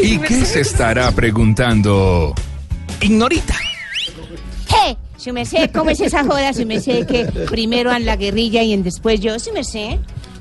¿Y 0.03 0.17
qué 0.19 0.45
se 0.45 0.59
estará 0.59 1.11
preguntando? 1.13 2.35
Ignorita. 2.99 3.55
Sí 5.16 5.32
me 5.32 5.44
sé, 5.44 5.70
¿cómo 5.72 5.90
es 5.90 6.00
esa 6.00 6.24
joda? 6.24 6.52
Me 6.64 6.80
sé 6.80 7.04
que 7.06 7.24
primero 7.50 7.92
en 7.92 8.06
la 8.06 8.16
guerrilla 8.16 8.62
y 8.62 8.72
en 8.72 8.82
después 8.84 9.20
yo, 9.20 9.38
sí 9.38 9.50
me 9.52 9.64
sé. 9.64 9.98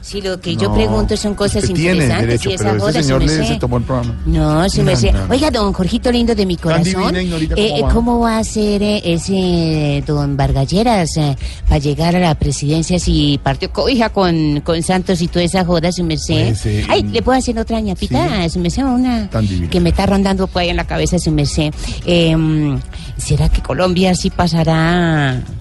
Si 0.07 0.21
lo 0.21 0.39
que 0.39 0.55
yo 0.55 0.73
pregunto 0.73 1.17
son 1.17 1.35
cosas 1.35 1.63
usted 1.63 1.75
tiene 1.75 1.91
interesantes 1.95 2.27
derecho, 2.27 2.49
y 2.49 2.53
esa 2.53 2.71
pero 2.71 2.91
sí 2.93 3.03
señor 3.03 3.19
me 3.19 3.25
le 3.25 3.31
sé. 3.33 3.45
se 3.45 3.55
tomó 3.59 3.75
el 3.75 3.83
programa. 3.83 4.15
No, 4.25 4.69
sí 4.69 4.81
me 4.81 4.93
No, 4.93 4.97
sé. 4.97 5.11
no. 5.11 5.25
Oiga, 5.29 5.51
don 5.51 5.73
Jorgito 5.73 6.09
lindo 6.13 6.33
de 6.33 6.45
mi 6.45 6.55
corazón. 6.55 7.13
Ignorita, 7.17 7.55
eh, 7.57 7.81
¿cómo 7.81 7.87
va? 7.87 7.93
¿Cómo 7.93 8.19
va 8.19 8.37
a 8.37 8.43
ser 8.45 8.81
eh, 8.81 9.01
ese 9.03 10.01
don 10.07 10.37
Vargalleras 10.37 11.17
eh, 11.17 11.35
para 11.67 11.79
llegar 11.79 12.15
a 12.15 12.19
la 12.19 12.35
presidencia 12.35 12.99
si 12.99 13.37
partió 13.43 13.69
cobija 13.73 14.07
con, 14.09 14.61
con 14.61 14.81
Santos 14.81 15.21
y 15.21 15.27
toda 15.27 15.43
esa 15.43 15.65
joda, 15.65 15.91
si 15.91 16.03
me 16.03 16.17
sé? 16.17 16.45
Pues, 16.51 16.65
eh, 16.67 16.85
Ay, 16.87 17.03
¿le 17.03 17.21
puedo 17.21 17.37
hacer 17.37 17.59
otra 17.59 17.81
ñapita? 17.81 18.47
Si 18.47 18.59
me 18.59 18.69
sé 18.69 18.85
una 18.85 19.29
que 19.69 19.81
me 19.81 19.89
está 19.89 20.05
rondando 20.05 20.47
por 20.47 20.61
ahí 20.61 20.69
en 20.69 20.77
la 20.77 20.87
cabeza, 20.87 21.19
si 21.19 21.31
me 21.31 21.45
sé. 21.45 21.71
Em, 22.05 22.79
¿Será 23.17 23.49
que 23.49 23.61
Colombia 23.61 24.15
sí 24.15 24.29
pasará 24.29 25.35
eh, 25.35 25.56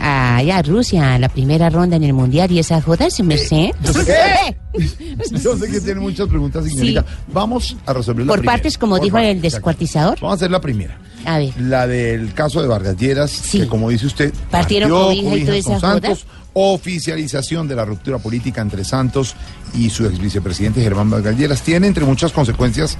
allá 0.00 0.58
a 0.58 0.62
Rusia 0.62 1.18
la 1.18 1.28
primera 1.28 1.70
ronda 1.70 1.96
en 1.96 2.04
el 2.04 2.12
Mundial 2.12 2.50
y 2.52 2.58
esa 2.58 2.80
joda, 2.80 3.10
si 3.10 3.22
me 3.22 3.38
sé? 3.38 3.72
Yo 3.82 3.92
sé 3.92 4.04
que, 4.04 4.56
yo 5.42 5.56
sé 5.56 5.70
que 5.70 5.80
tiene 5.80 6.00
muchas 6.00 6.28
preguntas, 6.28 6.64
señorita. 6.64 7.04
Vamos 7.32 7.76
a 7.86 7.92
resolver 7.92 8.26
la 8.26 8.30
Por 8.30 8.40
primera. 8.40 8.52
partes, 8.56 8.78
como 8.78 8.96
Por 8.96 9.04
dijo 9.04 9.16
partes, 9.16 9.34
el 9.34 9.40
descuartizador. 9.40 10.18
Vamos 10.20 10.32
a 10.32 10.36
hacer 10.36 10.50
la 10.50 10.60
primera. 10.60 10.98
A 11.24 11.38
ver. 11.38 11.52
La 11.58 11.86
del 11.86 12.34
caso 12.34 12.60
de 12.60 12.68
Vargas 12.68 12.96
Lleras, 12.96 13.48
que 13.50 13.66
como 13.66 13.90
dice 13.90 14.06
usted, 14.06 14.32
Partieron 14.50 14.90
cobija 14.90 15.56
y. 15.56 15.62
Santos, 15.62 16.26
oficialización 16.52 17.66
de 17.66 17.74
la 17.74 17.84
ruptura 17.84 18.18
política 18.18 18.60
entre 18.60 18.84
Santos 18.84 19.34
y 19.74 19.90
su 19.90 20.06
ex 20.06 20.18
vicepresidente 20.18 20.82
Germán 20.82 21.10
Vargas 21.10 21.36
Lleras. 21.36 21.62
Tiene 21.62 21.86
entre 21.86 22.04
muchas 22.04 22.32
consecuencias 22.32 22.96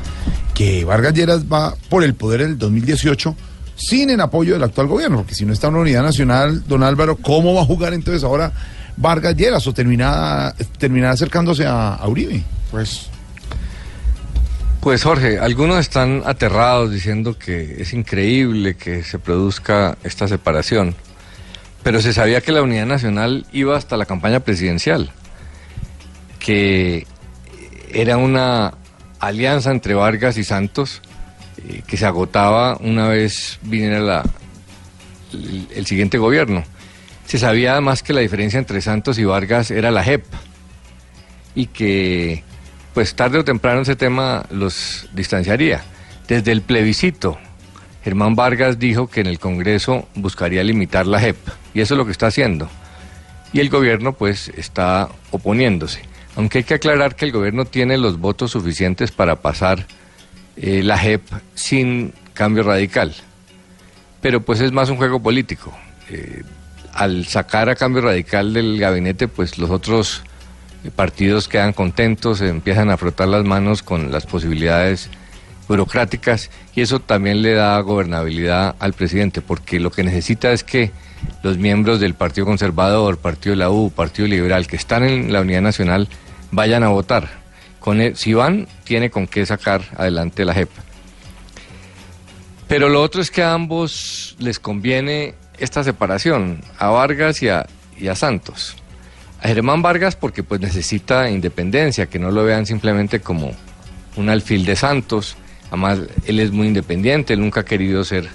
que 0.55 0.85
Vargas 0.85 1.15
Lleras 1.15 1.45
va 1.45 1.75
por 1.89 2.03
el 2.03 2.15
poder 2.15 2.41
en 2.43 2.51
el 2.51 2.59
2018 2.59 3.37
sin 3.77 4.11
el 4.11 4.21
apoyo 4.21 4.55
del 4.55 4.63
actual 4.63 4.87
gobierno, 4.87 5.19
porque 5.19 5.35
si 5.35 5.45
no 5.45 5.53
está 5.53 5.69
en 5.69 5.75
una 5.75 5.83
unidad 5.83 6.03
nacional, 6.03 6.65
don 6.67 6.83
Álvaro, 6.83 7.17
¿cómo 7.17 7.55
va 7.55 7.63
a 7.63 7.65
jugar 7.65 7.95
entonces 7.95 8.25
ahora 8.25 8.53
Vargas 8.97 9.37
Lleras 9.37 9.67
o 9.67 9.75
terminará, 9.75 10.55
terminará 10.79 11.13
acercándose 11.13 11.67
a, 11.67 11.95
a 11.95 12.09
Uribe? 12.09 12.43
Pues 12.71 13.09
Pues 14.81 15.03
Jorge, 15.03 15.39
algunos 15.39 15.79
están 15.79 16.23
aterrados 16.25 16.91
diciendo 16.93 17.39
que 17.39 17.81
es 17.81 17.93
increíble 17.93 18.77
que 18.77 19.03
se 19.03 19.19
produzca 19.19 19.97
esta 20.05 20.29
separación, 20.29 20.95
pero 21.83 22.01
se 22.01 22.13
sabía 22.13 22.41
que 22.41 22.53
la 22.53 22.63
unidad 22.63 22.87
nacional 22.87 23.47
iba 23.53 23.77
hasta 23.77 23.97
la 23.97 24.07
campaña 24.07 24.41
presidencial, 24.41 25.11
que 26.39 27.07
era 27.93 28.17
una 28.17 28.75
alianza 29.21 29.71
entre 29.71 29.95
Vargas 29.95 30.37
y 30.37 30.45
Santos 30.45 31.01
eh, 31.69 31.83
que 31.87 31.97
se 31.97 32.07
agotaba 32.07 32.77
una 32.81 33.09
vez 33.09 33.59
viniera 33.63 34.01
la, 34.01 34.23
el, 35.33 35.69
el 35.75 35.87
siguiente 35.87 36.19
gobierno. 36.19 36.65
Se 37.27 37.39
sabía 37.39 37.73
además 37.73 38.03
que 38.03 38.13
la 38.13 38.21
diferencia 38.21 38.59
entre 38.59 38.81
Santos 38.81 39.19
y 39.19 39.25
Vargas 39.25 39.71
era 39.71 39.91
la 39.91 40.05
JEP 40.05 40.25
y 41.55 41.67
que 41.67 42.43
pues 42.93 43.15
tarde 43.15 43.39
o 43.39 43.45
temprano 43.45 43.81
ese 43.81 43.97
tema 43.97 44.47
los 44.51 45.09
distanciaría. 45.13 45.83
Desde 46.29 46.53
el 46.53 46.63
plebiscito, 46.63 47.39
Germán 48.05 48.37
Vargas 48.37 48.79
dijo 48.79 49.09
que 49.09 49.21
en 49.21 49.27
el 49.27 49.39
Congreso 49.39 50.09
buscaría 50.15 50.63
limitar 50.63 51.07
la 51.07 51.21
JEP 51.21 51.37
y 51.75 51.81
eso 51.81 51.95
es 51.95 51.99
lo 51.99 52.07
que 52.07 52.13
está 52.13 52.29
haciendo. 52.29 52.69
Y 53.53 53.61
el 53.61 53.69
gobierno 53.69 54.13
pues 54.13 54.51
está 54.57 55.09
oponiéndose. 55.31 56.03
Aunque 56.37 56.59
hay 56.59 56.65
que 56.65 56.75
aclarar 56.75 57.17
que 57.17 57.25
el 57.25 57.33
gobierno 57.33 57.65
tiene 57.65 57.97
los 57.99 58.19
votos 58.19 58.51
suficientes 58.53 59.13
para 59.13 59.37
pasar 59.37 59.87
eh, 60.57 60.83
la 60.83 60.99
JEP 60.99 61.23
sin 61.55 62.13
cambio 62.33 62.63
radical. 62.63 63.15
Pero 64.21 64.41
pues 64.41 64.61
es 64.61 64.73
más 64.73 64.91
un 64.91 64.97
juego 64.97 65.21
político. 65.21 65.73
Eh, 66.11 66.43
al 66.93 67.27
sacar 67.27 67.69
a 67.69 67.75
cambio 67.75 68.03
radical 68.03 68.53
del 68.53 68.79
gabinete, 68.79 69.29
pues 69.29 69.59
los 69.59 69.71
otros 69.71 70.23
eh, 70.85 70.91
partidos 70.95 71.49
quedan 71.49 71.73
contentos, 71.73 72.41
empiezan 72.41 72.91
a 72.91 72.97
frotar 72.97 73.29
las 73.29 73.45
manos 73.45 73.83
con 73.83 74.13
las 74.13 74.27
posibilidades 74.27 75.11
burocráticas 75.67 76.51
y 76.75 76.83
eso 76.83 77.01
también 77.01 77.43
le 77.43 77.55
da 77.55 77.81
gobernabilidad 77.81 78.77
al 78.79 78.93
presidente, 78.93 79.41
porque 79.41 79.81
lo 79.81 79.91
que 79.91 80.05
necesita 80.05 80.53
es 80.53 80.63
que 80.63 80.91
los 81.43 81.59
miembros 81.59 82.01
del 82.01 82.15
Partido 82.15 82.47
Conservador, 82.47 83.19
Partido 83.19 83.53
de 83.53 83.57
la 83.57 83.71
U, 83.71 83.91
Partido 83.91 84.29
Liberal, 84.29 84.67
que 84.67 84.77
están 84.77 85.05
en 85.05 85.33
la 85.33 85.41
Unidad 85.41 85.63
Nacional, 85.63 86.09
vayan 86.51 86.83
a 86.83 86.89
votar. 86.89 87.44
Con 87.85 88.01
el- 88.01 88.17
si 88.17 88.33
van, 88.33 88.67
tiene 88.85 89.11
con 89.11 89.27
qué 89.27 89.45
sacar 89.45 89.83
adelante 89.99 90.47
la 90.47 90.55
JEP. 90.55 90.71
Pero 92.67 92.89
lo 92.89 93.03
otro 93.03 93.21
es 93.21 93.31
que 93.31 93.43
a 93.43 93.53
ambos 93.53 94.37
les 94.39 94.59
conviene 94.59 95.35
esta 95.59 95.85
separación, 95.85 96.63
a 96.79 96.89
Vargas 96.89 97.43
y 97.43 97.49
a, 97.51 97.67
y 97.99 98.09
a 98.09 98.15
Santos. 98.15 98.75
A 99.43 99.49
Germán 99.49 99.83
Vargas 99.83 100.17
porque 100.17 100.43
pues 100.43 100.63
necesita 100.63 101.29
independencia, 101.29 102.07
que 102.07 102.19
no 102.19 102.31
lo 102.31 102.43
vean 102.43 102.65
simplemente 102.65 103.21
como 103.21 103.53
un 104.17 104.31
alfil 104.31 104.65
de 104.65 104.77
Santos. 104.77 105.37
Además, 105.69 105.99
él 106.25 106.41
es 106.41 106.53
muy 106.53 106.69
independiente, 106.69 107.35
él 107.35 107.41
nunca 107.41 107.61
ha 107.61 107.65
querido 107.67 108.03
ser 108.03 108.31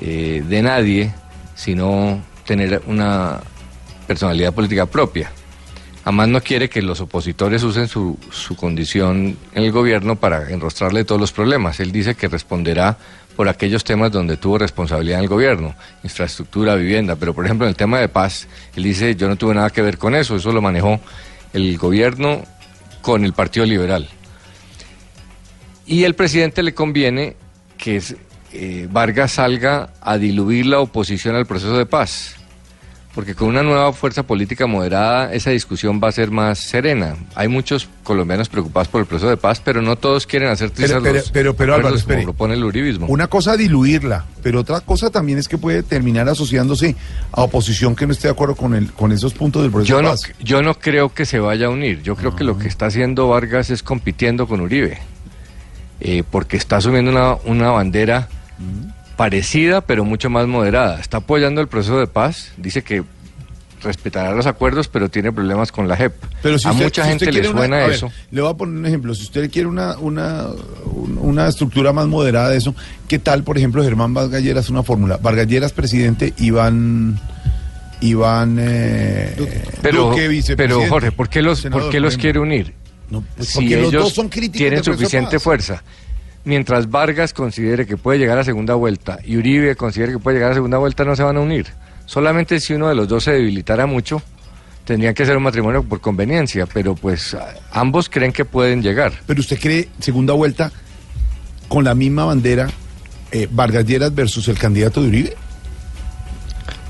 eh, 0.00 0.42
de 0.48 0.62
nadie, 0.62 1.12
sino 1.54 2.22
tener 2.46 2.80
una 2.86 3.40
personalidad 4.06 4.54
política 4.54 4.86
propia. 4.86 5.30
Además 6.08 6.28
no 6.28 6.40
quiere 6.40 6.70
que 6.70 6.80
los 6.80 7.02
opositores 7.02 7.62
usen 7.64 7.86
su, 7.86 8.18
su 8.30 8.56
condición 8.56 9.36
en 9.52 9.62
el 9.62 9.70
gobierno 9.70 10.16
para 10.16 10.48
enrostrarle 10.48 11.04
todos 11.04 11.20
los 11.20 11.32
problemas. 11.32 11.80
Él 11.80 11.92
dice 11.92 12.14
que 12.14 12.28
responderá 12.28 12.96
por 13.36 13.46
aquellos 13.46 13.84
temas 13.84 14.10
donde 14.10 14.38
tuvo 14.38 14.56
responsabilidad 14.56 15.18
en 15.18 15.24
el 15.24 15.28
gobierno, 15.28 15.74
infraestructura, 16.02 16.76
vivienda, 16.76 17.16
pero 17.16 17.34
por 17.34 17.44
ejemplo 17.44 17.66
en 17.66 17.68
el 17.72 17.76
tema 17.76 18.00
de 18.00 18.08
paz, 18.08 18.48
él 18.74 18.84
dice 18.84 19.16
yo 19.16 19.28
no 19.28 19.36
tuve 19.36 19.54
nada 19.54 19.68
que 19.68 19.82
ver 19.82 19.98
con 19.98 20.14
eso, 20.14 20.36
eso 20.36 20.50
lo 20.50 20.62
manejó 20.62 20.98
el 21.52 21.76
gobierno 21.76 22.42
con 23.02 23.22
el 23.26 23.34
Partido 23.34 23.66
Liberal. 23.66 24.08
Y 25.84 26.04
el 26.04 26.14
presidente 26.14 26.62
le 26.62 26.72
conviene 26.72 27.36
que 27.76 28.00
eh, 28.54 28.88
Vargas 28.90 29.32
salga 29.32 29.90
a 30.00 30.16
diluir 30.16 30.64
la 30.64 30.80
oposición 30.80 31.36
al 31.36 31.44
proceso 31.44 31.76
de 31.76 31.84
paz 31.84 32.37
porque 33.18 33.34
con 33.34 33.48
una 33.48 33.64
nueva 33.64 33.92
fuerza 33.92 34.22
política 34.22 34.68
moderada 34.68 35.34
esa 35.34 35.50
discusión 35.50 36.00
va 36.00 36.06
a 36.06 36.12
ser 36.12 36.30
más 36.30 36.60
serena. 36.60 37.16
Hay 37.34 37.48
muchos 37.48 37.88
colombianos 38.04 38.48
preocupados 38.48 38.86
por 38.86 39.00
el 39.00 39.08
proceso 39.08 39.28
de 39.28 39.36
paz, 39.36 39.60
pero 39.64 39.82
no 39.82 39.96
todos 39.96 40.24
quieren 40.24 40.50
hacer 40.50 40.70
Pero, 40.70 41.02
pero, 41.02 41.20
pero, 41.32 41.56
pero, 41.56 41.74
Álvaro, 41.74 41.96
espere. 41.96 42.20
como 42.20 42.34
propone 42.34 42.54
el 42.54 42.62
uribismo. 42.62 43.06
Una 43.08 43.26
cosa 43.26 43.56
diluirla, 43.56 44.24
pero 44.40 44.60
otra 44.60 44.82
cosa 44.82 45.10
también 45.10 45.36
es 45.40 45.48
que 45.48 45.58
puede 45.58 45.82
terminar 45.82 46.28
asociándose 46.28 46.94
a 47.32 47.42
oposición 47.42 47.96
que 47.96 48.06
no 48.06 48.12
esté 48.12 48.28
de 48.28 48.32
acuerdo 48.34 48.54
con 48.54 48.76
el 48.76 48.92
con 48.92 49.10
esos 49.10 49.34
puntos 49.34 49.62
del 49.62 49.72
proceso 49.72 49.88
Yo 49.90 49.96
de 49.96 50.02
no, 50.04 50.10
paz. 50.10 50.20
yo 50.38 50.62
no 50.62 50.74
creo 50.74 51.12
que 51.12 51.26
se 51.26 51.40
vaya 51.40 51.66
a 51.66 51.70
unir. 51.70 52.00
Yo 52.04 52.14
creo 52.14 52.36
que 52.36 52.44
lo 52.44 52.56
que 52.56 52.68
está 52.68 52.86
haciendo 52.86 53.26
Vargas 53.26 53.70
es 53.70 53.82
compitiendo 53.82 54.46
con 54.46 54.60
Uribe. 54.60 54.96
Eh, 55.98 56.22
porque 56.30 56.56
está 56.56 56.76
asumiendo 56.76 57.10
una, 57.10 57.34
una 57.46 57.72
bandera 57.72 58.28
parecida, 59.18 59.82
pero 59.82 60.04
mucho 60.06 60.30
más 60.30 60.46
moderada. 60.46 60.98
Está 61.00 61.18
apoyando 61.18 61.60
el 61.60 61.68
proceso 61.68 61.98
de 61.98 62.06
paz. 62.06 62.52
Dice 62.56 62.82
que 62.82 63.02
respetará 63.82 64.32
los 64.32 64.46
acuerdos, 64.46 64.88
pero 64.88 65.08
tiene 65.08 65.32
problemas 65.32 65.70
con 65.72 65.86
la 65.88 65.96
JEP. 65.96 66.12
Pero 66.42 66.58
si 66.58 66.66
a 66.68 66.70
usted- 66.70 66.84
mucha 66.84 67.02
si 67.02 67.08
gente 67.10 67.32
le 67.32 67.40
una- 67.50 67.58
suena 67.58 67.76
a 67.76 67.80
ver, 67.80 67.90
eso. 67.90 68.10
le 68.30 68.40
voy 68.40 68.50
a 68.50 68.54
poner 68.54 68.76
un 68.78 68.86
ejemplo. 68.86 69.14
Si 69.14 69.24
usted 69.24 69.50
quiere 69.50 69.68
una, 69.68 69.98
una, 69.98 70.46
un- 70.86 71.18
una 71.20 71.48
estructura 71.48 71.92
más 71.92 72.06
moderada 72.06 72.50
de 72.50 72.58
eso, 72.58 72.74
¿qué 73.08 73.18
tal, 73.18 73.42
por 73.42 73.58
ejemplo, 73.58 73.82
Germán 73.82 74.14
Vargas 74.14 74.40
Lleras, 74.42 74.70
una 74.70 74.82
fórmula? 74.84 75.18
Vargas 75.18 75.46
Lleras, 75.48 75.72
presidente, 75.72 76.32
Iván... 76.38 77.20
Iván 78.00 78.58
eh, 78.60 79.34
Pero, 79.82 80.10
Duque, 80.10 80.28
vicepresidente. 80.28 80.56
pero 80.56 80.88
Jorge, 80.88 81.10
¿por 81.10 81.28
qué 81.28 81.42
los, 81.42 81.58
senador, 81.58 81.82
¿por 81.82 81.90
qué 81.90 81.98
los 81.98 82.16
quiere 82.16 82.38
unir? 82.38 82.72
pues 83.10 83.48
si 83.48 83.54
porque 83.54 83.76
los 83.76 83.88
ellos 83.88 84.02
dos 84.04 84.12
son 84.12 84.28
críticos 84.28 84.58
tienen 84.58 84.84
suficiente 84.84 85.40
fuerza. 85.40 85.82
Mientras 86.44 86.90
Vargas 86.90 87.32
considere 87.32 87.86
que 87.86 87.96
puede 87.96 88.18
llegar 88.18 88.38
a 88.38 88.44
segunda 88.44 88.74
vuelta 88.74 89.18
y 89.24 89.36
Uribe 89.36 89.76
considere 89.76 90.12
que 90.12 90.18
puede 90.18 90.36
llegar 90.36 90.52
a 90.52 90.54
segunda 90.54 90.78
vuelta, 90.78 91.04
no 91.04 91.14
se 91.14 91.22
van 91.22 91.36
a 91.36 91.40
unir. 91.40 91.66
Solamente 92.06 92.58
si 92.60 92.72
uno 92.74 92.88
de 92.88 92.94
los 92.94 93.06
dos 93.08 93.24
se 93.24 93.32
debilitara 93.32 93.86
mucho, 93.86 94.22
tendrían 94.84 95.12
que 95.12 95.24
hacer 95.24 95.36
un 95.36 95.42
matrimonio 95.42 95.82
por 95.82 96.00
conveniencia, 96.00 96.66
pero 96.66 96.94
pues 96.94 97.36
ambos 97.72 98.08
creen 98.08 98.32
que 98.32 98.46
pueden 98.46 98.82
llegar. 98.82 99.12
Pero 99.26 99.40
usted 99.40 99.58
cree, 99.60 99.88
segunda 99.98 100.32
vuelta, 100.32 100.72
con 101.68 101.84
la 101.84 101.94
misma 101.94 102.24
bandera, 102.24 102.68
eh, 103.30 103.46
Vargas 103.50 103.84
Lleras 103.84 104.14
versus 104.14 104.48
el 104.48 104.58
candidato 104.58 105.02
de 105.02 105.08
Uribe. 105.08 105.36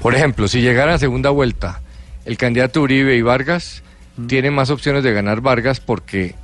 Por 0.01 0.15
ejemplo, 0.15 0.47
si 0.47 0.61
llegaran 0.61 0.95
a 0.95 0.99
segunda 0.99 1.31
vuelta, 1.31 1.81
el 2.25 2.37
candidato 2.37 2.83
Uribe 2.83 3.17
y 3.17 3.23
Vargas 3.23 3.83
tienen 4.29 4.55
más 4.55 4.71
opciones 4.71 5.03
de 5.03 5.13
ganar 5.13 5.41
Vargas 5.41 5.81
porque 5.81 6.37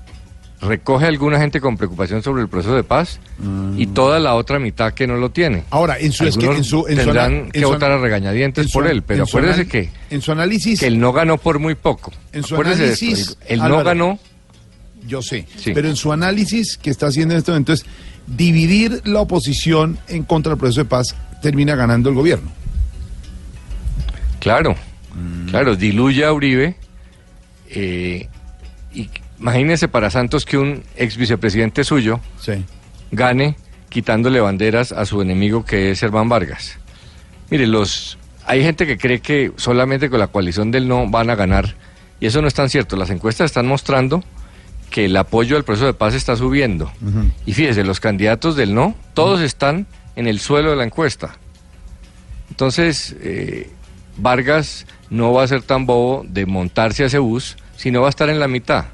recoge 0.64 1.04
a 1.04 1.08
alguna 1.08 1.38
gente 1.38 1.60
con 1.60 1.76
preocupación 1.76 2.22
sobre 2.22 2.42
el 2.42 2.48
proceso 2.48 2.74
de 2.74 2.82
paz 2.84 3.20
y 3.76 3.86
toda 3.88 4.18
la 4.18 4.34
otra 4.34 4.58
mitad 4.58 4.92
que 4.94 5.06
no 5.06 5.16
lo 5.16 5.30
tiene. 5.30 5.64
Ahora, 5.70 5.98
en 5.98 6.12
su, 6.12 6.24
es 6.26 6.36
que 6.36 6.46
Algunos 6.46 6.58
en 6.58 6.64
su, 6.64 6.86
en 6.88 6.96
su 6.98 7.04
tendrán 7.04 7.32
en 7.34 7.50
que 7.50 7.60
su 7.60 7.68
votar 7.68 7.90
a 7.92 7.98
regañadientes 7.98 8.70
por 8.72 8.86
él, 8.86 9.02
pero 9.02 9.24
acuérdese 9.24 9.66
que, 9.68 9.90
en 10.10 10.20
su 10.22 10.32
análisis, 10.32 10.80
que 10.80 10.86
él 10.86 10.98
no 10.98 11.12
ganó 11.12 11.38
por 11.38 11.58
muy 11.58 11.74
poco. 11.74 12.12
en 12.32 12.42
su 12.44 12.54
Acuérdese 12.54 12.82
análisis, 12.84 13.18
esto, 13.30 13.38
él, 13.48 13.60
no 13.60 13.84
ganó 13.84 14.18
Yo 15.06 15.20
sé, 15.22 15.46
Sí. 15.56 15.72
pero 15.74 15.88
en 15.88 15.96
su 15.96 16.12
análisis 16.12 16.76
que 16.78 16.90
está 16.90 17.06
haciendo 17.08 17.34
en 17.34 17.38
este 17.38 17.50
momento 17.50 17.72
es 17.72 17.84
dividir 18.26 19.02
la 19.04 19.20
oposición 19.20 19.98
en 20.08 20.22
contra 20.24 20.50
del 20.50 20.58
proceso 20.58 20.80
de 20.80 20.86
paz 20.86 21.14
termina 21.42 21.74
ganando 21.76 22.08
el 22.08 22.14
gobierno. 22.14 22.50
Claro, 24.40 24.74
claro, 25.50 25.76
diluye 25.76 26.24
a 26.24 26.32
Uribe. 26.32 26.76
eh, 27.70 28.28
y 28.92 29.10
imagínese 29.44 29.88
para 29.88 30.08
Santos 30.08 30.46
que 30.46 30.56
un 30.56 30.82
ex 30.96 31.18
vicepresidente 31.18 31.84
suyo 31.84 32.18
gane 33.12 33.56
quitándole 33.90 34.40
banderas 34.40 34.90
a 34.90 35.04
su 35.04 35.20
enemigo 35.20 35.66
que 35.66 35.90
es 35.90 36.02
Herman 36.02 36.30
Vargas. 36.30 36.78
Mire, 37.50 37.66
los 37.66 38.16
hay 38.46 38.62
gente 38.62 38.86
que 38.86 38.96
cree 38.96 39.20
que 39.20 39.52
solamente 39.56 40.08
con 40.08 40.18
la 40.18 40.28
coalición 40.28 40.70
del 40.70 40.88
no 40.88 41.10
van 41.10 41.28
a 41.28 41.34
ganar 41.34 41.74
y 42.20 42.26
eso 42.26 42.40
no 42.40 42.48
es 42.48 42.54
tan 42.54 42.70
cierto. 42.70 42.96
Las 42.96 43.10
encuestas 43.10 43.44
están 43.44 43.66
mostrando 43.66 44.24
que 44.90 45.04
el 45.04 45.16
apoyo 45.18 45.58
al 45.58 45.64
proceso 45.64 45.86
de 45.86 45.94
paz 45.94 46.14
está 46.14 46.36
subiendo. 46.36 46.90
Y 47.44 47.52
fíjese, 47.52 47.84
los 47.84 48.00
candidatos 48.00 48.56
del 48.56 48.74
no, 48.74 48.94
todos 49.12 49.42
están 49.42 49.86
en 50.16 50.26
el 50.26 50.40
suelo 50.40 50.70
de 50.70 50.76
la 50.76 50.84
encuesta. 50.84 51.36
Entonces, 52.48 53.14
eh, 53.20 53.68
Vargas 54.16 54.86
no 55.10 55.34
va 55.34 55.42
a 55.42 55.48
ser 55.48 55.60
tan 55.60 55.84
bobo 55.84 56.24
de 56.26 56.46
montarse 56.46 57.02
a 57.02 57.06
ese 57.06 57.18
bus, 57.18 57.58
sino 57.76 58.00
va 58.00 58.06
a 58.06 58.10
estar 58.10 58.30
en 58.30 58.40
la 58.40 58.48
mitad. 58.48 58.86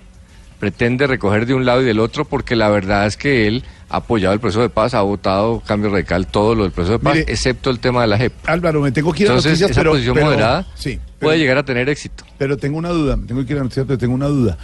Pretende 0.60 1.06
recoger 1.06 1.46
de 1.46 1.54
un 1.54 1.64
lado 1.64 1.80
y 1.82 1.84
del 1.86 1.98
otro 1.98 2.24
porque 2.26 2.54
la 2.54 2.68
verdad 2.68 3.06
es 3.06 3.16
que 3.16 3.48
él 3.48 3.64
ha 3.88 3.96
apoyado 3.96 4.34
el 4.34 4.40
proceso 4.40 4.60
de 4.60 4.68
paz, 4.68 4.92
ha 4.94 5.00
votado 5.00 5.60
cambio 5.66 5.90
radical 5.90 6.26
todo 6.26 6.54
lo 6.54 6.62
del 6.64 6.70
proceso 6.72 6.92
de 6.92 6.98
paz, 6.98 7.14
Mire, 7.16 7.32
excepto 7.32 7.70
el 7.70 7.80
tema 7.80 8.02
de 8.02 8.06
la 8.08 8.18
JEP. 8.18 8.32
Álvaro, 8.46 8.82
me 8.82 8.92
tengo 8.92 9.12
que 9.12 9.22
ir 9.22 9.28
a 9.28 9.32
Entonces, 9.32 9.52
noticias, 9.52 9.70
esa 9.70 9.80
pero, 9.80 9.90
posición 9.92 10.14
pero- 10.14 10.26
moderada 10.26 10.66
sí, 10.74 11.00
puede 11.18 11.38
llegar 11.38 11.56
a 11.58 11.64
tener 11.64 11.88
éxito. 11.88 12.24
Pero 12.38 12.56
tengo 12.58 12.76
una 12.78 12.90
duda, 12.90 13.16
me 13.16 13.26
tengo 13.26 13.44
que 13.44 13.52
ir 13.54 13.58
a 13.58 13.62
noticias, 13.62 13.86
pero 13.86 13.98
tengo 13.98 14.14
una 14.14 14.26
duda. 14.28 14.58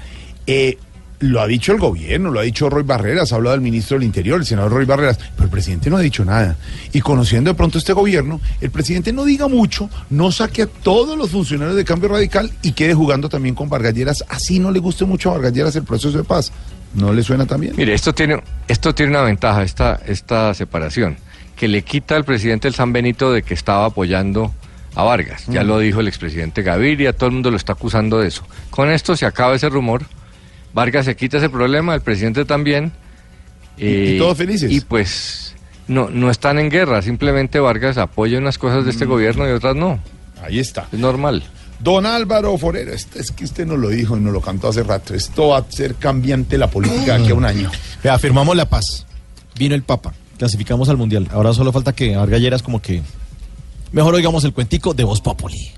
Eh, 0.47 0.79
lo 1.21 1.41
ha 1.41 1.47
dicho 1.47 1.73
el 1.73 1.79
gobierno, 1.79 2.31
lo 2.31 2.41
ha 2.41 2.43
dicho 2.43 2.69
Roy 2.69 2.83
Barreras, 2.83 3.33
ha 3.33 3.37
hablado 3.37 3.55
el 3.55 3.63
ministro 3.63 3.97
del 3.97 4.05
Interior, 4.07 4.39
el 4.41 4.47
senador 4.47 4.73
Roy 4.73 4.85
Barreras, 4.85 5.19
pero 5.35 5.45
el 5.45 5.51
presidente 5.51 5.89
no 5.91 5.97
ha 5.97 6.01
dicho 6.01 6.25
nada. 6.25 6.57
Y 6.93 7.01
conociendo 7.01 7.51
de 7.51 7.55
pronto 7.55 7.79
este 7.79 7.93
gobierno, 7.93 8.41
el 8.61 8.71
presidente 8.71 9.13
no 9.13 9.25
diga 9.25 9.49
mucho, 9.49 9.89
no 10.11 10.31
saque 10.31 10.63
a 10.63 10.67
todos 10.67 11.17
los 11.17 11.31
funcionarios 11.31 11.77
de 11.77 11.85
cambio 11.85 12.09
radical 12.11 12.51
y 12.63 12.73
quede 12.73 12.93
jugando 12.95 13.29
también 13.29 13.55
con 13.55 13.69
Vargalleras, 13.69 14.25
así 14.29 14.59
no 14.59 14.71
le 14.71 14.79
guste 14.81 15.05
mucho 15.05 15.31
a 15.31 15.35
Vargalleras 15.35 15.75
el 15.77 15.85
proceso 15.85 16.17
de 16.19 16.25
paz. 16.25 16.53
¿No 16.95 17.13
le 17.13 17.23
suena 17.23 17.45
también? 17.47 17.75
Mire, 17.77 17.93
esto 17.95 18.15
tiene, 18.15 18.43
esto 18.69 18.95
tiene 18.95 19.11
una 19.13 19.23
ventaja, 19.23 19.63
esta, 19.63 20.01
esta 20.07 20.55
separación, 20.55 21.17
que 21.55 21.69
le 21.69 21.83
quita 21.83 22.17
al 22.17 22.25
presidente 22.25 22.69
el 22.69 22.75
San 22.75 22.93
Benito 22.93 23.33
de 23.33 23.43
que 23.43 23.55
estaba 23.55 23.87
apoyando 23.87 24.55
a 24.95 25.03
Vargas. 25.03 25.45
Ya 25.49 25.63
Mm. 25.63 25.67
lo 25.67 25.79
dijo 25.79 26.01
el 26.01 26.09
expresidente 26.09 26.63
Gaviria, 26.63 27.13
todo 27.15 27.27
el 27.29 27.33
mundo 27.35 27.51
lo 27.51 27.57
está 27.59 27.73
acusando 27.73 28.19
de 28.21 28.29
eso. 28.29 28.45
Con 28.71 28.91
esto 28.91 29.15
se 29.17 29.27
acaba 29.27 29.55
ese 29.55 29.69
rumor, 29.69 30.05
Vargas 30.77 31.07
se 31.07 31.17
quita 31.17 31.39
ese 31.39 31.49
problema, 31.49 31.95
el 31.95 32.03
presidente 32.03 32.45
también. 32.45 32.93
eh, 33.79 34.13
y 34.15 34.19
todos 34.19 34.37
felices. 34.37 34.71
Y 34.71 34.83
pues 34.83 35.55
no, 35.89 36.11
no 36.11 36.31
están 36.31 36.59
en 36.59 36.69
guerra, 36.69 37.01
simplemente 37.01 37.59
Vargas 37.61 37.97
apoya 37.97 38.37
unas 38.39 38.59
cosas 38.59 38.85
de 38.85 38.91
este 38.91 39.07
Mm. 39.07 39.09
gobierno 39.09 39.49
y 39.49 39.53
otras 39.53 39.75
no. 39.75 39.99
Ahí 40.43 40.59
está. 40.59 40.87
Es 40.93 40.99
normal. 40.99 41.43
Don 41.81 42.05
Álvaro 42.05 42.57
Forero, 42.59 42.93
es, 42.93 43.09
es 43.17 43.31
que 43.33 43.45
usted 43.45 43.67
nos 43.67 43.79
lo 43.79 43.89
dijo 43.89 44.19
y 44.19 44.21
nos 44.21 44.35
lo 44.35 44.43
cantó 44.43 44.69
hace 44.69 44.83
rato. 44.83 45.15
Esto 45.15 45.49
va 45.49 45.59
a 45.59 45.65
ser 45.71 45.95
cambiante 45.95 46.59
la 46.59 46.69
política 46.71 47.17
de 47.17 47.23
aquí 47.23 47.31
a 47.31 47.35
un 47.35 47.45
año. 47.47 47.71
Vea, 48.05 48.19
firmamos 48.19 48.55
la 48.55 48.69
paz. 48.69 49.07
Vino 49.59 49.75
el 49.75 49.83
Papa. 49.83 50.13
Clasificamos 50.39 50.91
al 50.91 50.99
Mundial. 50.99 51.27
Ahora 51.33 51.55
solo 51.55 51.73
falta 51.73 51.95
que 51.95 52.15
Vargas 52.17 52.41
Lleras 52.43 52.63
como 52.63 52.83
que... 52.83 53.01
Mejor 53.93 54.15
oigamos 54.15 54.45
el 54.45 54.53
cuentico 54.53 54.93
de 54.93 55.05
Voz 55.05 55.23
Populi. 55.23 55.73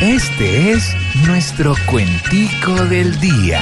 Este 0.00 0.70
es 0.70 0.94
nuestro 1.26 1.74
cuentico 1.90 2.72
del 2.84 3.18
día. 3.18 3.60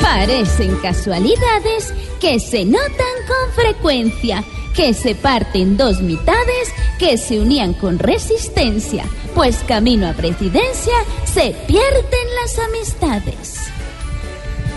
Parecen 0.00 0.74
casualidades 0.76 1.92
que 2.22 2.40
se 2.40 2.64
notan 2.64 2.88
con 3.28 3.52
frecuencia, 3.54 4.42
que 4.74 4.94
se 4.94 5.14
parten 5.14 5.76
dos 5.76 6.00
mitades 6.00 6.72
que 6.98 7.18
se 7.18 7.38
unían 7.38 7.74
con 7.74 7.98
resistencia, 7.98 9.04
pues 9.34 9.58
camino 9.68 10.08
a 10.08 10.14
presidencia 10.14 10.94
se 11.26 11.54
pierden 11.66 12.26
las 12.42 12.58
amistades. 12.58 13.56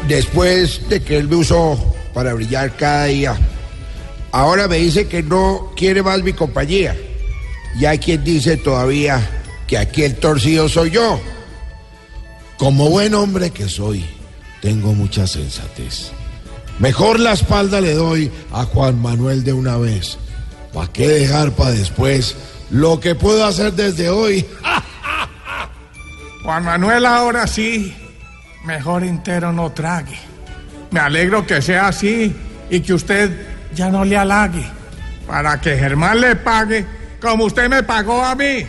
después 0.09 0.89
de 0.89 1.01
que 1.01 1.15
él 1.15 1.29
me 1.29 1.37
usó 1.37 1.79
para 2.13 2.33
brillar 2.33 2.75
cada 2.75 3.05
día, 3.05 3.37
ahora 4.31 4.67
me 4.67 4.77
dice 4.77 5.07
que 5.07 5.23
no 5.23 5.71
quiere 5.75 6.03
más 6.03 6.21
mi 6.23 6.33
compañía. 6.33 6.95
Y 7.79 7.85
hay 7.85 7.97
quien 7.97 8.23
dice 8.23 8.57
todavía 8.57 9.19
que 9.67 9.77
aquí 9.77 10.03
el 10.03 10.15
torcido 10.15 10.69
soy 10.69 10.91
yo. 10.91 11.19
Como 12.57 12.89
buen 12.89 13.15
hombre 13.15 13.49
que 13.49 13.67
soy, 13.67 14.05
tengo 14.61 14.93
mucha 14.93 15.25
sensatez. 15.25 16.11
Mejor 16.79 17.19
la 17.19 17.33
espalda 17.33 17.81
le 17.81 17.93
doy 17.93 18.31
a 18.51 18.63
Juan 18.65 19.01
Manuel 19.01 19.43
de 19.43 19.53
una 19.53 19.77
vez. 19.77 20.17
¿Para 20.73 20.91
qué 20.91 21.07
dejar 21.07 21.51
para 21.51 21.71
después 21.71 22.35
lo 22.69 22.99
que 22.99 23.15
puedo 23.15 23.45
hacer 23.45 23.73
desde 23.73 24.09
hoy? 24.09 24.45
Juan 26.43 26.65
Manuel, 26.65 27.05
ahora 27.05 27.47
sí, 27.47 27.95
mejor 28.65 29.03
entero 29.03 29.53
no 29.53 29.71
trague. 29.71 30.32
Me 30.93 30.99
alegro 30.99 31.45
que 31.45 31.59
sea 31.61 31.87
así 31.87 32.33
y 32.69 32.79
que 32.81 32.93
usted 32.93 33.31
ya 33.73 33.89
no 33.89 34.05
le 34.05 34.15
halague. 34.15 34.63
para 35.27 35.59
que 35.59 35.75
Germán 35.75 36.21
le 36.21 36.35
pague 36.35 36.85
como 37.19 37.45
usted 37.45 37.67
me 37.69 37.81
pagó 37.81 38.21
a 38.23 38.35
mí. 38.35 38.65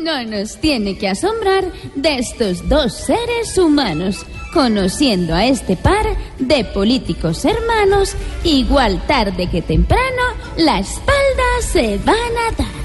No 0.00 0.24
nos 0.24 0.56
tiene 0.56 0.96
que 0.96 1.08
asombrar 1.08 1.64
de 1.94 2.18
estos 2.18 2.66
dos 2.68 2.94
seres 2.94 3.58
humanos, 3.58 4.24
conociendo 4.54 5.34
a 5.34 5.44
este 5.44 5.76
par 5.76 6.06
de 6.38 6.64
políticos 6.64 7.44
hermanos, 7.44 8.16
igual 8.42 9.06
tarde 9.06 9.48
que 9.50 9.60
temprano, 9.60 10.22
la 10.56 10.80
espalda 10.80 11.60
se 11.70 11.98
van 11.98 12.16
a 12.16 12.50
dar. 12.56 12.80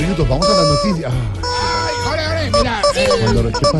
Minutos, 0.00 0.28
vamos 0.28 0.46
a 0.48 0.50
las 0.50 0.66
noticias. 0.66 1.12
Mira. 2.62 2.80
eh, 2.94 3.52
¿Qué 3.58 3.66
pasa? 3.72 3.78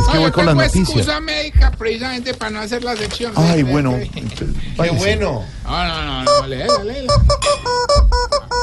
Es 0.00 0.08
que 0.08 0.14
no, 0.14 0.20
voy 0.20 0.24
yo 0.30 0.32
con 0.32 0.46
las 0.46 0.54
tengo 0.54 0.62
noticias. 0.62 0.88
excusa 0.98 1.20
médica 1.20 1.70
precisamente 1.72 2.34
para 2.34 2.50
no 2.50 2.60
hacer 2.60 2.82
la 2.84 2.96
sección. 2.96 3.32
Ay, 3.36 3.62
bueno. 3.62 3.98
Qué 4.00 4.90
bueno. 4.90 5.42
No, 5.64 5.84
no, 5.84 6.04
no, 6.04 6.24
no, 6.40 6.46
léela, 6.48 6.84
léela. 6.84 7.12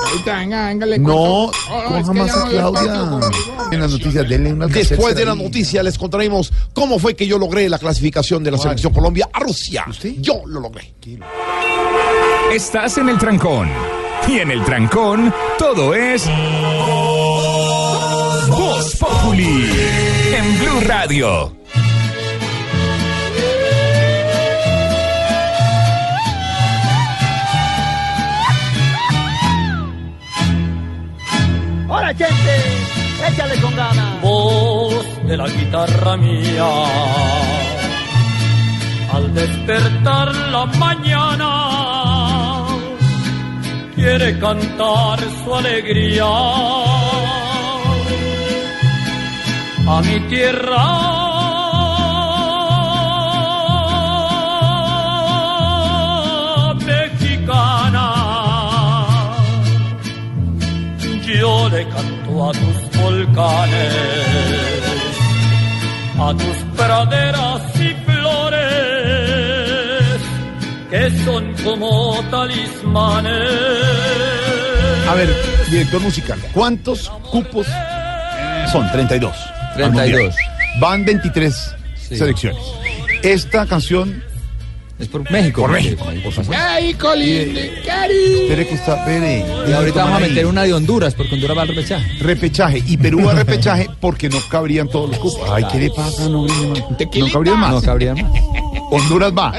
Ahorita, 0.07 0.37
venga, 0.39 0.67
venga, 0.67 0.85
le 0.85 0.99
No, 0.99 1.07
cuento. 1.13 1.51
Oh, 1.71 1.83
coja 1.83 1.99
es 1.99 2.07
que 2.09 2.13
más 2.13 2.27
ya 2.27 2.33
a 2.33 2.39
no 2.45 2.49
Claudia. 2.49 2.93
conmigo. 3.09 3.29
En 3.71 3.79
las 3.81 3.91
noticias, 3.91 4.27
denle 4.29 4.53
una 4.53 4.67
Después 4.67 5.15
de 5.15 5.25
la 5.25 5.35
noticia 5.35 5.83
les 5.83 5.97
contaremos 5.97 6.51
cómo 6.73 6.97
fue 6.99 7.15
que 7.15 7.27
yo 7.27 7.37
logré 7.37 7.69
la 7.69 7.77
clasificación 7.77 8.43
de 8.43 8.51
la 8.51 8.57
selección 8.57 8.91
Colombia 8.93 9.29
a 9.31 9.39
Rusia. 9.39 9.85
Yo 10.19 10.41
lo 10.45 10.59
logré. 10.59 10.93
Estás 12.51 12.97
en 12.97 13.09
el 13.09 13.17
trancón. 13.17 13.69
Y 14.27 14.39
en 14.39 14.51
el 14.51 14.63
trancón, 14.65 15.33
todo 15.57 15.93
es. 15.95 16.25
Populi. 18.99 19.69
En 20.35 20.59
Blue 20.59 20.81
Radio. 20.81 21.55
¡Hola, 31.87 32.13
gente! 32.13 32.33
¡Échale 33.29 33.61
con 33.61 33.75
ganas! 33.75 34.21
Voz 34.21 35.05
de 35.25 35.37
la 35.37 35.47
guitarra 35.47 36.17
mía. 36.17 36.69
Al 39.13 39.33
despertar 39.33 40.35
la 40.35 40.65
mañana, 40.65 41.51
quiere 43.95 44.37
cantar 44.39 45.19
su 45.43 45.55
alegría 45.55 47.38
a 49.89 50.01
mi 50.01 50.19
tierra 50.29 50.85
mexicana. 56.85 58.05
Yo 61.25 61.69
le 61.69 61.87
canto 61.87 62.49
a 62.49 62.51
tus 62.51 63.01
volcanes, 63.01 63.93
a 66.19 66.33
tus 66.33 66.57
praderas 66.77 67.61
y 67.75 67.89
flores, 68.05 68.59
que 70.91 71.03
son 71.25 71.53
como 71.63 72.19
talismanes. 72.29 73.49
A 75.07 75.15
ver, 75.15 75.29
director 75.71 76.01
musical, 76.01 76.39
¿cuántos 76.53 77.09
cupos 77.31 77.65
son? 78.71 78.91
32. 78.91 79.58
Al 79.83 79.93
32. 79.93 80.21
Mundial. 80.21 80.79
Van 80.79 81.05
23 81.05 81.75
selecciones. 82.09 82.61
Esta 83.23 83.65
canción 83.65 84.23
es 84.99 85.07
por 85.07 85.29
México. 85.31 85.61
Por 85.61 85.71
México, 85.71 86.03
por 86.23 86.33
supuesto. 86.33 86.53
¡Ay, 86.57 86.93
colinde! 86.95 87.81
¡Cari! 87.85 88.41
Espere 88.41 88.67
que 88.67 88.75
está, 88.75 88.97
espere. 88.97 89.45
Y 89.67 89.71
ahorita 89.71 90.03
vamos 90.03 90.17
a 90.17 90.19
meter 90.27 90.45
una 90.45 90.63
de 90.63 90.73
Honduras, 90.73 91.13
porque 91.13 91.35
Honduras 91.35 91.57
va 91.57 91.61
al 91.61 91.67
repechaje. 91.69 92.17
Repechaje. 92.19 92.83
Y 92.85 92.97
Perú 92.97 93.23
va 93.25 93.31
a 93.31 93.35
repechaje 93.35 93.89
porque 94.01 94.27
no 94.27 94.37
cabrían 94.49 94.89
todos 94.89 95.11
los 95.11 95.19
cupos. 95.19 95.49
Ay, 95.49 95.63
¿qué 95.71 95.79
le 95.79 95.89
pasa? 95.91 96.27
No, 96.27 96.45
no, 96.45 96.73
no 96.73 97.31
cabrían 97.31 97.59
más. 97.59 97.71
No 97.71 97.81
cabrían 97.81 98.21
más. 98.21 98.31
Honduras 98.91 99.31
va. 99.31 99.53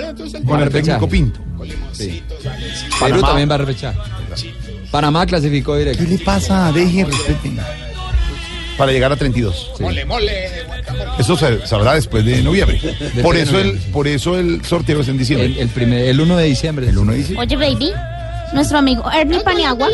Con 0.46 0.60
el 0.60 0.68
técnico 0.68 1.08
Pinto. 1.08 1.40
Sí. 1.92 2.22
Perú 3.00 3.22
también 3.22 3.48
va 3.48 3.54
a 3.54 3.58
repechaje. 3.58 3.98
Panamá 4.90 5.24
clasificó 5.24 5.76
directo. 5.76 6.04
¿Qué 6.04 6.10
le 6.10 6.18
pasa? 6.18 6.70
Deje, 6.72 7.04
respeten. 7.04 7.58
Para 8.80 8.92
llegar 8.92 9.12
a 9.12 9.16
32. 9.16 9.72
Mole, 9.78 10.06
mole. 10.06 10.48
Eso 11.18 11.36
se 11.36 11.66
sabrá 11.66 11.92
después 11.96 12.24
de 12.24 12.42
noviembre. 12.42 12.80
De 13.14 13.22
Por 13.22 13.36
de 13.36 13.42
eso 13.42 13.58
el, 13.58 13.66
noviembre. 13.66 13.92
por 13.92 14.08
eso 14.08 14.38
el 14.38 14.64
sorteo 14.64 15.02
es 15.02 15.08
en 15.08 15.18
diciembre. 15.18 15.48
El, 15.48 15.58
el 15.58 15.68
primer, 15.68 16.08
el 16.08 16.18
1 16.18 16.36
de 16.38 16.44
diciembre. 16.46 16.88
El 16.88 16.96
1 16.96 17.12
de 17.12 17.18
diciembre. 17.18 17.46
Oye, 17.46 17.56
baby, 17.56 17.92
nuestro 18.54 18.78
amigo 18.78 19.04
Ernie 19.12 19.40
Paniagua. 19.40 19.88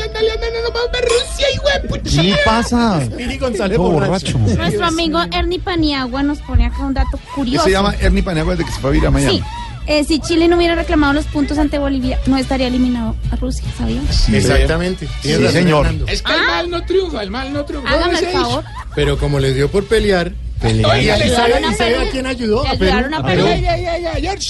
¿Qué 2.05 2.37
pasa? 2.45 3.01
González 3.41 3.77
Todo 3.77 3.91
borracho. 3.91 4.39
Nuestro 4.39 4.87
amigo 4.87 5.19
Ernie 5.33 5.59
Paniagua 5.59 6.23
nos 6.23 6.39
pone 6.39 6.67
acá 6.67 6.85
un 6.85 6.95
dato 6.95 7.19
curioso. 7.35 7.65
se 7.65 7.73
llama 7.73 7.93
Ernie 8.01 8.23
Paniagua 8.23 8.53
desde 8.55 8.67
que 8.67 8.73
se 8.73 8.81
fue 8.81 8.91
a 8.91 8.93
vivir 8.93 9.09
a 9.09 9.11
Miami. 9.11 9.39
Sí. 9.39 9.45
Eh, 9.87 10.05
si 10.05 10.19
Chile 10.21 10.49
no 10.49 10.57
hubiera 10.57 10.75
reclamado 10.75 11.13
los 11.13 11.27
puntos 11.27 11.59
ante 11.59 11.79
Bolivia, 11.79 12.19
no 12.27 12.37
estaría 12.37 12.67
eliminado 12.67 13.15
a 13.31 13.37
Rusia, 13.37 13.65
¿sabían? 13.79 14.07
Exactamente. 14.33 15.09
Sí, 15.23 15.35
señor. 15.49 15.87
Es 16.09 16.23
que 16.23 16.33
el 16.33 16.47
mal 16.47 16.71
no 16.71 16.85
triunfa, 16.85 17.23
el 17.23 17.31
mal 17.31 17.53
no 17.53 17.65
triunfa. 17.65 17.89
Hágame 17.91 18.19
¿Cómo 18.19 18.27
el 18.29 18.33
favor. 18.33 18.65
Pero 18.95 19.19
como 19.19 19.39
les 19.39 19.55
dio 19.55 19.71
por 19.71 19.85
pelear. 19.87 20.33
Le 20.63 20.73
¿Y 20.81 20.85
a 21.11 21.27
y 21.27 21.31
sabe 21.31 21.55
Perú. 21.77 22.01
a 22.01 22.11
quién 22.11 22.27
ayudó? 22.27 22.63
Le 22.65 22.71
ayudaron 22.71 23.15
a 23.15 23.23
Perú. 23.23 23.47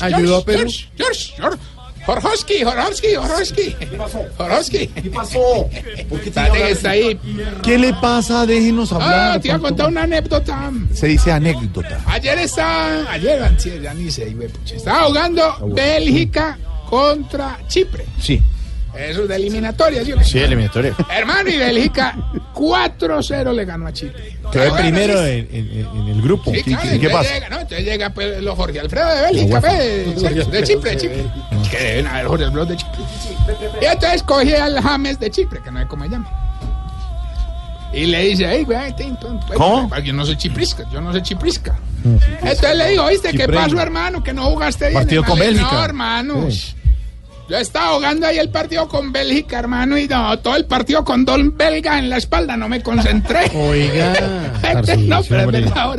Ayudó 0.01 0.37
a 0.37 0.45
Perú. 0.45 0.59
George, 0.71 0.89
George, 0.97 1.35
George. 1.37 1.59
Jorjowski, 2.07 2.63
Jorjowski, 2.63 3.15
Jorjowski. 3.17 3.73
¿Qué 3.75 3.87
pasó? 3.99 4.25
Jorjowski. 4.37 4.87
¿Qué 4.87 5.11
pasó? 5.11 5.69
Dale 6.33 6.59
que 6.59 6.71
está 6.71 6.91
ahí. 6.91 7.21
¿Qué 7.63 7.79
le 7.79 7.93
pasa? 7.95 8.47
Déjenos 8.47 8.93
hablar. 8.93 9.33
Ah, 9.37 9.41
te 9.41 9.49
iba 9.49 9.57
a 9.57 9.61
contar 9.61 9.89
una 9.89 10.03
anécdota. 10.05 10.71
Se 10.95 11.09
dice 11.09 11.33
anécdota. 11.33 12.01
Ayer 12.07 12.39
estaba, 12.39 13.11
ayer, 13.11 13.43
antier, 13.43 13.83
ya 13.83 13.93
ni 13.93 14.05
pucha, 14.05 14.77
estaba 14.77 15.05
jugando 15.07 15.57
Bélgica 15.75 16.59
contra 16.89 17.59
Chipre. 17.67 18.07
Sí. 18.21 18.41
Eso 18.99 19.23
es 19.23 19.29
de 19.29 19.37
eliminatoria, 19.37 20.05
¿sí 20.05 20.13
qué? 20.13 20.25
Sí, 20.25 20.39
eliminatoria. 20.39 20.95
Hermano, 21.15 21.49
y 21.51 21.57
Bélgica 21.59 22.15
4-0 22.55 23.53
le 23.55 23.65
ganó 23.65 23.87
a 23.87 23.93
Chipre. 23.93 24.37
Quedó 24.53 24.75
primero 24.77 25.25
en, 25.25 25.49
en- 25.53 25.87
en 25.87 26.09
el 26.09 26.23
grupo. 26.23 26.53
Sí, 26.53 26.63
claro, 26.63 26.83
entonces 26.91 27.33
Llega, 27.33 27.49
¿no? 27.49 27.61
Entonces 27.61 27.85
llega 27.85 28.11
pues, 28.11 28.43
los 28.43 28.55
Jorge 28.57 28.81
Alfredo 28.81 29.15
de 29.15 29.23
Bélgica, 29.23 29.61
pues, 29.61 29.73
de, 29.79 30.05
de 30.51 30.63
Chipre, 30.65 30.91
de 30.91 30.97
Chipre. 30.97 31.25
Que 31.71 31.79
deben 31.79 32.07
haber 32.07 32.27
Jorge 32.27 32.45
Alfredo 32.45 32.67
de 32.67 32.77
Chipre. 32.77 33.01
Y 33.83 33.85
entonces 33.85 34.23
coge 34.23 34.57
al 34.57 34.81
James 34.81 35.19
de 35.21 35.31
Chipre, 35.31 35.61
que 35.63 35.71
no 35.71 35.81
sé 35.81 35.87
cómo 35.87 36.05
se 36.05 36.11
llama. 36.11 36.31
Y 37.93 38.05
le 38.07 38.21
dice, 38.25 38.47
hey, 38.51 38.65
güey, 38.65 38.79
pues, 38.95 39.57
¿Cómo? 39.57 39.91
Yo 40.01 40.13
no 40.13 40.27
soy 40.27 40.37
chiprisca, 40.37 40.85
yo 40.93 41.01
no 41.01 41.13
soy 41.13 41.23
chiprisca. 41.23 41.75
Entonces 42.05 42.77
le 42.77 42.91
digo, 42.91 43.07
¿viste 43.09 43.31
qué 43.31 43.39
Chipreño. 43.39 43.63
pasó, 43.63 43.81
hermano? 43.81 44.23
Que 44.23 44.33
no 44.35 44.45
jugaste 44.51 44.89
bien. 44.89 45.01
Partido 45.01 45.25
con 45.25 45.39
le 45.39 45.47
Bélgica. 45.47 45.71
No, 45.73 45.85
hermano. 45.85 46.49
Yo 47.49 47.57
estaba 47.59 47.95
jugando 47.95 48.27
ahí 48.27 48.39
el 48.39 48.49
partido 48.51 48.89
con 48.89 49.13
Bélgica, 49.13 49.61
hermano, 49.61 49.97
y 49.97 50.09
no, 50.09 50.37
todo 50.41 50.57
el 50.57 50.65
partido 50.65 51.05
con 51.05 51.25
Don 51.25 51.57
Belga 51.57 51.99
en 51.99 52.11
la 52.11 52.17
espalda, 52.17 52.57
no 52.57 52.69
me 52.69 52.83
concentré. 52.83 53.51
Oiga. 53.55 54.15
no, 54.99 55.23
pero 55.29 55.43
es 55.43 55.53
verdad. 55.53 55.97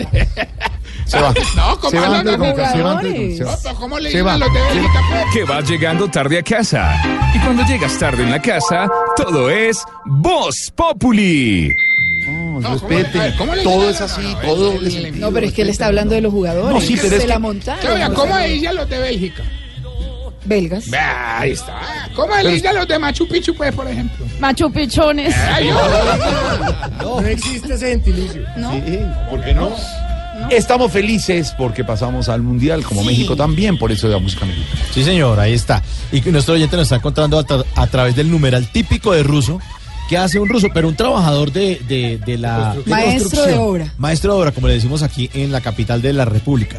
Se 1.05 1.21
va. 1.21 1.33
No, 1.55 1.79
¿cómo 1.79 1.89
Se 1.89 1.99
va 1.99 2.07
no, 2.09 2.23
no, 2.23 2.31
se 2.31 2.37
no, 2.37 3.01
no, 3.01 3.75
¿cómo 3.79 3.97
le 3.97 4.11
Se 4.11 4.21
va. 4.21 4.33
a 4.33 4.37
los 4.37 4.53
de 4.53 4.59
Bélgica, 4.61 5.01
pues? 5.09 5.23
Que 5.33 5.43
vas 5.45 5.69
llegando 5.69 6.11
tarde 6.11 6.39
a 6.39 6.43
casa. 6.43 7.01
Y 7.33 7.39
cuando 7.39 7.63
llegas 7.63 7.97
tarde 7.97 8.23
en 8.23 8.31
la 8.31 8.41
casa, 8.41 8.89
todo 9.15 9.49
es 9.49 9.81
Voz 10.05 10.69
Populi. 10.75 11.73
No, 12.27 12.73
respete. 12.73 13.19
a 13.19 13.23
ver, 13.23 13.35
¿cómo 13.37 13.55
le 13.55 13.63
Todo 13.63 13.89
es 13.89 14.01
así, 14.01 14.21
No, 14.21 14.31
no, 14.33 14.39
todo 14.41 14.57
no, 14.73 14.79
doble 14.79 15.11
no. 15.11 15.17
No, 15.27 15.31
pero 15.31 15.45
es 15.47 15.53
que 15.53 15.61
él 15.61 15.69
está 15.69 15.85
hablando 15.85 16.13
de 16.15 16.21
los 16.21 16.33
jugadores. 16.33 16.73
No, 16.73 16.81
sí, 16.81 16.95
pero 16.97 17.09
se 17.09 17.15
es 17.15 17.21
que- 17.21 17.27
la 17.27 17.39
montaron. 17.39 17.81
¿Qué, 17.81 17.87
oiga, 17.87 18.09
¿Cómo 18.13 18.37
le 18.37 18.47
dicen 18.49 18.67
a 18.69 18.73
los 18.73 18.89
de 18.89 18.97
Bélgica? 18.97 19.43
Belgas. 20.47 20.89
Bah, 20.89 21.39
Ahí 21.39 21.51
está. 21.51 21.75
¿Cómo 22.15 22.35
le 22.35 22.51
dicen 22.51 22.69
a 22.69 22.73
los 22.73 22.87
de 22.87 22.97
Machu 22.97 23.27
Picchu, 23.27 23.53
pues, 23.55 23.73
por 23.75 23.87
ejemplo? 23.87 24.25
Machu 24.39 24.71
Pichones. 24.71 25.35
Ay, 25.37 25.69
No 27.01 27.19
existe 27.21 27.73
ese 27.73 27.89
gentilicio. 27.89 28.43
¿No? 28.55 28.71
Sí, 28.73 28.99
¿Por 29.29 29.43
qué 29.43 29.53
no? 29.53 29.69
Estamos 30.51 30.91
felices 30.91 31.53
porque 31.57 31.83
pasamos 31.83 32.29
al 32.29 32.41
Mundial, 32.43 32.83
como 32.83 33.03
México 33.03 33.35
también, 33.35 33.77
por 33.77 33.91
eso 33.91 34.07
de 34.07 34.13
la 34.13 34.19
música 34.19 34.45
mexicana. 34.45 34.81
Sí, 34.93 35.03
señor, 35.03 35.39
ahí 35.39 35.53
está. 35.53 35.81
Y 36.11 36.21
que 36.21 36.31
nuestro 36.31 36.53
oyente 36.53 36.75
nos 36.77 36.83
está 36.83 36.97
encontrando 36.97 37.39
a, 37.39 37.45
tra- 37.45 37.65
a 37.75 37.87
través 37.87 38.15
del 38.15 38.29
numeral 38.29 38.67
típico 38.71 39.13
de 39.13 39.23
ruso. 39.23 39.59
que 40.07 40.17
hace 40.17 40.39
un 40.39 40.47
ruso? 40.47 40.67
Pero 40.73 40.87
un 40.87 40.95
trabajador 40.95 41.51
de, 41.51 41.81
de, 41.87 42.17
de 42.23 42.37
la... 42.37 42.75
Maestro 42.85 43.45
de 43.45 43.55
obra. 43.55 43.93
Maestro 43.97 44.33
de 44.35 44.39
obra, 44.41 44.51
como 44.51 44.67
le 44.67 44.75
decimos 44.75 45.01
aquí 45.03 45.29
en 45.33 45.51
la 45.51 45.59
capital 45.59 46.01
de 46.01 46.13
la 46.13 46.23
República. 46.25 46.77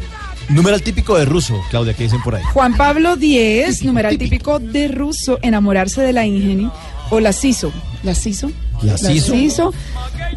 Numeral 0.49 0.81
típico 0.81 1.15
de 1.15 1.25
ruso, 1.25 1.61
Claudia, 1.69 1.93
¿qué 1.93 2.03
dicen 2.03 2.23
por 2.23 2.33
ahí? 2.33 2.43
Juan 2.53 2.75
Pablo 2.75 3.15
X, 3.21 3.83
numeral 3.83 4.17
típico 4.17 4.57
de 4.57 4.87
ruso, 4.87 5.37
enamorarse 5.43 6.01
de 6.01 6.11
la 6.11 6.25
ingenio, 6.25 6.73
o 7.11 7.19
las 7.19 7.45
hizo. 7.45 7.71
¿Las 8.01 8.25
hizo? 8.25 8.51
¿Las 8.83 9.03
hizo? 9.09 9.35
hizo. 9.35 9.73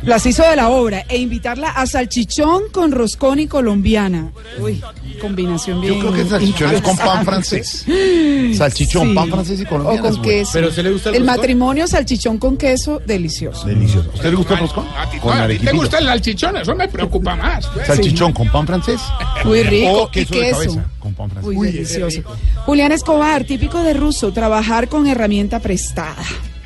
Las 0.02 0.26
hizo 0.26 0.42
de 0.42 0.56
la 0.56 0.68
obra 0.70 1.04
e 1.08 1.18
invitarla 1.18 1.68
a 1.70 1.86
salchichón 1.86 2.62
con 2.72 2.90
roscón 2.90 3.38
y 3.38 3.46
colombiana. 3.46 4.32
Uy, 4.58 4.82
combinación 5.20 5.80
bien. 5.80 5.94
Yo 5.94 6.00
creo 6.00 6.12
que 6.12 6.20
el 6.22 6.28
salchichón 6.28 6.74
es 6.74 6.82
con 6.82 6.96
pan 6.96 7.24
francés. 7.24 7.84
Salchichón, 8.56 9.08
Sí. 9.08 9.14
pan 9.14 9.30
francés 9.30 9.60
y 9.60 9.64
colombiano. 9.64 9.98
O 10.00 10.02
con 10.02 10.12
es 10.12 10.18
bueno. 10.18 10.22
queso. 10.32 10.50
Pero 10.54 10.70
¿se 10.72 10.82
le 10.82 10.90
gusta 10.92 11.10
el 11.10 11.24
matrimonio 11.24 11.86
salchichón 11.86 12.38
con 12.38 12.56
queso, 12.56 13.00
delicioso. 13.06 13.66
Delicioso. 13.66 14.10
¿A 14.10 14.14
usted 14.14 14.30
le 14.30 14.36
gusta 14.36 14.54
el 14.54 14.60
roscón? 14.60 14.86
A 14.96 15.08
ti, 15.10 15.18
Con 15.18 15.32
te 15.64 15.72
gusta 15.72 15.98
el 15.98 16.06
salchichón, 16.06 16.56
eso 16.56 16.74
me 16.74 16.88
preocupa 16.88 17.36
más. 17.36 17.66
pues. 17.68 17.86
Salchichón 17.86 18.32
con 18.32 18.48
pan 18.50 18.66
francés. 18.66 19.00
Muy 19.44 19.62
rico. 19.62 19.92
O 20.04 20.10
queso 20.10 20.34
y 20.34 20.38
de 20.38 20.44
queso. 20.46 20.58
cabeza 20.60 20.84
con 20.98 21.14
pan 21.14 21.30
francés. 21.30 21.52
Uy, 21.56 21.66
delicioso. 21.72 22.22
Julián 22.66 22.92
Escobar, 22.92 23.44
típico 23.44 23.82
de 23.82 23.94
ruso, 23.94 24.32
trabajar 24.32 24.88
con 24.88 25.06
herramienta 25.06 25.60
prestada. 25.60 26.16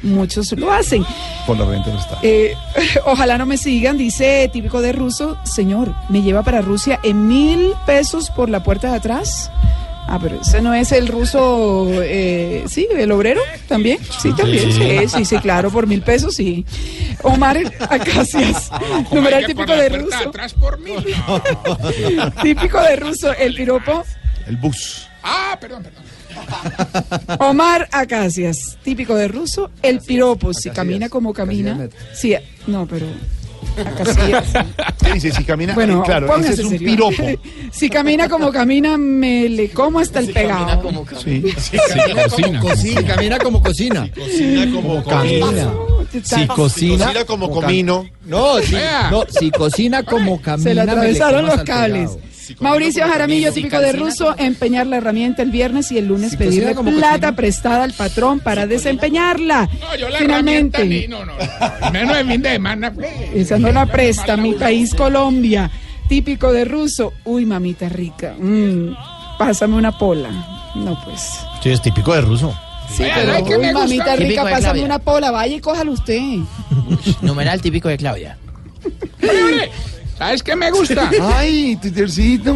Muchos 0.03 0.53
lo 0.53 0.73
hacen. 0.73 1.05
Con 1.47 1.59
Eh, 2.22 2.55
ojalá 3.05 3.38
no 3.38 3.47
me 3.47 3.56
sigan, 3.56 3.97
dice 3.97 4.48
típico 4.52 4.80
de 4.80 4.93
ruso, 4.93 5.36
señor, 5.44 5.94
me 6.09 6.22
lleva 6.22 6.43
para 6.43 6.60
Rusia 6.60 7.01
en 7.02 7.26
mil 7.26 7.72
pesos 7.86 8.30
por 8.30 8.48
la 8.48 8.62
puerta 8.62 8.90
de 8.90 8.97
atrás. 8.97 9.51
Ah, 10.09 10.20
pero 10.22 10.40
ese 10.40 10.62
no 10.62 10.72
es 10.72 10.93
el 10.93 11.09
ruso, 11.09 11.88
eh, 11.94 12.64
sí, 12.68 12.86
el 12.97 13.10
obrero 13.10 13.40
también. 13.66 13.98
Sí, 14.20 14.32
también, 14.34 14.70
sí, 14.72 15.09
sí, 15.09 15.24
sí, 15.24 15.38
claro, 15.38 15.68
por 15.72 15.88
mil 15.88 16.01
pesos, 16.01 16.36
sí. 16.36 16.64
Omar 17.22 17.59
Acacias, 17.90 18.70
numeral 19.10 19.44
típico 19.47 19.74
de 19.74 19.88
ruso. 19.88 20.28
atrás 20.28 20.55
por 20.55 20.78
mí. 20.78 20.93
Típico 22.43 22.80
de 22.80 22.97
ruso, 22.97 23.32
el 23.32 23.55
piropo. 23.55 24.05
El 24.47 24.56
bus. 24.59 25.09
Ah, 25.24 25.59
perdón, 25.60 25.82
perdón. 25.82 26.05
Omar 27.38 27.88
Acacias, 27.92 28.78
típico 28.82 29.14
de 29.14 29.28
ruso, 29.28 29.70
el 29.82 30.00
piropo, 30.00 30.52
si 30.52 30.70
camina 30.70 31.08
como 31.08 31.32
camina. 31.32 31.88
Sí, 32.14 32.34
no, 32.66 32.86
pero 32.86 33.06
Acacias. 33.84 34.44
¿Qué 35.04 35.12
dice? 35.12 35.32
Si 35.32 35.44
camina. 35.44 35.74
Bueno, 35.74 36.00
eh, 36.00 36.02
claro, 36.04 36.36
ese 36.38 36.52
es 36.54 36.58
un 36.60 36.70
serio. 36.70 36.88
piropo. 36.88 37.24
si 37.72 37.90
camina 37.90 38.28
como 38.28 38.50
camina, 38.50 38.96
me 38.96 39.48
le 39.48 39.70
como 39.70 39.98
hasta 39.98 40.20
el 40.20 40.32
pegado. 40.32 41.04
Sí. 41.22 41.42
cocina. 41.42 42.60
Cocina, 42.60 43.04
camina 43.04 43.38
como 43.38 43.62
cocina. 43.62 44.10
Cocina 44.14 44.72
como 44.72 45.04
Camina. 45.04 45.74
Si 46.22 46.46
cocina. 46.46 47.04
Cocina 47.06 47.24
como 47.24 47.50
comino. 47.50 48.06
No, 48.24 48.58
si, 48.60 48.76
no, 49.10 49.24
si 49.28 49.50
cocina 49.50 50.02
como 50.02 50.40
camina. 50.40 50.68
Se 50.70 50.74
le 50.74 50.80
atravesaron 50.80 51.44
como 51.44 51.56
los 51.56 51.64
cables. 51.64 52.10
pegado. 52.10 52.35
Mauricio 52.60 53.06
Jaramillo, 53.06 53.52
típico 53.52 53.78
de 53.81 53.93
ruso, 53.93 54.35
empeñar 54.39 54.86
la 54.86 54.97
herramienta 54.97 55.43
el 55.43 55.51
viernes 55.51 55.90
y 55.93 55.98
el 55.98 56.06
lunes 56.06 56.31
Si 56.32 56.36
pedirle 56.36 56.74
como 56.74 56.90
plata 56.90 57.10
cocina. 57.18 57.36
prestada 57.36 57.85
al 57.85 57.93
patrón 57.93 58.40
para 58.40 58.66
desempeñarla. 58.66 59.68
No, 59.81 59.97
yo 59.97 60.09
la 60.09 60.18
Finalmente. 60.18 60.78
herramienta 60.78 60.85
ni- 60.85 61.06
no, 61.09 61.24
no, 61.24 61.32
no. 61.85 61.90
Menos 61.93 62.16
de 62.16 62.24
fin 62.24 62.43
de 62.43 62.51
semana. 62.52 62.93
pues. 62.93 63.10
Esa 63.35 63.59
no 63.59 63.73
la 63.73 63.86
presta, 63.86 64.36
mi 64.36 64.55
país 64.55 64.94
Colombia. 64.94 65.70
Típico 66.09 66.52
de 66.52 66.64
ruso. 66.64 67.12
Uy, 67.24 67.44
mamita 67.47 67.89
rica. 67.89 68.35
Mm, 68.39 68.94
pásame 69.39 69.74
una 69.77 69.97
pola. 69.98 70.31
No, 70.77 70.98
pues. 71.05 71.40
Sí, 71.62 71.70
es 71.70 71.82
típico 71.82 72.14
de 72.14 72.20
ruso. 72.20 72.56
Sí, 72.89 73.02
pero 73.14 73.32
¿sabe 73.32 73.44
qué 73.44 73.56
uy, 73.56 73.64
gusta? 73.64 73.73
mamita 73.73 74.05
Típico 74.12 74.28
rica, 74.28 74.43
pásame 74.44 74.60
Claudia. 74.62 74.85
una 74.85 74.98
pola. 75.01 75.31
Vaya 75.32 75.56
y 75.56 75.60
cójalo 75.60 75.90
usted. 75.93 76.20
Numeral 77.23 77.60
típico 77.60 77.89
de 77.89 77.97
Claudia. 77.97 78.39
¿Sabes 80.18 80.43
qué 80.43 80.56
me 80.56 80.70
gusta? 80.70 81.10
Ay, 81.36 81.76
Twittercito. 81.76 82.55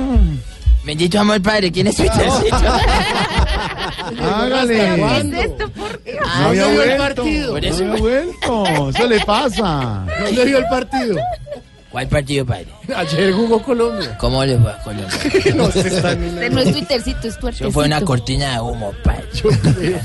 Bendito 0.84 1.20
amor 1.20 1.42
padre, 1.42 1.70
¿quién 1.70 1.88
es 1.88 1.96
Twittercito? 1.96 2.56
Hágale. 4.24 4.76
¿Qué 4.76 5.38
es 5.38 5.44
esto, 5.46 5.68
por 5.70 6.02
Dios? 6.04 6.16
No 6.38 6.46
había 6.46 6.62
no 6.62 6.70
vio 6.70 6.82
el 6.82 6.96
partido. 6.96 7.52
Por 7.52 7.62
No 7.62 7.68
eso- 7.68 7.84
había 7.84 8.00
vuelto. 8.00 8.66
Eso 8.90 9.06
le 9.08 9.20
pasa. 9.20 10.06
¿Dónde 10.24 10.44
vio 10.44 10.58
el 10.58 10.64
partido? 10.66 11.16
¿Cuál 11.90 12.06
partido, 12.08 12.46
padre? 12.46 12.68
Ayer 12.96 13.32
jugó 13.32 13.60
Colombia. 13.62 14.16
¿Cómo 14.18 14.44
le 14.44 14.56
fue 14.58 14.70
a 14.72 14.78
Colombia? 14.78 15.08
No 15.56 15.70
se 15.72 15.80
está 15.88 16.14
no 16.14 16.60
es 16.60 16.72
Twittercito, 16.72 17.28
es 17.28 17.38
tuertecito. 17.38 17.64
Eso 17.68 17.72
fue 17.72 17.84
una 17.86 18.00
cortina 18.02 18.52
de 18.54 18.60
humo, 18.60 18.94
padre. 19.02 19.26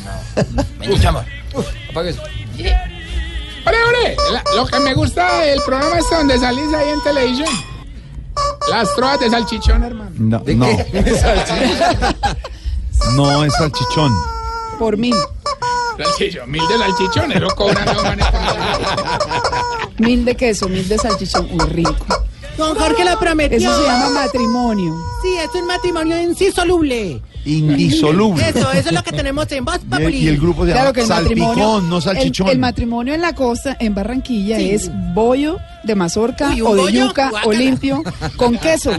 No. 0.04 0.64
Bendito 0.80 1.10
amor. 1.10 1.26
Apague 1.92 2.10
eso. 2.10 2.24
Ore, 3.68 3.78
ore, 3.90 4.16
la- 4.32 4.44
lo 4.56 4.66
que 4.68 4.80
me 4.80 4.94
gusta 4.94 5.40
del 5.42 5.62
programa 5.62 5.98
es 6.00 6.10
donde 6.10 6.38
salís 6.40 6.74
ahí 6.74 6.90
en 6.90 7.02
televisión. 7.04 7.50
Las 8.70 8.94
trovas 8.96 9.20
de 9.20 9.30
salchichón, 9.30 9.84
hermano. 9.84 10.12
No, 10.18 10.40
no. 10.46 10.68
No 13.16 13.44
es 13.44 13.54
salchichón. 13.54 14.12
Por 14.80 14.98
mil. 14.98 15.16
Salchichón, 15.98 16.50
mil 16.52 16.68
de 16.68 16.78
salchichón, 16.78 17.32
eso 17.32 17.48
cobran 17.56 17.86
los 17.94 18.04
manes. 18.04 18.26
Mil 19.98 20.26
de 20.26 20.36
queso, 20.36 20.68
mil 20.70 20.88
de 20.88 20.98
salchichón. 20.98 21.48
Muy 21.52 21.66
rico. 21.68 21.96
Don 22.58 22.76
Jorge 22.78 23.04
lo 23.06 23.18
prometió. 23.20 23.58
Eso 23.58 23.78
se 23.78 23.84
llama 23.88 24.10
matrimonio. 24.10 24.96
Sí, 25.22 25.36
es 25.38 25.50
un 25.56 25.68
matrimonio 25.68 26.22
insoluble. 26.22 27.22
Indisoluble. 27.46 28.50
Eso, 28.50 28.72
eso 28.72 28.90
es 28.90 28.92
lo 28.92 29.04
que 29.04 29.12
tenemos 29.12 29.52
en 29.52 29.64
Voz 29.66 29.76
Y 29.82 29.84
el, 29.84 29.90
Populi. 29.90 30.18
y 30.18 30.28
el 30.28 30.38
grupo 30.40 30.64
se 30.66 30.70
llama 30.70 30.82
Claro 30.82 30.94
que 30.94 31.02
el 31.02 31.08
matrimonio. 31.08 31.54
Salpicón, 31.56 31.90
no 31.90 31.98
el- 31.98 32.02
salchichón. 32.04 32.48
El, 32.50 32.60
matrimonio 32.60 33.14
en 33.14 33.22
la 33.22 33.34
costa, 33.36 33.78
en 33.80 33.94
Barranquilla, 33.96 34.58
Sí. 34.58 34.70
es 34.72 34.92
bollo 35.14 35.58
de 35.84 35.96
mazorca 35.96 36.50
Uy, 36.50 36.62
¿un 36.62 36.68
o 36.68 36.76
de 36.76 36.82
bollo? 36.82 37.06
yuca 37.08 37.32
o 37.44 37.52
limpio 37.54 38.04
con 38.38 38.58
queso. 38.58 38.92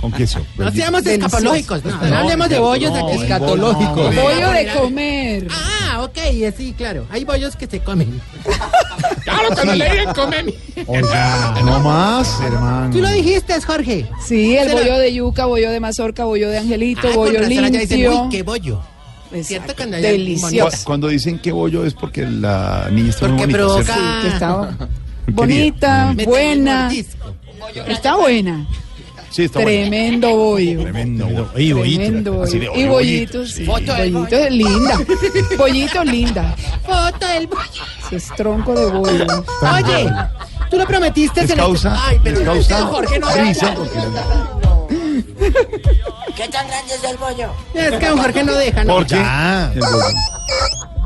Con 0.00 0.10
queso. 0.12 0.40
No 0.58 0.70
seamos 0.72 1.06
escapológicos, 1.06 1.84
no, 1.84 1.96
no 2.08 2.16
hablemos 2.18 2.48
de 2.48 2.58
bollos 2.58 2.92
aquí. 2.92 3.22
Escatológico. 3.22 3.94
Bollo 3.94 4.50
de 4.50 4.68
comer. 4.76 5.46
Ah, 5.50 6.02
ok, 6.02 6.18
sí, 6.56 6.74
claro. 6.76 7.06
Hay 7.10 7.24
bollos 7.24 7.54
que 7.56 7.66
se 7.66 7.80
comen. 7.80 8.20
Claro, 9.24 9.48
cuando 9.54 9.74
le 9.74 9.88
digan 9.88 10.14
come 10.14 10.42
mi. 10.42 10.54
Oiga, 10.86 11.54
no 11.64 11.78
más, 11.80 12.40
hermano. 12.44 12.92
Tú 12.92 13.00
lo 13.00 13.08
dijiste, 13.08 13.60
Jorge. 13.60 14.06
Sí, 14.24 14.56
el 14.56 14.72
bollo 14.72 14.98
de 14.98 15.14
yuca, 15.14 15.46
bollo 15.46 15.70
de 15.70 15.78
mazorca, 15.80 16.24
bollo 16.24 16.50
de 16.50 16.58
angelito, 16.58 17.08
Ah, 17.08 17.14
bollo 17.16 17.38
allá 17.38 17.46
dicen, 17.96 18.10
limpio. 18.10 18.22
uy, 18.24 18.28
qué 18.30 18.42
bollo. 18.42 18.80
Delicioso. 19.32 20.76
Cu- 20.78 20.84
Cuando 20.84 21.08
dicen 21.08 21.38
que 21.38 21.52
bollo 21.52 21.84
es 21.86 21.94
porque 21.94 22.26
la 22.26 22.88
niña 22.90 23.10
está 23.10 23.28
muy 23.28 23.46
bonita. 23.46 24.76
bonita, 25.28 26.14
buena. 26.24 26.90
Está 27.88 28.16
buena. 28.16 28.66
Sí, 29.30 29.44
está 29.44 29.60
bueno. 29.60 29.80
Tremendo 29.80 30.36
bollo. 30.36 30.82
Tremendo. 30.82 31.26
bollo. 31.26 31.48
Y 31.58 31.72
bollito. 31.72 32.02
Tremendo 32.02 32.44
de. 32.44 32.70
Y 32.80 32.86
bollitos. 32.86 33.50
sí. 33.52 33.64
Foto 33.64 33.94
del 33.94 34.12
Bollito 34.12 34.36
es 34.36 34.52
linda. 34.52 35.00
Bollito 35.56 36.04
linda. 36.04 36.54
Foto 36.84 37.26
del 37.26 37.46
bollo. 37.46 37.82
Es 38.10 38.26
tronco 38.36 38.74
de 38.74 38.86
bollo. 38.90 39.44
Oye, 39.62 40.10
tú 40.70 40.76
lo 40.76 40.84
prometiste 40.86 41.40
Les 41.40 41.50
en 41.50 41.58
el- 41.58 41.64
causa, 41.64 41.96
Ay, 42.06 42.20
pero 42.22 42.44
causa 42.44 42.82
Jorge 42.84 43.18
no 43.18 43.30
risa 43.34 43.74
porque 43.74 43.98
¿Qué 46.36 46.48
tan 46.48 46.66
grande 46.68 46.94
es 46.94 47.04
el 47.04 47.16
bollo? 47.16 47.50
Es 47.74 47.90
que 47.98 48.06
don 48.08 48.18
Jorge 48.18 48.44
no 48.44 48.54
deja, 48.54 48.84
¿no? 48.84 48.94
porque 48.96 49.14
el 49.16 49.80
bollo. 49.80 50.06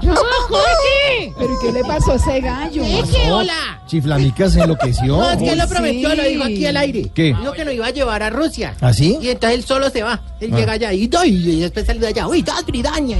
¡No, 0.02 0.14
Jorge! 0.48 1.32
¿Pero 1.36 1.58
qué 1.60 1.72
le 1.72 1.82
pasó 1.82 2.12
a 2.12 2.16
ese 2.16 2.40
gallo? 2.40 2.82
Deje, 2.84 3.32
hola. 3.32 3.80
Chiflamica 3.86 4.48
se 4.48 4.60
enloqueció. 4.60 5.16
No, 5.16 5.30
es 5.30 5.38
que 5.38 5.48
él 5.50 5.58
lo 5.58 5.64
sí. 5.66 5.70
prometió, 5.74 6.14
lo 6.14 6.22
dijo 6.22 6.44
aquí 6.44 6.66
al 6.66 6.76
aire. 6.76 7.10
¿Qué? 7.14 7.34
Dijo 7.38 7.52
que 7.52 7.64
nos 7.64 7.74
iba 7.74 7.86
a 7.86 7.90
llevar 7.90 8.22
a 8.22 8.30
Rusia. 8.30 8.74
¿Ah, 8.80 8.92
sí? 8.92 9.18
Y 9.20 9.30
entonces 9.30 9.58
él 9.58 9.64
solo 9.64 9.90
se 9.90 10.02
va. 10.02 10.20
Él 10.40 10.50
Ah. 10.52 10.56
llega 10.56 10.72
allá 10.74 10.92
y, 10.92 11.06
doy, 11.08 11.30
y 11.30 11.60
después 11.60 11.86
sale 11.86 11.98
de 11.98 12.08
allá. 12.08 12.28
Uy, 12.28 12.42
das 12.42 12.64
bridaña. 12.66 13.16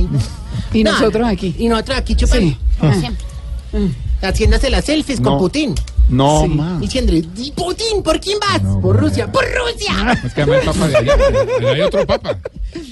Y, 0.73 0.85
nosotros 0.85 1.27
aquí. 1.27 1.57
Y 1.59 1.69
nosotros 1.69 1.99
aquí 1.99 2.15
chupando. 2.15 2.57
Haciéndose 4.23 4.71
las 4.71 4.85
selfies 4.85 5.21
No. 5.21 5.31
con 5.31 5.39
Putin. 5.39 5.75
No 6.09 6.43
Sí. 6.43 6.49
más. 6.49 6.81
Diciendo, 6.81 7.13
"¿Y 7.15 7.51
Putin, 7.51 8.03
¿por 8.03 8.21
quién 8.21 8.39
vas? 8.39 8.61
por 8.81 8.97
Rusia. 8.97 9.31
¡Por 9.31 9.45
Rusia! 9.45 10.21
Es 10.25 10.33
que 10.35 10.43
además 10.43 10.61
el 10.61 10.67
papa 10.73 10.89
de 10.89 10.97
allá. 10.99 11.15
allá 11.59 11.71
hay 11.73 11.81
otro 11.81 12.07
papa. 12.07 12.39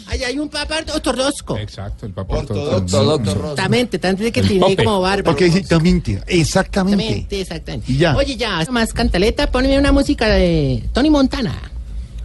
Allá 0.08 0.26
hay 0.28 0.38
un 0.38 0.48
papa 0.48 0.76
ortodoxo. 0.94 1.56
Exacto, 1.58 2.06
el 2.06 2.12
papa 2.12 2.38
Ortodoxo. 2.38 3.16
Exactamente, 3.22 3.98
tanto 3.98 4.22
de 4.24 4.32
que 4.32 4.40
El 4.40 4.48
tiene 4.48 4.76
como 4.76 5.00
barba. 5.00 5.24
Porque 5.30 5.46
exactamente. 5.46 6.20
Exactamente. 6.26 7.04
Exactamente, 7.04 7.40
exactamente. 7.40 7.92
Y 7.92 7.96
ya. 7.98 8.16
Oye, 8.16 8.36
ya, 8.36 8.64
más 8.70 8.92
cantaleta, 8.92 9.50
ponme 9.50 9.78
una 9.78 9.92
música 9.92 10.26
de 10.26 10.84
Tony 10.92 11.10
Montana. 11.10 11.54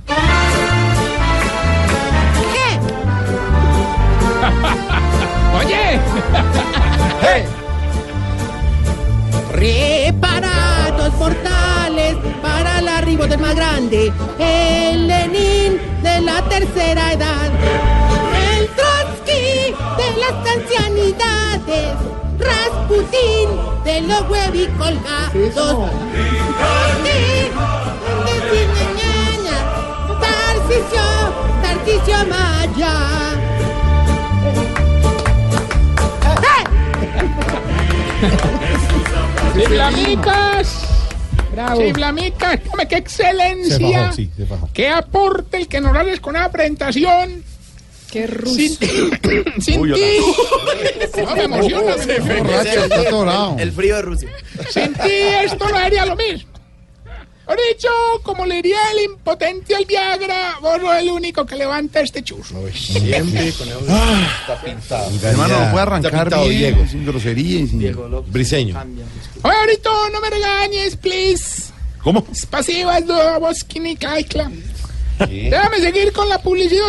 Oye, 5.59 5.99
Reparados 9.53 10.48
mortales 11.19 12.15
para 12.41 12.79
el 12.79 12.87
arribo 12.87 13.27
del 13.27 13.39
más 13.39 13.53
grande, 13.53 14.11
el 14.39 15.07
Lenin 15.07 15.79
de 16.01 16.21
la 16.21 16.41
tercera 16.43 17.11
edad, 17.11 17.51
el 18.57 18.67
Trotsky 18.69 19.75
de 19.99 20.07
las 20.21 20.35
ancianidades, 20.55 21.95
Rasputin 22.39 23.49
de 23.83 24.01
los 24.01 24.21
huevicolgados, 24.29 25.53
Trotsky, 25.53 25.91
Tarcisio, 30.21 31.07
Tarcisio 31.61 32.19
Maya. 32.29 32.95
¡Eh! 39.81 40.95
Bravo. 41.65 41.81
Chiflamicas. 41.81 42.59
Hombre, 42.69 42.87
qué 42.87 42.95
Se 42.95 42.99
excelencia. 43.01 44.11
sí, 44.13 44.29
se. 44.37 44.69
Qué 44.73 44.87
aporte 44.87 45.57
el 45.57 45.67
que 45.67 45.81
nos 45.81 45.95
haces 45.95 46.19
con 46.21 46.33
la 46.33 46.49
presentación. 46.49 47.43
Qué 48.09 48.27
ruso. 48.27 48.55
Sin, 48.55 48.77
sin 49.61 49.81
Uy, 49.81 49.93
ti. 49.93 51.21
No 51.21 51.35
me 51.35 51.43
emociona. 51.43 51.95
El 53.57 53.71
frío 53.73 53.95
de 53.97 54.01
Rusia. 54.01 54.29
Sin 54.69 54.93
ti 54.93 55.11
esto 55.43 55.69
no 55.69 55.77
sería 55.79 56.05
lo 56.05 56.15
mismo. 56.15 56.48
Por 57.49 57.57
dicho, 57.73 57.89
como 58.21 58.45
le 58.45 58.57
diría 58.57 58.77
el 58.93 59.05
impotente 59.05 59.75
al 59.75 59.83
Viagra, 59.85 60.59
vos 60.61 60.79
sos 60.79 60.95
el 60.97 61.09
único 61.09 61.47
que 61.47 61.55
levanta 61.55 61.99
este 61.99 62.21
churro. 62.21 62.69
Siempre 62.71 63.51
con 63.53 63.67
el... 63.67 63.77
Está 63.79 64.61
pintado. 64.63 65.11
Hermano, 65.23 65.53
no 65.65 65.71
puede 65.71 65.71
Está 65.71 65.81
arrancar 65.81 66.11
pintado, 66.25 66.47
bien, 66.47 66.75
Diego. 66.75 66.87
sin 66.87 67.05
grosería 67.07 67.59
y 67.61 67.67
sin... 67.67 67.97
Briseño. 68.27 68.79
Oye, 69.41 69.55
ahorita 69.55 69.89
no 70.13 70.21
me 70.21 70.29
regañes, 70.29 70.95
please. 70.97 71.73
¿Cómo? 72.03 72.23
Es 72.31 72.45
pasiva, 72.45 72.99
es 72.99 73.07
lo 73.07 73.39
boskini, 73.39 73.95
kaikla. 73.95 74.51
Déjame 75.17 75.79
seguir 75.79 76.13
con 76.13 76.29
la 76.29 76.39
publicidad. 76.39 76.85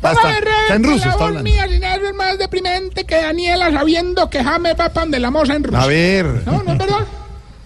Basta, 0.00 0.38
está 0.38 0.76
en 0.76 0.84
ruso, 0.84 1.08
está 1.08 1.24
hablando. 1.24 1.42
Mía, 1.42 1.64
es 1.64 2.14
más 2.14 2.38
deprimente 2.38 3.02
que 3.02 3.16
Daniela 3.16 3.72
sabiendo 3.72 4.30
que 4.30 4.44
James 4.44 4.76
va 4.78 4.88
pan 4.90 5.10
de 5.10 5.18
la 5.18 5.32
moza 5.32 5.56
en 5.56 5.64
Rusia. 5.64 5.82
A 5.82 5.86
ver. 5.88 6.26
No, 6.46 6.62
no 6.62 6.72
es 6.74 6.78
verdad. 6.78 7.06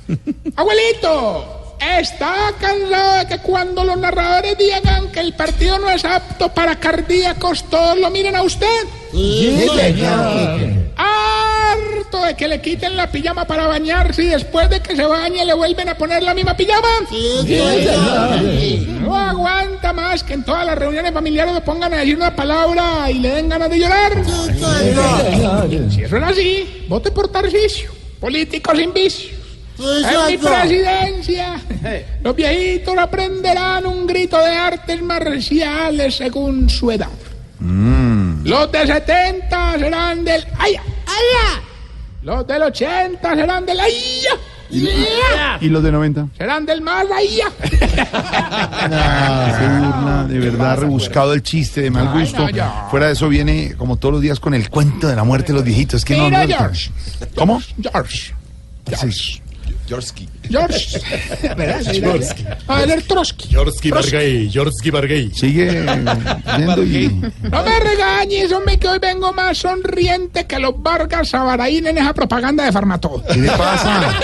Abuelito, 0.56 1.76
¿está 1.80 2.54
cansado 2.58 3.18
de 3.18 3.26
que 3.26 3.38
cuando 3.38 3.84
los 3.84 3.96
narradores 3.96 4.56
digan 4.56 5.10
que 5.12 5.20
el 5.20 5.34
partido 5.34 5.78
no 5.78 5.90
es 5.90 6.04
apto 6.04 6.48
para 6.48 6.76
cardíacos, 6.76 7.64
todos 7.68 7.98
lo 7.98 8.10
miren 8.10 8.36
a 8.36 8.42
usted? 8.42 8.66
Harto 10.96 12.22
de 12.24 12.34
que 12.34 12.48
le 12.48 12.60
quiten 12.60 12.96
la 12.96 13.10
pijama 13.10 13.44
para 13.46 13.66
bañarse 13.66 14.22
y 14.24 14.26
después 14.28 14.68
de 14.70 14.80
que 14.80 14.96
se 14.96 15.04
bañe 15.04 15.44
le 15.44 15.54
vuelven 15.54 15.88
a 15.88 15.96
poner 15.96 16.22
la 16.22 16.34
misma 16.34 16.56
pijama. 16.56 16.88
No 19.00 19.14
aguanta 19.14 19.92
más 19.92 20.22
que 20.24 20.34
en 20.34 20.44
todas 20.44 20.66
las 20.66 20.76
reuniones 20.76 21.12
familiares 21.12 21.54
le 21.54 21.60
pongan 21.60 21.92
a 21.94 21.98
decir 21.98 22.16
una 22.16 22.34
palabra 22.34 23.10
y 23.10 23.18
le 23.18 23.30
den 23.30 23.48
ganas 23.48 23.70
de 23.70 23.78
llorar. 23.78 24.12
Si 25.90 26.02
eso 26.02 26.16
es 26.16 26.22
así, 26.22 26.84
vote 26.88 27.10
por 27.10 27.28
Tarcisio. 27.28 27.90
Político 28.20 28.74
sin 28.74 28.92
vicio. 28.92 29.37
En 29.78 30.26
mi 30.26 30.36
presidencia, 30.38 31.60
los 32.24 32.34
viejitos 32.34 32.98
aprenderán 32.98 33.86
un 33.86 34.06
grito 34.06 34.36
de 34.38 34.50
artes 34.56 35.00
marciales 35.02 36.16
según 36.16 36.68
su 36.68 36.90
edad. 36.90 37.08
Los 37.60 38.72
de 38.72 38.86
70 38.86 39.78
serán 39.78 40.24
del 40.24 40.44
aya. 40.58 40.82
¡Aya! 41.06 41.62
Los 42.22 42.46
del 42.46 42.62
80 42.62 43.34
serán 43.36 43.64
del 43.66 43.78
aya. 43.80 44.30
¿Y 45.60 45.68
los 45.68 45.82
de 45.82 45.92
90? 45.92 46.26
Serán 46.36 46.66
del 46.66 46.80
más 46.82 47.06
aya. 47.10 47.46
Ah, 48.90 49.56
se 49.58 49.66
burla, 49.68 50.24
de 50.28 50.38
verdad, 50.38 50.78
rebuscado 50.78 51.32
el 51.32 51.42
chiste, 51.42 51.82
de 51.82 51.90
mal 51.90 52.08
Ay, 52.12 52.20
gusto. 52.22 52.42
no, 52.42 52.50
ya. 52.50 52.86
Fuera 52.90 53.06
de 53.06 53.12
eso 53.12 53.28
viene, 53.28 53.74
como 53.78 53.96
todos 53.96 54.14
los 54.14 54.22
días, 54.22 54.40
con 54.40 54.54
el 54.54 54.68
cuento 54.70 55.06
de 55.08 55.16
la 55.16 55.24
muerte 55.24 55.48
de 55.48 55.54
los 55.54 55.64
viejitos. 55.64 56.04
Que 56.04 56.16
no, 56.16 56.24
Mira, 56.26 56.46
no- 56.46 56.56
George. 56.56 56.90
¿Cómo? 57.36 57.62
George. 57.80 58.34
Sí. 59.10 59.42
Yorsky. 59.88 60.28
George. 60.50 61.00
¿Verdad? 61.56 61.80
George. 61.92 62.46
A 62.66 62.84
ver, 62.84 63.02
Trotsky. 63.02 63.48
Yorsky 63.48 63.90
Bargay. 63.90 64.48
Yorsky 64.50 64.90
Bargay. 64.90 65.30
Sigue 65.34 65.82
viendo 66.56 66.82
y... 66.84 67.08
No 67.50 67.62
me 67.64 67.80
regañes, 67.80 68.52
hombre, 68.52 68.78
que 68.78 68.86
hoy 68.88 68.98
vengo 68.98 69.32
más 69.32 69.58
sonriente 69.58 70.46
que 70.46 70.58
los 70.58 70.74
Vargas 70.82 71.30
Sabaraín 71.30 71.86
en 71.86 71.98
esa 71.98 72.12
propaganda 72.14 72.64
de 72.64 72.72
Farmatodo. 72.72 73.22
¿Qué 73.32 73.40
le 73.40 73.48
pasa? 73.52 74.12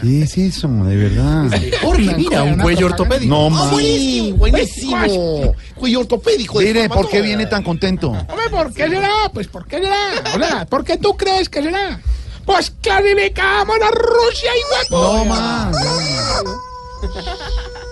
¿Qué 0.00 0.22
es 0.22 0.38
eso, 0.38 0.68
de 0.68 0.96
verdad? 0.96 1.50
Jorge, 1.82 2.14
mira, 2.16 2.42
un 2.42 2.56
cuello 2.58 2.86
ortopédico. 2.86 3.28
No, 3.34 3.46
Ah, 3.46 3.50
más. 3.50 3.70
buenísimo, 3.72 4.36
buenísimo. 4.38 5.54
Cuello 5.74 6.00
ortopédico. 6.00 6.60
Mire, 6.60 6.88
¿por 6.88 7.08
qué 7.08 7.20
viene 7.20 7.46
tan 7.46 7.62
contento? 7.62 8.08
Hombre, 8.10 8.48
¿por 8.50 8.72
qué 8.72 8.88
será? 8.88 9.10
Pues, 9.34 9.48
¿por 9.48 9.66
qué 9.66 9.78
será? 9.78 10.46
Sea, 10.48 10.66
¿por 10.66 10.84
qué 10.84 10.96
tú 10.96 11.16
crees 11.16 11.48
que 11.48 11.62
será? 11.62 12.00
Pues 12.44 12.72
clasificamos 12.82 13.76
a 13.76 13.90
Rusia 13.90 14.50
y 14.56 14.92
huevo. 14.94 15.18
No 15.18 15.24
más. 15.26 15.76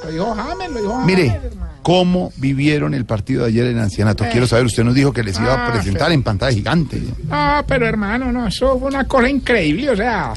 Lo 0.05 0.11
dijo 0.11 0.35
James, 0.35 0.71
lo 0.71 0.81
dijo 0.81 0.93
James. 0.95 1.07
Mire, 1.07 1.41
¿cómo 1.83 2.33
vivieron 2.37 2.95
el 2.95 3.05
partido 3.05 3.43
de 3.43 3.49
ayer 3.49 3.67
en 3.67 3.79
Ancianato? 3.79 4.25
Quiero 4.31 4.47
saber, 4.47 4.67
usted 4.67 4.85
nos 4.85 4.95
dijo 4.95 5.13
que 5.13 5.23
les 5.23 5.39
iba 5.39 5.53
a 5.55 5.69
Ah, 5.69 5.73
presentar 5.73 6.13
en 6.13 6.23
pantalla 6.23 6.53
gigante. 6.53 7.01
Ah, 7.31 7.63
pero 7.67 7.87
hermano, 7.87 8.33
no, 8.33 8.47
eso 8.47 8.79
fue 8.79 8.89
una 8.89 9.05
cosa 9.07 9.29
increíble, 9.29 9.91
o 9.91 9.97
sea, 9.97 10.33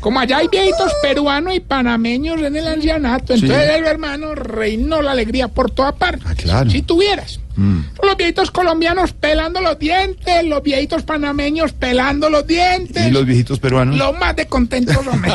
como 0.00 0.20
allá 0.20 0.38
hay 0.38 0.48
viejitos 0.48 0.92
peruanos 1.02 1.54
y 1.54 1.60
panameños 1.60 2.40
en 2.42 2.56
el 2.56 2.66
ancianato, 2.66 3.36
Sí. 3.36 3.46
entonces 3.46 3.70
el 3.76 3.86
hermano 3.86 4.34
reinó 4.34 5.02
la 5.02 5.12
alegría 5.12 5.48
por 5.48 5.70
toda 5.70 5.92
parte. 5.92 6.22
Ah, 6.26 6.34
claro. 6.36 6.70
Si 6.70 6.82
tuvieras. 6.82 7.40
Mm. 7.56 7.80
Los 8.02 8.16
viejitos 8.16 8.50
colombianos 8.50 9.12
pelando 9.12 9.60
los 9.60 9.78
dientes, 9.78 10.44
los 10.44 10.62
viejitos 10.62 11.02
panameños 11.02 11.72
pelando 11.72 12.28
los 12.30 12.46
dientes. 12.46 13.06
¿Y 13.06 13.10
los 13.10 13.24
viejitos 13.24 13.58
peruanos? 13.58 13.96
Lo 13.96 14.12
más 14.12 14.36
de 14.36 14.46
contentos, 14.46 14.96
hombre. 15.06 15.32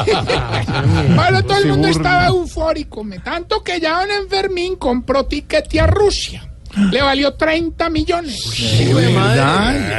bueno, 1.15 1.43
todo 1.43 1.57
el 1.57 1.68
mundo 1.68 1.88
estaba 1.88 2.27
eufórico, 2.27 3.03
me. 3.03 3.19
tanto 3.19 3.64
que 3.64 3.80
ya 3.80 3.99
don 3.99 4.11
Enfermín 4.11 4.76
compró 4.76 5.26
tiquete 5.26 5.80
a 5.80 5.88
Rusia. 5.88 6.48
Le 6.91 7.02
valió 7.02 7.34
30 7.34 7.89
millones. 7.89 8.60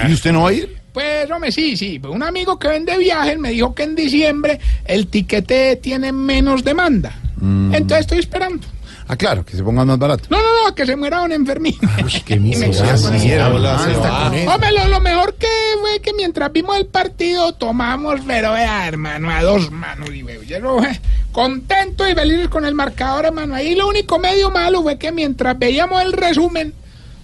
¿Y 0.09 0.13
usted 0.13 0.33
no 0.33 0.43
va 0.43 0.49
a 0.49 0.53
ir? 0.53 0.83
Pues, 0.93 1.31
hombre, 1.31 1.53
sí, 1.53 1.77
sí. 1.77 1.99
Pues 1.99 2.15
Un 2.15 2.23
amigo 2.23 2.59
que 2.59 2.69
vende 2.69 2.97
viajes 2.99 3.39
me 3.39 3.51
dijo 3.51 3.75
que 3.75 3.83
en 3.83 3.95
diciembre 3.95 4.61
el 4.85 5.07
tiquete 5.07 5.77
tiene 5.77 6.13
menos 6.13 6.65
demanda. 6.65 7.15
Mm. 7.37 7.75
Entonces 7.75 8.01
estoy 8.01 8.19
esperando. 8.19 8.67
Ah, 9.09 9.17
claro, 9.17 9.45
que 9.45 9.57
se 9.57 9.63
pongan 9.63 9.87
más 9.87 9.99
barato. 9.99 10.25
No, 10.31 10.39
no, 10.39 10.69
no, 10.69 10.75
que 10.75 10.87
se 10.87 10.97
muera 10.97 11.23
un 11.23 11.33
enfermín. 11.33 11.77
qué 12.25 12.37
miseria. 12.41 12.93
miseria. 12.93 13.49
Hombre, 13.49 14.73
lo, 14.73 14.89
lo 14.89 15.01
mejor 15.01 15.35
que 15.35 15.49
fue 15.81 16.01
que 16.01 16.13
mientras 16.15 16.53
vimos 16.53 16.77
el 16.77 16.87
partido 16.87 17.53
tomamos, 17.55 18.21
pero 18.27 18.53
vea, 18.53 18.87
hermano, 18.89 19.31
a 19.31 19.43
dos 19.43 19.71
manos. 19.71 20.11
Y 20.11 20.23
veo, 20.23 20.43
yo, 20.43 20.57
eh, 20.83 21.01
contento 21.33 22.09
y 22.09 22.15
feliz 22.15 22.49
con 22.49 22.65
el 22.65 22.75
marcador, 22.75 23.27
hermano. 23.27 23.55
Ahí 23.55 23.75
lo 23.75 23.89
único 23.89 24.19
medio 24.19 24.51
malo 24.51 24.83
fue 24.83 24.99
que 24.99 25.13
mientras 25.13 25.59
veíamos 25.59 26.01
el 26.03 26.13
resumen, 26.13 26.75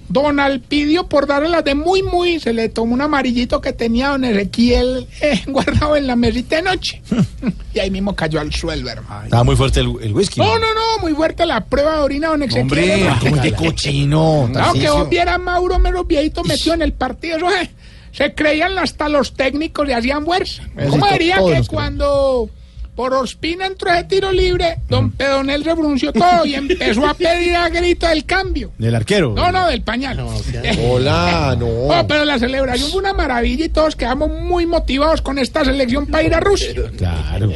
Don 0.09 0.41
Alpidio, 0.41 1.07
por 1.07 1.27
darle 1.27 1.49
las 1.51 1.65
de 1.65 1.75
muy, 1.75 2.03
muy, 2.03 2.41
se 2.41 2.53
le 2.53 2.69
tomó 2.69 2.95
un 2.95 3.03
amarillito 3.03 3.61
que 3.61 3.73
tenía 3.73 4.09
don 4.09 4.25
Ezequiel 4.25 5.07
eh, 5.21 5.43
guardado 5.47 5.97
en 5.97 6.07
la 6.07 6.17
mesita 6.17 6.57
de 6.57 6.63
noche. 6.63 7.03
y 7.75 7.79
ahí 7.79 7.91
mismo 7.91 8.15
cayó 8.17 8.41
al 8.41 8.53
suelo, 8.53 8.89
hermano. 8.89 9.25
Estaba 9.25 9.45
muy 9.45 9.57
fuerte 9.57 9.81
el, 9.81 9.95
el 10.01 10.15
whisky. 10.15 10.41
No, 10.41 10.59
no, 10.59 10.75
no, 10.75 11.03
muy 11.03 11.15
fuerte 11.15 11.45
la 11.45 11.65
prueba 11.65 11.97
de 11.97 12.03
orina, 12.03 12.29
don 12.29 12.43
Ezequiel. 12.43 12.63
Hombre, 12.63 13.01
hermano. 13.01 13.21
¿cómo 13.21 13.37
es 13.37 13.43
que 13.43 13.53
cochino? 13.53 14.49
No, 14.49 14.73
que 14.73 14.91
vos 14.91 15.09
vieras 15.09 15.35
a 15.35 15.39
Mauro 15.39 15.79
Mero 15.79 16.05
viejito 16.05 16.43
metido 16.45 16.75
en 16.75 16.83
el 16.83 16.93
partido. 16.93 17.37
Eso, 17.37 17.51
eh, 17.51 17.71
se 18.13 18.35
creían 18.35 18.79
hasta 18.79 19.09
los 19.09 19.35
técnicos 19.35 19.89
y 19.89 19.93
hacían 19.93 20.25
fuerza. 20.25 20.63
¿Cómo 20.89 21.07
diría 21.09 21.37
que 21.37 21.67
cuando 21.69 22.51
por 22.99 23.15
Ospina 23.15 23.67
entró 23.67 23.93
ese 23.93 24.03
tiro 24.03 24.33
libre, 24.33 24.79
don 24.89 25.13
Pedonel 25.13 25.63
se 25.63 25.73
pronunció 25.73 26.13
todo 26.13 26.45
y 26.45 26.57
empezó 26.57 27.07
a 27.07 27.15
pedir 27.15 27.55
a 27.55 27.69
grito 27.69 28.09
el 28.09 28.25
cambio? 28.25 28.73
Del 28.77 28.93
arquero. 28.93 29.35
No, 29.37 29.53
no, 29.53 29.69
del 29.69 29.83
pañal. 29.83 30.19
Hola, 30.83 31.55
no. 31.57 31.67
Oh, 31.69 32.07
pero 32.09 32.25
la 32.25 32.41
celebración 32.41 32.91
fue 32.91 32.99
una 32.99 33.13
maravilla 33.13 33.67
y 33.67 33.69
todos 33.69 33.95
quedamos 33.95 34.33
muy 34.33 34.67
motivados 34.67 35.23
con 35.23 35.39
esta 35.39 35.65
selección 35.65 36.09
para 36.09 36.25
ir 36.25 36.35
a 36.35 36.41
Rusia. 36.41 36.75
Claro. 36.97 37.53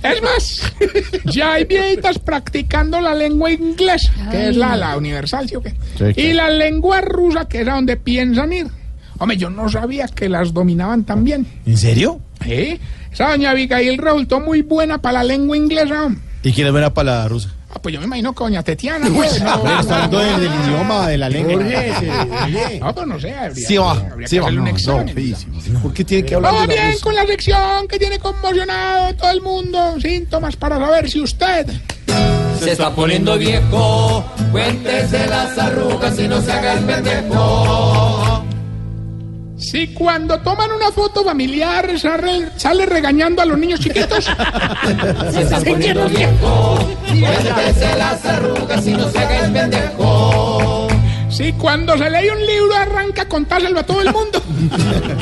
Es 0.00 0.22
más, 0.22 0.72
ya 1.24 1.54
hay 1.54 1.64
viejitas 1.64 2.20
practicando 2.20 3.00
la 3.00 3.16
lengua 3.16 3.50
inglesa, 3.50 4.12
que 4.30 4.50
es 4.50 4.56
la, 4.56 4.76
la 4.76 4.96
universal, 4.96 5.48
¿sí 5.48 5.56
o 5.56 5.60
qué? 5.60 5.70
Sí, 5.70 5.76
claro. 5.96 6.14
Y 6.16 6.32
la 6.34 6.50
lengua 6.50 7.00
rusa, 7.00 7.48
que 7.48 7.62
es 7.62 7.66
a 7.66 7.72
donde 7.72 7.96
piensan 7.96 8.52
ir. 8.52 8.68
Hombre, 9.18 9.36
yo 9.36 9.50
no 9.50 9.68
sabía 9.68 10.06
que 10.06 10.28
las 10.28 10.52
dominaban 10.52 11.02
tan 11.02 11.24
bien. 11.24 11.46
¿En 11.66 11.78
serio? 11.78 12.20
¿Eh? 12.46 12.78
Esa 13.14 13.30
doña 13.30 13.50
Abigail 13.52 13.96
resultó 13.96 14.40
muy 14.40 14.60
buena 14.62 14.98
para 14.98 15.18
la 15.18 15.24
lengua 15.24 15.56
inglesa. 15.56 16.08
¿Y 16.42 16.52
quién 16.52 16.66
es 16.66 16.72
buena 16.72 16.92
para 16.92 17.20
la 17.20 17.28
rusa? 17.28 17.48
Ah, 17.70 17.78
pues 17.82 17.92
yo 17.94 18.00
me 18.00 18.06
imagino 18.06 18.32
que 18.34 18.44
doña 18.44 18.62
Tetiana. 18.62 19.08
pues, 19.14 19.40
no, 19.42 19.80
está 19.80 20.04
hablando 20.04 20.18
del, 20.18 20.40
del 20.40 20.50
idioma, 20.66 21.08
de 21.08 21.18
la 21.18 21.28
lengua. 21.28 21.62
No, 22.80 22.94
pues 22.94 23.06
no 23.06 23.18
sé. 23.20 23.32
Habría, 23.34 23.66
Sí 23.66 23.76
va, 23.78 23.92
habría 23.92 24.28
sí 24.28 24.36
que 24.36 24.40
va. 24.40 24.48
un 24.48 24.56
No, 24.56 24.66
examen. 24.68 25.34
¿Por 25.82 25.94
qué 25.94 26.04
tiene 26.04 26.24
que 26.26 26.34
hablar 26.34 26.52
la 26.54 26.66
bien 26.66 26.98
con 27.02 27.14
la 27.14 27.26
sección 27.26 27.88
que 27.88 27.98
tiene 27.98 28.18
conmocionado 28.18 29.14
todo 29.14 29.30
el 29.30 29.40
mundo. 29.40 30.00
Síntomas 30.00 30.56
para 30.56 30.78
saber 30.78 31.08
si 31.10 31.20
usted 31.20 31.66
Se 32.60 32.72
está 32.72 32.90
poniendo 32.94 33.38
viejo, 33.38 34.24
cuéntese 34.52 35.26
las 35.28 35.56
arrugas 35.58 36.18
y 36.18 36.28
no 36.28 36.40
se 36.42 36.52
haga 36.52 36.72
el 36.74 36.84
pendejo. 36.84 38.23
Si 39.56 39.88
cuando 39.88 40.40
toman 40.40 40.72
una 40.72 40.90
foto 40.90 41.22
familiar 41.22 41.98
sale, 41.98 42.50
sale 42.56 42.86
regañando 42.86 43.40
a 43.40 43.44
los 43.44 43.56
niños 43.56 43.80
chiquitos. 43.80 44.24
Se 45.32 45.42
está 45.42 45.60
poniendo 45.60 46.08
viejo, 46.08 46.78
cuéntese 47.08 47.96
las 47.96 48.24
arrugas 48.24 48.86
y 48.86 48.92
no 48.92 49.08
se 49.10 49.18
haga 49.18 49.46
el 49.46 49.52
pendejo. 49.52 50.88
Si 51.30 51.52
cuando 51.54 51.98
se 51.98 52.10
lee 52.10 52.28
un 52.30 52.46
libro 52.46 52.76
arranca 52.76 53.22
a 53.22 53.28
contárselo 53.28 53.80
a 53.80 53.82
todo 53.82 54.02
el 54.02 54.12
mundo. 54.12 54.40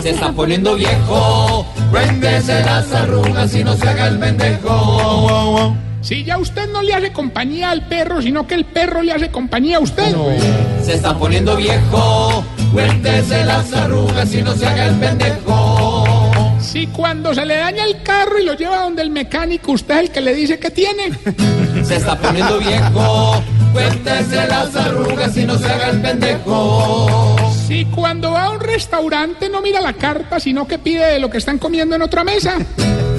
Se 0.03 0.11
está 0.11 0.31
poniendo 0.33 0.75
viejo, 0.75 1.67
cuéntese 1.91 2.61
las 2.65 2.93
arrugas 2.93 3.55
y 3.55 3.65
no 3.65 3.75
se 3.77 3.89
haga 3.89 4.09
el 4.09 4.19
pendejo. 4.19 5.75
Si 6.03 6.25
ya 6.25 6.37
usted 6.37 6.69
no 6.69 6.83
le 6.83 6.95
hace 6.95 7.13
compañía 7.13 7.71
al 7.71 7.87
perro, 7.87 8.21
sino 8.21 8.47
que 8.47 8.57
el 8.57 8.65
perro 8.65 9.03
le 9.03 9.13
hace 9.13 9.31
compañía 9.31 9.77
a 9.77 9.81
usted. 9.81 10.15
Se 10.83 10.95
está 10.95 11.17
poniendo 11.17 11.57
viejo, 11.57 12.45
cuéntese 12.73 13.45
las 13.45 13.73
arrugas 13.73 14.35
y 14.35 14.43
no 14.43 14.55
se 14.55 14.67
haga 14.67 14.87
el 14.87 14.95
pendejo. 14.97 16.53
Si 16.61 16.87
cuando 16.87 17.35
se 17.35 17.45
le 17.45 17.57
daña 17.57 17.85
el 17.85 18.03
carro 18.03 18.39
y 18.39 18.45
lo 18.45 18.55
lleva 18.55 18.83
donde 18.83 19.03
el 19.03 19.11
mecánico, 19.11 19.73
usted 19.73 19.95
es 19.95 20.01
el 20.01 20.11
que 20.11 20.21
le 20.21 20.35
dice 20.35 20.59
que 20.59 20.71
tiene. 20.71 21.13
Se 21.85 21.97
está 21.97 22.17
poniendo 22.17 22.59
viejo, 22.59 23.43
cuéntese 23.73 24.47
las 24.47 24.75
arrugas 24.77 25.37
y 25.37 25.45
no 25.45 25.59
se 25.59 25.67
haga 25.67 25.91
el 25.91 26.01
pendejo. 26.01 27.37
Si 27.67 27.85
cuando 27.87 28.33
va 28.33 28.45
a 28.45 28.51
un 28.51 28.61
restaurante 28.61 29.49
no 29.49 29.61
mira 29.61 29.81
la 29.81 29.95
carta, 29.95 30.39
sino 30.39 30.67
que 30.67 30.79
pide 30.79 31.19
lo 31.19 31.29
que 31.29 31.39
están 31.39 31.59
comiendo 31.59 31.97
en 31.97 32.03
otra 32.03 32.23
mesa. 32.23 32.59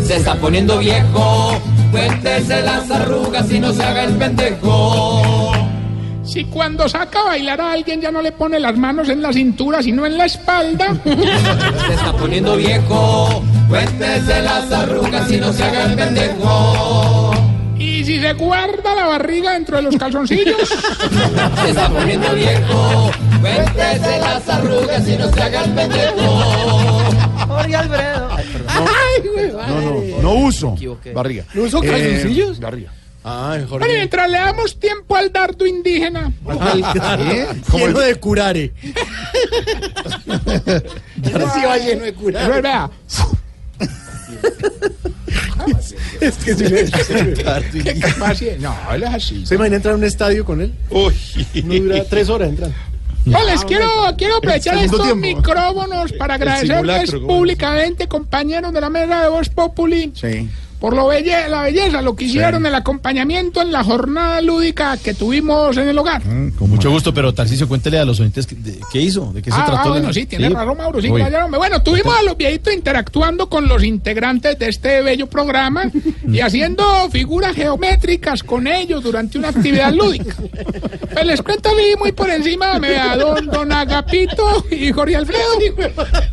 Se 0.06 0.16
está 0.16 0.36
poniendo 0.36 0.78
viejo, 0.80 1.60
cuéntese 1.92 2.62
las 2.62 2.90
arrugas 2.90 3.52
y 3.52 3.60
no 3.60 3.74
se 3.74 3.84
haga 3.84 4.04
el 4.06 4.14
pendejo. 4.14 5.53
Si 6.24 6.46
cuando 6.46 6.88
saca 6.88 7.20
a 7.20 7.24
bailar 7.26 7.60
a 7.60 7.74
alguien 7.74 8.00
ya 8.02 8.10
no 8.12 8.22
le 8.22 8.32
pone 8.32 8.60
las 8.60 8.76
manos 8.78 9.10
en 9.10 9.22
la 9.22 9.34
cintura, 9.34 9.84
sino 9.84 10.06
en 10.06 10.18
la 10.18 10.26
espalda. 10.26 10.96
Se 11.04 11.94
está 11.94 12.14
poniendo 12.18 12.56
viejo, 12.56 13.44
cuéntese 13.68 14.42
las 14.42 14.72
arrugas 14.72 15.30
y 15.32 15.38
no 15.38 15.52
se 15.52 15.64
haga 15.64 15.86
el 15.86 15.96
pendejo. 15.96 17.32
Y 17.78 18.06
si 18.06 18.22
se 18.22 18.34
guarda 18.34 18.96
la 18.96 19.08
barriga 19.08 19.54
dentro 19.54 19.76
de 19.78 19.84
los 19.84 19.98
calzoncillos. 19.98 20.56
Se 21.64 21.70
está 21.70 21.90
poniendo 21.90 22.34
viejo, 22.34 23.12
cuéntese 23.42 24.20
las 24.20 24.48
arrugas 24.50 25.08
y 25.08 25.18
no 25.18 25.28
se 25.34 25.42
haga 25.42 25.64
el 25.64 25.72
pendejo. 25.72 26.40
Jorge 27.48 27.76
Alfredo. 27.76 28.30
Ay, 28.70 29.30
güey, 29.34 29.52
No, 29.52 29.82
no, 29.82 30.22
no 30.22 30.34
uso 30.36 30.76
barriga. 31.14 31.44
¿No 31.54 31.64
uso 31.64 31.84
Eh, 31.84 31.88
calzoncillos? 31.88 32.60
Barriga. 33.24 33.52
Ay, 33.54 33.66
Bueno, 33.70 33.86
y 33.88 33.96
mientras 33.96 34.30
le 34.30 34.38
damos 34.38 34.80
tiempo 34.80 35.16
al 35.16 35.32
dardo 35.32 35.66
indígena. 35.66 36.32
¿Eh? 37.20 37.48
Lleno 37.74 38.00
de 38.00 38.16
curare. 38.16 38.74
Sí 41.24 41.62
va 41.66 41.78
lleno 41.78 42.04
de 42.04 42.14
cura. 42.14 42.42
Pero 42.48 42.62
vea, 42.62 42.90
Es 46.20 46.36
que 46.38 46.56
si. 46.56 46.64
No, 48.60 48.76
él 48.94 49.04
es 49.04 49.10
así. 49.10 49.46
¿Se 49.46 49.56
imagina 49.56 49.78
entrar 49.78 49.94
a 49.94 49.98
un 49.98 50.04
estadio 50.04 50.46
con 50.46 50.62
él? 50.62 50.74
Uy. 50.90 51.14
No 51.64 51.74
dura 51.76 52.04
tres 52.06 52.30
horas 52.30 52.50
entrar. 52.50 52.72
No, 53.26 53.42
les 53.46 53.64
quiero, 53.64 53.88
quiero 54.18 54.38
aprovechar 54.38 54.78
estos 54.80 55.02
tiempo. 55.02 55.16
micrófonos 55.26 56.12
para 56.14 56.34
agradecerles 56.34 57.12
públicamente, 57.12 58.08
compañeros 58.10 58.74
de 58.74 58.82
la 58.82 58.90
mesa 58.90 59.22
de 59.24 59.30
Voz 59.30 59.48
Populi, 59.50 60.12
Sí. 60.14 60.50
Por 60.84 60.98
lo 60.98 61.08
belle- 61.08 61.48
la 61.48 61.62
belleza, 61.62 62.02
lo 62.02 62.14
que 62.14 62.26
hicieron, 62.26 62.66
el 62.66 62.76
acompañamiento 62.76 63.62
en 63.62 63.72
la 63.72 63.86
jornada 63.86 64.42
lúdica 64.42 64.98
que 64.98 65.14
tuvimos 65.14 65.78
en 65.78 65.88
el 65.88 65.98
hogar. 65.98 66.22
Con 66.60 66.70
mucho 66.70 66.90
gusto, 66.92 67.14
pero 67.14 67.34
Tarcicio, 67.34 67.70
cuéntele 67.70 68.00
a 68.00 68.04
los 68.04 68.20
oyentes 68.20 68.46
que- 68.46 68.56
de- 68.56 68.80
qué 68.92 69.00
hizo, 69.00 69.32
de 69.32 69.42
qué 69.42 69.50
se 69.50 69.56
Ah, 69.58 69.64
trató. 69.66 69.80
ah, 69.80 69.86
la- 69.86 69.92
bueno, 69.92 70.12
sí, 70.14 70.26
tiene 70.26 70.50
razón, 70.50 70.76
Mauro. 70.76 71.02
Sí. 71.02 71.08
Bueno, 71.08 71.82
tuvimos 71.84 72.14
a 72.20 72.24
los 72.24 72.36
viejitos 72.36 72.74
interactuando 72.74 73.48
con 73.48 73.70
los 73.70 73.82
integrantes 73.82 74.60
de 74.60 74.68
este 74.68 75.02
bello 75.02 75.28
programa 75.28 75.90
y 76.30 76.40
haciendo 76.42 76.84
figuras 77.12 77.56
geométricas 77.56 78.44
con 78.44 78.68
ellos 78.68 79.02
durante 79.04 79.38
una 79.38 79.48
actividad 79.50 79.94
lúdica. 79.94 80.36
Pues 81.14 81.26
les 81.26 81.42
cuento 81.42 81.70
a 81.70 81.76
mí 81.76 81.84
muy 81.98 82.12
por 82.12 82.30
encima, 82.30 82.78
me 82.78 82.90
vea, 82.90 83.16
don, 83.16 83.46
don 83.46 83.72
Agapito 83.72 84.66
y 84.70 84.92
Jorge 84.92 85.16
Alfredo 85.16 85.48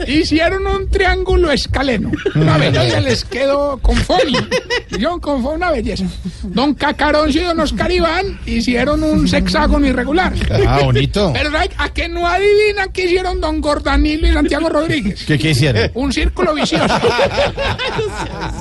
hicieron 0.09 0.66
un 0.66 0.89
triángulo 0.90 1.52
escaleno. 1.52 2.10
Una 2.35 2.59
belleza 2.59 2.98
les 3.01 3.24
quedó 3.24 3.78
conforme. 3.81 4.39
Hicieron 4.90 5.20
conforme 5.20 5.56
una 5.56 5.70
belleza. 5.70 6.04
Don 6.42 6.74
Cacaroncio 6.74 7.40
y 7.40 7.44
don 7.44 7.60
Oscar 7.60 7.90
Iván 7.90 8.40
hicieron 8.44 9.02
un 9.02 9.28
sexágono 9.28 9.86
irregular. 9.86 10.32
Ah, 10.66 10.80
bonito. 10.82 11.30
Pero 11.34 11.50
¿sabe 11.50 11.70
a 11.78 11.88
que 11.90 12.08
no 12.08 12.26
adivinan 12.26 12.90
qué 12.92 13.04
hicieron 13.04 13.40
don 13.40 13.60
Gordanilo 13.60 14.26
y 14.26 14.32
Santiago 14.32 14.68
Rodríguez? 14.68 15.24
¿Qué, 15.24 15.38
qué 15.38 15.50
hicieron? 15.50 15.90
Un 15.94 16.12
círculo 16.12 16.54
vicioso. 16.54 16.84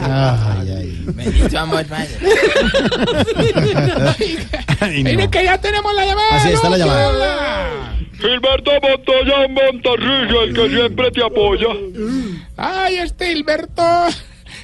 Ay, 0.02 0.72
ay. 0.72 1.04
Bendito 1.08 1.60
amor, 1.60 1.86
padre. 1.86 2.10
Ay, 4.80 5.04
no. 5.04 5.10
Mire 5.10 5.30
que 5.30 5.44
ya 5.44 5.58
tenemos 5.58 5.94
la 5.96 6.06
llamada. 6.06 6.36
Así 6.36 6.50
está 6.50 6.70
la 6.70 6.78
¿no? 6.78 6.86
llamada. 6.86 7.10
Hola. 7.10 7.96
Gilberto 8.20 8.72
Montoya 8.82 9.48
Montarrillo, 9.48 10.44
el 10.44 10.54
que 10.54 10.70
siempre 10.70 11.12
te 11.12 11.24
apoya. 11.24 11.68
Ay, 12.58 12.98
este 12.98 13.32
Hilberto. 13.32 13.84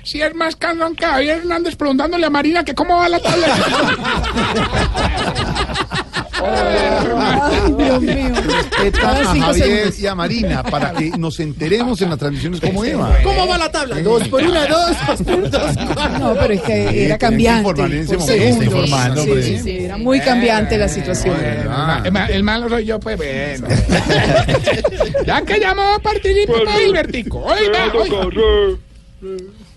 Si 0.06 0.22
es 0.22 0.34
más 0.36 0.56
cansón 0.56 0.95
que 0.95 1.06
Javier 1.06 1.40
Hernández 1.40 1.76
preguntándole 1.76 2.26
a 2.26 2.30
Marina 2.30 2.64
que 2.64 2.73
cómo 2.76 2.98
va 2.98 3.10
la 3.10 3.19
tabla. 3.19 3.48
Ay, 6.48 7.73
Dios 7.77 8.02
mío. 8.02 8.34
A 9.03 9.36
Javier 9.36 9.94
y 9.98 10.06
a 10.07 10.14
Marina 10.15 10.61
para 10.64 10.94
que 10.94 11.10
nos 11.18 11.40
enteremos 11.40 12.02
en 12.02 12.10
las 12.11 12.19
transmisiones 12.19 12.61
cómo 12.61 12.86
iba. 12.86 13.18
¿Cómo 13.23 13.48
va 13.48 13.57
la 13.57 13.72
tabla? 13.72 13.99
Dos 14.02 14.27
por 14.27 14.44
una, 14.44 14.68
dos, 14.68 14.91
dos 15.07 15.22
por 15.23 15.49
dos, 15.49 15.72
cuatro. 15.95 16.19
No, 16.19 16.34
pero 16.40 16.53
es 16.53 16.61
que 16.61 17.06
era 17.06 17.18
cambiante. 17.18 17.60
informar 17.69 17.91
en 17.91 17.99
ese 18.03 18.18
por 18.18 18.64
informando, 18.64 19.23
sí, 19.23 19.41
sí, 19.44 19.60
sí, 19.60 19.77
era 19.86 19.98
muy 19.98 20.19
cambiante 20.19 20.77
la 20.77 20.88
situación. 20.88 21.36
Ah. 21.68 22.02
El, 22.06 22.11
ma- 22.11 22.27
el 22.27 22.44
malo 22.44 22.69
soy 22.69 22.86
yo, 22.86 22.99
pues 22.99 23.18
bueno. 23.18 23.68
ya 25.26 25.41
que 25.41 25.60
llamó, 25.60 25.99
participa, 26.03 26.53
Hilbertico. 26.80 27.40
Hoy, 27.40 27.60
va, 27.73 27.91
hoy, 27.99 28.77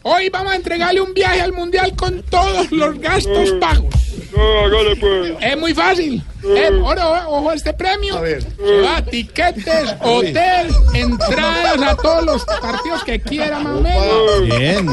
hoy 0.08 0.28
vamos 0.30 0.52
a 0.52 0.56
entregarle 0.56 1.00
un 1.00 1.12
viaje 1.14 1.40
al 1.40 1.52
mundial 1.52 1.94
con 1.94 2.22
todos 2.24 2.70
los 2.72 2.98
gastos 2.98 3.50
pagos. 3.60 3.94
hágale 4.36 4.96
pues. 4.96 5.32
Es 5.40 5.58
muy 5.58 5.74
fácil. 5.74 6.22
Eh, 6.44 6.70
ahora, 6.82 7.28
ojo 7.28 7.50
a 7.50 7.54
este 7.54 7.72
premio. 7.72 8.14
Se 8.22 8.80
va 8.80 9.02
tiquetes, 9.02 9.94
hotel, 10.00 10.68
entradas 10.94 11.82
a 11.82 11.96
todos 11.96 12.24
los 12.24 12.44
partidos 12.44 13.04
que 13.04 13.20
quiera, 13.20 13.58
más 13.58 13.76
o 13.76 13.80
menos. 13.80 14.42
Bien. 14.58 14.86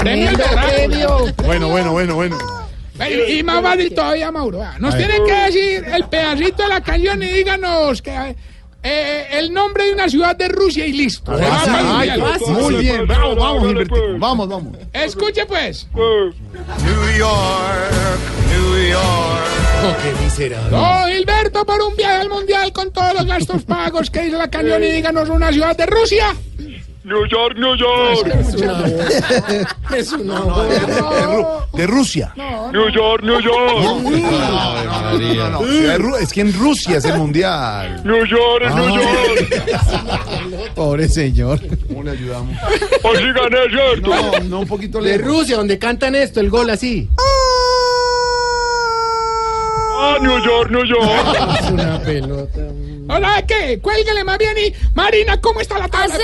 Premio 0.00 0.30
premio. 0.66 1.34
Bueno, 1.44 1.68
bueno, 1.68 1.92
bueno, 1.92 2.14
bueno. 2.14 2.38
Y, 3.28 3.38
y 3.38 3.42
más 3.44 3.62
fácil 3.62 3.94
todavía, 3.94 4.32
Mauro. 4.32 4.60
Nos 4.80 4.94
A 4.94 4.96
ver. 4.96 5.06
tiene 5.06 5.24
que 5.24 5.34
decir 5.34 5.84
el 5.94 6.04
pedacito 6.04 6.64
de 6.64 6.68
la 6.68 6.80
canción 6.80 7.22
y 7.22 7.26
díganos 7.26 8.02
que, 8.02 8.34
eh, 8.82 9.26
el 9.32 9.52
nombre 9.52 9.86
de 9.86 9.92
una 9.92 10.08
ciudad 10.08 10.36
de 10.36 10.48
Rusia 10.48 10.86
y 10.86 10.92
listo. 10.92 11.36
Se 11.36 11.44
va 11.44 11.64
para 11.64 11.80
el 11.80 11.86
Ay, 12.12 12.20
mundial. 12.20 12.40
muy 12.62 12.74
bien, 12.76 13.06
vamos, 13.06 13.36
vamos, 13.36 13.66
Gilbertico. 13.66 14.00
Vamos, 14.18 14.48
vamos. 14.48 14.76
Escuche 14.92 15.46
pues. 15.46 15.86
New 15.94 17.18
York, 17.18 17.92
New 18.50 18.90
York. 18.90 19.46
Oh, 19.80 19.94
qué 20.02 20.24
miserable. 20.24 20.70
No, 20.76 21.06
Gilberto, 21.06 21.64
por 21.64 21.80
un 21.82 21.94
viaje 21.96 22.16
al 22.22 22.28
mundial 22.28 22.72
con 22.72 22.92
todos 22.92 23.14
los 23.14 23.26
gastos 23.26 23.62
pagos 23.64 24.10
que 24.10 24.22
dice 24.22 24.36
la 24.36 24.48
canción 24.50 24.82
y 24.82 24.90
díganos 24.90 25.28
una 25.28 25.52
ciudad 25.52 25.76
de 25.76 25.86
Rusia. 25.86 26.34
New 27.08 27.26
York, 27.26 27.56
New 27.56 27.74
York. 27.76 28.34
Es 29.96 30.12
una 30.12 30.34
De, 30.58 30.80
Ru- 31.26 31.66
de 31.72 31.86
Rusia. 31.86 32.34
New 32.72 32.88
York, 32.90 33.22
New 33.22 33.40
York. 33.40 34.02
De 35.18 36.22
es 36.22 36.32
que 36.32 36.40
en 36.42 36.52
Rusia 36.52 36.98
es 36.98 37.04
el 37.06 37.16
mundial. 37.16 38.02
New 38.04 38.24
York, 38.26 38.74
New 38.74 38.94
York. 38.94 39.64
Pobre 40.74 41.08
señor. 41.08 41.60
¿Cómo 41.88 42.02
le 42.02 42.10
ayudamos? 42.12 42.56
O 43.02 43.16
si 43.16 43.24
gané, 43.24 43.70
¿cierto? 43.70 44.10
No, 44.10 44.40
no, 44.40 44.60
un 44.60 44.66
poquito 44.66 45.00
De 45.00 45.16
lejos. 45.16 45.26
Rusia, 45.26 45.56
donde 45.56 45.78
cantan 45.78 46.14
esto, 46.14 46.40
el 46.40 46.50
gol 46.50 46.68
así. 46.70 47.08
Ah, 50.00 50.16
New 50.20 50.38
York, 50.44 50.70
New 50.70 50.84
York. 50.84 51.58
Es 51.60 51.70
una 51.70 51.98
pelota. 52.00 52.60
Hola, 53.10 53.42
¿qué? 53.48 53.80
Cuélguele 53.80 54.22
más 54.22 54.38
bien 54.38 54.54
y 54.58 54.72
Marina, 54.94 55.40
¿cómo 55.40 55.60
está 55.60 55.78
la 55.78 55.88
tabla? 55.88 56.14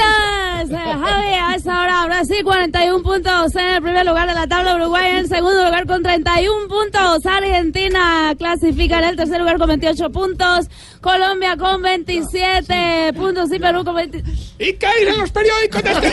Es, 0.63 0.71
eh, 0.71 0.77
Javi, 0.77 1.35
a 1.35 1.55
esta 1.57 1.81
hora 1.81 2.05
Brasil 2.05 2.45
41 2.45 3.03
puntos 3.03 3.57
en 3.57 3.69
el 3.69 3.83
primer 3.83 4.07
lugar 4.07 4.29
de 4.29 4.35
la 4.35 4.47
tabla, 4.47 4.77
Uruguay 4.77 5.13
en 5.13 5.17
el 5.17 5.29
segundo 5.29 5.65
lugar 5.65 5.87
con 5.87 6.03
31 6.03 6.69
puntos, 6.69 7.25
Argentina 7.27 8.35
clasifica 8.39 8.99
en 8.99 9.05
el 9.05 9.17
tercer 9.17 9.41
lugar 9.41 9.57
con 9.59 9.69
28 9.69 10.11
puntos, 10.11 10.69
Colombia 11.05 11.55
con 11.59 11.83
27 11.83 13.13
puntos 13.15 13.53
y 13.53 13.59
Perú 13.59 13.85
con 13.85 13.95
20... 13.95 14.25
¿Y 14.59 14.73
qué 14.73 14.87
dicen 15.01 15.19
los 15.19 15.31
periódicos 15.31 15.83
de 15.83 15.91
este 15.91 16.07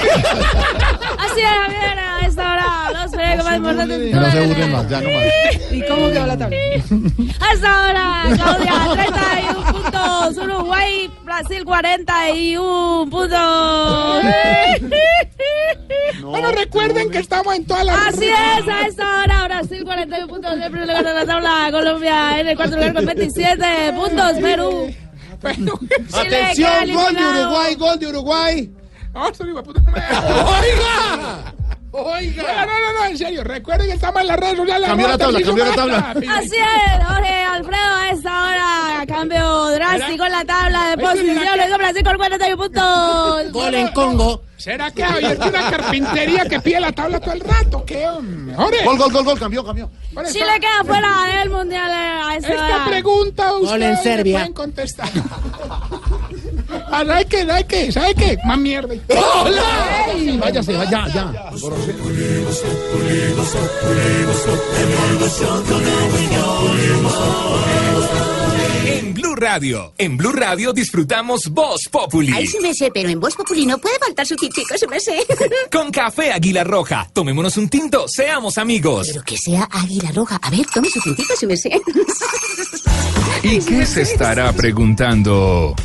Así 1.18 1.39
es, 1.39 1.45
Javier, 1.45 1.97
a 1.97 2.27
esta 2.27 2.51
hora 2.51 3.01
los 3.01 3.11
periódicos 3.11 3.45
más 3.45 3.55
importantes. 3.55 4.13
No 4.13 4.31
se 4.31 4.45
burlen 4.47 4.72
más, 4.73 4.89
ya 4.89 4.99
no 4.99 5.09
más. 5.11 5.72
¿Y 5.72 5.85
cómo 5.88 6.09
quedó 6.09 6.27
la 6.27 6.38
tabla? 6.38 6.57
A 7.39 7.53
esta 7.53 7.85
hora, 7.85 8.23
Claudia, 8.35 8.73
31 8.93 9.72
puntos, 9.72 10.38
Uruguay, 10.43 11.11
Brasil 11.23 11.63
41 11.63 13.09
puntos. 13.09 14.26
Bueno, 16.22 16.51
recuerden 16.51 17.09
que 17.09 17.18
estamos 17.18 17.55
en 17.55 17.65
todas 17.65 17.85
las... 17.85 18.07
Así 18.07 18.26
es, 18.26 18.68
a 18.68 18.88
esta 18.88 19.22
hora 19.22 19.43
Brasil 19.45 19.84
41 19.84 20.27
puntos 20.27 20.53
en 20.53 20.63
el 20.63 20.72
primer 20.72 20.88
lugar 20.88 21.03
de 21.03 21.13
la 21.13 21.26
tabla, 21.26 21.68
Colombia 21.72 22.39
en 22.39 22.47
el 22.47 22.55
cuarto 22.55 22.76
lugar 22.76 22.93
con 22.93 23.05
27 23.05 23.93
puntos, 23.95 24.34
Perú 24.39 24.80
Atención, 26.13 26.93
gol 26.93 27.15
de 27.15 27.26
Uruguay, 27.26 27.76
gol 27.76 27.99
de 27.99 28.07
Uruguay. 28.07 28.72
Deja. 29.93 30.19
Oiga. 30.59 31.53
Oiga. 31.91 32.43
No, 32.43 32.65
no, 32.65 32.80
no, 32.80 32.99
no, 32.99 33.05
en 33.05 33.18
serio. 33.18 33.43
Recuerden 33.43 33.88
que 33.88 33.93
estamos 33.93 34.22
en 34.22 34.27
las 34.27 34.39
redes 34.39 34.57
sociales. 34.57 34.88
Cambió 34.88 35.07
la 35.07 35.18
tabla, 35.18 35.41
cambió 35.41 35.65
la 35.65 35.76
tabla. 35.76 36.15
Así 36.38 36.55
es, 36.55 37.05
Jorge 37.05 37.43
Alfredo, 37.43 37.95
a 37.95 38.09
esta 38.11 38.47
hora 38.47 38.81
cambio 39.05 39.68
drástico 39.69 40.26
en 40.26 40.31
la 40.31 40.45
tabla 40.45 40.89
de 40.89 40.97
posiciones. 40.97 41.76
Francisco 41.76 42.09
el 42.09 42.18
41 42.18 42.57
puntos. 42.57 43.51
Gol 43.51 43.76
en 43.76 43.88
Congo. 43.89 44.43
¿Será 44.61 44.91
que 44.91 45.03
Javier 45.03 45.39
tiene 45.39 45.57
una 45.57 45.71
carpintería 45.71 46.45
que 46.45 46.59
pide 46.59 46.79
la 46.79 46.91
tabla 46.91 47.19
todo 47.19 47.33
el 47.33 47.39
rato? 47.39 47.83
¿Qué, 47.83 48.07
hombre? 48.07 48.55
Jorge. 48.55 48.85
Gol, 48.85 48.97
gol, 48.99 49.11
gol, 49.11 49.23
gol, 49.25 49.39
cambió, 49.39 49.65
cambió. 49.65 49.89
Chile 50.31 50.59
queda 50.59 50.83
fuera 50.85 51.39
del 51.39 51.49
mundial 51.49 51.89
eh, 51.89 52.21
a 52.23 52.35
esta 52.38 52.53
Esta 52.53 52.85
pregunta 52.85 53.53
ustedes 53.53 53.81
en 53.81 53.89
me 53.89 54.03
Serbia. 54.03 54.38
pueden 54.38 54.53
contestar. 54.53 55.09
Ah, 56.93 57.03
¿Sabe 57.05 57.25
qué? 57.25 57.45
¿Sabe 57.45 57.63
qué? 57.65 57.91
¿Sabe 57.91 58.15
qué? 58.15 58.38
Más 58.45 58.57
mierda. 58.57 58.93
¡Hola! 59.09 60.07
Váyase, 60.39 60.73
vaya, 60.77 61.07
ya. 61.13 61.33
En 66.88 68.40
Blue 69.22 69.35
Radio, 69.35 69.93
en 69.99 70.18
Blue 70.18 70.31
Radio 70.31 70.73
disfrutamos 70.73 71.48
Voz 71.49 71.81
Populi. 71.91 72.34
Ay, 72.34 72.48
sí 72.48 72.57
me 72.60 72.73
sé, 72.73 72.89
pero 72.91 73.07
en 73.07 73.19
Voz 73.19 73.35
Populi 73.35 73.68
no 73.68 73.77
puede 73.77 73.99
faltar 73.99 74.26
su 74.26 74.35
tintico, 74.35 74.76
sí 74.76 74.88
me 74.88 74.99
sé. 74.99 75.23
Con 75.72 75.91
café 75.91 76.31
Águila 76.31 76.64
Roja. 76.64 77.07
Tomémonos 77.14 77.56
un 77.57 77.69
tinto, 77.69 78.07
seamos 78.07 78.57
amigos. 78.57 79.10
Pero 79.11 79.23
que 79.23 79.38
sea 79.38 79.68
águila 79.72 80.11
roja. 80.11 80.39
A 80.41 80.49
ver, 80.49 80.65
tome 80.73 80.89
su 80.89 80.99
tintico, 81.02 81.35
sí 81.39 81.45
me 81.45 81.56
sé. 81.56 81.80
¿Y 83.43 83.60
qué 83.60 83.85
se 83.85 84.02
estará 84.02 84.52
preguntando? 84.53 85.76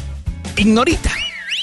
Ignorita. 0.56 1.12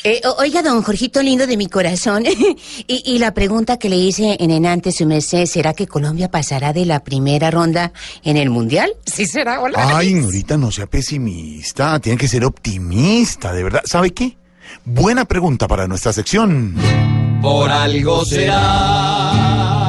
Eh, 0.06 0.22
oiga, 0.38 0.62
don 0.62 0.82
Jorgito 0.84 1.22
lindo 1.24 1.48
de 1.48 1.56
mi 1.56 1.68
corazón, 1.68 2.26
y, 2.88 3.04
y 3.06 3.20
la 3.20 3.34
pregunta 3.34 3.78
que 3.78 3.88
le 3.88 3.96
hice 3.96 4.36
en 4.40 4.52
enante 4.52 4.92
su 4.92 5.06
merced, 5.06 5.46
¿será 5.46 5.74
que 5.74 5.88
Colombia 5.88 6.30
pasará 6.30 6.74
de 6.74 6.86
la 6.86 7.04
primera 7.04 7.50
ronda 7.52 7.94
en 8.24 8.38
el 8.38 8.50
Mundial? 8.50 8.92
Sí 9.06 9.28
será, 9.28 9.62
hola. 9.62 9.78
Ay, 9.96 10.16
Norita, 10.16 10.58
no 10.58 10.72
sea 10.72 10.88
pesimista. 10.88 12.00
Tiene 12.00 12.18
que 12.18 12.28
ser 12.28 12.44
optimista, 12.46 13.54
de 13.54 13.64
verdad. 13.64 13.82
¿Sabe 13.86 14.12
qué? 14.12 14.38
Buena 14.86 15.26
pregunta 15.26 15.68
para 15.68 15.88
nuestra 15.88 16.12
sección. 16.12 16.76
Por 17.42 17.70
algo 17.70 18.26
será. 18.26 19.83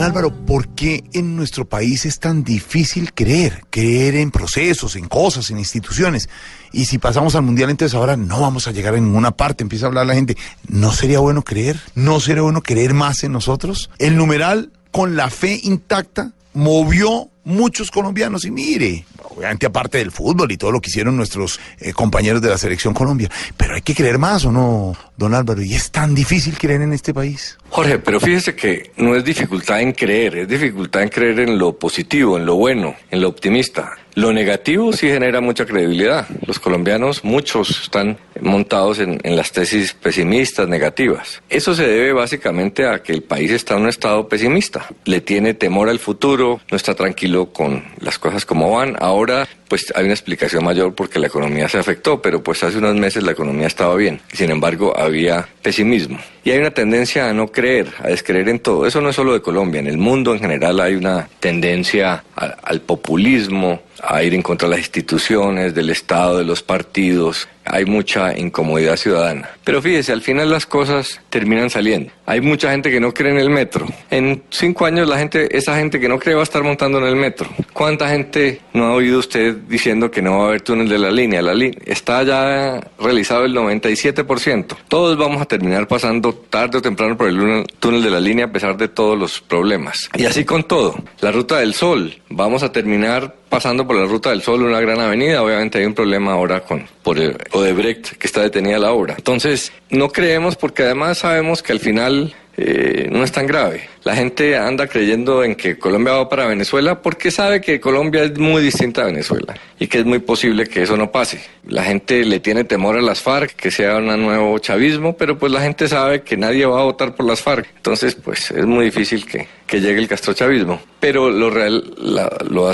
Don 0.00 0.06
Álvaro, 0.06 0.30
¿por 0.46 0.68
qué 0.68 1.04
en 1.12 1.36
nuestro 1.36 1.68
país 1.68 2.06
es 2.06 2.20
tan 2.20 2.42
difícil 2.42 3.12
creer? 3.12 3.64
Creer 3.68 4.14
en 4.14 4.30
procesos, 4.30 4.96
en 4.96 5.06
cosas, 5.06 5.50
en 5.50 5.58
instituciones. 5.58 6.30
Y 6.72 6.86
si 6.86 6.96
pasamos 6.96 7.34
al 7.34 7.42
mundial, 7.42 7.68
entonces 7.68 7.94
ahora 7.94 8.16
no 8.16 8.40
vamos 8.40 8.66
a 8.66 8.70
llegar 8.70 8.94
a 8.94 8.96
ninguna 8.96 9.32
parte. 9.32 9.62
Empieza 9.62 9.84
a 9.84 9.88
hablar 9.88 10.06
la 10.06 10.14
gente. 10.14 10.38
¿No 10.66 10.92
sería 10.92 11.20
bueno 11.20 11.42
creer? 11.42 11.78
¿No 11.94 12.18
sería 12.18 12.40
bueno 12.40 12.62
creer 12.62 12.94
más 12.94 13.24
en 13.24 13.32
nosotros? 13.32 13.90
El 13.98 14.16
numeral, 14.16 14.72
con 14.90 15.16
la 15.16 15.28
fe 15.28 15.60
intacta, 15.64 16.32
movió 16.54 17.28
muchos 17.44 17.90
colombianos. 17.90 18.46
Y 18.46 18.50
mire, 18.50 19.04
obviamente 19.36 19.66
aparte 19.66 19.98
del 19.98 20.10
fútbol 20.10 20.50
y 20.50 20.56
todo 20.56 20.72
lo 20.72 20.80
que 20.80 20.88
hicieron 20.88 21.16
nuestros 21.16 21.60
eh, 21.78 21.92
compañeros 21.92 22.40
de 22.40 22.48
la 22.48 22.58
selección 22.58 22.94
Colombia. 22.94 23.30
Pero 23.56 23.74
hay 23.74 23.82
que 23.82 23.94
creer 23.94 24.18
más, 24.18 24.44
¿o 24.44 24.52
no, 24.52 24.96
don 25.16 25.34
Álvaro? 25.34 25.62
Y 25.62 25.74
es 25.74 25.90
tan 25.90 26.14
difícil 26.14 26.56
creer 26.58 26.82
en 26.82 26.92
este 26.92 27.12
país. 27.12 27.58
Jorge, 27.70 28.00
pero 28.00 28.18
fíjese 28.18 28.56
que 28.56 28.90
no 28.96 29.14
es 29.14 29.24
dificultad 29.24 29.80
en 29.80 29.92
creer, 29.92 30.38
es 30.38 30.48
dificultad 30.48 31.02
en 31.02 31.08
creer 31.08 31.38
en 31.38 31.56
lo 31.56 31.78
positivo, 31.78 32.36
en 32.36 32.44
lo 32.44 32.56
bueno, 32.56 32.96
en 33.12 33.20
lo 33.20 33.28
optimista. 33.28 33.96
Lo 34.14 34.32
negativo 34.32 34.92
sí 34.92 35.06
genera 35.06 35.40
mucha 35.40 35.64
credibilidad. 35.64 36.26
Los 36.44 36.58
colombianos, 36.58 37.22
muchos 37.22 37.82
están 37.82 38.18
montados 38.40 38.98
en, 38.98 39.20
en 39.22 39.36
las 39.36 39.52
tesis 39.52 39.94
pesimistas, 39.94 40.68
negativas. 40.68 41.40
Eso 41.48 41.74
se 41.74 41.86
debe 41.86 42.12
básicamente 42.12 42.86
a 42.86 43.04
que 43.04 43.12
el 43.12 43.22
país 43.22 43.52
está 43.52 43.76
en 43.76 43.82
un 43.82 43.88
estado 43.88 44.28
pesimista. 44.28 44.88
Le 45.04 45.20
tiene 45.20 45.54
temor 45.54 45.88
al 45.88 46.00
futuro, 46.00 46.60
no 46.70 46.76
está 46.76 46.94
tranquilo 46.94 47.52
con 47.52 47.84
las 48.00 48.18
cosas 48.18 48.44
como 48.44 48.72
van. 48.72 48.96
Ahora, 48.98 49.46
pues 49.68 49.92
hay 49.94 50.04
una 50.04 50.14
explicación 50.14 50.64
mayor 50.64 50.94
porque 50.96 51.20
la 51.20 51.28
economía 51.28 51.68
se 51.68 51.78
afectó, 51.78 52.20
pero 52.20 52.42
pues 52.42 52.64
hace 52.64 52.78
unos 52.78 52.96
meses 52.96 53.22
la 53.22 53.30
economía 53.32 53.68
estaba 53.68 53.94
bien. 53.94 54.20
Sin 54.32 54.50
embargo, 54.50 54.98
había 54.98 55.48
pesimismo. 55.62 56.18
Y 56.42 56.50
hay 56.50 56.58
una 56.58 56.72
tendencia 56.72 57.28
a 57.28 57.32
no 57.32 57.48
creer, 57.48 57.59
a 57.60 58.08
descreer 58.08 58.48
en 58.48 58.58
todo. 58.58 58.86
Eso 58.86 59.00
no 59.00 59.10
es 59.10 59.16
solo 59.16 59.34
de 59.34 59.42
Colombia, 59.42 59.80
en 59.80 59.86
el 59.86 59.98
mundo 59.98 60.32
en 60.32 60.40
general 60.40 60.80
hay 60.80 60.94
una 60.94 61.28
tendencia 61.40 62.24
al 62.34 62.80
populismo, 62.80 63.82
a 64.02 64.22
ir 64.22 64.34
en 64.34 64.42
contra 64.42 64.66
de 64.66 64.76
las 64.76 64.80
instituciones, 64.80 65.74
del 65.74 65.90
Estado, 65.90 66.38
de 66.38 66.44
los 66.44 66.62
partidos. 66.62 67.48
Hay 67.64 67.84
mucha 67.84 68.36
incomodidad 68.36 68.96
ciudadana. 68.96 69.50
Pero 69.64 69.82
fíjese, 69.82 70.12
al 70.12 70.22
final 70.22 70.50
las 70.50 70.66
cosas 70.66 71.20
terminan 71.28 71.70
saliendo. 71.70 72.10
Hay 72.26 72.40
mucha 72.40 72.70
gente 72.70 72.90
que 72.90 73.00
no 73.00 73.12
cree 73.12 73.32
en 73.32 73.38
el 73.38 73.50
metro. 73.50 73.86
En 74.10 74.42
cinco 74.50 74.86
años 74.86 75.08
la 75.08 75.18
gente, 75.18 75.56
esa 75.56 75.76
gente 75.76 76.00
que 76.00 76.08
no 76.08 76.18
cree 76.18 76.34
va 76.34 76.40
a 76.40 76.44
estar 76.44 76.62
montando 76.62 76.98
en 76.98 77.04
el 77.04 77.16
metro. 77.16 77.48
¿Cuánta 77.72 78.08
gente 78.08 78.60
no 78.72 78.86
ha 78.86 78.94
oído 78.94 79.18
usted 79.18 79.56
diciendo 79.68 80.10
que 80.10 80.22
no 80.22 80.38
va 80.38 80.44
a 80.44 80.48
haber 80.48 80.60
túnel 80.62 80.88
de 80.88 80.98
la 80.98 81.10
línea? 81.10 81.42
La 81.42 81.54
línea 81.54 81.78
está 81.84 82.22
ya 82.22 82.80
realizado 82.98 83.44
el 83.44 83.54
97%. 83.54 84.76
Todos 84.88 85.16
vamos 85.16 85.42
a 85.42 85.44
terminar 85.44 85.86
pasando 85.86 86.32
tarde 86.32 86.78
o 86.78 86.82
temprano 86.82 87.16
por 87.16 87.28
el 87.28 87.66
túnel 87.78 88.02
de 88.02 88.10
la 88.10 88.20
línea 88.20 88.46
a 88.46 88.52
pesar 88.52 88.76
de 88.76 88.88
todos 88.88 89.18
los 89.18 89.40
problemas. 89.40 90.08
Y 90.16 90.24
así 90.24 90.44
con 90.44 90.64
todo. 90.64 90.96
La 91.20 91.30
ruta 91.32 91.58
del 91.58 91.74
sol. 91.74 92.14
Vamos 92.28 92.62
a 92.62 92.72
terminar 92.72 93.34
pasando 93.50 93.86
por 93.86 93.96
la 93.96 94.06
ruta 94.06 94.30
del 94.30 94.40
sol, 94.40 94.62
una 94.62 94.80
gran 94.80 94.98
avenida. 95.00 95.42
Obviamente 95.42 95.78
hay 95.78 95.84
un 95.84 95.92
problema 95.92 96.32
ahora 96.32 96.60
con 96.60 96.86
por 97.02 97.18
el 97.18 97.36
Odebrecht 97.52 98.16
que 98.16 98.26
está 98.26 98.40
detenida 98.40 98.78
la 98.78 98.92
obra. 98.92 99.16
Entonces, 99.18 99.72
no 99.90 100.08
creemos 100.08 100.56
porque 100.56 100.84
además 100.84 101.18
sabemos 101.18 101.62
que 101.62 101.72
al 101.72 101.80
final 101.80 102.34
eh, 102.56 103.08
no 103.10 103.22
es 103.22 103.32
tan 103.32 103.46
grave. 103.46 103.89
La 104.02 104.16
gente 104.16 104.56
anda 104.56 104.86
creyendo 104.86 105.44
en 105.44 105.54
que 105.54 105.78
Colombia 105.78 106.14
va 106.14 106.28
para 106.28 106.46
Venezuela 106.46 107.02
porque 107.02 107.30
sabe 107.30 107.60
que 107.60 107.80
Colombia 107.80 108.22
es 108.24 108.38
muy 108.38 108.62
distinta 108.62 109.02
a 109.02 109.06
Venezuela 109.06 109.54
y 109.78 109.86
que 109.88 109.98
es 109.98 110.04
muy 110.06 110.20
posible 110.20 110.66
que 110.66 110.82
eso 110.82 110.96
no 110.96 111.12
pase. 111.12 111.40
La 111.66 111.84
gente 111.84 112.24
le 112.24 112.40
tiene 112.40 112.64
temor 112.64 112.96
a 112.96 113.02
las 113.02 113.20
FARC, 113.20 113.54
que 113.54 113.70
sea 113.70 113.96
un 113.96 114.06
nuevo 114.06 114.58
chavismo, 114.58 115.16
pero 115.16 115.38
pues 115.38 115.52
la 115.52 115.60
gente 115.60 115.86
sabe 115.86 116.22
que 116.22 116.36
nadie 116.38 116.64
va 116.64 116.80
a 116.80 116.84
votar 116.84 117.14
por 117.14 117.26
las 117.26 117.42
FARC. 117.42 117.66
Entonces, 117.76 118.14
pues 118.14 118.50
es 118.50 118.64
muy 118.64 118.86
difícil 118.86 119.26
que, 119.26 119.46
que 119.66 119.80
llegue 119.82 120.00
el 120.00 120.08
castrochavismo. 120.08 120.80
Pero 120.98 121.30
lo 121.30 121.50
real, 121.50 121.94
la- 121.98 122.30
lo 122.48 122.72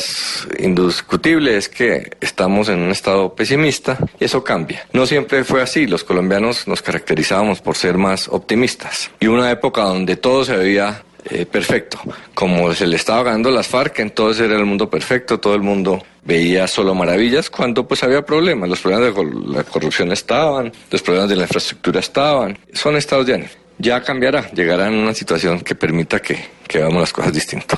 indiscutible 0.58 1.56
es 1.56 1.68
que 1.68 2.10
estamos 2.20 2.68
en 2.68 2.80
un 2.80 2.90
estado 2.90 3.34
pesimista 3.34 3.98
y 4.20 4.24
eso 4.24 4.42
cambia. 4.44 4.86
No 4.92 5.06
siempre 5.06 5.44
fue 5.44 5.62
así. 5.62 5.86
Los 5.86 6.04
colombianos 6.04 6.66
nos 6.68 6.82
caracterizábamos 6.82 7.60
por 7.60 7.76
ser 7.76 7.96
más 7.98 8.28
optimistas. 8.28 9.10
Y 9.20 9.26
una 9.26 9.50
época 9.50 9.82
donde 9.82 10.16
todo 10.16 10.44
se 10.44 10.56
veía 10.56 11.02
eh, 11.30 11.46
perfecto. 11.46 11.98
Como 12.34 12.72
se 12.74 12.86
le 12.86 12.96
estaba 12.96 13.22
ganando 13.24 13.50
las 13.50 13.66
FARC, 13.66 14.00
entonces 14.00 14.44
era 14.44 14.56
el 14.56 14.64
mundo 14.64 14.88
perfecto, 14.88 15.40
todo 15.40 15.54
el 15.54 15.62
mundo 15.62 16.02
veía 16.24 16.66
solo 16.66 16.94
maravillas, 16.94 17.50
cuando 17.50 17.86
pues 17.86 18.02
había 18.02 18.24
problemas. 18.24 18.68
Los 18.68 18.80
problemas 18.80 19.14
de 19.14 19.52
la 19.52 19.64
corrupción 19.64 20.12
estaban, 20.12 20.72
los 20.90 21.02
problemas 21.02 21.28
de 21.30 21.36
la 21.36 21.42
infraestructura 21.42 22.00
estaban. 22.00 22.58
Son 22.72 22.96
estados 22.96 23.26
de 23.26 23.34
ánimo. 23.34 23.50
Ya 23.78 24.02
cambiará, 24.02 24.50
llegará 24.52 24.88
en 24.88 24.94
una 24.94 25.12
situación 25.14 25.60
que 25.60 25.74
permita 25.74 26.20
que, 26.20 26.38
que 26.66 26.78
veamos 26.78 27.00
las 27.00 27.12
cosas 27.12 27.32
distinto. 27.32 27.76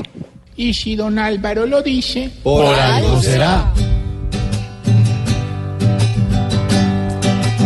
Y 0.56 0.74
si 0.74 0.94
don 0.96 1.18
Álvaro 1.18 1.66
lo 1.66 1.82
dice. 1.82 2.30
Por 2.42 2.74
algo 2.74 3.20
será. 3.22 3.72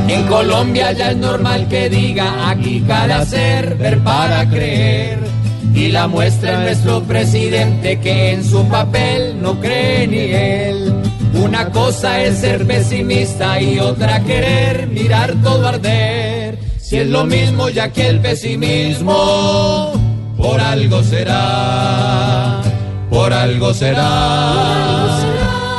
En 0.08 0.26
Colombia 0.26 0.92
ya 0.92 1.10
es 1.10 1.16
normal 1.16 1.66
que 1.68 1.88
diga 1.88 2.50
aquí 2.50 2.84
cada 2.86 3.24
ser 3.24 3.76
ver 3.76 3.98
para 4.00 4.48
creer. 4.48 5.41
Y 5.74 5.88
la 5.88 6.06
muestra 6.06 6.52
es 6.52 6.60
nuestro 6.60 7.02
presidente 7.02 7.98
que 7.98 8.32
en 8.32 8.44
su 8.44 8.68
papel 8.68 9.40
no 9.40 9.58
cree 9.60 10.06
ni 10.06 10.18
él. 10.18 10.92
Una 11.34 11.70
cosa 11.70 12.20
es 12.20 12.38
ser 12.38 12.66
pesimista 12.66 13.60
y 13.60 13.78
otra 13.78 14.20
querer 14.20 14.86
mirar 14.88 15.34
todo 15.42 15.66
arder. 15.66 16.58
Si 16.78 16.98
es 16.98 17.08
lo 17.08 17.24
mismo 17.24 17.70
ya 17.70 17.90
que 17.90 18.06
el 18.08 18.20
pesimismo, 18.20 19.92
por 20.36 20.60
algo 20.60 21.02
será, 21.02 22.60
por 23.08 23.32
algo 23.32 23.72
será, 23.72 25.18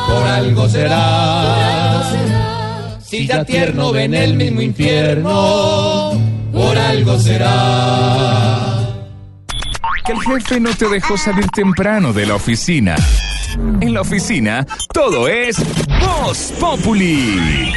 por 0.08 0.28
algo 0.28 0.68
será. 0.68 2.02
Si 3.04 3.28
ya 3.28 3.46
tierno 3.46 3.92
ven 3.92 4.16
el 4.16 4.34
mismo 4.34 4.60
infierno, 4.62 6.14
por 6.52 6.78
algo 6.80 7.20
será. 7.20 8.83
Que 10.06 10.12
el 10.12 10.20
jefe 10.20 10.60
no 10.60 10.70
te 10.76 10.90
dejó 10.90 11.18
salir 11.18 11.48
temprano 11.48 12.12
de 12.12 12.26
la 12.26 12.36
oficina. 12.36 12.96
En 13.80 13.94
la 13.94 14.02
oficina, 14.02 14.66
todo 14.94 15.28
es 15.28 15.58
Voz 16.02 16.54
Populi. 16.60 17.72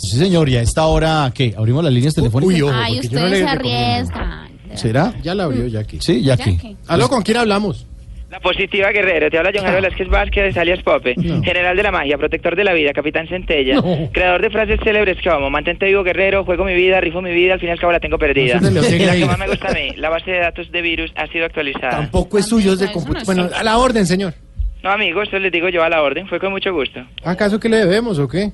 Sí, 0.00 0.18
señor, 0.18 0.48
y 0.48 0.56
a 0.56 0.62
esta 0.62 0.84
hora, 0.86 1.32
¿qué? 1.34 1.54
¿Abrimos 1.56 1.82
las 1.82 1.92
líneas 1.92 2.14
telefónicas? 2.14 2.70
Ay, 2.74 3.00
ustedes 3.00 3.38
se 3.38 3.48
arriesgan. 3.48 4.48
¿Será? 4.74 5.14
Ya 5.22 5.34
la 5.34 5.44
abrió 5.44 5.66
Jackie. 5.66 5.98
Sí, 6.00 6.22
Jackie. 6.22 6.76
¿Aló, 6.86 7.08
con 7.08 7.22
quién 7.22 7.38
hablamos? 7.38 7.86
La 8.34 8.40
positiva 8.40 8.90
Guerrero, 8.90 9.30
te 9.30 9.38
habla 9.38 9.52
John 9.54 9.72
Velázquez 9.72 10.08
Vázquez, 10.08 10.56
alias 10.56 10.82
Pope, 10.82 11.14
general 11.44 11.76
de 11.76 11.82
la 11.84 11.92
magia, 11.92 12.18
protector 12.18 12.56
de 12.56 12.64
la 12.64 12.72
vida, 12.72 12.92
capitán 12.92 13.28
centella, 13.28 13.76
No. 13.76 14.10
creador 14.10 14.42
de 14.42 14.50
frases 14.50 14.80
célebres 14.82 15.18
como 15.22 15.50
mantente 15.50 15.86
vivo 15.86 16.02
Guerrero, 16.02 16.44
juego 16.44 16.64
mi 16.64 16.74
vida, 16.74 17.00
rifo 17.00 17.22
mi 17.22 17.30
vida, 17.32 17.54
al 17.54 17.60
fin 17.60 17.68
y 17.68 17.72
al 17.72 17.78
cabo 17.78 17.92
la 17.92 18.00
tengo 18.00 18.18
perdida. 18.18 18.58
De 18.58 18.70
Y 18.96 19.04
la 19.06 19.14
que 19.14 19.24
más 19.26 19.38
me 19.38 19.46
gusta 19.46 19.68
a 19.68 19.72
mí, 19.72 19.90
la 19.98 20.08
base 20.10 20.32
de 20.32 20.40
datos 20.40 20.72
de 20.72 20.82
virus 20.82 21.12
ha 21.14 21.28
sido 21.28 21.46
actualizada. 21.46 21.90
Tampoco 21.90 22.36
es 22.36 22.46
suyo, 22.46 22.72
es 22.72 22.80
del 22.80 22.90
computador. 22.90 23.24
Bueno, 23.24 23.48
a 23.54 23.62
la 23.62 23.78
orden, 23.78 24.04
señor. 24.04 24.34
No, 24.82 24.90
amigo, 24.90 25.22
esto 25.22 25.38
les 25.38 25.52
digo 25.52 25.68
yo 25.68 25.84
a 25.84 25.88
la 25.88 26.02
orden, 26.02 26.26
fue 26.26 26.40
con 26.40 26.50
mucho 26.50 26.72
gusto. 26.72 27.00
¿Acaso 27.22 27.60
que 27.60 27.68
le 27.68 27.76
debemos 27.76 28.18
o 28.18 28.26
qué? 28.28 28.50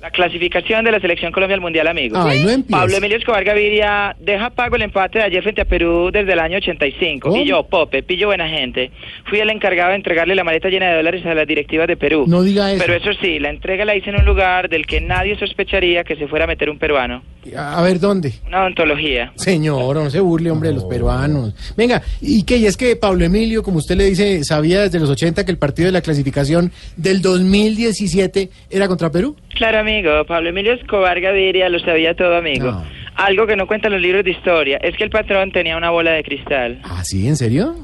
La 0.00 0.10
clasificación 0.10 0.84
de 0.84 0.92
la 0.92 1.00
selección 1.00 1.32
Colombia 1.32 1.56
al 1.56 1.60
Mundial, 1.60 1.88
amigos. 1.88 2.20
Ay, 2.22 2.44
no. 2.44 2.64
Pablo 2.70 2.98
Emilio 2.98 3.16
Escobar 3.16 3.42
Gaviria 3.42 4.14
deja 4.20 4.50
pago 4.50 4.76
el 4.76 4.82
empate 4.82 5.18
de 5.18 5.24
ayer 5.24 5.42
frente 5.42 5.62
a 5.62 5.64
Perú 5.64 6.10
desde 6.12 6.34
el 6.34 6.38
año 6.38 6.58
85. 6.58 7.36
Y 7.36 7.44
yo, 7.44 7.64
Pope, 7.64 8.04
pillo 8.04 8.28
buena 8.28 8.48
gente, 8.48 8.92
fui 9.28 9.40
el 9.40 9.50
encargado 9.50 9.90
de 9.90 9.96
entregarle 9.96 10.36
la 10.36 10.44
maleta 10.44 10.68
llena 10.68 10.90
de 10.90 10.96
dólares 10.98 11.26
a 11.26 11.34
las 11.34 11.48
directivas 11.48 11.88
de 11.88 11.96
Perú. 11.96 12.26
No 12.28 12.42
diga 12.42 12.70
eso. 12.70 12.84
Pero 12.86 12.96
eso 12.96 13.10
sí, 13.20 13.40
la 13.40 13.50
entrega 13.50 13.84
la 13.84 13.96
hice 13.96 14.10
en 14.10 14.20
un 14.20 14.24
lugar 14.24 14.68
del 14.68 14.86
que 14.86 15.00
nadie 15.00 15.36
sospecharía 15.36 16.04
que 16.04 16.14
se 16.14 16.28
fuera 16.28 16.44
a 16.44 16.48
meter 16.48 16.70
un 16.70 16.78
peruano. 16.78 17.24
A 17.56 17.82
ver, 17.82 17.98
¿dónde? 17.98 18.34
Una 18.46 18.62
odontología. 18.62 19.32
Señor, 19.34 19.96
no 19.96 20.10
se 20.10 20.20
burle, 20.20 20.50
hombre, 20.50 20.68
de 20.68 20.76
los 20.76 20.84
peruanos. 20.84 21.54
Venga, 21.76 22.02
¿y 22.20 22.44
qué? 22.44 22.58
Y 22.58 22.66
es 22.66 22.76
que 22.76 22.94
Pablo 22.94 23.24
Emilio, 23.24 23.64
como 23.64 23.78
usted 23.78 23.96
le 23.96 24.04
dice, 24.04 24.44
sabía 24.44 24.82
desde 24.82 25.00
los 25.00 25.10
80 25.10 25.44
que 25.44 25.50
el 25.50 25.58
partido 25.58 25.86
de 25.86 25.92
la 25.92 26.02
clasificación 26.02 26.70
del 26.96 27.20
2017 27.20 28.50
era 28.70 28.86
contra 28.86 29.10
Perú. 29.10 29.34
Claro, 29.58 29.67
amigo, 29.76 30.24
Pablo 30.24 30.48
Emilio 30.50 30.72
Escobar 30.74 31.20
Gaviria 31.20 31.68
lo 31.68 31.78
sabía 31.80 32.14
todo, 32.14 32.36
amigo. 32.36 32.82
Algo 33.16 33.46
que 33.46 33.56
no 33.56 33.66
cuentan 33.66 33.92
los 33.92 34.00
libros 34.00 34.24
de 34.24 34.30
historia 34.30 34.78
es 34.82 34.96
que 34.96 35.04
el 35.04 35.10
patrón 35.10 35.50
tenía 35.50 35.76
una 35.76 35.90
bola 35.90 36.12
de 36.12 36.22
cristal. 36.22 36.80
¿Ah, 36.84 37.02
sí? 37.04 37.26
¿En 37.26 37.36
serio? 37.36 37.74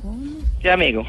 Sí, 0.63 0.69
amigo. 0.69 1.05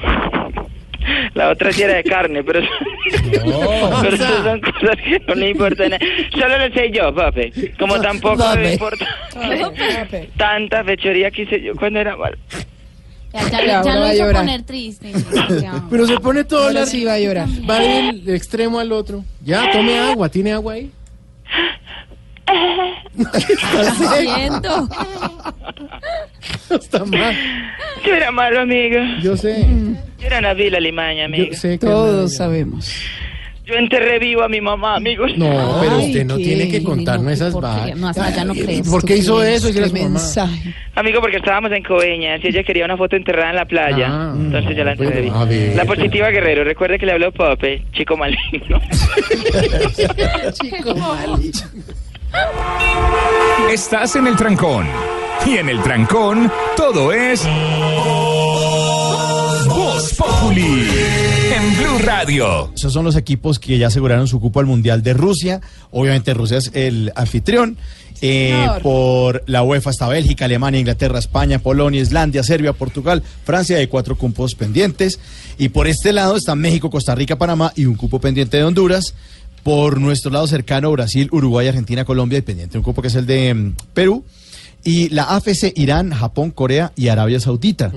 La 1.36 1.50
otra 1.50 1.72
sí 1.72 1.84
era 1.84 1.94
de 1.96 2.04
carne, 2.04 2.44
pero, 2.44 2.62
pero 4.02 4.16
esas 4.16 4.44
son 4.44 4.60
cosas 4.62 4.96
que 5.04 5.20
no 5.28 5.36
le 5.36 5.50
importan. 5.52 5.92
Solo 6.32 6.58
lo 6.58 6.74
sé 6.74 6.90
yo, 6.92 7.14
papi. 7.14 7.52
Como 7.78 8.02
tampoco 8.02 8.38
me 8.56 8.64
Papi. 8.64 8.68
importa 8.74 9.06
tanta 10.38 10.84
fechoría 10.84 11.30
que 11.30 11.44
hice 11.44 11.62
yo 11.62 11.76
cuando 11.76 12.00
era 12.00 12.16
mal. 12.16 12.36
Ya, 13.36 13.50
ya, 13.50 13.66
ya 13.66 13.78
ahora 13.80 13.96
lo 13.96 14.02
va 14.02 14.08
a 14.08 14.16
hizo 14.16 14.32
poner 14.32 14.64
triste. 14.64 15.12
Ya. 15.62 15.84
Pero 15.90 16.08
se 16.08 16.18
pone 16.20 16.44
todo 16.46 16.72
la- 16.72 16.86
sí 16.86 17.04
va 17.04 17.14
a 17.14 17.20
llorar. 17.20 17.48
Va 17.70 17.80
del 17.80 18.30
extremo 18.30 18.80
al 18.80 18.92
otro. 18.92 19.24
Ya, 19.44 19.72
tome 19.72 20.00
agua. 20.00 20.30
¿Tiene 20.30 20.54
agua 20.54 20.74
ahí? 20.74 20.92
Lo 23.18 23.26
siento. 24.20 24.90
Está 26.70 27.06
mal. 27.06 27.36
Yo 28.06 28.14
era 28.14 28.32
malo, 28.32 28.62
amigo. 28.62 29.00
Yo 29.22 29.36
sé. 29.36 29.66
Yo 30.20 30.28
era 30.28 30.40
una 30.40 30.54
vila 30.54 30.80
limaña, 30.80 31.26
amigo. 31.26 31.48
Yo 31.52 31.58
sé 31.58 31.78
que 31.80 31.86
Todos 31.88 32.36
sabemos. 32.36 32.92
Yo 33.66 33.74
enterré 33.76 34.20
vivo 34.20 34.44
a 34.44 34.48
mi 34.48 34.62
mamá, 34.62 34.96
amigos. 34.98 35.32
No, 35.38 35.78
pero 35.82 35.98
Ay, 35.98 36.06
usted 36.08 36.26
no 36.26 36.38
qué- 36.38 36.44
tiene 36.44 36.70
que 36.70 36.80
no, 36.82 36.90
contarnos 36.90 37.34
esas 37.34 37.54
vainas. 37.54 37.98
No, 37.98 38.08
hasta 38.10 38.26
allá 38.28 38.46
no 38.46 38.54
crees. 38.54 38.88
¿Por 38.88 39.04
qué 39.04 39.18
hizo 39.18 39.42
eso? 39.42 39.72
Si 39.72 39.78
era 39.80 39.88
su 39.88 39.96
mamá. 39.96 40.10
mensaje. 40.10 40.74
Amigo, 40.94 41.20
porque 41.20 41.38
estábamos 41.38 41.72
en 41.72 41.82
Coveñas 41.84 42.40
y 42.44 42.48
ella 42.50 42.64
quería 42.64 42.86
una 42.86 42.96
foto 42.96 43.16
enterrada 43.16 43.50
en 43.50 43.56
la 43.56 43.66
playa. 43.66 44.08
Ah, 44.10 44.34
Entonces 44.38 44.78
yo 44.78 44.84
la 44.84 44.92
enterré. 44.92 45.32
a 45.34 45.46
ver, 45.46 45.76
La 45.76 45.86
positiva 45.86 46.30
Guerrero, 46.30 46.64
recuerde 46.64 47.00
que 47.00 47.06
le 47.08 47.14
habló 47.14 47.32
Pope, 47.32 47.82
chico 47.94 48.16
maligno. 48.16 48.80
Chico 50.62 50.96
malito. 50.96 51.60
Estás 53.72 54.16
en 54.16 54.28
el 54.28 54.36
trancón. 54.36 54.86
Y 55.46 55.58
en 55.58 55.70
el 55.70 55.82
trancón, 55.82 56.52
todo 56.78 57.12
es. 57.14 57.48
Populi. 60.18 60.88
En 61.56 61.78
Blue 61.78 62.00
Radio. 62.04 62.72
Esos 62.76 62.94
son 62.94 63.06
los 63.06 63.16
equipos 63.16 63.60
que 63.60 63.78
ya 63.78 63.88
aseguraron 63.88 64.28
su 64.28 64.40
cupo 64.40 64.60
al 64.60 64.66
Mundial 64.66 65.04
de 65.04 65.14
Rusia. 65.14 65.62
Obviamente 65.92 66.34
Rusia 66.34 66.58
es 66.58 66.72
el 66.74 67.12
anfitrión. 67.16 67.78
Eh, 68.22 68.68
por 68.82 69.44
la 69.46 69.64
UEFA 69.64 69.90
está 69.90 70.08
Bélgica, 70.08 70.46
Alemania, 70.46 70.80
Inglaterra, 70.80 71.20
España, 71.20 71.60
Polonia, 71.60 72.02
Islandia, 72.02 72.44
Serbia, 72.44 72.72
Portugal, 72.72 73.22
Francia 73.44 73.78
hay 73.78 73.88
cuatro 73.88 74.18
cupos 74.18 74.56
pendientes. 74.56 75.20
Y 75.58 75.70
por 75.70 75.88
este 75.88 76.14
lado 76.14 76.36
están 76.36 76.60
México, 76.60 76.90
Costa 76.90 77.14
Rica, 77.14 77.38
Panamá 77.38 77.74
y 77.76 77.86
un 77.86 77.96
cupo 77.96 78.20
pendiente 78.20 78.58
de 78.58 78.64
Honduras. 78.64 79.14
Por 79.64 80.00
nuestro 80.00 80.32
lado 80.32 80.48
cercano, 80.48 80.92
Brasil, 80.92 81.28
Uruguay, 81.32 81.68
Argentina, 81.68 82.06
Colombia 82.06 82.38
y 82.38 82.44
pendiente 82.44 82.78
un 82.78 82.84
cupo 82.84 83.02
que 83.02 83.08
es 83.08 83.16
el 83.16 83.26
de 83.26 83.54
mm, 83.54 83.76
Perú. 83.94 84.24
Y 84.86 85.10
la 85.10 85.24
AFC, 85.24 85.74
Irán, 85.76 86.12
Japón, 86.12 86.52
Corea 86.52 86.94
y 86.96 87.08
Arabia 87.08 87.40
Saudita. 87.40 87.92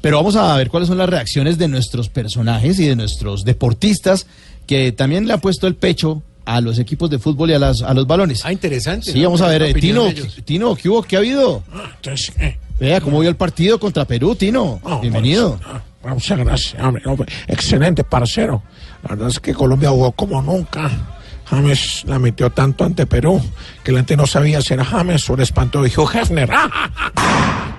Pero 0.00 0.16
vamos 0.18 0.36
a 0.36 0.56
ver 0.56 0.70
cuáles 0.70 0.88
son 0.88 0.96
las 0.96 1.10
reacciones 1.10 1.58
de 1.58 1.66
nuestros 1.66 2.08
personajes 2.08 2.78
y 2.78 2.86
de 2.86 2.94
nuestros 2.94 3.44
deportistas 3.44 4.26
que 4.66 4.92
también 4.92 5.26
le 5.26 5.32
han 5.34 5.40
puesto 5.40 5.66
el 5.66 5.74
pecho 5.74 6.22
a 6.44 6.60
los 6.60 6.78
equipos 6.78 7.10
de 7.10 7.18
fútbol 7.18 7.50
y 7.50 7.54
a, 7.54 7.58
las, 7.58 7.82
a 7.82 7.92
los 7.92 8.06
balones. 8.06 8.44
Ah, 8.44 8.52
interesante. 8.52 9.10
Sí, 9.12 9.18
¿no? 9.18 9.24
vamos 9.24 9.42
a 9.42 9.48
ver, 9.48 9.62
eh, 9.62 9.74
Tino. 9.74 10.04
Tino, 10.44 10.76
¿qué 10.76 10.88
hubo? 10.88 11.02
¿Qué 11.02 11.16
ha 11.16 11.18
habido? 11.18 11.64
Entonces, 11.96 12.32
¿qué? 12.36 12.56
Vea, 12.78 13.00
¿cómo 13.00 13.18
vio 13.18 13.28
el 13.28 13.36
partido 13.36 13.80
contra 13.80 14.04
Perú, 14.04 14.36
Tino? 14.36 14.80
No, 14.84 15.00
Bienvenido. 15.00 15.58
pues, 15.58 15.82
ah, 16.04 16.14
muchas 16.14 16.38
gracias, 16.38 16.82
hombre. 16.82 17.02
Excelente, 17.48 18.04
parcero. 18.04 18.62
La 19.02 19.10
verdad 19.10 19.28
es 19.28 19.40
que 19.40 19.52
Colombia 19.52 19.90
jugó 19.90 20.12
como 20.12 20.40
nunca. 20.40 21.17
James 21.50 22.04
la 22.06 22.18
metió 22.18 22.50
tanto 22.50 22.84
ante 22.84 23.06
Perú 23.06 23.40
que 23.82 23.92
la 23.92 23.98
gente 23.98 24.16
no 24.16 24.26
sabía 24.26 24.60
si 24.60 24.74
era 24.74 24.84
James 24.84 25.28
o 25.30 25.34
el 25.34 25.40
espanto 25.40 25.82
de 25.82 25.88
Hugh 25.94 26.10
Hefner. 26.14 26.50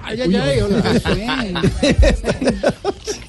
Ay, 0.04 0.22
ay, 0.22 0.36
ay, 0.36 0.60
hola. 0.62 0.82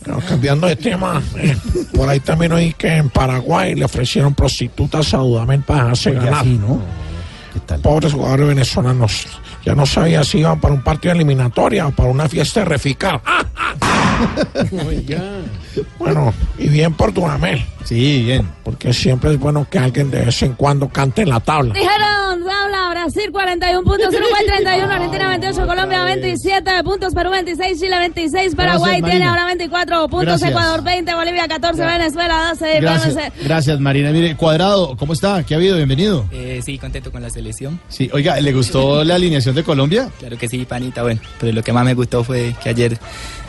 No, 0.07 0.19
cambiando 0.21 0.67
de 0.67 0.77
tema, 0.77 1.23
eh, 1.37 1.55
por 1.95 2.09
ahí 2.09 2.21
también 2.21 2.53
oí 2.53 2.73
que 2.73 2.97
en 2.97 3.11
Paraguay 3.11 3.75
le 3.75 3.85
ofrecieron 3.85 4.35
prostitutas 4.35 5.13
a 5.13 5.19
Dudamel 5.19 5.61
para 5.61 5.93
Oiga, 5.93 6.13
ganar. 6.25 6.45
sí, 6.45 6.59
¿no? 6.59 6.81
¿Qué 7.53 7.61
tal? 7.61 7.81
Pobres 7.81 8.13
jugadores 8.13 8.49
venezolanos. 8.49 9.27
Ya 9.65 9.75
no 9.75 9.85
sabía 9.87 10.23
si 10.25 10.39
iban 10.39 10.61
para 10.61 10.75
un 10.75 10.83
partido 10.83 11.13
eliminatoria 11.13 11.87
o 11.87 11.91
para 11.91 12.09
una 12.09 12.29
fiesta 12.29 12.61
de 12.61 12.67
reficar. 12.67 13.21
Bueno, 15.99 16.35
y 16.59 16.69
bien 16.69 16.93
por 16.93 17.13
Dudamel. 17.13 17.65
Sí, 17.85 18.23
bien. 18.23 18.47
Porque 18.63 18.93
siempre 18.93 19.31
es 19.31 19.39
bueno 19.39 19.67
que 19.71 19.79
alguien 19.79 20.11
de 20.11 20.27
vez 20.27 20.43
en 20.43 20.53
cuando 20.53 20.89
cante 20.89 21.23
en 21.23 21.31
la 21.31 21.41
tabla. 21.41 21.73
Dijeron, 21.73 22.43
habla 22.43 22.90
Brasil 23.03 23.33
41 23.33 23.83
puntos, 23.83 24.15
Uruguay 24.15 24.45
31, 24.47 24.93
Argentina 24.93 25.29
28, 25.31 25.67
Colombia 25.67 26.05
27 26.05 26.85
puntos, 26.85 27.15
Perú 27.15 27.31
26, 27.31 27.81
Chile 27.81 27.99
26, 27.99 28.55
Paraguay 28.55 28.99
Gracias, 28.99 29.11
tiene 29.11 29.25
ahora 29.25 29.47
24 29.47 30.09
puntos, 30.09 30.27
Gracias. 30.27 30.51
Ecuador 30.51 30.85
20, 30.85 31.15
Bolivia 31.15 31.49
14, 31.49 31.87
Venezuela 31.87 32.51
12, 32.51 32.81
Gracias, 32.81 33.33
gracias, 33.43 33.81
Marina. 33.81 34.11
Mire, 34.11 34.37
Cuadrado, 34.37 34.99
¿cómo 34.99 35.15
está? 35.15 35.43
¿Qué 35.45 35.55
ha 35.55 35.57
habido? 35.57 35.77
Bienvenido. 35.79 36.27
Eh, 36.31 36.61
sí, 36.63 36.77
contento 36.77 37.11
con 37.11 37.23
la 37.23 37.31
selección. 37.31 37.81
Sí, 37.89 38.11
oiga, 38.13 38.39
¿le 38.39 38.53
gustó 38.53 39.03
la 39.05 39.15
alineación 39.15 39.55
de 39.55 39.65
Colombia? 39.65 40.11
Claro 40.19 40.37
que 40.37 40.47
sí, 40.47 40.67
panita, 40.67 41.03
bueno. 41.03 41.23
Pero 41.41 41.55
lo 41.55 41.63
que 41.63 41.73
más 41.73 41.87
me 41.87 41.95
gustó 41.95 42.23
fue 42.23 42.55
que 42.63 42.69
ayer 42.69 42.99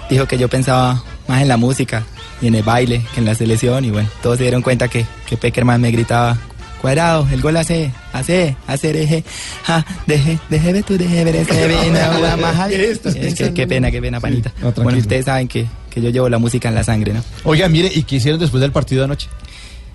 dijo 0.10 0.28
que 0.28 0.38
yo 0.38 0.48
pensaba 0.48 1.04
más 1.28 1.42
en 1.42 1.50
la 1.50 1.58
música 1.58 2.04
y 2.42 2.48
en 2.48 2.56
el 2.56 2.64
baile 2.64 3.02
que 3.14 3.20
en 3.20 3.26
la 3.26 3.36
selección. 3.36 3.84
Y 3.84 3.92
bueno, 3.92 4.08
todos 4.24 4.38
se 4.38 4.44
dieron 4.44 4.62
cuenta 4.62 4.88
que, 4.88 5.06
que 5.28 5.36
Peckerman 5.36 5.82
me 5.82 5.92
gritaba, 5.92 6.38
cuadrado, 6.82 7.28
el 7.32 7.42
gol 7.42 7.56
hace, 7.58 7.92
hace, 8.12 8.56
hacer 8.68 8.96
eje, 8.98 9.24
ja, 9.64 9.86
deje, 10.08 10.40
deje 10.50 10.74
ver 10.74 10.84
tú, 10.84 10.98
deje 10.98 11.24
ver 11.24 11.36
ese 11.36 11.68
vena, 11.68 12.38
maja. 12.38 12.68
¿Qué 12.70 12.92
estás 12.92 13.14
Es 13.16 13.20
que, 13.22 13.28
pensando? 13.28 13.54
qué 13.54 13.68
pena, 13.68 13.92
qué 13.92 14.02
pena, 14.02 14.20
panita. 14.20 14.52
no, 14.62 14.72
bueno, 14.84 14.98
ustedes 14.98 15.26
saben 15.26 15.48
que, 15.48 15.68
que 15.90 16.02
yo 16.02 16.10
llevo 16.10 16.28
la 16.30 16.40
música 16.40 16.70
en 16.70 16.76
la 16.76 16.84
sangre, 16.84 17.14
¿no? 17.14 17.24
Oiga, 17.44 17.70
mire, 17.70 17.92
¿y 17.94 18.04
qué 18.04 18.16
hicieron 18.16 18.40
después 18.40 18.62
del 18.62 18.72
partido 18.72 19.02
de 19.02 19.06
anoche? 19.06 19.28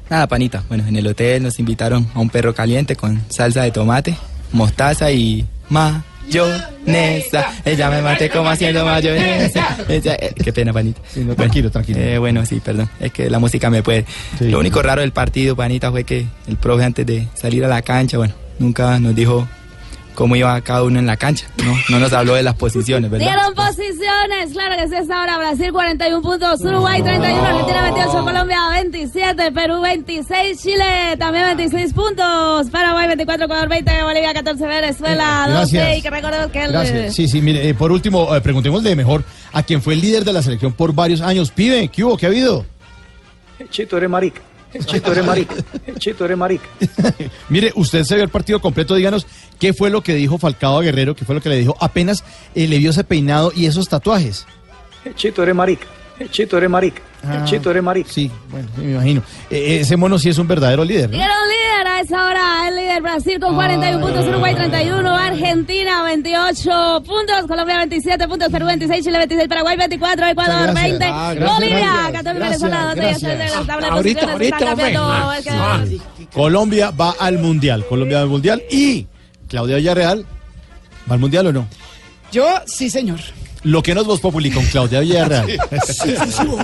Nada, 0.09 0.29
panita. 0.29 0.63
Bueno, 0.69 0.87
en 0.87 0.95
el 0.95 1.07
hotel 1.09 1.43
nos 1.43 1.59
invitaron 1.59 2.07
a 2.15 2.21
un 2.21 2.31
perro 2.31 2.55
caliente 2.55 2.95
con 2.95 3.21
salsa 3.29 3.63
de 3.63 3.73
tomate, 3.73 4.17
mostaza 4.53 5.11
y 5.11 5.45
mayonesa. 6.27 7.53
Ella 7.65 7.91
me 7.91 8.03
maté 8.03 8.29
como 8.31 8.49
haciendo 8.49 8.85
mayonesa. 8.85 9.77
Ella- 9.89 10.15
eh, 10.21 10.33
qué 10.43 10.53
pena, 10.53 10.73
panita. 10.73 11.01
no, 11.17 11.35
tranquilo, 11.35 11.71
tranquilo. 11.71 11.99
Eh, 12.01 12.19
bueno, 12.19 12.45
sí, 12.47 12.61
perdón. 12.61 12.89
Es 13.01 13.13
que 13.13 13.31
la 13.31 13.39
música 13.39 13.71
me 13.71 13.83
puede. 13.83 14.05
Sí. 14.39 14.49
Lo 14.49 14.59
único 14.59 14.83
raro 14.83 15.01
del 15.01 15.13
partido, 15.13 15.57
panita, 15.57 15.91
fue 15.91 16.05
que 16.05 16.27
el 16.47 16.57
profe 16.57 16.85
antes 16.85 17.07
de 17.07 17.27
salir 17.35 17.65
a 17.65 17.69
la 17.69 17.83
cancha, 17.83 18.19
bueno, 18.19 18.35
nunca 18.59 18.99
nos 18.99 19.15
dijo 19.15 19.49
cómo 20.17 20.35
iba 20.35 20.61
cada 20.63 20.83
uno 20.83 20.99
en 20.99 21.07
la 21.07 21.17
cancha. 21.17 21.47
No, 21.65 21.77
no 21.91 22.01
nos 22.01 22.13
habló 22.13 22.35
de 22.35 22.43
las 22.43 22.55
posiciones, 22.55 23.09
¿verdad? 23.09 23.27
Dieron 23.27 23.55
posiciones, 23.55 24.53
claro 24.53 24.75
que 24.77 24.89
sí, 24.89 24.95
está 24.97 25.21
ahora 25.21 25.39
Brasil 25.39 25.71
41 25.73 26.23
puntos, 26.23 26.61
Uruguay 26.63 27.03
31, 27.03 27.45
Argentina 27.45 27.83
28, 27.83 28.25
Colombia 28.25 28.59
27, 28.73 29.53
Perú 29.53 29.81
26, 29.81 30.61
Chile 30.61 31.17
también 31.19 31.45
26 31.57 31.93
puntos, 31.93 32.71
Paraguay 32.71 33.07
24, 33.07 33.45
Ecuador 33.45 33.69
20, 33.69 34.03
Bolivia 34.03 34.35
14, 34.35 34.67
Venezuela 34.67 35.47
12 35.49 35.77
Gracias. 35.77 35.99
y 35.99 36.03
que 36.03 36.11
recuerdo 36.11 36.51
que 36.51 36.65
el... 36.65 36.73
Gracias. 36.73 37.15
Sí, 37.15 37.29
sí, 37.29 37.41
mire, 37.41 37.69
eh, 37.69 37.75
por 37.75 37.93
último, 37.93 38.35
eh, 38.35 38.41
preguntémosle 38.41 38.97
mejor 38.97 39.23
a 39.53 39.63
quien 39.63 39.83
fue 39.83 39.95
el 39.95 40.01
líder 40.01 40.25
de 40.25 40.33
la 40.33 40.43
selección 40.43 40.73
por 40.73 40.95
varios 40.95 41.21
años. 41.21 41.51
Pibe, 41.51 41.89
¿qué 41.89 42.03
hubo? 42.03 42.17
¿Qué 42.17 42.27
ha 42.27 42.31
habido? 42.31 42.65
Chito, 43.71 43.97
eres 43.99 44.11
marica. 44.11 44.41
Chito, 44.85 45.13
eres 45.13 45.25
marica. 45.25 45.55
Chito, 45.99 46.25
eres 46.25 46.37
marica. 46.37 46.67
Mire, 47.49 47.73
usted 47.75 48.05
se 48.05 48.15
vio 48.15 48.25
el 48.25 48.31
partido 48.31 48.61
completo, 48.61 48.95
díganos 48.95 49.27
qué 49.59 49.73
fue 49.73 49.91
lo 49.91 50.03
que 50.03 50.15
dijo 50.15 50.39
Falcao 50.39 50.79
a 50.79 50.83
Guerrero, 50.83 51.15
qué 51.15 51.25
fue 51.25 51.35
lo 51.35 51.41
que 51.41 51.49
le 51.49 51.57
dijo 51.57 51.77
apenas 51.81 52.25
eh, 52.55 52.67
le 52.67 52.79
vio 52.79 52.91
ese 52.91 53.05
peinado 53.05 53.53
y 53.55 53.67
esos 53.67 53.89
tatuajes. 53.89 54.47
Chito, 55.15 55.43
eres 55.43 55.55
marica. 55.55 55.87
Chito, 56.31 56.57
eres 56.59 56.71
marica. 56.71 57.03
Chito, 57.45 57.71
eres 57.71 57.83
marica. 57.83 58.11
Sí, 58.11 58.31
bueno, 58.51 58.69
sí, 58.77 58.81
me 58.83 58.93
imagino. 58.93 59.23
Eh, 59.51 59.79
ese 59.81 59.97
mono 59.97 60.19
sí 60.19 60.29
es 60.31 60.39
un 60.39 60.47
verdadero 60.49 60.85
líder, 60.85 61.11
¿no? 61.11 61.17
Era 61.17 61.27
un 61.43 61.49
líder 61.49 61.87
a 61.89 62.01
esa 62.01 62.27
hora, 62.27 62.69
el 62.69 62.77
líder 62.77 63.03
Brasil 63.03 63.39
con 63.41 63.55
41 63.55 64.01
puntos, 64.07 64.27
Uruguay 64.27 64.55
31, 64.55 65.15
Argentina 65.17 66.03
28 66.05 67.03
puntos, 67.05 67.47
Colombia 67.49 67.77
27 67.79 68.29
puntos, 68.29 68.49
Perú 68.51 68.67
26, 68.67 69.05
Chile 69.05 69.19
26, 69.19 69.49
Paraguay 69.49 69.77
24, 69.77 70.27
Ecuador 70.29 70.63
Gracias. 70.73 70.85
20, 70.85 71.05
Ah, 71.05 71.35
gracias, 71.35 71.55
Bolivia 71.59 71.79
gracias. 71.79 72.13
14, 72.13 72.39
Gracias, 72.39 72.61
Venezuela 72.63 72.85
12, 72.85 72.97
gracias. 73.01 73.21
ya 73.21 73.29
se 73.29 73.37
de 73.37 73.45
la 73.51 73.67
tabla 73.67 73.87
de 73.87 73.93
Ahorita, 73.93 74.33
ahorita, 74.33 74.73
hombre. 74.73 74.97
Ah. 75.51 75.85
Colombia 76.33 76.91
va 76.93 77.15
al 77.19 77.39
mundial. 77.39 77.85
Colombia 77.89 78.19
va 78.19 78.23
al 78.23 78.29
mundial 78.29 78.63
y 78.71 79.07
Claudia 79.49 79.77
Villarreal 79.77 80.25
va 81.11 81.15
al 81.15 81.21
mundial 81.21 81.47
o 81.49 81.53
no? 81.53 81.67
Yo, 82.33 82.47
sí, 82.67 82.89
señor. 82.91 83.21
Lo 83.67 83.83
que 83.83 83.97
no 83.97 84.01
es 84.01 84.07
Voz 84.07 84.21
Populi 84.21 84.53
con 84.53 84.65
Claudia 84.67 85.01
Villarreal. 85.01 85.45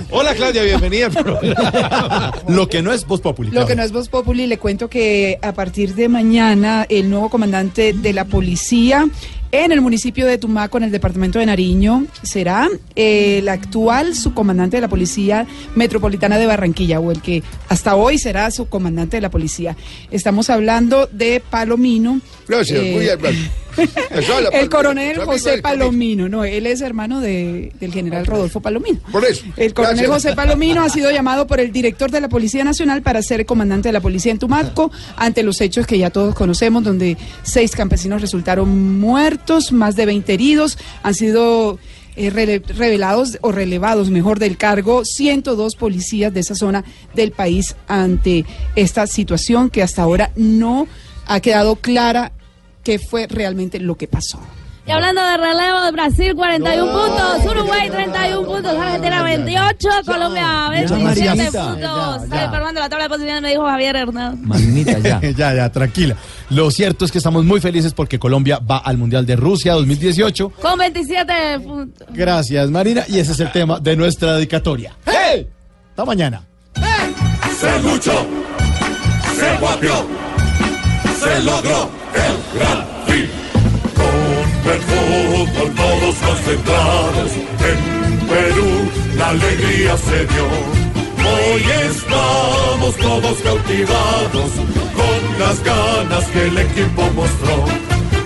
Hola 0.09 0.33
Claudia, 0.35 0.63
bienvenida 0.63 1.07
al 1.07 1.11
programa. 1.11 2.31
Lo 2.47 2.69
que 2.69 2.81
no 2.81 2.93
es 2.93 3.05
Voz 3.05 3.19
Populi. 3.19 3.51
Lo 3.51 3.67
que 3.67 3.75
no 3.75 3.83
es 3.83 3.91
Voz 3.91 4.07
Populi, 4.07 4.47
le 4.47 4.57
cuento 4.57 4.89
que 4.89 5.37
a 5.41 5.51
partir 5.51 5.95
de 5.95 6.07
mañana 6.07 6.85
el 6.87 7.09
nuevo 7.09 7.29
comandante 7.29 7.91
de 7.91 8.13
la 8.13 8.23
policía 8.23 9.05
en 9.53 9.71
el 9.71 9.81
municipio 9.81 10.25
de 10.25 10.39
Tumaco, 10.39 10.77
en 10.77 10.83
el 10.85 10.91
departamento 10.91 11.37
de 11.37 11.45
Nariño, 11.45 12.07
será 12.23 12.67
el 12.95 13.47
actual 13.47 14.15
subcomandante 14.15 14.77
de 14.77 14.81
la 14.81 14.87
Policía 14.87 15.45
Metropolitana 15.75 16.39
de 16.39 16.47
Barranquilla, 16.47 16.99
o 16.99 17.11
el 17.11 17.21
que 17.21 17.43
hasta 17.69 17.95
hoy 17.95 18.17
será 18.17 18.49
subcomandante 18.49 19.17
de 19.17 19.21
la 19.21 19.29
policía. 19.29 19.77
Estamos 20.09 20.49
hablando 20.49 21.07
de 21.11 21.39
Palomino. 21.51 22.19
Gracias, 22.47 22.79
eh, 22.79 22.91
muy 22.93 23.01
bien. 23.03 23.49
El 24.53 24.69
coronel 24.69 25.17
José. 25.17 25.57
Palomino, 25.59 26.29
no, 26.29 26.43
él 26.45 26.67
es 26.67 26.81
hermano 26.81 27.19
de- 27.21 27.71
del 27.79 27.91
general 27.91 28.23
Rodolfo 28.25 28.59
Palomino. 28.61 28.99
Por 29.11 29.25
eso. 29.25 29.45
El 29.57 29.73
coronel 29.73 29.97
Gracias. 29.97 30.23
José 30.23 30.35
Palomino 30.35 30.83
ha 30.83 30.89
sido 30.89 31.09
llamado 31.09 31.47
por 31.47 31.59
el 31.59 31.71
director 31.71 32.11
de 32.11 32.21
la 32.21 32.29
Policía 32.29 32.63
Nacional 32.63 33.01
para 33.01 33.23
ser 33.23 33.47
comandante 33.47 33.89
de 33.89 33.93
la 33.93 33.99
policía 34.01 34.31
en 34.31 34.37
Tumaco 34.37 34.91
ante 35.15 35.41
los 35.41 35.59
hechos 35.59 35.87
que 35.87 35.97
ya 35.97 36.11
todos 36.11 36.35
conocemos, 36.35 36.83
donde 36.83 37.17
seis 37.41 37.71
campesinos 37.71 38.21
resultaron 38.21 38.99
muertos, 38.99 39.42
más 39.71 39.95
de 39.95 40.05
20 40.05 40.33
heridos, 40.33 40.77
han 41.03 41.13
sido 41.13 41.79
eh, 42.15 42.29
revelados 42.29 43.37
o 43.41 43.51
relevados, 43.51 44.09
mejor, 44.09 44.39
del 44.39 44.57
cargo 44.57 45.03
102 45.05 45.75
policías 45.75 46.33
de 46.33 46.41
esa 46.41 46.55
zona 46.55 46.83
del 47.13 47.31
país 47.31 47.75
ante 47.87 48.45
esta 48.75 49.07
situación 49.07 49.69
que 49.69 49.83
hasta 49.83 50.03
ahora 50.03 50.31
no 50.35 50.87
ha 51.25 51.39
quedado 51.39 51.75
clara 51.77 52.31
qué 52.83 52.99
fue 52.99 53.27
realmente 53.27 53.79
lo 53.79 53.95
que 53.95 54.07
pasó. 54.07 54.39
Y 54.85 54.91
hablando 54.91 55.21
de 55.25 55.37
relevo 55.37 55.81
de 55.85 55.91
Brasil, 55.91 56.35
41 56.35 56.91
puntos, 56.91 57.45
Uruguay 57.55 57.89
31 57.89 58.45
puntos, 58.45 58.77
Argentina 58.77 59.23
28, 59.23 59.89
Colombia 60.05 60.67
27 60.71 61.03
Marianita. 61.03 61.67
puntos. 61.69 62.29
Ya, 62.29 62.35
ya. 62.35 62.51
Perdón, 62.51 62.75
la 62.75 62.89
tabla 62.89 63.03
de 63.03 63.09
posiciones 63.09 63.41
me 63.41 63.49
dijo 63.51 63.63
Javier 63.65 63.95
Hernández. 63.95 64.41
Magnita, 64.45 64.99
ya. 64.99 65.21
ya, 65.37 65.53
ya, 65.53 65.71
tranquila. 65.71 66.17
Lo 66.49 66.69
cierto 66.69 67.05
es 67.05 67.13
que 67.13 67.19
estamos 67.19 67.45
muy 67.45 67.61
felices 67.61 67.93
porque 67.93 68.19
Colombia 68.19 68.59
va 68.59 68.79
al 68.79 68.97
Mundial 68.97 69.25
de 69.25 69.37
Rusia 69.37 69.71
2018. 69.73 70.49
Con 70.49 70.77
27 70.77 71.59
puntos. 71.61 72.07
Gracias, 72.11 72.69
Marina. 72.69 73.05
Y 73.07 73.19
ese 73.19 73.31
es 73.31 73.39
el 73.39 73.53
tema 73.53 73.79
de 73.79 73.95
nuestra 73.95 74.33
dedicatoria. 74.35 74.97
¡Hey! 75.05 75.47
Hasta 75.91 76.03
mañana. 76.03 76.43
Se 77.57 77.81
luchó, 77.81 78.25
se 79.37 79.57
guapió, 79.59 79.93
se 81.21 81.43
logró 81.43 81.89
el 82.15 82.59
gran 82.59 82.92
fútbol 85.13 85.71
todos 85.75 86.15
concentrados, 86.15 87.31
en 87.69 88.27
Perú 88.27 88.71
la 89.17 89.29
alegría 89.29 89.97
se 89.97 90.25
dio. 90.25 90.47
Hoy 91.25 91.63
estamos 91.89 92.95
todos 92.97 93.37
cautivados 93.41 94.51
con 94.97 95.39
las 95.39 95.63
ganas 95.63 96.25
que 96.25 96.47
el 96.47 96.57
equipo 96.57 97.01
mostró. 97.15 97.65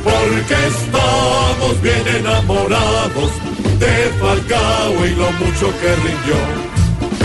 Porque 0.03 0.55
estamos 0.67 1.81
bien 1.81 2.07
enamorados 2.19 3.31
de 3.79 3.93
Falcao 4.19 5.05
y 5.05 5.15
lo 5.15 5.31
mucho 5.33 5.67
que 5.79 5.95
rindió. 5.95 6.39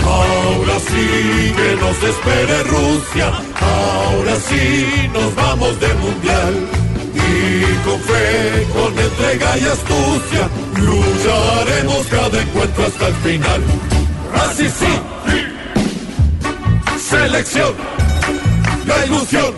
Ahora 0.05 0.79
sí 0.79 1.53
que 1.55 1.75
nos 1.79 1.97
espere 2.03 2.63
Rusia, 2.63 3.31
ahora 3.61 4.35
sí 4.47 5.09
nos 5.13 5.33
vamos 5.35 5.79
de 5.79 5.93
mundial. 5.95 6.53
Y 7.29 7.75
con 7.85 7.99
fe, 8.01 8.67
con 8.73 8.99
entrega 8.99 9.57
y 9.57 9.65
astucia, 9.65 10.49
lucharemos 10.75 12.07
cada 12.07 12.41
encuentro 12.41 12.85
hasta 12.85 13.07
el 13.07 13.15
final. 13.15 13.61
Así 14.45 14.67
sí, 14.69 14.93
selección, 17.09 17.73
la 18.85 19.05
ilusión 19.05 19.53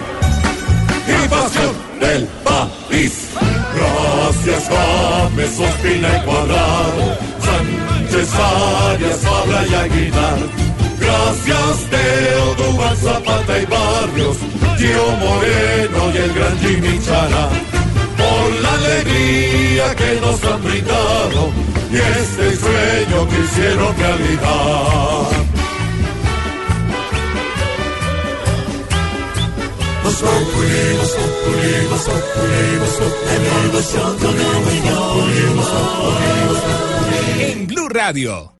y 1.07 1.27
pasión 1.27 1.75
del 1.99 2.27
país. 2.43 3.29
Gracias 3.75 4.69
James, 4.69 5.59
Ospina 5.59 6.17
y 6.17 6.25
Cuadrado, 6.25 7.17
Sánchez 7.43 8.29
Arias, 8.33 9.19
Fabra 9.19 9.65
y 9.67 9.75
Aguilar. 9.75 10.64
Gracias 11.15 11.89
Teo, 11.89 12.55
Dubán, 12.55 12.97
Zapata 12.97 13.57
y 13.57 13.65
Barrios, 13.65 14.37
Gio 14.77 15.11
Moreno 15.17 16.11
y 16.13 16.17
el 16.17 16.33
gran 16.33 16.59
Jimmy. 16.59 16.99
Por 18.17 18.61
la 18.61 18.73
alegría 18.73 19.95
que 19.95 20.19
nos 20.19 20.43
han 20.43 20.61
brindado 20.63 21.51
y 21.89 21.95
este 21.95 22.55
sueño 22.57 23.27
que 23.29 23.39
hicieron 23.39 23.95
realidad. 23.97 24.75
Blue 37.67 37.89
Radio. 37.89 38.51